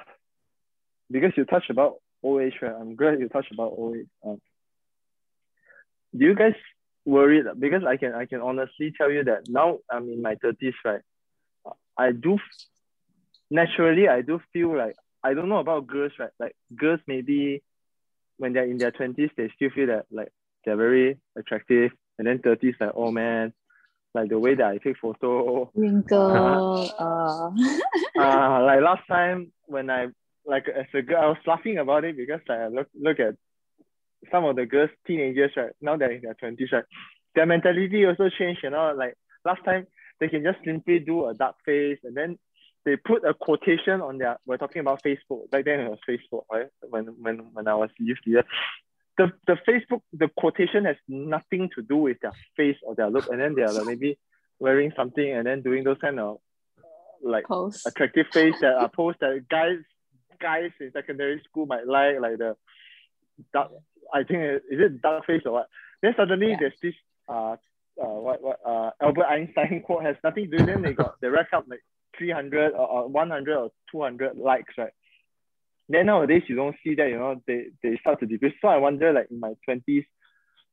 because 1.10 1.32
you 1.36 1.44
touched 1.44 1.70
about 1.70 1.96
old 2.22 2.42
age, 2.42 2.54
right? 2.62 2.72
I'm 2.72 2.96
glad 2.96 3.20
you 3.20 3.28
touched 3.28 3.52
about 3.52 3.72
old 3.76 3.96
age. 3.96 4.06
Um, 4.24 4.40
do 6.16 6.24
you 6.24 6.34
guys 6.34 6.54
worried? 7.04 7.46
Because 7.58 7.84
I 7.84 7.96
can 7.96 8.14
I 8.14 8.26
can 8.26 8.40
honestly 8.40 8.92
tell 8.96 9.10
you 9.10 9.24
that 9.24 9.48
now 9.48 9.78
I'm 9.90 10.08
in 10.08 10.22
my 10.22 10.36
thirties, 10.36 10.74
right? 10.84 11.02
I 11.96 12.12
do 12.12 12.38
naturally 13.50 14.08
I 14.08 14.22
do 14.22 14.40
feel 14.52 14.76
like 14.76 14.96
I 15.22 15.34
don't 15.34 15.48
know 15.48 15.58
about 15.58 15.86
girls, 15.86 16.12
right? 16.18 16.30
Like 16.38 16.54
girls 16.74 17.00
maybe 17.06 17.62
when 18.38 18.52
they're 18.52 18.64
in 18.64 18.78
their 18.78 18.90
twenties, 18.90 19.30
they 19.36 19.50
still 19.54 19.70
feel 19.70 19.86
that 19.88 20.06
like 20.10 20.32
they're 20.64 20.76
very 20.76 21.18
attractive, 21.36 21.92
and 22.18 22.26
then 22.26 22.38
thirties 22.38 22.74
like 22.80 22.92
oh 22.94 23.10
man, 23.10 23.52
like 24.14 24.28
the 24.28 24.38
way 24.38 24.54
that 24.54 24.66
I 24.66 24.78
take 24.78 24.96
photo, 24.98 25.70
Wrinkle. 25.74 26.90
Uh, 26.98 27.50
uh, 28.20 28.62
like 28.64 28.80
last 28.80 29.06
time 29.08 29.52
when 29.66 29.90
I 29.90 30.06
like 30.46 30.68
as 30.68 30.86
a 30.94 31.02
girl, 31.02 31.22
I 31.22 31.26
was 31.26 31.38
laughing 31.46 31.78
about 31.78 32.04
it 32.04 32.16
because 32.16 32.40
like, 32.48 32.58
I 32.58 32.68
look 32.68 32.88
look 32.98 33.20
at 33.20 33.34
some 34.30 34.44
of 34.44 34.56
the 34.56 34.66
girls, 34.66 34.90
teenagers, 35.06 35.52
right? 35.56 35.72
Now 35.80 35.96
they're 35.96 36.12
in 36.12 36.22
their 36.22 36.34
twenties, 36.34 36.70
right? 36.72 36.84
Their 37.34 37.46
mentality 37.46 38.06
also 38.06 38.28
changed. 38.30 38.60
You 38.62 38.70
know, 38.70 38.94
like 38.96 39.14
last 39.44 39.64
time 39.64 39.86
they 40.20 40.28
can 40.28 40.42
just 40.42 40.58
simply 40.64 41.00
do 41.00 41.26
a 41.26 41.34
dark 41.34 41.56
face 41.64 41.98
and 42.04 42.16
then 42.16 42.38
they 42.84 42.96
put 42.96 43.24
a 43.24 43.34
quotation 43.34 44.00
on 44.00 44.18
their. 44.18 44.38
We're 44.46 44.58
talking 44.58 44.80
about 44.80 45.02
Facebook. 45.02 45.50
Back 45.50 45.64
then 45.64 45.80
it 45.80 45.88
was 45.90 45.98
Facebook, 46.08 46.44
right? 46.52 46.68
When 46.82 47.06
when 47.20 47.38
when 47.52 47.66
I 47.66 47.74
was 47.74 47.90
youth 47.98 48.18
leader, 48.26 48.44
the 49.18 49.32
the 49.46 49.56
Facebook 49.68 50.00
the 50.12 50.28
quotation 50.36 50.84
has 50.86 50.96
nothing 51.08 51.70
to 51.76 51.82
do 51.82 51.96
with 51.96 52.18
their 52.20 52.32
face 52.56 52.76
or 52.82 52.94
their 52.94 53.10
look, 53.10 53.28
and 53.30 53.40
then 53.40 53.54
they 53.54 53.62
are 53.62 53.72
like 53.72 53.86
maybe 53.86 54.18
wearing 54.58 54.92
something 54.96 55.30
and 55.32 55.46
then 55.46 55.62
doing 55.62 55.84
those 55.84 55.98
kind 56.00 56.18
of 56.20 56.38
like 57.22 57.44
Post. 57.44 57.86
attractive 57.86 58.26
face 58.32 58.54
that 58.60 58.74
are 58.74 58.88
posts 58.88 59.20
that 59.20 59.46
guys 59.48 59.78
guys 60.40 60.70
in 60.80 60.90
secondary 60.92 61.40
school 61.48 61.64
might 61.66 61.86
like, 61.86 62.20
like 62.20 62.38
the 62.38 62.56
dark. 63.52 63.70
I 64.12 64.24
think 64.24 64.40
it- 64.40 64.62
is 64.70 64.80
it 64.80 65.00
dark 65.02 65.24
face 65.26 65.42
or 65.46 65.52
what? 65.52 65.68
Then 66.02 66.14
suddenly 66.16 66.50
Yeah. 66.50 66.56
there's 66.60 66.78
this 66.82 66.94
uh 67.28 67.56
uh 68.02 68.06
what 68.26 68.42
what 68.42 68.60
uh 68.66 68.90
Albert 69.00 69.26
Einstein 69.26 69.82
quote 69.86 70.02
has 70.04 70.16
nothing 70.24 70.50
to 70.50 70.58
do. 70.58 70.66
Then 70.66 70.82
they 70.82 70.92
got 70.92 71.20
they 71.20 71.28
rack 71.28 71.48
up 71.52 71.64
like 71.68 71.80
three 72.18 72.30
hundred 72.30 72.72
or, 72.72 72.86
or 72.86 73.08
one 73.08 73.30
hundred 73.30 73.56
or 73.56 73.70
two 73.90 74.02
hundred 74.02 74.36
likes, 74.36 74.74
right? 74.76 74.92
Then 75.88 76.06
nowadays 76.06 76.42
you 76.48 76.56
don't 76.56 76.76
see 76.82 76.94
that, 76.94 77.08
you 77.08 77.18
know, 77.18 77.40
they 77.46 77.66
they 77.82 77.96
start 77.98 78.20
to 78.20 78.26
decrease. 78.26 78.54
So 78.60 78.68
I 78.68 78.78
wonder, 78.78 79.12
like 79.12 79.28
in 79.30 79.40
my 79.40 79.54
twenties, 79.64 80.04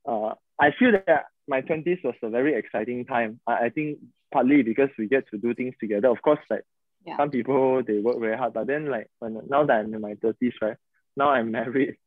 uh, 0.07 0.33
I 0.59 0.71
feel 0.77 0.91
that 0.93 1.25
my 1.47 1.61
twenties 1.61 1.99
was 2.03 2.15
a 2.21 2.29
very 2.29 2.55
exciting 2.55 3.05
time. 3.05 3.39
I, 3.45 3.65
I 3.65 3.69
think 3.69 3.99
partly 4.31 4.63
because 4.63 4.89
we 4.97 5.07
get 5.07 5.27
to 5.31 5.37
do 5.37 5.53
things 5.53 5.75
together. 5.79 6.09
Of 6.09 6.21
course, 6.21 6.39
like 6.49 6.63
Yeah. 7.05 7.17
some 7.17 7.31
people 7.31 7.83
they 7.83 7.99
work 7.99 8.19
very 8.19 8.37
hard, 8.37 8.53
but 8.53 8.67
then 8.67 8.85
like 8.85 9.07
when 9.19 9.41
now 9.49 9.65
that 9.65 9.79
I'm 9.79 9.93
in 9.93 10.01
my 10.01 10.15
thirties, 10.21 10.53
right? 10.61 10.77
Now 11.17 11.29
I'm 11.31 11.51
married. 11.51 11.97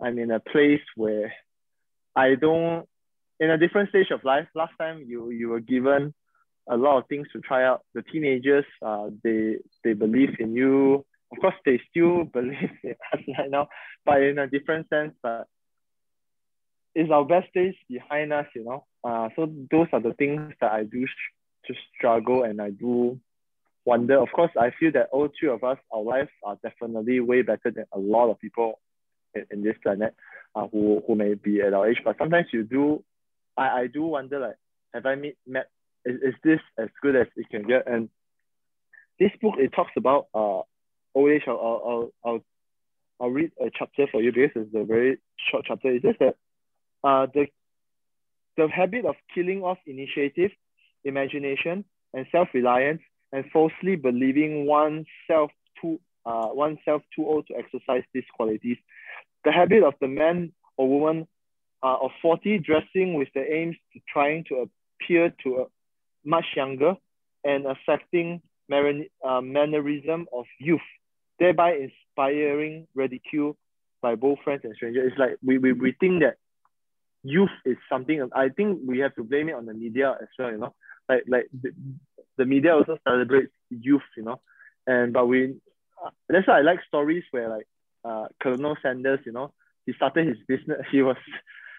I'm 0.00 0.18
in 0.18 0.30
a 0.30 0.40
place 0.40 0.86
where 0.96 1.32
I 2.16 2.34
don't 2.34 2.88
in 3.38 3.50
a 3.50 3.58
different 3.58 3.90
stage 3.90 4.10
of 4.10 4.24
life. 4.24 4.48
Last 4.54 4.74
time 4.78 5.04
you 5.06 5.30
you 5.30 5.48
were 5.50 5.60
given 5.60 6.14
a 6.68 6.76
lot 6.76 6.98
of 6.98 7.04
things 7.08 7.26
to 7.32 7.40
try 7.40 7.64
out. 7.64 7.80
The 7.94 8.02
teenagers, 8.02 8.64
uh, 8.82 9.10
they 9.22 9.58
they 9.84 9.92
believe 9.92 10.40
in 10.40 10.54
you. 10.54 11.04
Of 11.32 11.38
course, 11.40 11.54
they 11.64 11.80
still 11.90 12.24
believe 12.32 12.70
in 12.82 12.94
us 13.12 13.22
right 13.38 13.50
now, 13.50 13.68
but 14.04 14.22
in 14.22 14.38
a 14.38 14.46
different 14.46 14.88
sense. 14.88 15.14
But 15.22 15.46
it's 16.94 17.10
our 17.10 17.24
best 17.24 17.52
days 17.54 17.74
behind 17.88 18.32
us, 18.32 18.46
you 18.54 18.64
know. 18.64 18.84
Uh, 19.04 19.28
so 19.36 19.52
those 19.70 19.86
are 19.92 20.00
the 20.00 20.14
things 20.14 20.52
that 20.60 20.72
I 20.72 20.84
do 20.84 21.06
to 21.66 21.74
struggle 21.96 22.42
and 22.42 22.60
I 22.60 22.70
do 22.70 23.20
wonder. 23.84 24.20
Of 24.20 24.30
course, 24.32 24.50
I 24.58 24.70
feel 24.78 24.92
that 24.92 25.08
all 25.12 25.28
three 25.38 25.48
of 25.48 25.62
us, 25.64 25.78
our 25.92 26.02
lives 26.02 26.30
are 26.44 26.58
definitely 26.62 27.20
way 27.20 27.42
better 27.42 27.70
than 27.70 27.84
a 27.92 27.98
lot 27.98 28.30
of 28.30 28.40
people 28.40 28.80
in, 29.34 29.46
in 29.50 29.62
this 29.62 29.76
planet 29.82 30.14
uh, 30.54 30.66
who, 30.68 31.02
who 31.06 31.14
may 31.14 31.34
be 31.34 31.60
at 31.60 31.72
our 31.72 31.88
age. 31.88 32.00
But 32.04 32.16
sometimes 32.18 32.46
you 32.52 32.64
do, 32.64 33.04
I, 33.56 33.82
I 33.82 33.86
do 33.86 34.02
wonder 34.02 34.40
like, 34.40 34.56
have 34.94 35.06
I 35.06 35.14
meet, 35.14 35.36
met, 35.46 35.70
is, 36.04 36.16
is 36.22 36.34
this 36.42 36.60
as 36.78 36.88
good 37.02 37.14
as 37.16 37.26
it 37.36 37.48
can 37.50 37.62
get? 37.62 37.86
And 37.86 38.08
this 39.20 39.30
book, 39.40 39.54
it 39.58 39.72
talks 39.72 39.92
about 39.96 40.28
uh, 40.34 40.62
age. 41.16 41.42
I'll, 41.46 41.56
I'll, 41.56 42.12
I'll, 42.24 42.44
I'll, 43.20 43.30
read 43.30 43.52
a 43.60 43.70
chapter 43.76 44.06
for 44.10 44.22
you 44.22 44.32
because 44.32 44.50
it's 44.56 44.74
a 44.74 44.84
very 44.84 45.18
short 45.50 45.64
chapter. 45.66 45.90
It 45.90 46.02
says 46.02 46.14
that 46.20 46.36
uh, 47.04 47.26
the, 47.32 47.46
the 48.56 48.68
habit 48.68 49.04
of 49.04 49.16
killing 49.34 49.62
off 49.62 49.78
initiative, 49.86 50.50
imagination, 51.04 51.84
and 52.14 52.26
self-reliance, 52.32 53.02
and 53.32 53.44
falsely 53.52 53.96
believing 53.96 54.66
oneself 54.66 55.50
too 55.80 56.00
uh, 56.26 56.48
oneself 56.52 57.02
too 57.14 57.26
old 57.26 57.46
to 57.46 57.54
exercise 57.56 58.02
these 58.12 58.24
qualities. 58.34 58.76
The 59.44 59.52
habit 59.52 59.82
of 59.82 59.94
the 60.00 60.08
man 60.08 60.52
or 60.76 60.88
woman 60.88 61.26
uh, 61.82 61.96
of 62.02 62.10
40 62.20 62.58
dressing 62.58 63.14
with 63.14 63.28
the 63.34 63.40
aims 63.40 63.76
to 63.92 64.00
trying 64.12 64.44
to 64.48 64.68
appear 65.00 65.32
to 65.44 65.56
a 65.56 65.64
much 66.24 66.44
younger 66.56 66.96
and 67.44 67.66
affecting 67.66 68.42
uh, 68.70 69.40
mannerism 69.40 70.26
of 70.32 70.44
youth, 70.58 70.80
thereby 71.38 71.74
inspiring 71.76 72.86
ridicule 72.94 73.56
by 74.00 74.14
both 74.14 74.38
friends 74.44 74.62
and 74.64 74.74
strangers. 74.74 75.10
It's 75.10 75.18
like 75.18 75.36
we, 75.42 75.58
we, 75.58 75.72
we 75.72 75.92
think 75.92 76.22
that 76.22 76.36
youth 77.22 77.50
is 77.64 77.76
something, 77.90 78.28
I 78.34 78.48
think 78.48 78.80
we 78.86 79.00
have 79.00 79.14
to 79.16 79.24
blame 79.24 79.48
it 79.48 79.54
on 79.54 79.66
the 79.66 79.74
media 79.74 80.16
as 80.20 80.28
well, 80.38 80.50
you 80.50 80.58
know, 80.58 80.74
like, 81.08 81.24
like 81.28 81.48
the, 81.52 81.72
the 82.36 82.44
media 82.44 82.74
also 82.74 82.98
celebrates 83.06 83.52
youth, 83.70 84.02
you 84.16 84.22
know, 84.22 84.40
and, 84.86 85.12
but 85.12 85.26
we, 85.26 85.56
that's 86.28 86.46
why 86.46 86.58
I 86.58 86.62
like 86.62 86.80
stories 86.86 87.24
where 87.30 87.48
like, 87.48 87.66
uh, 88.04 88.26
Colonel 88.40 88.76
Sanders, 88.82 89.20
you 89.26 89.32
know, 89.32 89.52
he 89.84 89.92
started 89.94 90.28
his 90.28 90.38
business, 90.46 90.86
he 90.90 91.02
was, 91.02 91.16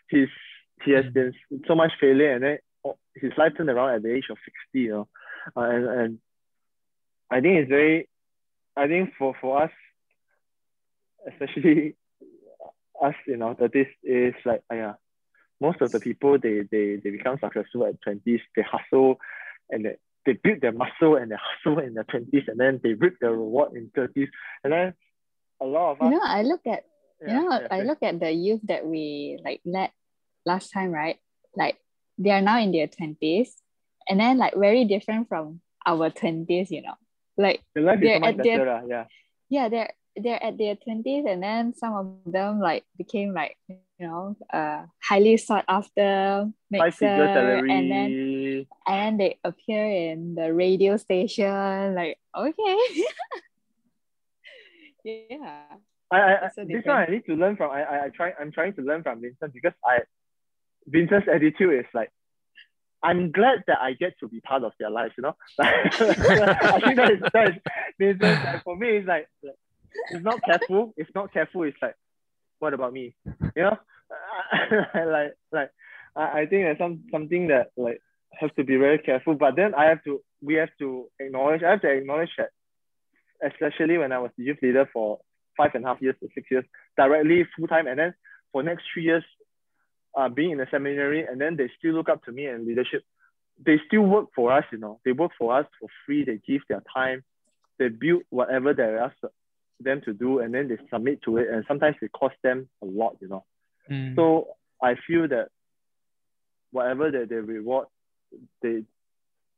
he's, 0.10 0.28
he 0.84 0.92
has 0.92 1.06
been 1.14 1.34
so 1.68 1.76
much 1.76 1.92
failure 2.00 2.34
and 2.34 2.44
then 2.44 2.58
oh, 2.86 2.98
his 3.16 3.32
life 3.38 3.54
turned 3.58 3.70
around 3.70 3.96
at 3.96 4.04
the 4.04 4.14
age 4.14 4.26
of 4.30 4.38
60, 4.46 4.80
you 4.80 4.92
know, 4.92 5.08
uh, 5.56 5.62
and, 5.62 5.88
and 5.88 6.20
I 7.32 7.42
think 7.42 7.60
it's 7.60 7.70
very, 7.70 8.10
I 8.76 8.88
think 8.88 9.14
for, 9.18 9.34
for 9.40 9.64
us, 9.64 9.72
especially 11.28 11.96
us 13.04 13.16
in 13.28 13.42
our 13.42 13.56
30s, 13.56 13.88
is 14.04 14.36
like, 14.46 14.62
uh, 14.72 14.76
yeah, 14.76 14.94
most 15.62 15.82
of 15.82 15.92
the 15.92 16.00
people, 16.00 16.38
they, 16.38 16.62
they, 16.72 16.98
they 17.04 17.10
become 17.10 17.38
successful 17.42 17.86
at 17.86 18.02
20s, 18.08 18.40
they 18.56 18.62
hustle 18.62 19.20
and 19.70 19.86
they, 19.86 19.96
they 20.26 20.34
build 20.34 20.62
their 20.62 20.72
muscle 20.72 21.16
and 21.16 21.32
they 21.32 21.36
hustle 21.36 21.80
in 21.80 21.94
their 21.94 22.06
20s 22.06 22.48
and 22.48 22.60
then 22.60 22.80
they 22.84 22.94
reap 22.94 23.16
their 23.20 23.32
reward 23.32 23.74
in 23.76 23.90
30s. 23.98 24.28
And 24.64 24.74
then 24.74 24.94
a 25.62 25.66
lot 25.66 25.92
of 25.92 25.98
You 26.02 26.12
know, 26.12 26.22
I 26.24 26.44
look 26.44 26.62
at 26.66 26.86
yeah, 27.22 27.42
you 27.42 27.50
know, 27.50 27.60
yeah, 27.60 27.68
I 27.72 27.82
look 27.84 28.00
at 28.02 28.20
the 28.20 28.32
youth 28.32 28.62
that 28.64 28.86
we 28.86 29.40
like 29.44 29.62
led 29.66 29.92
last 30.46 30.72
time, 30.72 30.92
right? 30.92 31.18
Like 31.56 31.78
they 32.18 32.32
are 32.32 32.42
now 32.42 32.60
in 32.60 32.72
their 32.72 32.88
twenties, 32.88 33.56
and 34.08 34.20
then 34.20 34.38
like 34.38 34.56
very 34.56 34.86
different 34.86 35.28
from 35.28 35.62
our 35.86 36.10
twenties. 36.10 36.72
You 36.72 36.84
know, 36.84 36.96
like 37.40 37.64
the 37.74 37.82
life 37.82 38.04
is 38.04 38.04
they're 38.04 38.16
so 38.16 38.20
much 38.20 38.38
at 38.38 38.44
their- 38.44 38.84
yeah. 38.88 39.06
yeah, 39.48 39.70
they're 39.70 39.94
they're 40.16 40.44
at 40.44 40.58
their 40.58 40.76
twenties, 40.76 41.26
and 41.28 41.42
then 41.42 41.74
some 41.74 41.96
of 41.96 42.32
them 42.32 42.60
like 42.60 42.84
became 42.98 43.34
like 43.34 43.56
you 43.68 43.80
know, 44.00 44.36
uh, 44.52 44.86
highly 45.02 45.38
sought 45.38 45.66
after 45.68 46.52
mixer, 46.70 47.06
and 47.06 47.92
then 47.92 48.66
and 48.88 49.20
they 49.20 49.40
appear 49.44 49.86
in 50.12 50.36
the 50.36 50.54
radio 50.54 50.98
station. 50.98 51.96
Like 51.96 52.20
okay, 52.36 52.78
yeah. 55.04 55.64
I, 56.12 56.18
I, 56.18 56.50
so 56.56 56.66
this 56.66 56.84
one 56.86 56.98
I 56.98 57.06
need 57.06 57.26
to 57.28 57.36
learn 57.36 57.56
from. 57.56 57.72
I, 57.72 57.84
I, 57.84 58.06
I 58.06 58.10
try. 58.10 58.34
I'm 58.40 58.52
trying 58.52 58.74
to 58.76 58.82
learn 58.82 59.04
from 59.04 59.22
Vincent 59.22 59.54
because 59.54 59.74
I, 59.86 60.00
Vincent's 60.88 61.28
attitude 61.28 61.80
is 61.80 61.86
like, 61.94 62.10
I'm 63.02 63.32
glad 63.32 63.64
that 63.68 63.80
I 63.82 63.94
get 63.94 64.20
to 64.20 64.28
be 64.28 64.42
part 64.42 64.64
of 64.64 64.74
their 64.80 64.90
lives. 64.90 65.14
You 65.18 65.24
know, 65.24 65.36
I 65.60 66.80
think 66.84 66.98
that 66.98 67.12
is 67.12 67.22
that 67.34 67.50
is 67.50 67.56
Vincent. 67.98 68.44
Like, 68.44 68.64
for 68.64 68.76
me, 68.76 68.98
it's 68.98 69.08
like, 69.08 69.28
it's 70.12 70.24
not 70.24 70.42
careful. 70.44 70.94
It's 70.98 71.12
not 71.16 71.32
careful. 71.32 71.64
It's 71.64 71.78
like, 71.82 71.96
what 72.60 72.74
about 72.74 72.94
me? 72.94 73.16
You 73.56 73.64
know, 73.64 73.78
like 74.94 75.34
like 75.52 75.72
I, 76.16 76.42
I 76.42 76.46
think 76.46 76.66
that's 76.66 76.80
some 76.80 77.04
something 77.12 77.48
that 77.48 77.72
like 77.78 78.02
has 78.40 78.52
to 78.58 78.64
be 78.64 78.76
very 78.76 79.00
careful. 79.00 79.36
But 79.36 79.56
then 79.56 79.74
I 79.76 79.86
have 79.86 80.04
to. 80.04 80.22
We 80.42 80.56
have 80.56 80.70
to 80.80 81.10
acknowledge. 81.20 81.64
I 81.64 81.72
have 81.72 81.82
to 81.82 81.90
acknowledge 81.90 82.32
that, 82.38 82.50
especially 83.46 83.98
when 83.98 84.12
I 84.12 84.20
was 84.20 84.32
the 84.38 84.44
youth 84.44 84.60
leader 84.62 84.90
for 84.92 85.20
five 85.58 85.72
and 85.74 85.86
a 85.86 85.88
half 85.88 86.02
years 86.02 86.16
to 86.22 86.30
six 86.34 86.48
years 86.52 86.66
directly 86.98 87.46
full 87.58 87.68
time, 87.68 87.88
and 87.88 88.00
then 88.00 88.14
for 88.52 88.64
next 88.64 88.84
three 88.94 89.04
years, 89.04 89.24
uh, 90.20 90.28
being 90.28 90.52
in 90.52 90.58
the 90.58 90.68
seminary, 90.70 91.26
and 91.26 91.40
then 91.40 91.56
they 91.56 91.70
still 91.78 91.94
look 91.94 92.10
up 92.10 92.26
to 92.26 92.32
me 92.32 92.46
and 92.46 92.68
leadership. 92.68 93.04
They 93.66 93.78
still 93.88 94.02
work 94.02 94.28
for 94.36 94.52
us, 94.52 94.66
you 94.72 94.78
know. 94.78 95.00
They 95.06 95.14
work 95.14 95.32
for 95.38 95.58
us 95.58 95.66
for 95.80 95.88
free. 96.06 96.26
They 96.26 96.40
give 96.46 96.62
their 96.68 96.84
time. 96.94 97.24
They 97.78 97.88
build 97.88 98.24
whatever 98.30 98.74
they 98.74 98.84
ask 98.84 99.16
them 99.80 100.02
to 100.04 100.14
do, 100.14 100.40
and 100.40 100.54
then 100.54 100.68
they 100.68 100.78
submit 100.92 101.22
to 101.24 101.38
it. 101.38 101.48
And 101.50 101.64
sometimes 101.68 101.96
it 102.02 102.12
costs 102.12 102.38
them 102.44 102.68
a 102.82 102.86
lot, 102.86 103.16
you 103.22 103.30
know. 103.30 103.46
Mm. 103.90 104.16
So 104.16 104.50
I 104.82 104.96
feel 105.08 105.28
that 105.30 105.48
whatever 106.72 107.12
that 107.12 107.30
they 107.30 107.36
reward, 107.36 107.88
they 108.62 108.84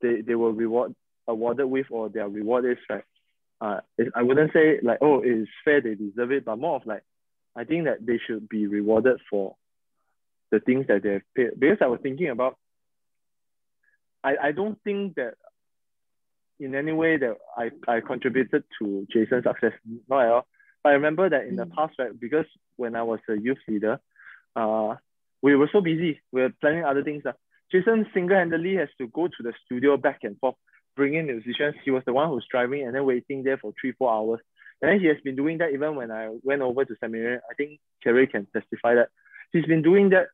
they 0.01 0.21
they 0.21 0.35
will 0.35 0.53
reward 0.53 0.93
awarded 1.27 1.69
with 1.69 1.87
or 1.89 2.09
their 2.09 2.29
reward 2.29 2.65
is 2.65 2.77
right. 2.87 3.03
Uh, 3.59 3.79
it, 3.97 4.11
I 4.15 4.21
wouldn't 4.23 4.53
say 4.53 4.79
like 4.81 4.99
oh 5.01 5.21
it's 5.23 5.49
fair 5.65 5.81
they 5.81 5.95
deserve 5.95 6.31
it, 6.31 6.45
but 6.45 6.59
more 6.59 6.75
of 6.75 6.85
like 6.85 7.03
I 7.55 7.63
think 7.63 7.85
that 7.85 8.05
they 8.05 8.19
should 8.25 8.47
be 8.47 8.67
rewarded 8.67 9.19
for 9.29 9.55
the 10.51 10.59
things 10.59 10.87
that 10.87 11.03
they 11.03 11.13
have 11.13 11.21
paid. 11.35 11.59
Because 11.59 11.77
I 11.81 11.87
was 11.87 11.99
thinking 12.01 12.29
about, 12.29 12.57
I 14.23 14.35
I 14.47 14.51
don't 14.51 14.77
think 14.83 15.15
that 15.15 15.35
in 16.59 16.75
any 16.75 16.91
way 16.91 17.17
that 17.17 17.37
I, 17.57 17.71
I 17.87 18.01
contributed 18.01 18.63
to 18.79 19.07
Jason's 19.11 19.43
success, 19.45 19.73
not 20.09 20.25
at 20.25 20.31
all. 20.31 20.47
But 20.83 20.89
I 20.89 20.93
remember 20.93 21.29
that 21.29 21.45
in 21.47 21.55
the 21.55 21.65
Mm. 21.65 21.73
past, 21.75 21.93
right, 21.99 22.19
because 22.19 22.45
when 22.75 22.95
I 22.95 23.03
was 23.03 23.19
a 23.29 23.35
youth 23.35 23.57
leader, 23.67 23.99
uh, 24.55 24.95
we 25.41 25.55
were 25.55 25.69
so 25.71 25.81
busy. 25.81 26.21
We 26.31 26.41
were 26.41 26.53
planning 26.61 26.85
other 26.85 27.03
things. 27.03 27.25
Uh. 27.25 27.33
Jason 27.71 28.05
single-handedly 28.13 28.75
has 28.75 28.89
to 28.97 29.07
go 29.07 29.27
to 29.27 29.43
the 29.43 29.53
studio 29.65 29.95
back 29.97 30.19
and 30.23 30.37
forth, 30.39 30.55
bring 30.95 31.13
in 31.15 31.25
musicians. 31.27 31.75
He 31.85 31.91
was 31.91 32.03
the 32.05 32.13
one 32.13 32.29
who's 32.29 32.45
driving 32.51 32.85
and 32.85 32.93
then 32.93 33.05
waiting 33.05 33.43
there 33.43 33.57
for 33.57 33.73
three, 33.79 33.93
four 33.93 34.11
hours. 34.11 34.41
And 34.81 34.91
then 34.91 34.99
he 34.99 35.07
has 35.07 35.17
been 35.23 35.35
doing 35.35 35.59
that 35.59 35.71
even 35.71 35.95
when 35.95 36.11
I 36.11 36.29
went 36.43 36.61
over 36.61 36.83
to 36.83 36.95
seminary. 36.99 37.37
I 37.49 37.53
think 37.55 37.79
Kerry 38.03 38.27
can 38.27 38.45
testify 38.47 38.95
that 38.95 39.09
he's 39.53 39.65
been 39.65 39.81
doing 39.81 40.09
that 40.09 40.27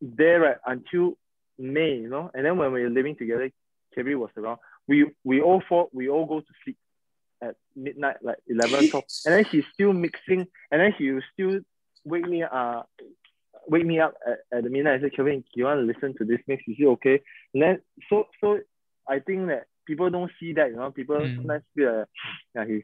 there 0.00 0.40
right, 0.40 0.56
until 0.66 1.16
May, 1.58 1.96
you 1.96 2.08
know. 2.08 2.30
And 2.34 2.44
then 2.44 2.56
when 2.56 2.72
we 2.72 2.82
were 2.82 2.90
living 2.90 3.16
together, 3.16 3.50
Kerry 3.94 4.14
was 4.14 4.30
around. 4.36 4.58
We 4.86 5.10
we 5.24 5.40
all 5.40 5.62
four 5.68 5.88
we 5.92 6.08
all 6.08 6.26
go 6.26 6.40
to 6.40 6.46
sleep 6.64 6.76
at 7.42 7.54
midnight, 7.76 8.16
like 8.22 8.38
11, 8.48 8.90
12. 8.90 9.04
and 9.26 9.34
then 9.34 9.44
he's 9.50 9.64
still 9.72 9.92
mixing, 9.92 10.46
and 10.70 10.80
then 10.80 10.92
he 10.98 11.10
will 11.12 11.22
still 11.32 11.60
wake 12.04 12.26
me 12.28 12.42
uh 12.42 12.82
wake 13.68 13.84
me 13.84 14.00
up 14.00 14.14
at, 14.26 14.38
at 14.56 14.64
the 14.64 14.70
midnight 14.70 14.94
and 15.02 15.10
say, 15.10 15.16
Kevin, 15.16 15.44
you 15.54 15.64
want 15.64 15.78
to 15.80 15.84
listen 15.84 16.14
to 16.18 16.24
this 16.24 16.40
mix? 16.46 16.62
Is 16.66 16.76
it 16.78 16.86
okay? 16.86 17.20
And 17.54 17.62
then 17.62 17.80
so 18.08 18.24
so 18.40 18.60
I 19.08 19.18
think 19.20 19.48
that 19.48 19.66
people 19.86 20.10
don't 20.10 20.30
see 20.40 20.52
that, 20.54 20.70
you 20.70 20.76
know, 20.76 20.90
people 20.90 21.16
Mm. 21.16 21.36
sometimes 21.36 21.64
feel 21.74 21.98
like, 21.98 22.08
yeah, 22.54 22.64
he's 22.66 22.82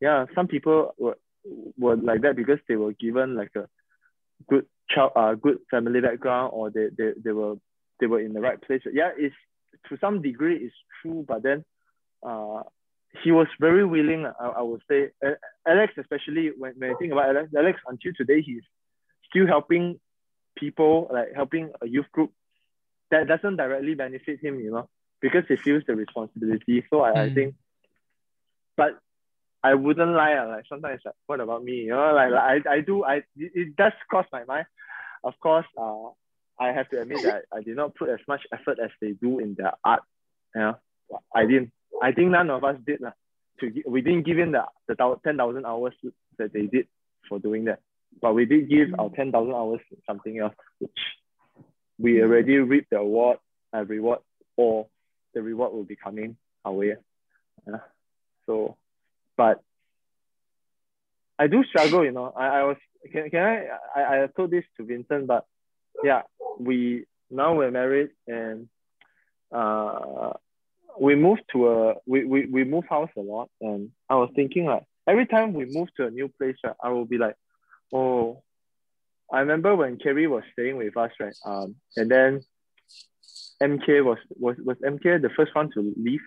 yeah, 0.00 0.26
some 0.34 0.46
people 0.46 0.94
were 0.98 1.18
were 1.78 1.96
like 1.96 2.22
that 2.22 2.36
because 2.36 2.58
they 2.68 2.76
were 2.76 2.92
given 2.92 3.34
like 3.34 3.50
a 3.56 3.66
good 4.48 4.66
child 4.88 5.12
uh 5.16 5.34
good 5.34 5.58
family 5.70 6.00
background 6.00 6.50
or 6.52 6.70
they, 6.70 6.88
they, 6.96 7.12
they 7.24 7.32
were 7.32 7.54
they 8.00 8.06
were 8.06 8.20
in 8.20 8.32
the 8.32 8.40
right 8.40 8.60
place. 8.60 8.82
Yeah, 8.92 9.10
it's 9.16 9.34
to 9.88 9.98
some 10.00 10.22
degree 10.22 10.56
it's 10.56 10.74
true, 11.00 11.24
but 11.26 11.42
then 11.42 11.64
uh 12.26 12.62
he 13.24 13.32
was 13.32 13.48
very 13.58 13.84
willing, 13.84 14.24
I, 14.24 14.46
I 14.46 14.62
would 14.62 14.82
say. 14.88 15.10
Uh, 15.24 15.30
Alex, 15.66 15.94
especially 15.98 16.52
when, 16.56 16.74
when 16.78 16.90
I 16.90 16.94
think 16.94 17.12
about 17.12 17.28
Alex, 17.28 17.50
Alex 17.56 17.80
until 17.88 18.12
today 18.16 18.40
he's 18.40 18.62
still 19.28 19.46
helping 19.48 19.98
people, 20.56 21.08
like 21.12 21.28
helping 21.34 21.70
a 21.82 21.88
youth 21.88 22.06
group 22.12 22.32
that 23.10 23.26
doesn't 23.26 23.56
directly 23.56 23.94
benefit 23.94 24.38
him, 24.40 24.60
you 24.60 24.70
know, 24.70 24.88
because 25.20 25.44
he 25.48 25.56
feels 25.56 25.82
the 25.86 25.94
responsibility. 25.96 26.84
So 26.90 27.00
I, 27.00 27.24
I 27.24 27.28
Mm. 27.28 27.34
think, 27.34 27.54
but 28.76 28.98
I 29.62 29.74
wouldn't 29.74 30.12
lie. 30.12 30.34
uh, 30.34 30.48
Like 30.48 30.64
sometimes, 30.68 31.02
like, 31.04 31.14
what 31.26 31.40
about 31.40 31.62
me? 31.64 31.72
You 31.84 31.90
know, 31.90 32.12
like, 32.14 32.30
like 32.30 32.66
I, 32.66 32.74
I 32.76 32.80
do. 32.80 33.04
I 33.04 33.22
it, 33.36 33.76
does 33.76 33.92
cross 34.08 34.26
my 34.32 34.44
mind. 34.44 34.66
Of 35.22 35.34
course, 35.40 35.66
uh, 35.76 36.08
I 36.58 36.72
have 36.72 36.88
to 36.90 37.00
admit 37.00 37.22
that 37.24 37.44
I 37.52 37.62
did 37.62 37.76
not 37.76 37.94
put 37.94 38.08
as 38.08 38.20
much 38.26 38.40
effort 38.52 38.78
as 38.82 38.90
they 39.00 39.12
do 39.12 39.38
in 39.38 39.54
their 39.54 39.72
art. 39.84 40.02
You 40.54 40.60
know, 40.62 40.78
I 41.34 41.44
didn't. 41.46 41.72
I 42.02 42.12
think 42.12 42.30
none 42.30 42.50
of 42.50 42.64
us 42.64 42.76
did 42.86 43.00
lah. 43.00 43.12
To 43.60 43.70
we 43.86 44.00
didn't 44.00 44.24
give 44.24 44.38
in 44.38 44.52
the 44.52 44.64
the 44.88 44.96
ten 45.24 45.36
thousand 45.36 45.66
hours 45.66 45.94
that 46.38 46.52
they 46.52 46.66
did 46.66 46.88
for 47.28 47.38
doing 47.38 47.66
that, 47.66 47.80
but 48.22 48.34
we 48.34 48.46
did 48.46 48.68
give 48.70 48.88
our 48.98 49.10
ten 49.10 49.30
thousand 49.30 49.52
hours 49.52 49.80
something 50.06 50.38
else, 50.38 50.54
which 50.78 50.96
we 51.98 52.22
already 52.22 52.56
reap 52.56 52.86
the 52.90 52.96
award, 52.96 53.38
uh, 53.74 53.84
reward, 53.84 54.20
or 54.56 54.86
the 55.34 55.42
reward 55.42 55.72
will 55.74 55.84
be 55.84 55.96
coming 55.96 56.36
our 56.64 56.72
way. 56.72 56.96
Yeah. 57.68 57.84
So, 58.46 58.76
but 59.40 59.58
I 61.38 61.46
do 61.46 61.64
struggle, 61.64 62.04
you 62.04 62.12
know. 62.12 62.30
I, 62.36 62.46
I 62.60 62.62
was 62.64 62.76
can, 63.10 63.30
can 63.30 63.42
I, 63.52 63.56
I 63.98 64.22
I 64.24 64.26
told 64.36 64.50
this 64.50 64.66
to 64.76 64.84
Vincent, 64.84 65.26
but 65.26 65.46
yeah, 66.04 66.22
we 66.58 67.06
now 67.30 67.54
we're 67.54 67.70
married 67.70 68.10
and 68.26 68.68
uh 69.60 70.32
we 71.00 71.14
moved 71.14 71.44
to 71.52 71.58
a 71.74 71.94
we, 72.12 72.18
we, 72.32 72.38
we 72.56 72.64
move 72.64 72.84
house 72.96 73.14
a 73.16 73.20
lot 73.20 73.48
and 73.62 73.90
I 74.10 74.16
was 74.16 74.30
thinking 74.36 74.66
like 74.66 74.84
every 75.06 75.26
time 75.26 75.54
we 75.54 75.64
move 75.64 75.88
to 75.96 76.06
a 76.06 76.10
new 76.10 76.28
place, 76.36 76.58
I 76.84 76.90
will 76.90 77.06
be 77.06 77.16
like, 77.16 77.36
oh, 77.94 78.42
I 79.32 79.38
remember 79.40 79.74
when 79.74 79.96
Kerry 79.96 80.26
was 80.26 80.44
staying 80.52 80.76
with 80.76 80.94
us, 80.98 81.12
right? 81.18 81.38
Um, 81.46 81.76
and 81.96 82.10
then 82.10 82.40
MK 83.62 84.04
was 84.04 84.18
was 84.44 84.56
was 84.68 84.76
MK 84.92 85.22
the 85.22 85.34
first 85.38 85.54
one 85.54 85.70
to 85.72 85.94
leave? 86.06 86.24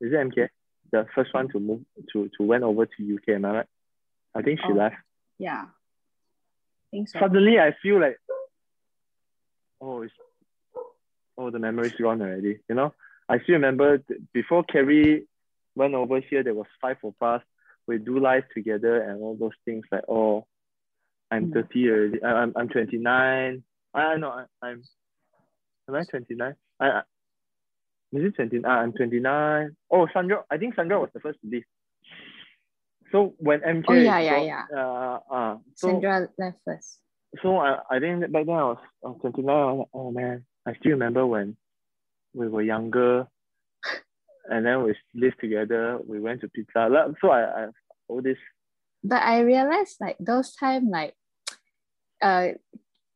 Is 0.00 0.12
it 0.12 0.22
MK? 0.28 0.48
The 0.92 1.06
first 1.14 1.32
one 1.34 1.48
to 1.50 1.60
move 1.60 1.80
to 2.12 2.30
to 2.36 2.42
went 2.42 2.62
over 2.64 2.86
to 2.86 3.14
UK, 3.16 3.34
am 3.36 3.44
I 3.44 3.50
right? 3.50 3.66
I 4.34 4.42
think 4.42 4.60
she 4.60 4.72
Oh. 4.72 4.76
left. 4.76 4.96
Yeah. 5.38 5.66
think 6.90 7.08
so. 7.08 7.18
Suddenly 7.18 7.58
I 7.58 7.74
feel 7.82 8.00
like 8.00 8.18
oh 9.80 10.02
it's 10.02 10.14
oh 11.38 11.50
the 11.50 11.58
memory's 11.58 11.92
gone 12.00 12.22
already. 12.22 12.60
You 12.68 12.74
know? 12.74 12.94
I 13.28 13.38
still 13.40 13.54
remember 13.56 13.98
th- 13.98 14.20
before 14.32 14.62
Kerry 14.64 15.26
went 15.74 15.94
over 15.94 16.20
here, 16.20 16.42
there 16.42 16.54
was 16.54 16.66
five 16.80 16.96
of 17.04 17.14
us. 17.20 17.42
We 17.86 17.98
do 17.98 18.18
life 18.18 18.44
together 18.54 19.02
and 19.02 19.20
all 19.20 19.36
those 19.36 19.56
things 19.64 19.84
like 19.92 20.04
oh 20.08 20.46
I'm 21.30 21.50
Mm. 21.50 21.54
30 21.54 21.90
already. 21.90 22.22
I, 22.22 22.28
I'm 22.42 22.52
I'm 22.56 22.68
29. 22.68 23.62
I 23.94 23.98
I 24.00 24.16
know 24.16 24.30
I, 24.30 24.44
I'm 24.66 24.82
am 25.88 25.94
I 25.94 26.04
29? 26.04 26.54
I, 26.80 26.86
I 26.88 27.02
is 28.12 28.24
it 28.24 28.36
29? 28.36 28.70
Ah, 28.70 28.80
I'm 28.80 28.92
29. 28.92 29.76
Oh 29.90 30.06
Sandra, 30.12 30.44
I 30.50 30.58
think 30.58 30.74
Sandra 30.74 31.00
was 31.00 31.10
the 31.14 31.20
first 31.20 31.40
to 31.42 31.48
leave. 31.48 31.64
So 33.12 33.34
when 33.38 33.60
MK 33.60 33.84
Oh, 33.88 33.94
yeah, 33.94 34.18
yeah, 34.18 34.42
yeah. 34.42 34.64
Uh, 34.74 35.18
uh, 35.30 35.56
so, 35.74 35.88
Sandra 35.88 36.28
left 36.38 36.58
first. 36.64 36.98
so 37.42 37.56
I, 37.58 37.78
I 37.90 38.00
think 38.00 38.20
back 38.32 38.46
then 38.46 38.54
I 38.56 38.64
was, 38.64 38.78
I 39.04 39.08
was 39.08 39.18
29. 39.20 39.54
I 39.54 39.72
was 39.72 39.78
like, 39.78 39.88
oh 39.94 40.10
man, 40.10 40.44
I 40.66 40.74
still 40.74 40.92
remember 40.92 41.26
when 41.26 41.56
we 42.34 42.48
were 42.48 42.62
younger 42.62 43.26
and 44.48 44.64
then 44.64 44.82
we 44.82 44.94
lived 45.14 45.40
together. 45.40 45.98
We 46.06 46.20
went 46.20 46.40
to 46.42 46.48
pizza. 46.48 46.88
So 47.20 47.30
I, 47.30 47.42
I 47.42 47.66
all 48.08 48.22
this. 48.22 48.38
But 49.02 49.22
I 49.22 49.40
realized 49.40 49.96
like 50.00 50.16
those 50.18 50.54
time 50.54 50.90
like 50.90 51.14
uh 52.22 52.48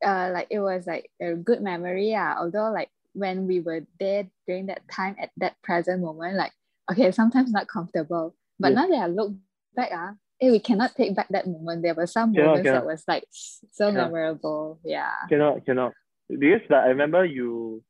uh 0.04 0.30
like 0.32 0.48
it 0.50 0.60
was 0.60 0.86
like 0.86 1.10
a 1.20 1.34
good 1.34 1.62
memory, 1.62 2.10
yeah. 2.10 2.36
Although 2.38 2.70
like 2.70 2.90
when 3.14 3.46
we 3.46 3.60
were 3.60 3.82
there 3.98 4.28
during 4.46 4.66
that 4.66 4.82
time 4.90 5.16
at 5.20 5.30
that 5.38 5.60
present 5.62 6.00
moment, 6.02 6.36
like 6.36 6.52
okay, 6.90 7.10
sometimes 7.12 7.52
not 7.52 7.68
comfortable. 7.68 8.34
But 8.58 8.72
Yeah. 8.72 8.74
now 8.74 8.86
that 8.88 9.02
I 9.02 9.06
look 9.06 9.32
back, 9.74 9.90
ah, 9.92 10.14
eh, 10.40 10.50
we 10.50 10.58
cannot 10.58 10.94
take 10.96 11.14
back 11.14 11.28
that 11.28 11.46
moment. 11.46 11.82
There 11.82 11.94
were 11.94 12.06
some 12.06 12.34
Cannot, 12.34 12.46
moments 12.48 12.70
that 12.70 12.84
was 12.84 13.04
like 13.06 13.24
so 13.30 13.86
Cannot. 13.90 14.10
memorable. 14.10 14.80
Yeah. 14.84 15.12
Cannot, 15.28 15.64
cannot. 15.64 15.92
Because 16.28 16.60
like, 16.68 16.82
I 16.82 16.86
remember 16.88 17.24
you, 17.24 17.82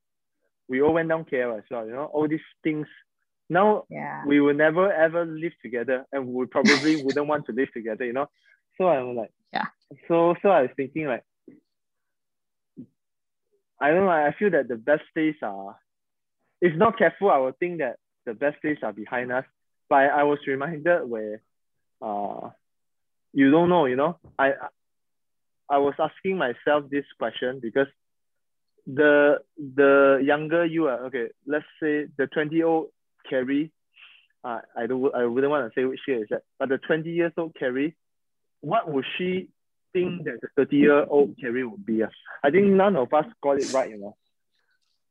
we 0.68 0.82
all 0.82 0.92
went 0.92 1.08
down 1.08 1.24
KL 1.24 1.56
as 1.58 1.64
well, 1.70 1.86
you 1.86 1.92
know, 1.92 2.04
all 2.06 2.28
these 2.28 2.40
things. 2.62 2.86
Now 3.48 3.84
Yeah. 3.88 4.22
we 4.26 4.40
will 4.40 4.54
never 4.54 4.92
ever 4.92 5.24
live 5.24 5.52
together 5.62 6.04
and 6.12 6.26
we 6.28 6.46
probably 6.46 6.96
wouldn't 6.96 7.26
want 7.26 7.46
to 7.46 7.52
live 7.52 7.72
together, 7.72 8.04
you 8.04 8.12
know. 8.12 8.28
So 8.76 8.88
I'm 8.88 9.16
like, 9.16 9.32
Yeah. 9.52 9.66
So 10.08 10.36
so 10.42 10.50
I 10.50 10.62
was 10.62 10.70
thinking 10.76 11.06
like, 11.06 11.24
I 13.80 13.90
don't 13.90 14.04
know. 14.04 14.10
I 14.10 14.34
feel 14.38 14.50
that 14.50 14.68
the 14.68 14.76
best 14.76 15.04
days 15.14 15.36
are, 15.42 15.76
if 16.60 16.76
not 16.76 16.98
careful, 16.98 17.30
I 17.30 17.38
would 17.38 17.58
think 17.58 17.78
that 17.78 17.96
the 18.26 18.34
best 18.34 18.60
days 18.62 18.78
are 18.82 18.92
behind 18.92 19.32
us. 19.32 19.44
But 19.88 20.10
I 20.10 20.24
was 20.24 20.38
reminded 20.46 21.08
where, 21.08 21.40
uh, 22.02 22.50
you 23.32 23.50
don't 23.50 23.68
know, 23.68 23.86
you 23.86 23.96
know. 23.96 24.18
I 24.38 24.52
I 25.68 25.78
was 25.78 25.94
asking 25.98 26.36
myself 26.36 26.90
this 26.90 27.04
question 27.18 27.60
because 27.60 27.86
the 28.86 29.38
the 29.56 30.20
younger 30.22 30.64
you 30.64 30.88
are 30.88 31.06
okay. 31.06 31.28
Let's 31.46 31.64
say 31.80 32.06
the 32.18 32.26
twenty 32.26 32.56
year 32.56 32.66
old 32.66 32.88
Kerry, 33.28 33.70
uh, 34.44 34.60
I 34.76 34.86
don't 34.86 35.14
I 35.14 35.24
wouldn't 35.26 35.50
want 35.50 35.72
to 35.72 35.80
say 35.80 35.84
which 35.84 36.00
year 36.06 36.22
is 36.22 36.28
that, 36.30 36.42
but 36.58 36.68
the 36.68 36.78
twenty 36.78 37.10
years 37.10 37.32
old 37.36 37.54
Kerry, 37.58 37.96
what 38.60 38.90
would 38.90 39.06
she 39.16 39.48
think 39.92 40.24
that 40.24 40.40
the 40.40 40.48
thirty 40.56 40.76
year 40.76 41.04
old 41.04 41.36
Kerry 41.40 41.64
would 41.64 41.84
be? 41.84 42.02
Uh? 42.02 42.08
I 42.42 42.50
think 42.50 42.66
none 42.66 42.96
of 42.96 43.12
us 43.12 43.26
got 43.42 43.60
it 43.60 43.72
right, 43.72 43.90
you 43.90 43.98
know. 43.98 44.16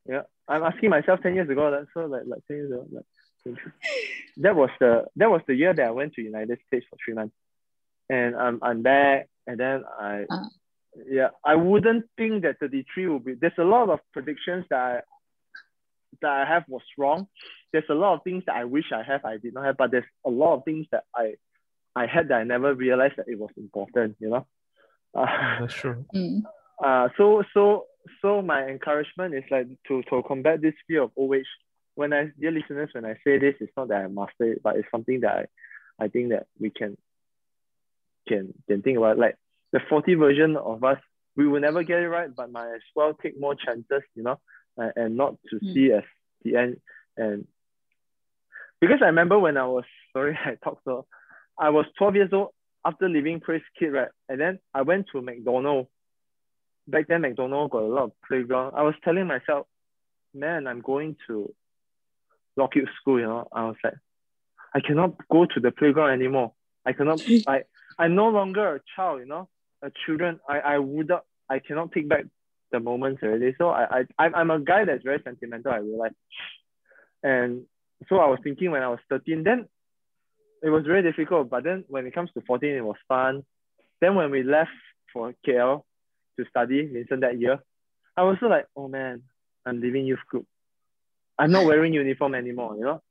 Yeah, 0.07 0.23
I'm 0.47 0.63
asking 0.63 0.89
myself 0.89 1.21
ten 1.21 1.35
years 1.35 1.49
ago. 1.49 1.85
So 1.93 2.05
like 2.05 2.23
like 2.25 2.41
ten 2.47 2.57
years 2.57 2.71
ago, 2.71 2.87
like 2.91 3.05
that 4.37 4.55
was 4.55 4.69
the 4.79 5.05
that 5.15 5.29
was 5.29 5.41
the 5.47 5.55
year 5.55 5.73
that 5.73 5.85
I 5.87 5.91
went 5.91 6.13
to 6.13 6.21
United 6.21 6.59
States 6.67 6.85
for 6.89 6.97
three 7.03 7.13
months, 7.13 7.35
and 8.09 8.35
I'm 8.35 8.59
I'm 8.61 8.81
back, 8.81 9.29
and 9.47 9.59
then 9.59 9.83
I 9.99 10.25
Uh. 10.29 10.45
yeah 11.07 11.29
I 11.43 11.55
wouldn't 11.55 12.05
think 12.17 12.43
that 12.43 12.59
33 12.59 13.07
will 13.07 13.19
be. 13.19 13.33
There's 13.35 13.57
a 13.57 13.63
lot 13.63 13.89
of 13.89 13.99
predictions 14.13 14.65
that 14.69 14.79
I, 14.79 15.01
that 16.21 16.31
I 16.31 16.45
have 16.45 16.63
was 16.67 16.81
wrong. 16.97 17.27
There's 17.71 17.89
a 17.89 17.93
lot 17.93 18.15
of 18.15 18.23
things 18.23 18.43
that 18.47 18.55
I 18.55 18.65
wish 18.65 18.91
I 18.91 19.03
have 19.03 19.23
I 19.25 19.37
did 19.37 19.53
not 19.53 19.65
have, 19.65 19.77
but 19.77 19.91
there's 19.91 20.11
a 20.25 20.29
lot 20.29 20.55
of 20.55 20.65
things 20.65 20.87
that 20.91 21.03
I 21.15 21.35
I 21.95 22.07
had 22.07 22.29
that 22.29 22.39
I 22.41 22.43
never 22.43 22.73
realized 22.73 23.17
that 23.17 23.27
it 23.27 23.39
was 23.39 23.51
important. 23.57 24.17
You 24.19 24.29
know. 24.29 24.47
Uh, 25.15 25.25
That's 25.59 25.73
true. 25.81 26.05
Mm. 26.15 26.43
uh, 26.83 27.09
so 27.17 27.43
so 27.53 27.85
so 28.21 28.41
my 28.41 28.65
encouragement 28.67 29.33
is 29.35 29.43
like 29.51 29.67
to 29.87 30.01
to 30.09 30.23
combat 30.27 30.61
this 30.61 30.73
fear 30.87 31.03
of 31.03 31.11
old 31.15 31.35
age. 31.35 31.45
When 31.95 32.13
I 32.13 32.31
dear 32.39 32.51
listeners, 32.51 32.89
when 32.93 33.05
I 33.05 33.15
say 33.23 33.37
this, 33.39 33.55
it's 33.59 33.73
not 33.75 33.89
that 33.89 34.03
I 34.03 34.07
master 34.07 34.53
it, 34.53 34.63
but 34.63 34.77
it's 34.77 34.87
something 34.91 35.21
that 35.21 35.49
I, 35.99 36.05
I 36.05 36.07
think 36.07 36.29
that 36.29 36.47
we 36.59 36.69
can 36.69 36.97
can 38.27 38.53
can 38.67 38.81
think 38.81 38.97
about. 38.97 39.17
Like 39.17 39.35
the 39.71 39.79
40 39.89 40.13
version 40.15 40.55
of 40.57 40.83
us, 40.83 40.99
we 41.35 41.47
will 41.47 41.59
never 41.59 41.83
get 41.83 41.99
it 41.99 42.07
right, 42.07 42.33
but 42.35 42.51
might 42.51 42.73
as 42.75 42.81
well 42.95 43.13
take 43.13 43.39
more 43.39 43.55
chances, 43.55 44.03
you 44.15 44.23
know, 44.23 44.39
and, 44.77 44.93
and 44.95 45.17
not 45.17 45.35
to 45.49 45.57
Mm. 45.57 45.73
see 45.73 45.91
as 45.91 46.03
the 46.43 46.55
end. 46.55 46.77
And 47.17 47.47
because 48.79 48.99
I 49.01 49.07
remember 49.07 49.37
when 49.37 49.57
I 49.57 49.65
was 49.65 49.83
sorry, 50.13 50.37
I 50.45 50.55
talked 50.63 50.83
so 50.85 51.05
I 51.59 51.69
was 51.71 51.85
12 51.97 52.15
years 52.15 52.29
old 52.33 52.49
after 52.85 53.09
leaving 53.09 53.39
Praise 53.39 53.61
Kid, 53.77 53.89
right? 53.89 54.09
And 54.27 54.39
then 54.39 54.59
I 54.73 54.83
went 54.83 55.07
to 55.11 55.21
McDonald's 55.21 55.89
back 56.89 57.07
then 57.07 57.21
McDonald 57.21 57.71
got 57.71 57.83
a 57.83 57.85
lot 57.85 58.03
of 58.05 58.11
playground. 58.27 58.73
I 58.75 58.83
was 58.83 58.95
telling 59.03 59.27
myself, 59.27 59.67
man, 60.33 60.67
I'm 60.67 60.81
going 60.81 61.15
to 61.27 61.53
Lockheed 62.57 62.85
School, 62.99 63.19
you 63.19 63.25
know. 63.25 63.47
I 63.51 63.65
was 63.65 63.75
like, 63.83 63.95
I 64.73 64.79
cannot 64.79 65.15
go 65.29 65.45
to 65.45 65.59
the 65.59 65.71
playground 65.71 66.11
anymore. 66.11 66.53
I 66.85 66.93
cannot 66.93 67.21
I 67.47 67.63
I'm 67.97 68.15
no 68.15 68.29
longer 68.29 68.75
a 68.75 68.81
child, 68.95 69.19
you 69.19 69.25
know, 69.25 69.49
a 69.81 69.91
children. 70.05 70.39
I, 70.47 70.59
I 70.59 70.77
would 70.79 71.09
not, 71.09 71.25
I 71.49 71.59
cannot 71.59 71.91
take 71.91 72.07
back 72.07 72.25
the 72.71 72.79
moments 72.79 73.21
already. 73.23 73.55
So 73.57 73.69
I, 73.69 74.03
I, 74.17 74.25
I'm 74.25 74.51
a 74.51 74.59
guy 74.59 74.85
that's 74.85 75.03
very 75.03 75.21
sentimental, 75.23 75.71
I 75.71 75.77
realize. 75.77 76.11
And 77.23 77.63
so 78.07 78.17
I 78.17 78.27
was 78.27 78.39
thinking 78.43 78.71
when 78.71 78.83
I 78.83 78.87
was 78.87 78.99
13, 79.09 79.43
then 79.43 79.67
it 80.61 80.69
was 80.69 80.85
very 80.85 81.03
difficult. 81.03 81.49
But 81.49 81.63
then 81.63 81.85
when 81.87 82.05
it 82.05 82.13
comes 82.13 82.29
to 82.33 82.41
14, 82.41 82.69
it 82.69 82.83
was 82.83 82.97
fun. 83.07 83.43
Then 84.01 84.15
when 84.15 84.31
we 84.31 84.43
left 84.43 84.71
for 85.13 85.33
KL 85.47 85.83
to 86.37 86.45
study 86.49 86.85
Vincent 86.85 87.21
that 87.21 87.39
year, 87.39 87.59
I 88.15 88.23
was 88.23 88.37
like, 88.41 88.67
oh 88.75 88.87
man, 88.87 89.23
I'm 89.65 89.81
leaving 89.81 90.05
youth 90.05 90.19
group. 90.29 90.45
I'm 91.37 91.51
not 91.51 91.65
wearing 91.65 91.93
uniform 91.93 92.35
anymore, 92.35 92.75
you 92.75 92.83
know? 92.83 93.01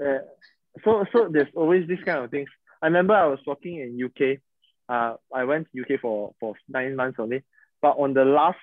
Uh, 0.00 0.18
so 0.84 1.04
so 1.12 1.28
there's 1.30 1.48
always 1.54 1.88
this 1.88 1.98
kind 2.04 2.24
of 2.24 2.30
things. 2.30 2.48
I 2.80 2.86
remember 2.86 3.14
I 3.14 3.26
was 3.26 3.40
working 3.46 3.76
in 3.76 4.02
UK. 4.02 4.38
Uh, 4.88 5.16
I 5.34 5.44
went 5.44 5.68
to 5.72 5.82
UK 5.82 6.00
for, 6.00 6.34
for 6.40 6.54
nine 6.68 6.96
months 6.96 7.18
only. 7.18 7.42
But 7.82 7.96
on 7.98 8.14
the 8.14 8.24
last 8.24 8.58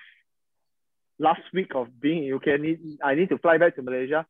last 1.18 1.42
week 1.52 1.72
of 1.74 2.00
being 2.00 2.26
in 2.26 2.34
UK, 2.34 2.48
I 2.48 2.56
need, 2.56 2.98
I 3.02 3.14
need 3.14 3.28
to 3.30 3.38
fly 3.38 3.58
back 3.58 3.76
to 3.76 3.82
Malaysia. 3.82 4.26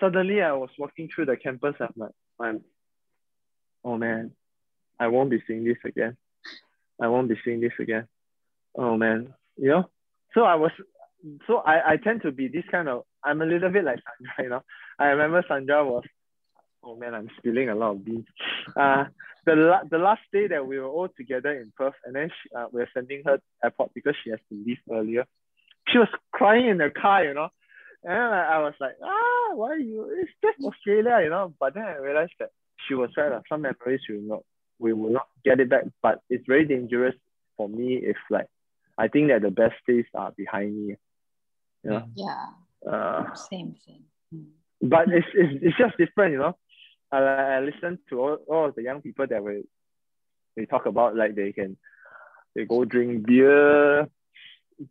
Suddenly 0.00 0.42
I 0.42 0.52
was 0.52 0.70
walking 0.78 1.08
through 1.14 1.26
the 1.26 1.36
campus. 1.36 1.74
I'm 1.80 1.92
like, 1.96 2.12
I'm, 2.40 2.62
oh 3.84 3.96
man, 3.96 4.32
I 4.98 5.08
won't 5.08 5.30
be 5.30 5.42
seeing 5.46 5.64
this 5.64 5.78
again. 5.84 6.16
I 7.00 7.08
won't 7.08 7.28
be 7.28 7.36
seeing 7.44 7.60
this 7.60 7.72
again. 7.78 8.06
Oh 8.76 8.96
man, 8.96 9.34
you 9.56 9.68
know. 9.68 9.90
So 10.34 10.42
I 10.42 10.54
was, 10.56 10.70
so 11.46 11.58
I, 11.58 11.92
I 11.92 11.96
tend 11.96 12.22
to 12.22 12.32
be 12.32 12.48
this 12.48 12.64
kind 12.70 12.88
of. 12.88 13.04
I'm 13.24 13.40
a 13.42 13.46
little 13.46 13.70
bit 13.70 13.84
like 13.84 13.98
Sandra, 14.04 14.34
you 14.44 14.48
know. 14.50 14.62
I 14.98 15.06
remember 15.06 15.44
Sandra 15.48 15.84
was, 15.84 16.04
oh 16.82 16.96
man, 16.96 17.14
I'm 17.14 17.30
spilling 17.38 17.68
a 17.68 17.74
lot 17.74 17.92
of 17.92 18.04
beans. 18.04 18.26
Uh, 18.76 19.04
the 19.46 19.54
la- 19.54 19.84
the 19.88 19.96
last 19.96 20.22
day 20.32 20.48
that 20.48 20.66
we 20.66 20.78
were 20.78 20.88
all 20.88 21.08
together 21.16 21.52
in 21.52 21.72
Perth, 21.76 21.94
and 22.04 22.14
then 22.16 22.28
she, 22.28 22.54
uh, 22.54 22.66
we 22.72 22.82
are 22.82 22.88
sending 22.92 23.22
her 23.24 23.36
to 23.36 23.42
airport 23.62 23.94
because 23.94 24.14
she 24.22 24.30
has 24.30 24.40
to 24.50 24.56
leave 24.66 24.78
earlier. 24.90 25.24
She 25.88 25.98
was 25.98 26.08
crying 26.32 26.66
in 26.66 26.78
the 26.78 26.90
car, 26.90 27.24
you 27.24 27.32
know. 27.32 27.48
And 28.06 28.14
I, 28.34 28.42
I 28.54 28.58
was 28.60 28.74
like, 28.80 28.96
ah, 29.02 29.54
why 29.54 29.70
are 29.72 29.78
you? 29.78 30.06
It's 30.22 30.30
just 30.40 30.64
Australia, 30.64 31.18
you 31.24 31.30
know. 31.30 31.52
But 31.58 31.74
then 31.74 31.84
I 31.84 31.96
realized 31.96 32.34
that 32.38 32.50
she 32.86 32.94
was 32.94 33.10
right. 33.16 33.32
Uh, 33.32 33.40
some 33.48 33.62
memories 33.62 34.00
we 34.08 34.16
will 34.18 34.28
not, 34.28 34.42
we 34.78 34.92
will 34.92 35.10
not 35.10 35.26
get 35.44 35.58
it 35.60 35.68
back. 35.68 35.84
But 36.02 36.20
it's 36.30 36.46
very 36.46 36.64
dangerous 36.64 37.16
for 37.56 37.68
me 37.68 37.96
if 37.96 38.16
like, 38.30 38.46
I 38.96 39.08
think 39.08 39.28
that 39.28 39.42
the 39.42 39.50
best 39.50 39.74
days 39.88 40.04
are 40.14 40.32
behind 40.36 40.70
me. 40.86 40.96
You 41.82 41.90
know? 41.90 42.04
Yeah. 42.14 42.46
Uh, 42.88 43.34
Same 43.34 43.74
thing. 43.84 44.04
Mm. 44.34 44.46
but 44.82 45.08
it's, 45.08 45.26
it's, 45.34 45.58
it's 45.62 45.76
just 45.78 45.98
different, 45.98 46.32
you 46.32 46.38
know. 46.38 46.56
I, 47.10 47.18
I 47.18 47.60
listen 47.60 47.98
to 48.10 48.20
all, 48.20 48.38
all 48.48 48.72
the 48.74 48.82
young 48.82 49.00
people 49.02 49.26
that 49.28 49.42
we, 49.42 49.64
they 50.56 50.66
talk 50.66 50.86
about 50.86 51.16
like 51.16 51.34
they 51.34 51.52
can, 51.52 51.76
they 52.54 52.64
go 52.64 52.84
drink 52.84 53.26
beer, 53.26 54.08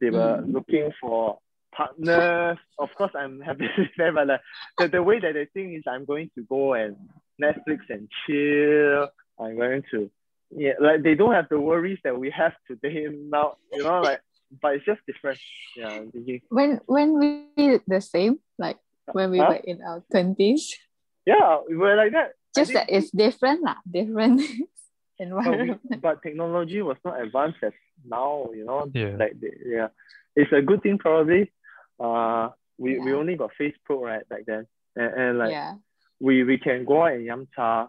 they 0.01 0.09
were 0.09 0.41
Mm. 0.41 0.53
looking 0.53 0.91
for 0.99 1.39
partners. 1.75 2.57
Of 2.79 2.89
course, 2.97 3.11
I'm 3.15 3.41
happy 3.41 3.67
with 3.77 3.89
them, 3.97 4.15
but 4.15 4.27
like, 4.27 4.41
the, 4.77 4.87
the 4.87 5.03
way 5.03 5.19
that 5.19 5.33
they 5.33 5.45
think 5.53 5.77
is 5.77 5.83
I'm 5.87 6.05
going 6.05 6.29
to 6.35 6.43
go 6.43 6.73
and 6.73 6.95
Netflix 7.41 7.79
and 7.89 8.07
chill. 8.25 9.09
I'm 9.39 9.57
going 9.57 9.83
to, 9.91 10.09
yeah, 10.55 10.73
like 10.79 11.03
they 11.03 11.15
don't 11.15 11.33
have 11.33 11.49
the 11.49 11.59
worries 11.59 11.99
that 12.03 12.17
we 12.17 12.29
have 12.31 12.53
today 12.67 13.07
now, 13.11 13.55
you 13.73 13.83
know, 13.83 14.01
like, 14.01 14.21
but 14.61 14.75
it's 14.75 14.85
just 14.85 15.01
different. 15.05 15.39
Yeah, 15.75 16.01
When 16.49 16.79
when 16.85 17.19
we 17.19 17.79
the 17.87 17.99
same, 17.99 18.39
like 18.57 18.77
when 19.11 19.31
we 19.31 19.39
Huh? 19.39 19.47
were 19.49 19.55
in 19.67 19.81
our 19.81 20.03
twenties, 20.11 20.77
yeah, 21.25 21.59
we 21.67 21.75
were 21.75 21.95
like 21.95 22.13
that. 22.13 22.33
Just 22.55 22.71
think- 22.71 22.87
that 22.87 22.95
it's 22.95 23.11
different 23.11 23.63
lah, 23.63 23.75
different 23.83 24.39
but, 25.19 25.19
we, 25.19 25.25
environment. 25.25 25.81
but 26.01 26.21
technology 26.23 26.81
was 26.81 26.97
not 27.03 27.19
advanced 27.19 27.59
as 27.63 27.73
now, 28.07 28.47
you 28.55 28.63
know. 28.63 28.87
Yeah. 28.93 29.17
Like 29.19 29.35
the, 29.41 29.49
yeah, 29.65 29.87
it's 30.35 30.53
a 30.53 30.61
good 30.61 30.81
thing 30.83 30.97
probably. 30.97 31.51
Uh, 31.99 32.49
we, 32.77 32.99
we 32.99 33.13
only 33.13 33.35
got 33.35 33.51
Facebook 33.59 34.01
right 34.01 34.27
back 34.27 34.45
then, 34.45 34.67
and, 34.95 35.13
and 35.13 35.37
like 35.37 35.51
yeah. 35.51 35.75
we 36.19 36.43
we 36.43 36.57
can 36.57 36.85
go 36.85 37.03
out 37.03 37.13
and 37.13 37.25
yum 37.25 37.47
cha. 37.55 37.87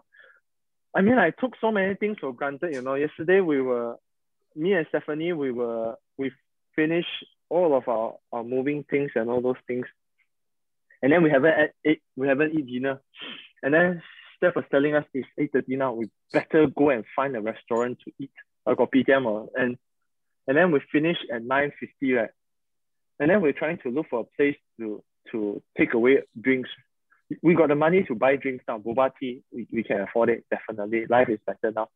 I 0.95 1.01
mean, 1.01 1.17
I 1.17 1.31
took 1.31 1.53
so 1.59 1.71
many 1.71 1.95
things 1.95 2.17
for 2.19 2.33
granted. 2.33 2.73
You 2.73 2.81
know, 2.81 2.95
yesterday 2.95 3.41
we 3.41 3.61
were, 3.61 3.97
me 4.55 4.73
and 4.73 4.87
Stephanie, 4.89 5.33
we 5.33 5.51
were 5.51 5.95
we 6.17 6.31
finished 6.75 7.25
all 7.49 7.75
of 7.77 7.87
our, 7.87 8.15
our 8.31 8.43
moving 8.43 8.83
things 8.89 9.11
and 9.15 9.29
all 9.29 9.41
those 9.41 9.61
things, 9.67 9.85
and 11.01 11.11
then 11.11 11.23
we 11.23 11.29
haven't 11.29 11.71
ate, 11.85 12.01
we 12.15 12.27
haven't 12.27 12.53
eat 12.53 12.67
dinner, 12.67 13.01
and 13.61 13.73
then 13.73 14.01
Steph 14.37 14.55
was 14.55 14.65
telling 14.71 14.95
us 14.95 15.05
it's 15.13 15.27
eight 15.37 15.51
thirty 15.51 15.75
now. 15.75 15.93
We 15.93 16.09
better 16.31 16.67
go 16.67 16.89
and 16.89 17.03
find 17.15 17.35
a 17.35 17.41
restaurant 17.41 17.99
to 18.05 18.11
eat 18.19 18.31
or 18.65 18.75
kopitiam 18.75 19.25
or 19.25 19.49
and 19.55 19.77
and 20.47 20.57
then 20.57 20.71
we 20.71 20.79
finish 20.91 21.17
at 21.33 21.43
nine 21.43 21.71
fifty 21.79 22.13
right, 22.13 22.29
and 23.19 23.29
then 23.29 23.41
we're 23.41 23.53
trying 23.53 23.77
to 23.79 23.89
look 23.89 24.07
for 24.09 24.21
a 24.21 24.35
place 24.35 24.57
to 24.79 25.03
to 25.31 25.61
take 25.77 25.93
away 25.93 26.21
drinks 26.39 26.69
we 27.41 27.53
got 27.55 27.69
the 27.69 27.75
money 27.75 28.03
to 28.03 28.15
buy 28.15 28.35
drinks 28.35 28.63
now. 28.67 28.79
Boba 28.79 29.11
tea, 29.19 29.41
we, 29.53 29.67
we 29.71 29.83
can 29.83 30.01
afford 30.01 30.29
it, 30.29 30.45
definitely. 30.49 31.05
Life 31.09 31.29
is 31.29 31.39
better 31.45 31.73
now. 31.75 31.89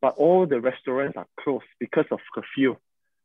But 0.00 0.14
all 0.16 0.46
the 0.46 0.60
restaurants 0.60 1.16
are 1.16 1.26
closed 1.40 1.64
because 1.78 2.06
of 2.10 2.18
curfew. 2.34 2.76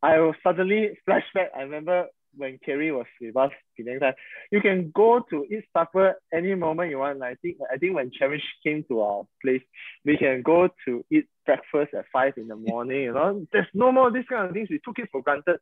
I 0.03 0.19
will 0.19 0.35
suddenly 0.43 0.97
flashback. 1.07 1.47
I 1.55 1.61
remember 1.61 2.07
when 2.35 2.59
Kerry 2.63 2.91
was 2.91 3.07
with 3.19 3.35
us 3.35 3.51
Penang 3.75 3.99
time, 3.99 4.13
you 4.51 4.61
can 4.61 4.91
go 4.93 5.25
to 5.31 5.45
eat 5.45 5.63
supper 5.75 6.15
any 6.31 6.53
moment 6.53 6.91
you 6.91 6.99
want. 6.99 7.23
I 7.23 7.35
think 7.35 7.57
I 7.73 7.77
think 7.77 7.95
when 7.95 8.11
Cherish 8.11 8.43
came 8.63 8.83
to 8.89 9.01
our 9.01 9.23
place, 9.41 9.63
we 10.05 10.17
can 10.17 10.43
go 10.43 10.69
to 10.85 11.03
eat 11.09 11.25
breakfast 11.47 11.95
at 11.95 12.05
five 12.13 12.33
in 12.37 12.47
the 12.47 12.55
morning. 12.55 13.03
You 13.03 13.13
know, 13.13 13.47
there's 13.51 13.65
no 13.73 13.91
more 13.91 14.11
this 14.11 14.25
kind 14.29 14.47
of 14.47 14.53
things. 14.53 14.69
We 14.69 14.79
took 14.85 14.99
it 14.99 15.09
for 15.11 15.23
granted. 15.23 15.57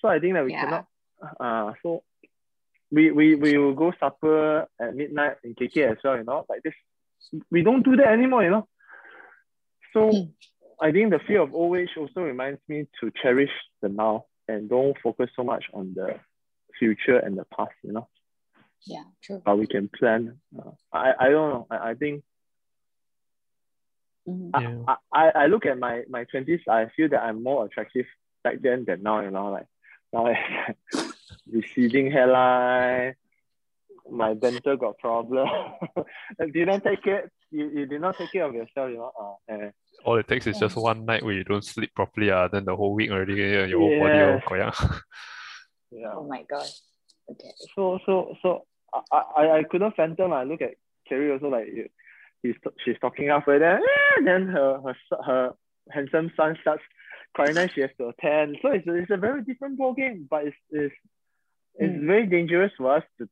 So 0.00 0.08
I 0.08 0.18
think 0.18 0.34
that 0.34 0.44
we 0.44 0.52
Yeah. 0.52 0.64
cannot 0.64 0.86
uh 1.40 1.72
so 1.82 2.02
we, 2.90 3.10
we 3.10 3.34
we 3.34 3.58
will 3.58 3.74
go 3.74 3.92
supper 3.98 4.66
at 4.80 4.94
midnight 4.94 5.36
in 5.42 5.54
KK 5.54 5.90
as 5.92 5.98
well, 6.04 6.16
you 6.16 6.24
know, 6.24 6.46
like 6.48 6.62
this. 6.62 6.74
We 7.50 7.62
don't 7.62 7.82
do 7.84 7.96
that 7.96 8.08
anymore, 8.08 8.44
you 8.44 8.50
know. 8.50 8.68
So 9.92 10.10
Hmm. 10.10 10.24
I 10.80 10.92
think 10.92 11.10
the 11.10 11.18
fear 11.26 11.40
of 11.40 11.54
old 11.54 11.76
age 11.78 11.90
also 11.96 12.20
reminds 12.20 12.60
me 12.68 12.86
to 13.00 13.10
cherish 13.22 13.50
the 13.82 13.88
now 13.88 14.26
and 14.46 14.68
don't 14.68 14.96
focus 15.02 15.30
so 15.34 15.42
much 15.42 15.64
on 15.74 15.94
the 15.94 16.20
future 16.78 17.18
and 17.18 17.36
the 17.36 17.44
past, 17.56 17.72
you 17.82 17.92
know. 17.92 18.08
Yeah, 18.86 19.04
true. 19.22 19.42
But 19.44 19.58
we 19.58 19.66
can 19.66 19.88
plan. 19.88 20.38
Uh, 20.56 20.70
I, 20.92 21.12
I 21.18 21.28
don't 21.30 21.50
know. 21.50 21.66
I, 21.70 21.90
I 21.90 21.94
think 21.94 22.22
Mhm. 24.28 24.50
I, 24.54 24.60
Yeah. 24.60 24.84
I, 24.88 24.96
I 25.12 25.30
I 25.42 25.46
look 25.46 25.66
at 25.66 25.78
my 25.78 26.02
my 26.08 26.24
twenties. 26.24 26.60
I 26.68 26.86
feel 26.96 27.08
that 27.10 27.22
I'm 27.22 27.42
more 27.42 27.64
attractive 27.64 28.06
back 28.44 28.60
then 28.60 28.84
than 28.86 29.02
now. 29.02 29.20
You 29.20 29.30
know, 29.30 29.50
like 29.50 29.66
now 30.12 30.26
it's 30.26 30.38
like 30.94 31.05
receding 31.50 32.10
hairline. 32.10 33.14
My 34.10 34.34
dental 34.34 34.76
got 34.76 34.98
problem. 34.98 35.48
And 36.38 36.52
didn't 36.52 36.82
take 36.84 37.06
it. 37.06 37.30
You, 37.50 37.68
you 37.70 37.86
did 37.86 38.00
not 38.00 38.16
take 38.18 38.32
care 38.32 38.44
of 38.44 38.54
yourself. 38.54 38.90
You 38.90 38.98
know. 38.98 39.12
Uh, 39.48 39.52
eh. 39.52 39.70
All 40.04 40.18
it 40.18 40.28
takes 40.28 40.46
is 40.46 40.58
just 40.58 40.76
one 40.76 41.04
night 41.04 41.24
where 41.24 41.32
you 41.34 41.42
don't 41.44 41.64
sleep 41.64 41.92
properly, 41.94 42.30
uh, 42.30 42.48
then 42.48 42.64
the 42.64 42.76
whole 42.76 42.94
week 42.94 43.10
already 43.10 43.32
uh, 43.56 43.64
your 43.64 43.80
whole 43.80 43.98
body 43.98 44.18
will 44.18 44.58
Yes. 44.58 44.92
yeah. 45.90 46.12
Oh 46.14 46.24
my 46.28 46.42
god. 46.48 46.66
Okay. 47.30 47.52
So 47.74 47.98
so 48.06 48.36
so 48.42 48.66
I 48.92 49.22
I, 49.36 49.58
I 49.58 49.62
couldn't 49.64 49.96
fathom. 49.96 50.32
I 50.32 50.44
look 50.44 50.62
at 50.62 50.74
Kerry 51.08 51.32
also 51.32 51.48
like 51.48 51.66
you- 51.66 51.88
he's 52.42 52.54
she's 52.84 52.96
talking 53.00 53.28
halfway 53.28 53.58
there. 53.58 53.80
"Ah," 53.82 54.20
Then 54.24 54.46
her 54.46 54.80
her 54.84 54.94
her 55.24 55.54
handsome 55.90 56.30
son 56.36 56.56
starts 56.60 56.82
crying. 57.34 57.54
Then 57.54 57.70
she 57.74 57.80
has 57.80 57.90
to 57.98 58.08
attend. 58.08 58.58
So 58.62 58.68
it's 58.70 58.86
a, 58.86 58.94
it's 58.94 59.10
a 59.10 59.16
very 59.16 59.42
different 59.42 59.78
ball 59.78 59.94
game. 59.94 60.26
But 60.30 60.46
it's 60.46 60.56
it's 60.70 60.94
it's 61.78 61.92
Mm. 61.92 62.06
very 62.06 62.26
dangerous 62.26 62.72
for 62.76 62.96
us 62.96 63.04
to. 63.18 63.28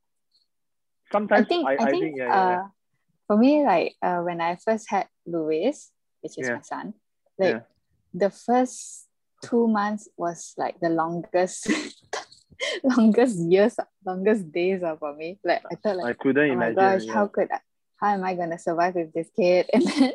Sometimes 1.13 1.47
I 1.47 1.49
think 1.49 1.69
I, 1.69 1.91
think, 1.91 2.17
yeah, 2.17 2.27
yeah, 2.29 2.35
yeah. 2.35 2.57
uh 2.57 2.69
for 3.27 3.37
me 3.39 3.65
like 3.65 3.95
uh 4.03 4.21
when 4.21 4.41
I 4.41 4.57
first 4.57 4.91
had 4.91 5.07
Louis, 5.27 5.77
which 6.21 6.39
is 6.39 6.49
my 6.51 6.61
son, 6.61 6.95
like 7.39 7.63
the 8.13 8.31
first 8.31 9.09
two 9.43 9.69
months 9.69 10.09
was 10.17 10.55
like 10.57 10.81
the 10.81 10.89
longest 10.89 11.69
longest 12.85 13.39
years 13.39 13.77
longest 14.05 14.51
days 14.53 14.83
uh, 14.83 14.97
for 14.97 15.15
me. 15.15 15.39
Like 15.45 15.63
I 15.71 15.75
thought 15.77 15.97
like 15.97 16.07
I 16.07 16.23
couldn't 16.23 16.51
oh 16.51 16.55
my 16.55 16.71
imagine. 16.71 16.75
gosh, 16.77 17.07
how 17.15 17.27
could 17.29 17.51
I, 17.53 17.61
how 18.01 18.15
am 18.15 18.25
I 18.25 18.35
gonna 18.35 18.59
survive 18.59 18.95
with 18.95 19.13
this 19.13 19.31
kid? 19.37 19.69
And 19.73 19.87
then, 19.87 20.13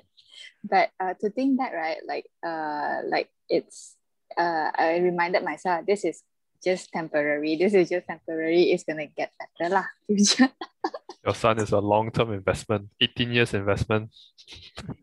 but 0.63 0.89
uh, 0.99 1.13
to 1.21 1.29
think 1.29 1.59
that 1.59 1.73
right, 1.73 1.97
like 2.07 2.25
uh, 2.45 3.01
like 3.07 3.29
it's 3.49 3.95
uh, 4.37 4.71
I 4.75 4.97
reminded 4.99 5.43
myself 5.43 5.85
this 5.85 6.05
is 6.05 6.23
just 6.63 6.91
temporary. 6.91 7.55
This 7.55 7.73
is 7.73 7.89
just 7.89 8.07
temporary. 8.07 8.71
It's 8.71 8.83
gonna 8.83 9.07
get 9.07 9.31
better 9.37 9.69
lah. 9.81 9.87
Your 11.25 11.35
son 11.35 11.59
is 11.59 11.71
a 11.75 11.79
long-term 11.79 12.31
investment, 12.31 12.89
18 13.01 13.31
years 13.31 13.53
investment. 13.53 14.09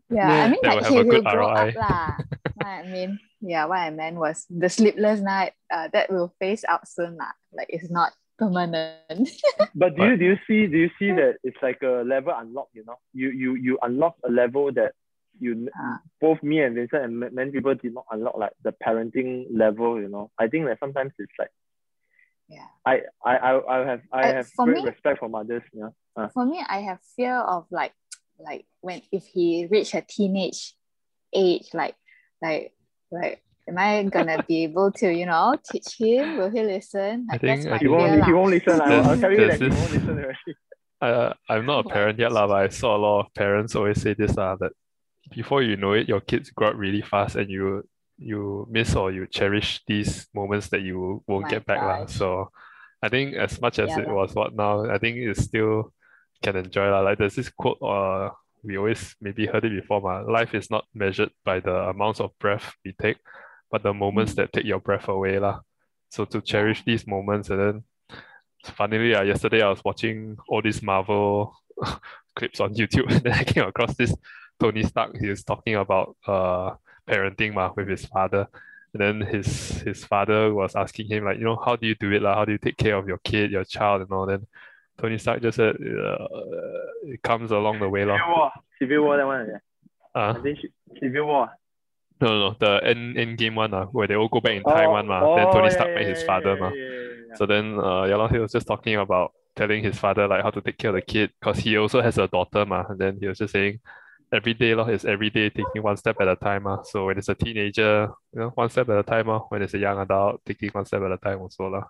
Yeah, 0.09 0.27
Yeah. 0.27 0.43
I 0.43 0.45
mean 0.49 0.61
like 0.63 0.85
he 0.89 0.97
will 1.03 1.21
grow 1.21 1.47
ROI. 1.53 1.69
up 1.69 1.75
lah. 1.77 2.09
what 2.57 2.67
I 2.67 2.83
mean, 2.89 3.19
yeah, 3.41 3.65
what 3.69 3.79
I 3.79 3.89
meant 3.93 4.17
was 4.17 4.45
the 4.49 4.69
sleepless 4.69 5.21
night. 5.21 5.53
Uh, 5.69 5.87
that 5.93 6.09
will 6.09 6.33
phase 6.41 6.65
out 6.65 6.87
soon 6.89 7.17
lah. 7.17 7.31
Like 7.53 7.69
it's 7.69 7.89
not 7.93 8.13
permanent. 8.37 9.29
But 9.77 9.93
do 9.95 10.09
you 10.09 10.17
do 10.17 10.25
you 10.33 10.37
see 10.49 10.65
do 10.65 10.77
you 10.77 10.91
see 10.97 11.13
that 11.13 11.37
it's 11.45 11.61
like 11.61 11.81
a 11.85 12.01
level 12.01 12.33
unlock? 12.33 12.69
You 12.73 12.83
know, 12.85 12.97
you 13.13 13.29
you 13.29 13.49
you 13.55 13.73
unlock 13.85 14.17
a 14.25 14.31
level 14.33 14.73
that 14.73 14.97
you 15.39 15.69
Ah. 15.77 15.99
both 16.21 16.41
me 16.43 16.61
and 16.61 16.75
Vincent 16.75 17.03
and 17.03 17.19
many 17.33 17.51
people 17.51 17.73
did 17.75 17.93
not 17.93 18.05
unlock 18.11 18.37
like 18.37 18.53
the 18.63 18.73
parenting 18.85 19.45
level. 19.51 19.99
You 20.01 20.09
know, 20.09 20.31
I 20.37 20.47
think 20.47 20.65
that 20.65 20.79
sometimes 20.79 21.13
it's 21.19 21.31
like 21.39 21.51
Yeah. 22.49 22.67
I 22.85 23.01
I 23.23 23.33
I, 23.37 23.51
I 23.75 23.77
have 23.85 24.01
I 24.11 24.21
Uh, 24.29 24.33
have 24.33 24.47
great 24.57 24.83
me- 24.83 24.89
respect 24.91 25.19
for 25.19 25.29
mothers. 25.29 25.63
You 25.73 25.79
know, 25.81 25.93
uh, 26.15 26.27
For 26.29 26.45
me, 26.45 26.63
I 26.67 26.79
have 26.81 26.99
fear 27.15 27.35
of 27.37 27.67
like 27.71 27.93
like 28.39 28.65
when 28.81 29.01
if 29.11 29.25
he 29.25 29.67
reach 29.69 29.93
a 29.93 30.01
teenage 30.01 30.73
age, 31.33 31.67
like 31.73 31.95
like 32.41 32.73
like 33.11 33.43
am 33.67 33.77
I 33.77 34.03
gonna 34.03 34.43
be 34.47 34.63
able 34.63 34.91
to, 34.93 35.11
you 35.11 35.25
know, 35.25 35.55
teach 35.69 35.97
him? 35.99 36.37
Will 36.37 36.49
he 36.49 36.63
listen? 36.63 37.27
I 37.29 37.37
think 37.37 37.63
that's 37.65 37.81
he, 37.81 37.87
won't, 37.89 38.13
fear, 38.13 38.25
he 38.25 38.31
won't 38.33 38.51
listen. 38.51 38.79
I'll, 38.79 39.03
I'll 39.09 39.17
tell 39.19 39.31
you 39.31 39.47
that 39.47 39.59
he 39.59 39.67
won't 39.69 39.91
listen. 39.91 40.09
Already. 40.23 40.37
I, 41.01 41.33
I'm 41.49 41.65
not 41.65 41.85
a 41.85 41.89
parent 41.89 42.17
yet, 42.17 42.31
lah, 42.31 42.47
but 42.47 42.55
I 42.55 42.69
saw 42.69 42.95
a 42.95 42.97
lot 42.97 43.25
of 43.27 43.33
parents 43.35 43.75
always 43.75 44.01
say 44.01 44.13
this, 44.15 44.37
uh, 44.37 44.55
that 44.61 44.71
before 45.29 45.61
you 45.63 45.75
know 45.77 45.93
it, 45.93 46.07
your 46.07 46.21
kids 46.21 46.49
grow 46.51 46.69
up 46.69 46.75
really 46.77 47.01
fast 47.01 47.35
and 47.35 47.49
you 47.49 47.83
you 48.17 48.67
miss 48.71 48.95
or 48.95 49.11
you 49.11 49.27
cherish 49.27 49.81
these 49.87 50.27
moments 50.33 50.69
that 50.69 50.81
you 50.81 51.21
won't 51.27 51.43
My 51.43 51.49
get 51.49 51.65
back. 51.65 51.81
lah. 51.81 52.05
So 52.07 52.51
I 53.01 53.09
think 53.09 53.35
as 53.35 53.61
much 53.61 53.77
as 53.79 53.89
Yeah 53.89 53.99
it 54.01 54.09
was 54.09 54.33
what 54.33 54.55
now, 54.55 54.89
I 54.89 54.97
think 54.97 55.17
it's 55.17 55.43
still 55.43 55.93
can 56.41 56.55
enjoy. 56.55 56.89
lah. 56.89 57.01
Like 57.01 57.17
there's 57.19 57.35
this 57.35 57.49
quote, 57.49 57.77
uh, 57.81 58.29
we 58.63 58.77
always 58.77 59.15
maybe 59.21 59.45
heard 59.45 59.65
it 59.65 59.73
before, 59.81 60.01
ma. 60.01 60.21
Life 60.25 60.55
is 60.55 60.69
not 60.71 60.85
measured 60.93 61.29
by 61.45 61.59
the 61.61 61.89
amounts 61.93 62.19
of 62.19 62.31
breath 62.39 62.73
we 62.83 62.93
take, 62.97 63.17
but 63.69 63.83
the 63.83 63.93
moments 63.93 64.33
Mm. 64.33 64.35
that 64.37 64.53
take 64.53 64.65
your 64.65 64.79
breath 64.81 65.07
away. 65.09 65.37
lah. 65.37 65.61
So 66.09 66.25
to 66.25 66.41
cherish 66.41 66.81
these 66.85 67.05
moments 67.05 67.49
and 67.51 67.59
then 67.59 67.75
funnily, 68.65 69.13
uh, 69.13 69.23
yesterday 69.23 69.61
I 69.61 69.69
was 69.69 69.83
watching 69.85 70.37
all 70.49 70.61
these 70.61 70.81
Marvel 70.81 71.53
clips 72.35 72.59
on 72.59 72.73
YouTube, 72.79 73.11
and 73.13 73.21
then 73.21 73.33
I 73.33 73.43
came 73.43 73.63
across 73.67 73.93
this 73.95 74.13
Tony 74.59 74.83
Stark. 74.83 75.17
He 75.17 75.27
was 75.29 75.43
talking 75.43 75.75
about 75.75 76.15
uh 76.25 76.75
parenting 77.07 77.53
ma, 77.53 77.71
with 77.75 77.87
his 77.87 78.05
father. 78.05 78.47
And 78.93 79.01
then 79.01 79.27
his 79.27 79.81
his 79.81 80.03
father 80.05 80.53
was 80.53 80.75
asking 80.75 81.07
him 81.07 81.25
like, 81.25 81.37
you 81.37 81.43
know, 81.43 81.59
how 81.63 81.75
do 81.75 81.87
you 81.87 81.95
do 81.95 82.11
it? 82.11 82.21
Like, 82.21 82.35
how 82.35 82.45
do 82.45 82.53
you 82.53 82.57
take 82.57 82.77
care 82.77 82.95
of 82.95 83.07
your 83.07 83.19
kid, 83.19 83.51
your 83.51 83.65
child, 83.65 84.01
and 84.01 84.11
all? 84.11 84.25
Then 84.25 84.47
Tony 84.97 85.17
Stark 85.17 85.41
just 85.41 85.57
said, 85.57 85.75
uh, 85.75 86.27
it 87.03 87.21
comes 87.21 87.51
along 87.51 87.79
the 87.79 87.89
way, 87.89 88.01
Civil. 88.01 88.17
War, 88.27 88.51
Civil 88.79 89.01
War, 89.03 89.17
that 89.17 89.27
one. 89.27 89.59
I 90.15 90.19
Uh, 90.19 90.41
think 90.41 90.57
Civil 90.99 91.25
War. 91.27 91.49
no, 92.21 92.27
no, 92.27 92.39
no, 92.49 92.55
the 92.59 92.79
end 92.83 93.17
end 93.17 93.37
game 93.37 93.55
one, 93.55 93.73
uh, 93.73 93.85
where 93.85 94.07
they 94.07 94.15
all 94.15 94.29
go 94.29 94.39
back 94.39 94.53
in 94.53 94.63
time 94.63 94.89
one, 94.89 95.05
ma. 95.07 95.35
Then 95.35 95.51
Tony 95.51 95.69
Stark 95.69 95.89
yeah, 95.89 95.95
met 95.95 96.07
his 96.07 96.23
father, 96.23 96.53
yeah, 96.53 96.59
ma. 96.59 96.71
yeah. 96.73 97.35
So 97.35 97.45
then, 97.45 97.77
uh, 97.77 98.05
yeah, 98.05 98.27
he 98.29 98.39
was 98.39 98.51
just 98.53 98.65
talking 98.65 98.95
about 98.95 99.33
telling 99.55 99.83
his 99.83 99.97
father 99.99 100.27
like 100.27 100.41
how 100.41 100.49
to 100.49 100.61
take 100.61 100.77
care 100.77 100.89
of 100.89 100.95
the 100.95 101.01
kid 101.01 101.31
because 101.39 101.59
he 101.59 101.77
also 101.77 102.01
has 102.01 102.17
a 102.17 102.27
daughter, 102.27 102.65
ma. 102.65 102.83
And 102.89 102.97
then 102.97 103.17
he 103.19 103.27
was 103.27 103.37
just 103.37 103.53
saying, 103.53 103.79
every 104.31 104.53
day, 104.53 104.75
lor, 104.75 104.89
is 104.91 105.05
every 105.05 105.29
day 105.29 105.49
taking 105.49 105.83
one 105.83 105.97
step 105.97 106.17
at 106.21 106.27
a 106.27 106.35
time, 106.35 106.63
ma. 106.63 106.81
So 106.83 107.05
when 107.05 107.17
it's 107.17 107.29
a 107.29 107.35
teenager, 107.35 108.09
you 108.33 108.39
know, 108.39 108.49
one 108.49 108.69
step 108.69 108.89
at 108.89 108.97
a 108.97 109.03
time, 109.03 109.27
ma. 109.27 109.39
When 109.49 109.61
it's 109.61 109.73
a 109.73 109.79
young 109.79 109.99
adult, 109.99 110.41
taking 110.45 110.69
one 110.69 110.85
step 110.85 111.01
at 111.01 111.11
a 111.11 111.17
time 111.17 111.39
also, 111.41 111.67
lah. 111.67 111.83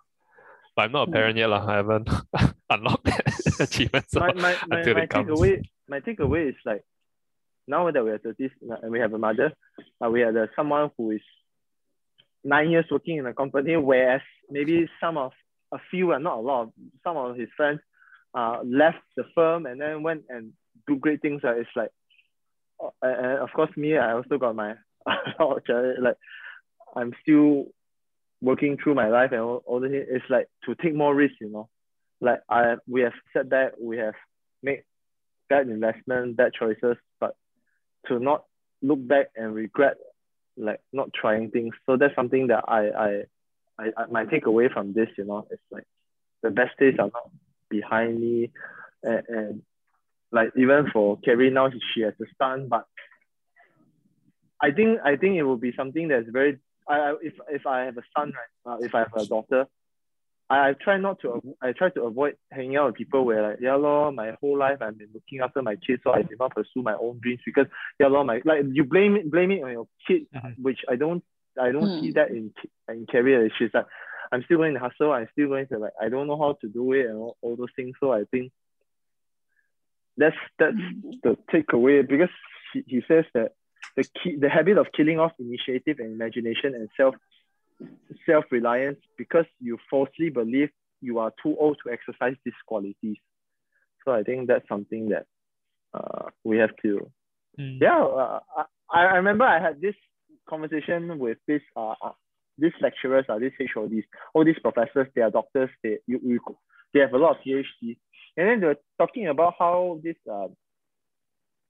But 0.75 0.83
I'm 0.83 0.91
not 0.91 1.07
a 1.07 1.11
Mm. 1.11 1.13
parent 1.13 1.37
yet, 1.37 1.49
lah. 1.49 1.65
I 1.67 1.75
haven't 1.77 2.09
unlocked 2.69 3.05
that 3.05 3.59
achievement. 3.59 4.05
So 4.09 4.19
my, 4.19 4.33
my, 4.33 4.57
my, 4.67 4.77
until 4.79 4.93
my 4.93 5.03
it 5.03 5.09
comes. 5.09 5.29
takeaway 5.29 5.61
my 5.89 5.99
takeaway 6.01 6.49
is 6.49 6.55
like 6.65 6.83
now 7.67 7.89
that 7.91 8.03
we're 8.03 8.17
30s 8.17 8.51
and 8.81 8.91
we 8.91 8.99
have 8.99 9.13
a 9.13 9.17
mother, 9.17 9.51
uh, 10.03 10.09
we 10.09 10.21
have 10.21 10.35
uh, 10.35 10.47
someone 10.55 10.89
who 10.97 11.11
is 11.11 11.21
nine 12.43 12.69
years 12.71 12.85
working 12.89 13.17
in 13.17 13.25
a 13.25 13.33
company, 13.33 13.75
whereas 13.75 14.21
maybe 14.49 14.89
some 15.01 15.17
of 15.17 15.31
a 15.73 15.77
few 15.91 16.13
and 16.13 16.23
not 16.23 16.37
a 16.37 16.41
lot 16.41 16.63
of 16.63 16.69
some 17.03 17.17
of 17.17 17.35
his 17.35 17.49
friends 17.57 17.79
uh, 18.33 18.59
left 18.63 19.03
the 19.17 19.25
firm 19.35 19.65
and 19.65 19.81
then 19.81 20.01
went 20.01 20.23
and 20.29 20.53
do 20.87 20.95
great 20.95 21.21
things. 21.21 21.41
Uh, 21.43 21.55
it's 21.55 21.69
like, 21.75 21.89
uh, 21.89 22.06
and 23.01 23.39
of 23.39 23.49
course, 23.53 23.75
me, 23.75 23.97
I 23.97 24.13
also 24.13 24.37
got 24.37 24.55
my 24.55 24.75
like 25.39 26.17
I'm 26.95 27.13
still 27.21 27.67
working 28.41 28.77
through 28.77 28.95
my 28.95 29.07
life 29.09 29.31
and 29.31 29.41
all, 29.41 29.63
all 29.65 29.79
this. 29.79 29.91
It's 29.93 30.25
like 30.29 30.47
to 30.65 30.75
take 30.75 30.95
more 30.95 31.13
risks, 31.13 31.37
you 31.41 31.49
know. 31.49 31.69
Like 32.19 32.39
I 32.49 32.75
we 32.87 33.01
have 33.01 33.13
said 33.33 33.51
that 33.51 33.81
we 33.81 33.97
have 33.97 34.15
made 34.63 34.83
bad 35.49 35.67
investment, 35.67 36.37
bad 36.37 36.53
choices, 36.53 36.97
but 37.19 37.35
to 38.07 38.19
not 38.19 38.45
look 38.81 39.05
back 39.05 39.27
and 39.35 39.53
regret 39.53 39.97
like 40.57 40.79
not 40.91 41.13
trying 41.13 41.51
things. 41.51 41.75
So 41.85 41.97
that's 41.97 42.15
something 42.15 42.47
that 42.47 42.65
I 42.67 42.89
I 42.89 43.23
I, 43.79 43.91
I 43.97 44.05
my 44.11 44.25
takeaway 44.25 44.71
from 44.71 44.93
this, 44.93 45.09
you 45.17 45.25
know, 45.25 45.47
it's 45.51 45.61
like 45.71 45.85
the 46.41 46.51
best 46.51 46.77
days 46.79 46.95
are 46.99 47.11
not 47.13 47.29
behind 47.69 48.19
me 48.19 48.51
and, 49.03 49.23
and 49.27 49.61
like 50.31 50.49
even 50.57 50.87
for 50.91 51.17
Kerry 51.19 51.49
now 51.49 51.69
she 51.93 52.01
has 52.01 52.13
a 52.21 52.25
son, 52.37 52.67
but 52.69 52.85
I 54.61 54.71
think 54.71 54.99
I 55.03 55.15
think 55.15 55.35
it 55.37 55.43
will 55.43 55.57
be 55.57 55.73
something 55.75 56.07
that's 56.07 56.27
very 56.29 56.59
I, 56.87 56.95
I 56.95 57.13
if 57.21 57.33
if 57.49 57.65
I 57.67 57.81
have 57.85 57.97
a 57.97 58.03
son 58.17 58.33
right 58.65 58.73
uh, 58.73 58.77
if 58.83 58.93
I 58.95 58.99
have 58.99 59.13
a 59.15 59.25
daughter 59.25 59.65
I, 60.49 60.69
I 60.69 60.73
try 60.73 60.97
not 60.97 61.19
to 61.21 61.41
I 61.61 61.73
try 61.73 61.89
to 61.91 62.03
avoid 62.03 62.35
hanging 62.51 62.75
out 62.77 62.87
with 62.87 62.95
people 62.95 63.25
where 63.25 63.43
like 63.49 63.59
yeah 63.61 63.75
lor 63.75 64.11
my 64.11 64.31
whole 64.41 64.57
life 64.57 64.79
I've 64.81 64.97
been 64.97 65.09
looking 65.13 65.41
after 65.41 65.61
my 65.61 65.75
kids 65.75 66.01
so 66.03 66.11
I 66.11 66.23
did 66.23 66.39
not 66.39 66.55
pursue 66.55 66.81
my 66.81 66.95
own 66.95 67.19
dreams 67.21 67.41
because 67.45 67.67
yeah 67.99 68.07
lor 68.07 68.23
my 68.23 68.41
like 68.45 68.63
you 68.71 68.83
blame 68.83 69.15
it 69.15 69.29
blame 69.31 69.51
it 69.51 69.63
on 69.63 69.71
your 69.71 69.87
kid 70.07 70.23
Mhm. 70.35 70.55
which 70.61 70.79
I 70.89 70.95
don't 70.95 71.23
I 71.61 71.71
don't 71.71 71.91
Mm. 71.91 71.99
see 71.99 72.11
that 72.11 72.29
in 72.31 72.53
in 72.89 73.05
Kerry 73.05 73.51
she's 73.57 73.71
like 73.73 73.85
I'm 74.31 74.43
still 74.43 74.57
going 74.57 74.73
to 74.73 74.79
hustle 74.79 75.13
I'm 75.13 75.27
still 75.33 75.47
going 75.47 75.67
to 75.67 75.77
like 75.77 75.93
I 76.01 76.09
don't 76.09 76.27
know 76.27 76.37
how 76.37 76.57
to 76.61 76.67
do 76.67 76.93
it 76.93 77.05
and 77.05 77.17
all, 77.17 77.37
all 77.41 77.55
those 77.55 77.73
things 77.75 77.95
so 77.99 78.11
I 78.11 78.23
think 78.31 78.51
that's 80.17 80.35
that's 80.59 80.77
the 81.23 81.37
takeaway 81.53 82.07
because 82.07 82.29
he, 82.73 82.83
he 82.87 83.01
says 83.07 83.25
that 83.33 83.53
the 83.95 84.03
key 84.03 84.35
the 84.39 84.49
habit 84.49 84.77
of 84.77 84.87
killing 84.95 85.19
off 85.19 85.31
initiative 85.39 85.99
and 85.99 86.13
imagination 86.13 86.75
and 86.75 86.89
self 86.97 87.15
self 88.25 88.45
reliance 88.51 88.99
because 89.17 89.45
you 89.59 89.77
falsely 89.89 90.29
believe 90.29 90.69
you 91.01 91.19
are 91.19 91.31
too 91.43 91.55
old 91.59 91.77
to 91.83 91.91
exercise 91.91 92.35
these 92.43 92.53
qualities. 92.65 93.17
So 94.03 94.11
I 94.11 94.23
think 94.23 94.47
that's 94.47 94.67
something 94.67 95.09
that 95.09 95.25
uh, 95.93 96.29
we 96.43 96.57
have 96.57 96.75
to 96.83 97.11
Mm. 97.59 97.81
yeah 97.81 98.03
uh, 98.03 98.39
I, 98.91 99.05
I 99.05 99.15
remember 99.15 99.43
I 99.43 99.59
had 99.59 99.81
this 99.81 99.95
conversation 100.47 101.17
with 101.17 101.39
this 101.47 101.61
uh, 101.75 101.95
uh 102.01 102.11
these 102.57 102.73
lecturers 102.81 103.25
uh, 103.29 103.39
these 103.39 103.51
HODs 103.73 104.05
all 104.33 104.45
these 104.45 104.59
professors 104.61 105.07
they 105.15 105.21
are 105.21 105.31
doctors 105.31 105.69
they 105.83 105.97
you, 106.05 106.19
you 106.23 106.39
they 106.93 106.99
have 106.99 107.13
a 107.13 107.17
lot 107.17 107.31
of 107.31 107.37
PhD 107.43 107.97
and 108.37 108.47
then 108.47 108.59
they 108.59 108.67
were 108.67 108.79
talking 108.97 109.27
about 109.27 109.55
how 109.59 109.99
this 110.03 110.15
uh, 110.31 110.47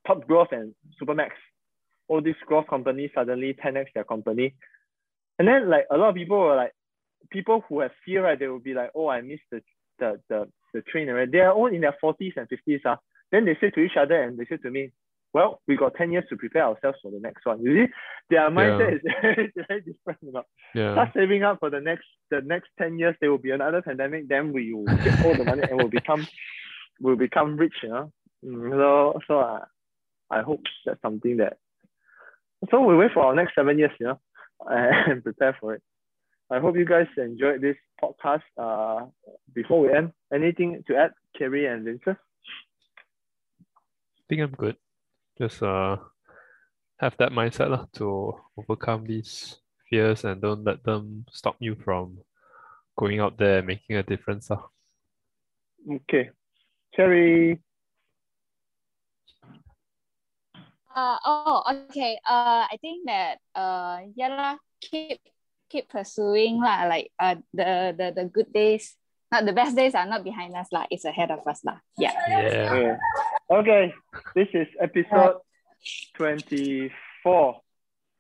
Top 0.06 0.28
Glove 0.28 0.48
and 0.52 0.76
Supermax 1.02 1.32
all 2.08 2.22
these 2.22 2.36
growth 2.46 2.68
companies 2.68 3.12
suddenly 3.14 3.54
10x 3.54 3.88
their 3.94 4.04
company 4.04 4.56
and 5.40 5.48
then 5.48 5.70
like 5.70 5.86
a 5.92 5.98
lot 5.98 6.10
of 6.10 6.16
people 6.16 6.40
were 6.40 6.56
like 6.56 6.72
people 7.30 7.64
who 7.68 7.82
have 7.82 7.92
fear 8.06 8.24
right 8.24 8.40
they 8.40 8.48
will 8.48 8.60
be 8.60 8.74
like 8.74 8.92
oh 8.96 9.08
I 9.10 9.22
missed 9.22 9.44
the 9.52 9.62
the 10.00 10.20
the, 10.30 10.48
the 10.74 10.82
train 10.84 11.10
right 11.10 11.30
they 11.32 11.40
are 11.40 11.54
all 11.54 11.68
in 11.68 11.82
their 11.82 11.96
40s 12.04 12.34
and 12.38 12.48
50s 12.48 12.86
uh. 12.86 12.96
then 13.32 13.46
they 13.46 13.58
say 13.60 13.70
to 13.72 13.82
each 13.82 13.98
other 14.00 14.22
and 14.22 14.38
they 14.38 14.46
say 14.46 14.58
to 14.58 14.72
me 14.72 14.92
well, 15.38 15.62
we 15.68 15.78
got 15.78 15.94
10 15.96 16.12
years 16.12 16.26
to 16.30 16.36
prepare 16.36 16.64
ourselves 16.64 16.98
for 17.02 17.12
the 17.12 17.20
next 17.20 17.46
one. 17.46 17.62
You 17.62 17.86
see, 17.86 17.94
their 18.32 18.50
mindset 18.50 18.96
is 18.96 19.02
very, 19.22 19.54
very 19.68 19.82
different. 19.82 20.20
You 20.24 20.32
know? 20.32 20.44
Yeah. 20.74 20.94
Start 20.94 21.10
saving 21.16 21.44
up 21.44 21.60
for 21.60 21.70
the 21.70 21.80
next 21.80 22.08
the 22.32 22.42
next 22.42 22.70
10 22.80 22.98
years, 22.98 23.16
there 23.22 23.30
will 23.30 23.46
be 23.50 23.52
another 23.52 23.82
pandemic, 23.84 24.28
then 24.28 24.52
we 24.52 24.74
will 24.74 24.86
get 25.04 25.24
all 25.24 25.36
the 25.36 25.44
money 25.44 25.62
and 25.70 25.80
will 25.80 25.96
become 26.00 26.26
will 27.00 27.16
become 27.16 27.56
rich, 27.56 27.78
you 27.84 27.90
know. 27.90 28.12
Mm, 28.44 28.72
So 28.80 29.20
so 29.28 29.40
uh, 29.40 29.66
I 30.32 30.42
hope 30.42 30.64
that's 30.86 31.02
something 31.02 31.38
that 31.38 31.58
so 32.72 32.82
we 32.82 32.98
wait 32.98 33.12
for 33.14 33.24
our 33.24 33.36
next 33.36 33.54
seven 33.54 33.78
years, 33.78 33.92
you 34.00 34.08
know, 34.08 34.20
and 34.68 35.24
prepare 35.24 35.56
for 35.60 35.76
it. 35.76 35.84
I 36.50 36.60
hope 36.60 36.76
you 36.78 36.86
guys 36.86 37.08
enjoyed 37.18 37.62
this 37.62 37.78
podcast. 38.02 38.48
Uh, 38.58 39.06
before 39.54 39.82
we 39.82 39.94
end, 39.94 40.14
anything 40.34 40.84
to 40.88 40.96
add, 40.96 41.12
Kerry 41.38 41.68
and 41.68 41.84
Vincent? 41.86 42.18
I 44.20 44.24
think 44.30 44.42
I'm 44.42 44.56
good. 44.66 44.78
Just 45.38 45.62
uh 45.62 45.98
have 46.98 47.14
that 47.22 47.30
mindset 47.30 47.70
lah, 47.70 47.86
to 47.94 48.34
overcome 48.58 49.06
these 49.06 49.62
fears 49.86 50.26
and 50.26 50.42
don't 50.42 50.66
let 50.66 50.82
them 50.84 51.26
stop 51.30 51.56
you 51.62 51.78
from 51.78 52.18
going 52.98 53.22
out 53.22 53.38
there 53.38 53.62
making 53.62 53.96
a 53.96 54.04
difference. 54.04 54.50
lah. 54.50 54.66
Okay, 55.86 56.34
Kerry. 56.92 57.62
Uh, 60.98 61.22
oh, 61.30 61.62
okay. 61.70 62.18
Uh, 62.26 62.66
I 62.66 62.76
think 62.82 63.06
that 63.06 63.38
uh, 63.54 64.02
yeah 64.18 64.34
lah, 64.34 64.56
keep 64.82 65.22
keep 65.70 65.86
pursuing 65.94 66.58
lah. 66.58 66.90
Like 66.90 67.14
uh, 67.22 67.38
the 67.54 67.94
the 67.94 68.08
the 68.18 68.26
good 68.26 68.50
days, 68.50 68.97
not 69.32 69.46
the 69.46 69.54
best 69.54 69.76
days 69.76 69.96
are 69.96 70.06
not 70.06 70.24
behind 70.24 70.56
us 70.56 70.68
lah. 70.72 70.86
It's 70.90 71.06
ahead 71.06 71.32
of 71.32 71.46
us 71.48 71.64
lah. 71.64 71.78
Yeah. 71.98 72.14
Yeah. 72.28 72.72
Okay. 72.72 72.98
Okay, 73.50 73.94
this 74.36 74.48
is 74.54 74.68
episode 74.82 75.40
24. 76.16 77.62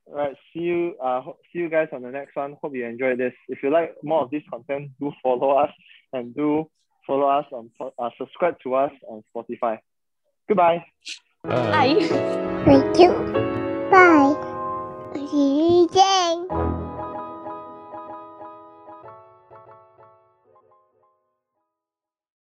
Right, 0.09 0.35
see 0.53 0.61
you 0.61 0.95
uh 1.03 1.21
see 1.51 1.59
you 1.59 1.69
guys 1.69 1.89
on 1.91 2.01
the 2.01 2.11
next 2.11 2.35
one. 2.35 2.55
Hope 2.61 2.73
you 2.75 2.85
enjoyed 2.85 3.19
this. 3.19 3.34
If 3.49 3.59
you 3.61 3.69
like 3.69 3.95
more 4.03 4.23
of 4.23 4.31
this 4.31 4.43
content, 4.49 4.91
do 5.01 5.11
follow 5.21 5.51
us 5.57 5.71
and 6.13 6.34
do 6.34 6.69
follow 7.05 7.27
us 7.27 7.45
on 7.51 7.69
po- 7.77 7.93
uh, 7.99 8.09
subscribe 8.17 8.55
to 8.63 8.75
us 8.75 8.91
on 9.09 9.21
Spotify. 9.35 9.79
Goodbye. 10.47 10.85
Bye. 11.43 11.99
Bye. 11.99 12.63
Thank 12.63 12.99
you. 12.99 13.56